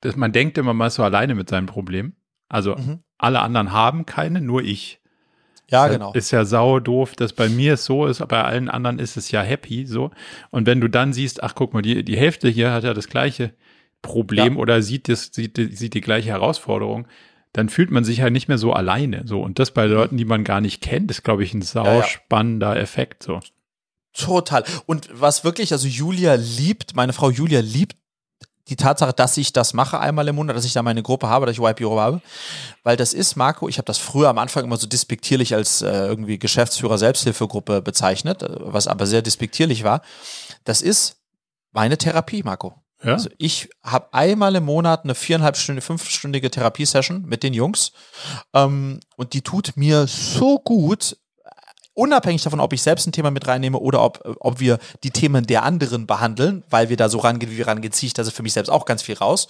dass 0.00 0.16
man 0.16 0.32
denkt 0.32 0.56
immer 0.58 0.72
mal 0.74 0.90
so 0.90 1.02
alleine 1.02 1.34
mit 1.34 1.48
seinem 1.50 1.66
Problem. 1.66 2.14
Also 2.52 2.76
Mhm. 2.76 3.00
alle 3.18 3.40
anderen 3.40 3.72
haben 3.72 4.06
keine, 4.06 4.40
nur 4.40 4.62
ich. 4.62 5.00
Ja, 5.70 5.86
Das 5.86 5.96
genau. 5.96 6.12
Ist 6.12 6.30
ja 6.32 6.44
sau 6.44 6.80
doof, 6.80 7.14
dass 7.16 7.32
bei 7.32 7.48
mir 7.48 7.74
es 7.74 7.84
so 7.86 8.06
ist, 8.06 8.26
bei 8.28 8.44
allen 8.44 8.68
anderen 8.68 8.98
ist 8.98 9.16
es 9.16 9.30
ja 9.30 9.40
happy 9.42 9.86
so. 9.86 10.10
Und 10.50 10.66
wenn 10.66 10.80
du 10.80 10.88
dann 10.88 11.12
siehst, 11.14 11.42
ach 11.42 11.54
guck 11.54 11.72
mal, 11.72 11.80
die, 11.82 12.04
die 12.04 12.16
Hälfte 12.16 12.48
hier 12.50 12.72
hat 12.72 12.84
ja 12.84 12.92
das 12.92 13.08
gleiche 13.08 13.54
Problem 14.02 14.54
Ja. 14.54 14.58
oder 14.60 14.82
sieht, 14.82 15.08
das, 15.08 15.30
sieht, 15.32 15.56
die- 15.56 15.74
sieht 15.74 15.94
die 15.94 16.00
gleiche 16.02 16.28
Herausforderung, 16.28 17.06
dann 17.54 17.68
fühlt 17.70 17.90
man 17.90 18.04
sich 18.04 18.20
halt 18.20 18.32
nicht 18.34 18.48
mehr 18.48 18.58
so 18.58 18.72
alleine. 18.74 19.22
So. 19.26 19.40
Und 19.40 19.58
das 19.58 19.70
bei 19.70 19.86
Leuten, 19.86 20.16
die 20.18 20.24
man 20.26 20.44
gar 20.44 20.60
nicht 20.60 20.82
kennt, 20.82 21.10
ist, 21.10 21.22
glaube 21.22 21.42
ich, 21.44 21.54
ein 21.54 21.62
sau 21.62 21.84
ja. 21.84 22.02
spannender 22.02 22.76
Effekt. 22.76 23.22
So. 23.22 23.40
Total. 24.12 24.64
Und 24.86 25.08
was 25.12 25.42
wirklich, 25.44 25.72
also 25.72 25.88
Julia 25.88 26.34
liebt, 26.34 26.94
meine 26.96 27.12
Frau 27.14 27.30
Julia 27.30 27.60
liebt 27.60 27.96
die 28.68 28.76
Tatsache, 28.76 29.12
dass 29.12 29.36
ich 29.36 29.52
das 29.52 29.74
mache 29.74 29.98
einmal 29.98 30.28
im 30.28 30.36
Monat, 30.36 30.56
dass 30.56 30.64
ich 30.64 30.72
da 30.72 30.82
meine 30.82 31.02
Gruppe 31.02 31.28
habe, 31.28 31.46
dass 31.46 31.56
ich 31.56 31.62
YPO 31.62 31.98
habe. 31.98 32.20
Weil 32.84 32.96
das 32.96 33.12
ist, 33.12 33.36
Marco, 33.36 33.68
ich 33.68 33.78
habe 33.78 33.86
das 33.86 33.98
früher 33.98 34.28
am 34.28 34.38
Anfang 34.38 34.64
immer 34.64 34.76
so 34.76 34.86
despektierlich 34.86 35.54
als 35.54 35.82
äh, 35.82 35.90
irgendwie 35.90 36.38
Geschäftsführer 36.38 36.98
Selbsthilfegruppe 36.98 37.82
bezeichnet, 37.82 38.44
was 38.48 38.86
aber 38.86 39.06
sehr 39.06 39.22
despektierlich 39.22 39.82
war. 39.82 40.02
Das 40.64 40.80
ist 40.80 41.16
meine 41.72 41.98
Therapie, 41.98 42.42
Marco. 42.42 42.74
Ja? 43.02 43.14
Also 43.14 43.30
ich 43.38 43.68
habe 43.82 44.12
einmal 44.12 44.54
im 44.54 44.64
Monat 44.64 45.04
eine 45.04 45.14
viereinhalb 45.14 45.56
Stunde, 45.56 45.82
fünfstündige 45.82 46.50
Therapiesession 46.50 47.22
mit 47.26 47.42
den 47.42 47.54
Jungs 47.54 47.92
ähm, 48.54 49.00
und 49.16 49.32
die 49.32 49.42
tut 49.42 49.76
mir 49.76 50.06
so 50.06 50.58
gut, 50.60 51.16
unabhängig 51.94 52.42
davon, 52.42 52.60
ob 52.60 52.72
ich 52.72 52.82
selbst 52.82 53.06
ein 53.06 53.12
Thema 53.12 53.30
mit 53.30 53.46
reinnehme 53.46 53.78
oder 53.78 54.02
ob, 54.02 54.20
ob 54.40 54.60
wir 54.60 54.78
die 55.04 55.10
Themen 55.10 55.46
der 55.46 55.62
anderen 55.62 56.06
behandeln, 56.06 56.64
weil 56.70 56.88
wir 56.88 56.96
da 56.96 57.08
so 57.08 57.18
rangehen, 57.18 57.52
wie 57.52 57.58
wir 57.58 57.66
rangehen, 57.66 57.92
ziehe 57.92 58.08
ich 58.08 58.14
da 58.14 58.24
für 58.24 58.42
mich 58.42 58.52
selbst 58.54 58.70
auch 58.70 58.84
ganz 58.86 59.02
viel 59.02 59.16
raus. 59.16 59.46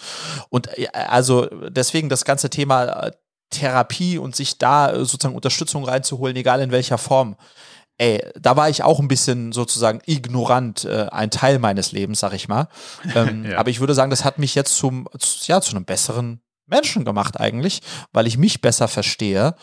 Und 0.50 0.76
äh, 0.78 0.88
also 0.92 1.46
deswegen 1.68 2.08
das 2.08 2.24
ganze 2.24 2.50
Thema 2.50 2.84
äh, 3.06 3.10
Therapie 3.50 4.18
und 4.18 4.34
sich 4.34 4.58
da 4.58 4.90
äh, 4.92 4.98
sozusagen 5.04 5.34
Unterstützung 5.36 5.84
reinzuholen, 5.84 6.36
egal 6.36 6.60
in 6.60 6.70
welcher 6.72 6.98
Form. 6.98 7.36
Ey, 7.98 8.24
da 8.40 8.56
war 8.56 8.68
ich 8.70 8.82
auch 8.82 8.98
ein 8.98 9.06
bisschen 9.08 9.52
sozusagen 9.52 10.00
ignorant, 10.06 10.84
äh, 10.84 11.06
ein 11.12 11.30
Teil 11.30 11.58
meines 11.58 11.92
Lebens, 11.92 12.20
sag 12.20 12.32
ich 12.32 12.48
mal. 12.48 12.68
Ähm, 13.14 13.44
Ja. 13.52 13.58
Aber 13.58 13.70
ich 13.70 13.80
würde 13.80 13.94
sagen, 13.94 14.10
das 14.10 14.24
hat 14.24 14.38
mich 14.38 14.54
jetzt 14.54 14.76
zum, 14.76 15.06
zu- 15.18 15.44
ja, 15.52 15.60
zu 15.60 15.76
einem 15.76 15.84
besseren 15.84 16.40
Menschen 16.66 17.04
gemacht 17.04 17.38
eigentlich, 17.38 17.80
weil 18.12 18.26
ich 18.26 18.38
mich 18.38 18.60
besser 18.60 18.88
verstehe 18.88 19.54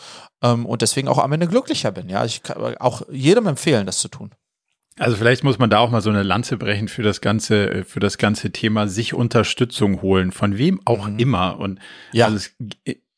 ähm, 0.42 0.66
und 0.66 0.82
deswegen 0.82 1.08
auch 1.08 1.18
am 1.18 1.32
Ende 1.32 1.46
glücklicher 1.48 1.92
bin. 1.92 2.08
Ja, 2.08 2.24
ich 2.24 2.42
kann 2.42 2.76
auch 2.76 3.02
jedem 3.10 3.46
empfehlen, 3.46 3.86
das 3.86 3.98
zu 3.98 4.08
tun. 4.08 4.30
Also 4.98 5.16
vielleicht 5.16 5.44
muss 5.44 5.58
man 5.58 5.70
da 5.70 5.78
auch 5.78 5.90
mal 5.90 6.02
so 6.02 6.10
eine 6.10 6.22
Lanze 6.22 6.56
brechen 6.58 6.88
für 6.88 7.02
das 7.02 7.20
ganze, 7.20 7.70
äh, 7.70 7.84
für 7.84 8.00
das 8.00 8.18
ganze 8.18 8.50
Thema, 8.50 8.86
sich 8.86 9.14
Unterstützung 9.14 10.02
holen, 10.02 10.30
von 10.30 10.58
wem 10.58 10.80
auch 10.84 11.08
immer. 11.16 11.58
Und 11.58 11.78
Ja. 12.12 12.26
also 12.26 12.36
es, 12.36 12.54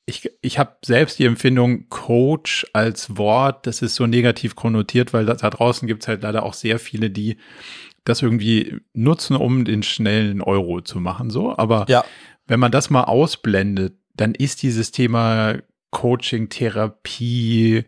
ich, 0.07 0.31
ich 0.41 0.59
habe 0.59 0.77
selbst 0.85 1.19
die 1.19 1.25
Empfindung, 1.25 1.89
Coach 1.89 2.67
als 2.73 3.17
Wort, 3.17 3.67
das 3.67 3.83
ist 3.83 3.95
so 3.95 4.07
negativ 4.07 4.55
konnotiert, 4.55 5.13
weil 5.13 5.27
da, 5.27 5.35
da 5.35 5.51
draußen 5.51 5.89
gibt's 5.89 6.09
halt 6.09 6.23
leider 6.23 6.45
auch 6.45 6.55
sehr 6.55 6.79
viele, 6.79 7.11
die 7.11 7.37
das 8.05 8.21
irgendwie 8.21 8.81
nutzen, 8.93 9.37
um 9.37 9.65
den 9.65 9.83
schnellen 9.83 10.41
Euro 10.41 10.81
zu 10.81 10.99
machen. 11.01 11.31
So, 11.31 11.57
aber 11.57 11.87
Ja. 11.89 12.05
Wenn 12.53 12.61
man 12.61 12.71
das 12.71 12.91
mal 12.91 13.05
ausblendet, 13.05 13.95
dann 14.15 14.35
ist 14.35 14.63
dieses 14.63 14.91
Thema 14.91 15.55
Coaching, 15.91 16.51
Therapie, 16.51 17.85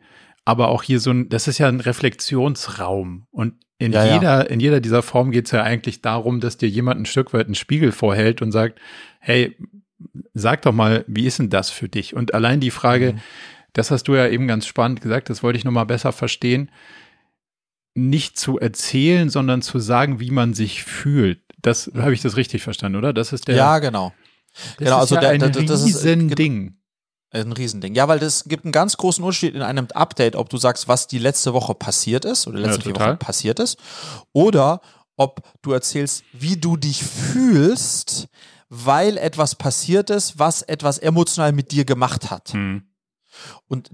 aber 0.47 0.69
auch 0.69 0.82
hier 0.82 1.01
so 1.01 1.11
ein, 1.11 1.28
das 1.28 1.49
ist 1.49 1.59
ja 1.59 1.69
ein 1.69 1.81
Reflexionsraum. 1.81 3.27
Und 3.31 3.55
in 3.78 3.93
Ja, 3.93 4.07
ja. 4.07 4.15
jeder, 4.15 4.51
in 4.51 4.61
jeder 4.61 4.81
dieser 4.81 5.03
Form 5.03 5.32
geht 5.32 5.45
es 5.45 5.51
ja 5.51 5.62
eigentlich 5.62 6.01
darum, 6.01 6.41
dass 6.41 6.57
dir 6.57 6.69
jemand 6.69 6.99
ein 6.99 7.05
Stück 7.05 7.35
weit 7.35 7.45
einen 7.45 7.55
Spiegel 7.55 7.93
vorhält 7.93 8.41
und 8.41 8.53
sagt, 8.53 8.81
hey, 9.20 9.55
sag 10.32 10.62
doch 10.62 10.73
mal, 10.73 11.05
wie 11.09 11.27
ist 11.27 11.39
denn 11.41 11.51
das 11.51 11.69
für 11.69 11.91
dich? 11.91 12.16
Und 12.16 12.32
allein 12.32 12.61
die 12.61 12.70
Frage, 12.70 13.12
Mhm. 13.12 13.20
das 13.74 13.91
hast 13.91 14.05
du 14.05 14.15
ja 14.15 14.28
eben 14.28 14.47
ganz 14.49 14.66
spannend 14.66 15.03
gesagt, 15.03 15.28
das 15.28 15.43
wollte 15.43 15.59
ich 15.59 15.65
nochmal 15.66 15.85
besser 15.85 16.12
verstehen, 16.12 16.70
nicht 17.95 18.39
zu 18.39 18.59
erzählen, 18.59 19.28
sondern 19.28 19.61
zu 19.61 19.78
sagen, 19.78 20.20
wie 20.20 20.31
man 20.31 20.55
sich 20.55 20.85
fühlt. 20.85 21.41
Das 21.61 21.91
habe 21.95 22.15
ich 22.15 22.23
das 22.23 22.39
richtig 22.39 22.62
verstanden, 22.62 22.97
oder? 22.97 23.12
Das 23.12 23.32
ist 23.35 23.47
der, 23.49 23.57
ja, 23.57 23.78
genau. 23.78 24.12
Das 24.55 24.76
genau, 24.78 24.97
ist 24.97 25.01
also 25.02 25.14
ja 25.16 25.20
der- 25.22 25.31
ein 25.31 25.40
der- 25.40 25.51
das 25.51 25.82
ist, 25.82 26.05
äh, 26.05 26.09
Riesending. 26.10 26.76
Ein 27.31 27.52
Riesending. 27.52 27.94
Ja, 27.97 28.06
weil 28.06 28.20
das 28.20 28.44
gibt 28.44 28.64
einen 28.64 28.72
ganz 28.72 28.97
großen 28.97 29.24
Unterschied 29.24 29.55
in 29.55 29.62
einem 29.62 29.89
Update, 29.93 30.36
ob 30.36 30.48
du 30.51 30.56
sagst, 30.56 30.86
was 30.86 31.09
die 31.09 31.18
letzte 31.18 31.52
Woche 31.52 31.74
passiert 31.74 32.24
ist 32.24 32.47
oder 32.47 32.60
letzte 32.60 32.90
Ja. 32.90 32.94
Wochen 33.01 33.18
passiert 33.18 33.59
ist, 33.59 33.76
oder 34.32 34.81
ob 35.16 35.43
du 35.62 35.72
erzählst, 35.72 36.22
wie 36.32 36.56
du 36.56 36.76
dich 36.76 37.02
fühlst, 37.02 38.28
weil 38.68 39.16
etwas 39.18 39.55
passiert 39.56 40.10
ist, 40.10 40.39
was 40.39 40.62
etwas 40.62 40.98
emotional 40.98 41.52
mit 41.52 41.72
dir 41.72 41.85
gemacht 41.85 42.31
hat. 42.31 42.52
Hm. 42.52 42.82
Und 43.66 43.90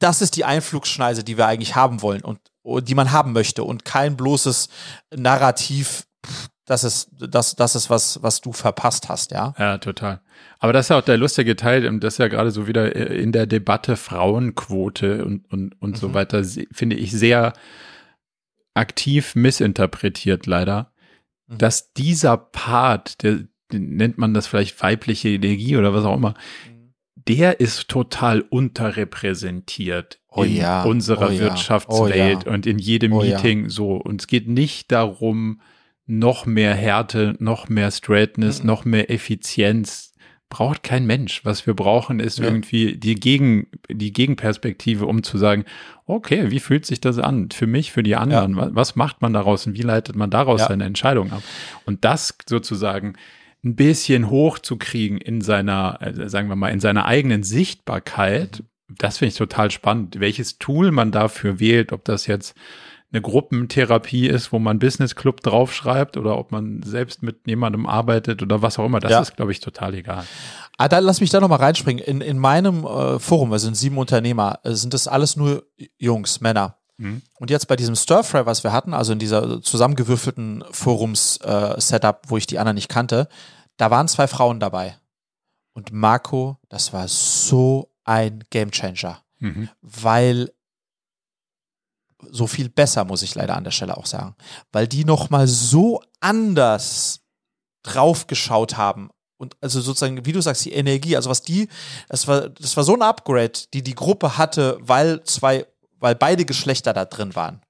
das 0.00 0.20
ist 0.20 0.34
die 0.36 0.44
Einflugschneise, 0.44 1.22
die 1.22 1.36
wir 1.36 1.46
eigentlich 1.46 1.76
haben 1.76 2.02
wollen 2.02 2.22
und, 2.22 2.40
die 2.88 2.94
man 2.94 3.12
haben 3.12 3.32
möchte 3.32 3.62
und 3.62 3.84
kein 3.84 4.16
bloßes 4.16 4.68
Narrativ, 5.14 6.06
das 6.66 6.82
ist, 6.84 7.10
das, 7.18 7.56
das 7.56 7.74
ist 7.74 7.90
was, 7.90 8.22
was 8.22 8.40
du 8.40 8.52
verpasst 8.52 9.08
hast, 9.08 9.30
ja. 9.32 9.54
Ja, 9.58 9.78
total. 9.78 10.20
Aber 10.60 10.72
das 10.72 10.86
ist 10.86 10.88
ja 10.90 10.98
auch 10.98 11.04
der 11.04 11.18
lustige 11.18 11.56
Teil, 11.56 11.86
und 11.86 12.00
das 12.02 12.14
ist 12.14 12.18
ja 12.18 12.28
gerade 12.28 12.50
so 12.50 12.66
wieder 12.66 12.96
äh, 12.96 13.20
in 13.20 13.32
der 13.32 13.46
Debatte 13.46 13.96
Frauenquote 13.96 15.24
und, 15.24 15.50
und, 15.52 15.80
und 15.82 15.96
so 15.98 16.08
Mhm. 16.08 16.14
weiter, 16.14 16.42
se- 16.44 16.66
finde 16.72 16.96
ich 16.96 17.12
sehr 17.12 17.52
aktiv 18.74 19.34
missinterpretiert 19.34 20.46
leider, 20.46 20.90
Mhm. 21.48 21.58
dass 21.58 21.92
dieser 21.92 22.36
Part, 22.36 23.22
der 23.22 23.40
nennt 23.72 24.18
man 24.18 24.34
das 24.34 24.46
vielleicht 24.46 24.82
weibliche 24.82 25.28
Energie 25.30 25.76
oder 25.76 25.92
was 25.94 26.04
auch 26.04 26.16
immer, 26.16 26.34
der 27.28 27.60
ist 27.60 27.88
total 27.88 28.40
unterrepräsentiert 28.42 30.20
Oh 30.28 30.42
in 30.42 30.56
ja, 30.56 30.82
unserer 30.82 31.28
oh 31.28 31.32
ja, 31.32 31.40
Wirtschaftswelt 31.40 32.44
oh 32.46 32.48
ja. 32.48 32.54
und 32.54 32.66
in 32.66 32.78
jedem 32.78 33.12
Oh. 33.12 33.22
Meeting 33.22 33.68
so. 33.70 33.92
Und 33.96 34.20
es 34.22 34.26
geht 34.26 34.48
nicht 34.48 34.90
darum, 34.92 35.60
noch 36.06 36.46
mehr 36.46 36.74
Härte, 36.74 37.34
noch 37.38 37.68
mehr 37.68 37.90
Straightness, 37.90 38.60
Mhm. 38.60 38.66
noch 38.66 38.84
mehr 38.84 39.10
Effizienz. 39.10 40.12
Braucht 40.50 40.82
kein 40.82 41.06
Mensch. 41.06 41.44
Was 41.44 41.66
wir 41.66 41.74
brauchen, 41.74 42.20
ist 42.20 42.38
Ja. 42.38 42.44
irgendwie 42.44 42.96
die, 42.96 43.14
Gegen, 43.16 43.66
die 43.90 44.12
Gegenperspektive, 44.12 45.06
um 45.06 45.22
zu 45.22 45.38
sagen, 45.38 45.64
okay, 46.06 46.50
wie 46.50 46.60
fühlt 46.60 46.84
sich 46.86 47.00
das 47.00 47.18
an? 47.18 47.50
Für 47.50 47.66
mich, 47.66 47.90
für 47.90 48.02
die 48.02 48.14
anderen. 48.14 48.56
Was, 48.56 48.70
was 48.74 48.96
macht 48.96 49.22
man 49.22 49.32
daraus 49.32 49.66
und 49.66 49.74
wie 49.76 49.82
leitet 49.82 50.14
man 50.14 50.30
daraus 50.30 50.60
Ja. 50.60 50.68
seine 50.68 50.84
Entscheidung 50.84 51.32
ab? 51.32 51.42
Und 51.86 52.04
das 52.04 52.36
sozusagen 52.48 53.14
ein 53.64 53.74
bisschen 53.74 54.28
hochzukriegen 54.30 55.16
in 55.18 55.40
seiner, 55.40 55.98
äh, 56.02 56.28
sagen 56.28 56.48
wir 56.50 56.56
mal, 56.56 56.68
in 56.68 56.80
seiner 56.80 57.06
eigenen 57.06 57.42
Sichtbarkeit, 57.42 58.62
das 58.88 59.18
finde 59.18 59.30
ich 59.30 59.38
total 59.38 59.70
spannend. 59.70 60.20
Welches 60.20 60.58
Tool 60.58 60.90
man 60.92 61.10
dafür 61.10 61.58
wählt, 61.58 61.90
ob 61.92 62.04
das 62.04 62.26
jetzt 62.26 62.54
eine 63.14 63.22
Gruppentherapie 63.22 64.26
ist, 64.26 64.52
wo 64.52 64.58
man 64.58 64.78
Business 64.78 65.14
Club 65.14 65.40
draufschreibt 65.42 66.16
oder 66.16 66.36
ob 66.36 66.50
man 66.52 66.82
selbst 66.82 67.22
mit 67.22 67.46
jemandem 67.46 67.86
arbeitet 67.86 68.42
oder 68.42 68.60
was 68.60 68.78
auch 68.78 68.84
immer, 68.86 68.98
das 69.00 69.12
Ja. 69.12 69.20
ist, 69.20 69.36
glaube 69.36 69.52
ich, 69.52 69.60
total 69.60 69.94
egal. 69.94 70.24
Ah, 70.78 70.88
dann 70.88 71.04
lass 71.04 71.20
mich 71.20 71.30
da 71.30 71.40
nochmal 71.40 71.60
reinspringen. 71.60 72.02
In, 72.04 72.20
in 72.20 72.38
meinem 72.38 72.84
äh, 72.84 73.18
Forum, 73.20 73.50
wir 73.52 73.60
sind 73.60 73.76
sieben 73.76 73.98
Unternehmer, 73.98 74.58
äh, 74.64 74.72
sind 74.74 74.92
das 74.92 75.06
alles 75.06 75.36
nur 75.36 75.64
Jungs, 75.98 76.40
Männer. 76.40 76.76
Mhm. 76.96 77.22
Und 77.38 77.50
jetzt 77.50 77.68
bei 77.68 77.76
diesem 77.76 77.94
Stir-Fry, 77.94 78.46
was 78.46 78.64
wir 78.64 78.72
hatten, 78.72 78.92
also 78.94 79.12
in 79.12 79.18
dieser 79.20 79.62
zusammengewürfelten 79.62 80.64
Forums-Setup, 80.70 82.22
wo 82.28 82.36
ich 82.36 82.46
die 82.46 82.58
anderen 82.58 82.74
nicht 82.74 82.88
kannte, 82.88 83.28
da 83.76 83.90
waren 83.90 84.08
zwei 84.08 84.26
Frauen 84.26 84.60
dabei. 84.60 84.96
Und 85.72 85.92
Marco, 85.92 86.58
das 86.68 86.92
war 86.92 87.08
so 87.08 87.90
ein 88.04 88.44
Gamechanger, 88.50 89.20
Mhm. 89.40 89.68
weil 89.82 90.50
so 92.30 92.46
viel 92.46 92.68
besser, 92.68 93.04
muss 93.04 93.22
ich 93.22 93.34
leider 93.34 93.56
an 93.56 93.64
der 93.64 93.70
Stelle 93.70 93.96
auch 93.96 94.06
sagen, 94.06 94.34
weil 94.72 94.86
die 94.88 95.04
nochmal 95.04 95.46
so 95.46 96.00
anders 96.20 97.20
draufgeschaut 97.82 98.76
haben 98.76 99.10
und 99.36 99.56
also 99.60 99.80
sozusagen, 99.80 100.24
wie 100.24 100.32
du 100.32 100.40
sagst, 100.40 100.64
die 100.64 100.72
Energie, 100.72 101.16
also 101.16 101.28
was 101.30 101.42
die, 101.42 101.68
das 102.08 102.26
war, 102.26 102.48
das 102.48 102.76
war 102.76 102.84
so 102.84 102.94
ein 102.94 103.02
Upgrade, 103.02 103.52
die 103.72 103.82
die 103.82 103.94
Gruppe 103.94 104.38
hatte, 104.38 104.78
weil 104.80 105.22
zwei, 105.24 105.66
weil 106.00 106.14
beide 106.14 106.44
Geschlechter 106.44 106.92
da 106.92 107.04
drin 107.04 107.34
waren. 107.34 107.60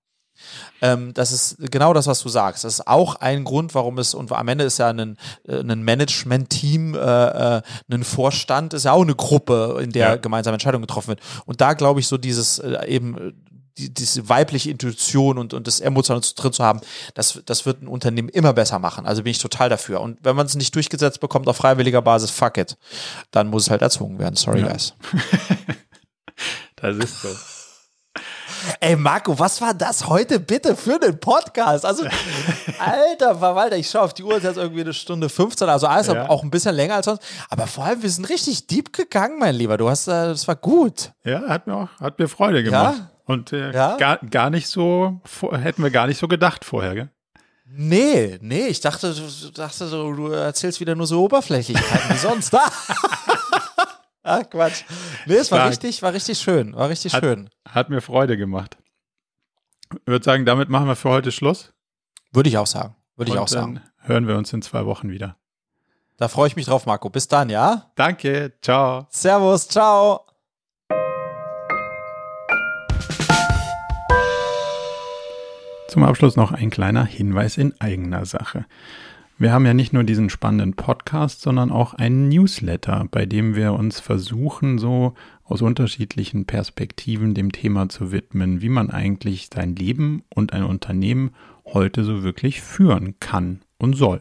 Ähm, 0.82 1.14
das 1.14 1.32
ist 1.32 1.56
genau 1.70 1.94
das, 1.94 2.06
was 2.06 2.20
du 2.20 2.28
sagst. 2.28 2.64
Das 2.64 2.74
ist 2.74 2.86
auch 2.86 3.14
ein 3.16 3.44
Grund, 3.44 3.74
warum 3.74 3.98
es, 3.98 4.14
und 4.14 4.30
am 4.30 4.48
Ende 4.48 4.64
ist 4.64 4.78
ja 4.78 4.88
ein, 4.90 5.16
äh, 5.48 5.60
ein 5.60 5.82
Management-Team, 5.82 6.94
äh, 6.94 6.98
äh, 7.58 7.62
ein 7.90 8.04
Vorstand, 8.04 8.74
ist 8.74 8.84
ja 8.84 8.92
auch 8.92 9.02
eine 9.02 9.14
Gruppe, 9.14 9.78
in 9.82 9.90
der 9.90 10.08
Ja. 10.10 10.16
gemeinsame 10.16 10.56
Entscheidungen 10.56 10.82
getroffen 10.86 11.08
wird. 11.08 11.20
Und 11.46 11.60
da 11.60 11.72
glaube 11.72 12.00
ich, 12.00 12.08
so 12.08 12.18
dieses 12.18 12.58
äh, 12.58 12.86
eben 12.86 13.16
äh, 13.16 13.32
die, 13.78 13.92
diese 13.92 14.28
weibliche 14.28 14.70
Intuition 14.70 15.38
und, 15.38 15.52
und 15.54 15.66
das 15.66 15.80
Emotionale 15.80 16.24
drin 16.36 16.52
zu 16.52 16.62
haben, 16.64 16.80
das, 17.14 17.40
das 17.46 17.66
wird 17.66 17.82
ein 17.82 17.88
Unternehmen 17.88 18.28
immer 18.28 18.52
besser 18.52 18.78
machen. 18.78 19.06
Also 19.06 19.22
bin 19.22 19.30
ich 19.32 19.38
total 19.38 19.68
dafür. 19.68 20.00
Und 20.00 20.18
wenn 20.22 20.36
man 20.36 20.46
es 20.46 20.54
nicht 20.54 20.74
durchgesetzt 20.74 21.20
bekommt 21.20 21.48
auf 21.48 21.56
freiwilliger 21.56 22.02
Basis, 22.02 22.30
fuck 22.30 22.56
it. 22.58 22.76
Dann 23.30 23.48
muss 23.48 23.64
es 23.64 23.70
halt 23.70 23.82
erzwungen 23.82 24.18
werden. 24.18 24.36
Sorry, 24.36 24.60
Ja. 24.60 24.68
guys. 24.68 24.94
Das 26.76 26.96
ist 26.96 27.22
so. 27.22 27.28
Ey, 28.80 28.96
Marco, 28.96 29.38
was 29.38 29.60
war 29.60 29.74
das 29.74 30.06
heute 30.08 30.40
bitte 30.40 30.76
für 30.76 31.00
einen 31.02 31.18
Podcast? 31.18 31.84
Also, 31.84 32.04
alter 32.78 33.36
Verwalter, 33.38 33.76
ich 33.76 33.88
schaue 33.88 34.02
auf 34.02 34.14
die 34.14 34.22
Uhr, 34.22 34.32
es 34.32 34.38
ist 34.38 34.44
jetzt 34.44 34.56
irgendwie 34.56 34.80
eine 34.82 34.92
Stunde 34.92 35.28
15, 35.28 35.68
also 35.68 35.86
alles 35.86 36.06
Ja. 36.08 36.28
auch 36.28 36.42
ein 36.42 36.50
bisschen 36.50 36.74
länger 36.74 36.96
als 36.96 37.06
sonst. 37.06 37.22
Aber 37.50 37.66
vor 37.66 37.84
allem, 37.84 38.02
wir 38.02 38.10
sind 38.10 38.28
richtig 38.28 38.66
deep 38.66 38.92
gegangen, 38.92 39.38
mein 39.38 39.54
Lieber. 39.54 39.76
Du 39.76 39.88
hast, 39.88 40.06
äh, 40.08 40.10
das 40.28 40.46
war 40.48 40.56
gut. 40.56 41.12
Ja, 41.24 41.42
hat 41.48 41.66
mir 41.66 41.74
auch, 41.74 41.88
hat 42.00 42.18
mir 42.18 42.28
Freude 42.28 42.62
gemacht. 42.62 42.96
Ja? 42.98 43.10
Und 43.26 43.52
äh, 43.52 43.72
Ja? 43.72 43.96
gar, 43.96 44.18
gar 44.18 44.50
nicht 44.50 44.66
so, 44.68 45.20
hätten 45.52 45.82
wir 45.82 45.90
gar 45.90 46.06
nicht 46.06 46.18
so 46.18 46.28
gedacht 46.28 46.64
vorher, 46.64 46.94
gell? 46.94 47.10
Nee, 47.66 48.38
nee, 48.42 48.66
ich 48.66 48.80
dachte, 48.80 49.14
du 49.14 49.50
dachte 49.50 49.86
so, 49.86 50.12
du 50.12 50.28
erzählst 50.28 50.80
wieder 50.80 50.94
nur 50.94 51.06
so 51.06 51.24
Oberflächlichkeiten 51.24 52.10
wie 52.14 52.18
sonst. 52.18 52.54
ah, 54.22 54.44
Quatsch. 54.44 54.82
Nee, 55.26 55.36
es 55.36 55.50
war 55.50 55.58
Stark. 55.58 55.70
richtig, 55.70 56.02
war 56.02 56.12
richtig 56.12 56.38
schön, 56.38 56.74
war 56.76 56.88
richtig 56.88 57.14
Hat- 57.14 57.22
schön. 57.24 57.48
Hat 57.66 57.88
mir 57.90 58.00
Freude 58.02 58.36
gemacht. 58.36 58.76
Ich 59.92 60.06
würde 60.06 60.24
sagen, 60.24 60.44
damit 60.44 60.68
machen 60.68 60.86
wir 60.86 60.96
für 60.96 61.08
heute 61.10 61.32
Schluss. 61.32 61.72
Würde 62.32 62.48
ich 62.48 62.58
auch 62.58 62.66
sagen. 62.66 62.94
Würde 63.16 63.32
ich 63.32 63.38
auch 63.38 63.48
sagen. 63.48 63.76
Dann 63.76 64.08
hören 64.08 64.28
wir 64.28 64.36
uns 64.36 64.52
in 64.52 64.60
zwei 64.60 64.84
Wochen 64.86 65.08
wieder. 65.10 65.36
Da 66.16 66.28
freue 66.28 66.48
ich 66.48 66.56
mich 66.56 66.66
drauf, 66.66 66.86
Marco. 66.86 67.08
Bis 67.10 67.28
dann, 67.28 67.48
ja? 67.48 67.90
Danke, 67.96 68.52
ciao. 68.60 69.06
Servus, 69.10 69.68
ciao. 69.68 70.23
Zum 75.94 76.02
Abschluss 76.02 76.34
noch 76.34 76.50
ein 76.50 76.70
kleiner 76.70 77.04
Hinweis 77.04 77.56
in 77.56 77.72
eigener 77.80 78.26
Sache. 78.26 78.66
Wir 79.38 79.52
haben 79.52 79.64
ja 79.64 79.74
nicht 79.74 79.92
nur 79.92 80.02
diesen 80.02 80.28
spannenden 80.28 80.74
Podcast, 80.74 81.40
sondern 81.40 81.70
auch 81.70 81.94
einen 81.94 82.28
Newsletter, 82.28 83.06
bei 83.12 83.26
dem 83.26 83.54
wir 83.54 83.74
uns 83.74 84.00
versuchen, 84.00 84.78
so 84.78 85.14
aus 85.44 85.62
unterschiedlichen 85.62 86.46
Perspektiven 86.46 87.32
dem 87.32 87.52
Thema 87.52 87.88
zu 87.88 88.10
widmen, 88.10 88.60
wie 88.60 88.70
man 88.70 88.90
eigentlich 88.90 89.50
sein 89.54 89.76
Leben 89.76 90.24
und 90.34 90.52
ein 90.52 90.64
Unternehmen 90.64 91.30
heute 91.64 92.02
so 92.02 92.24
wirklich 92.24 92.60
führen 92.60 93.14
kann 93.20 93.60
und 93.78 93.94
soll. 93.94 94.20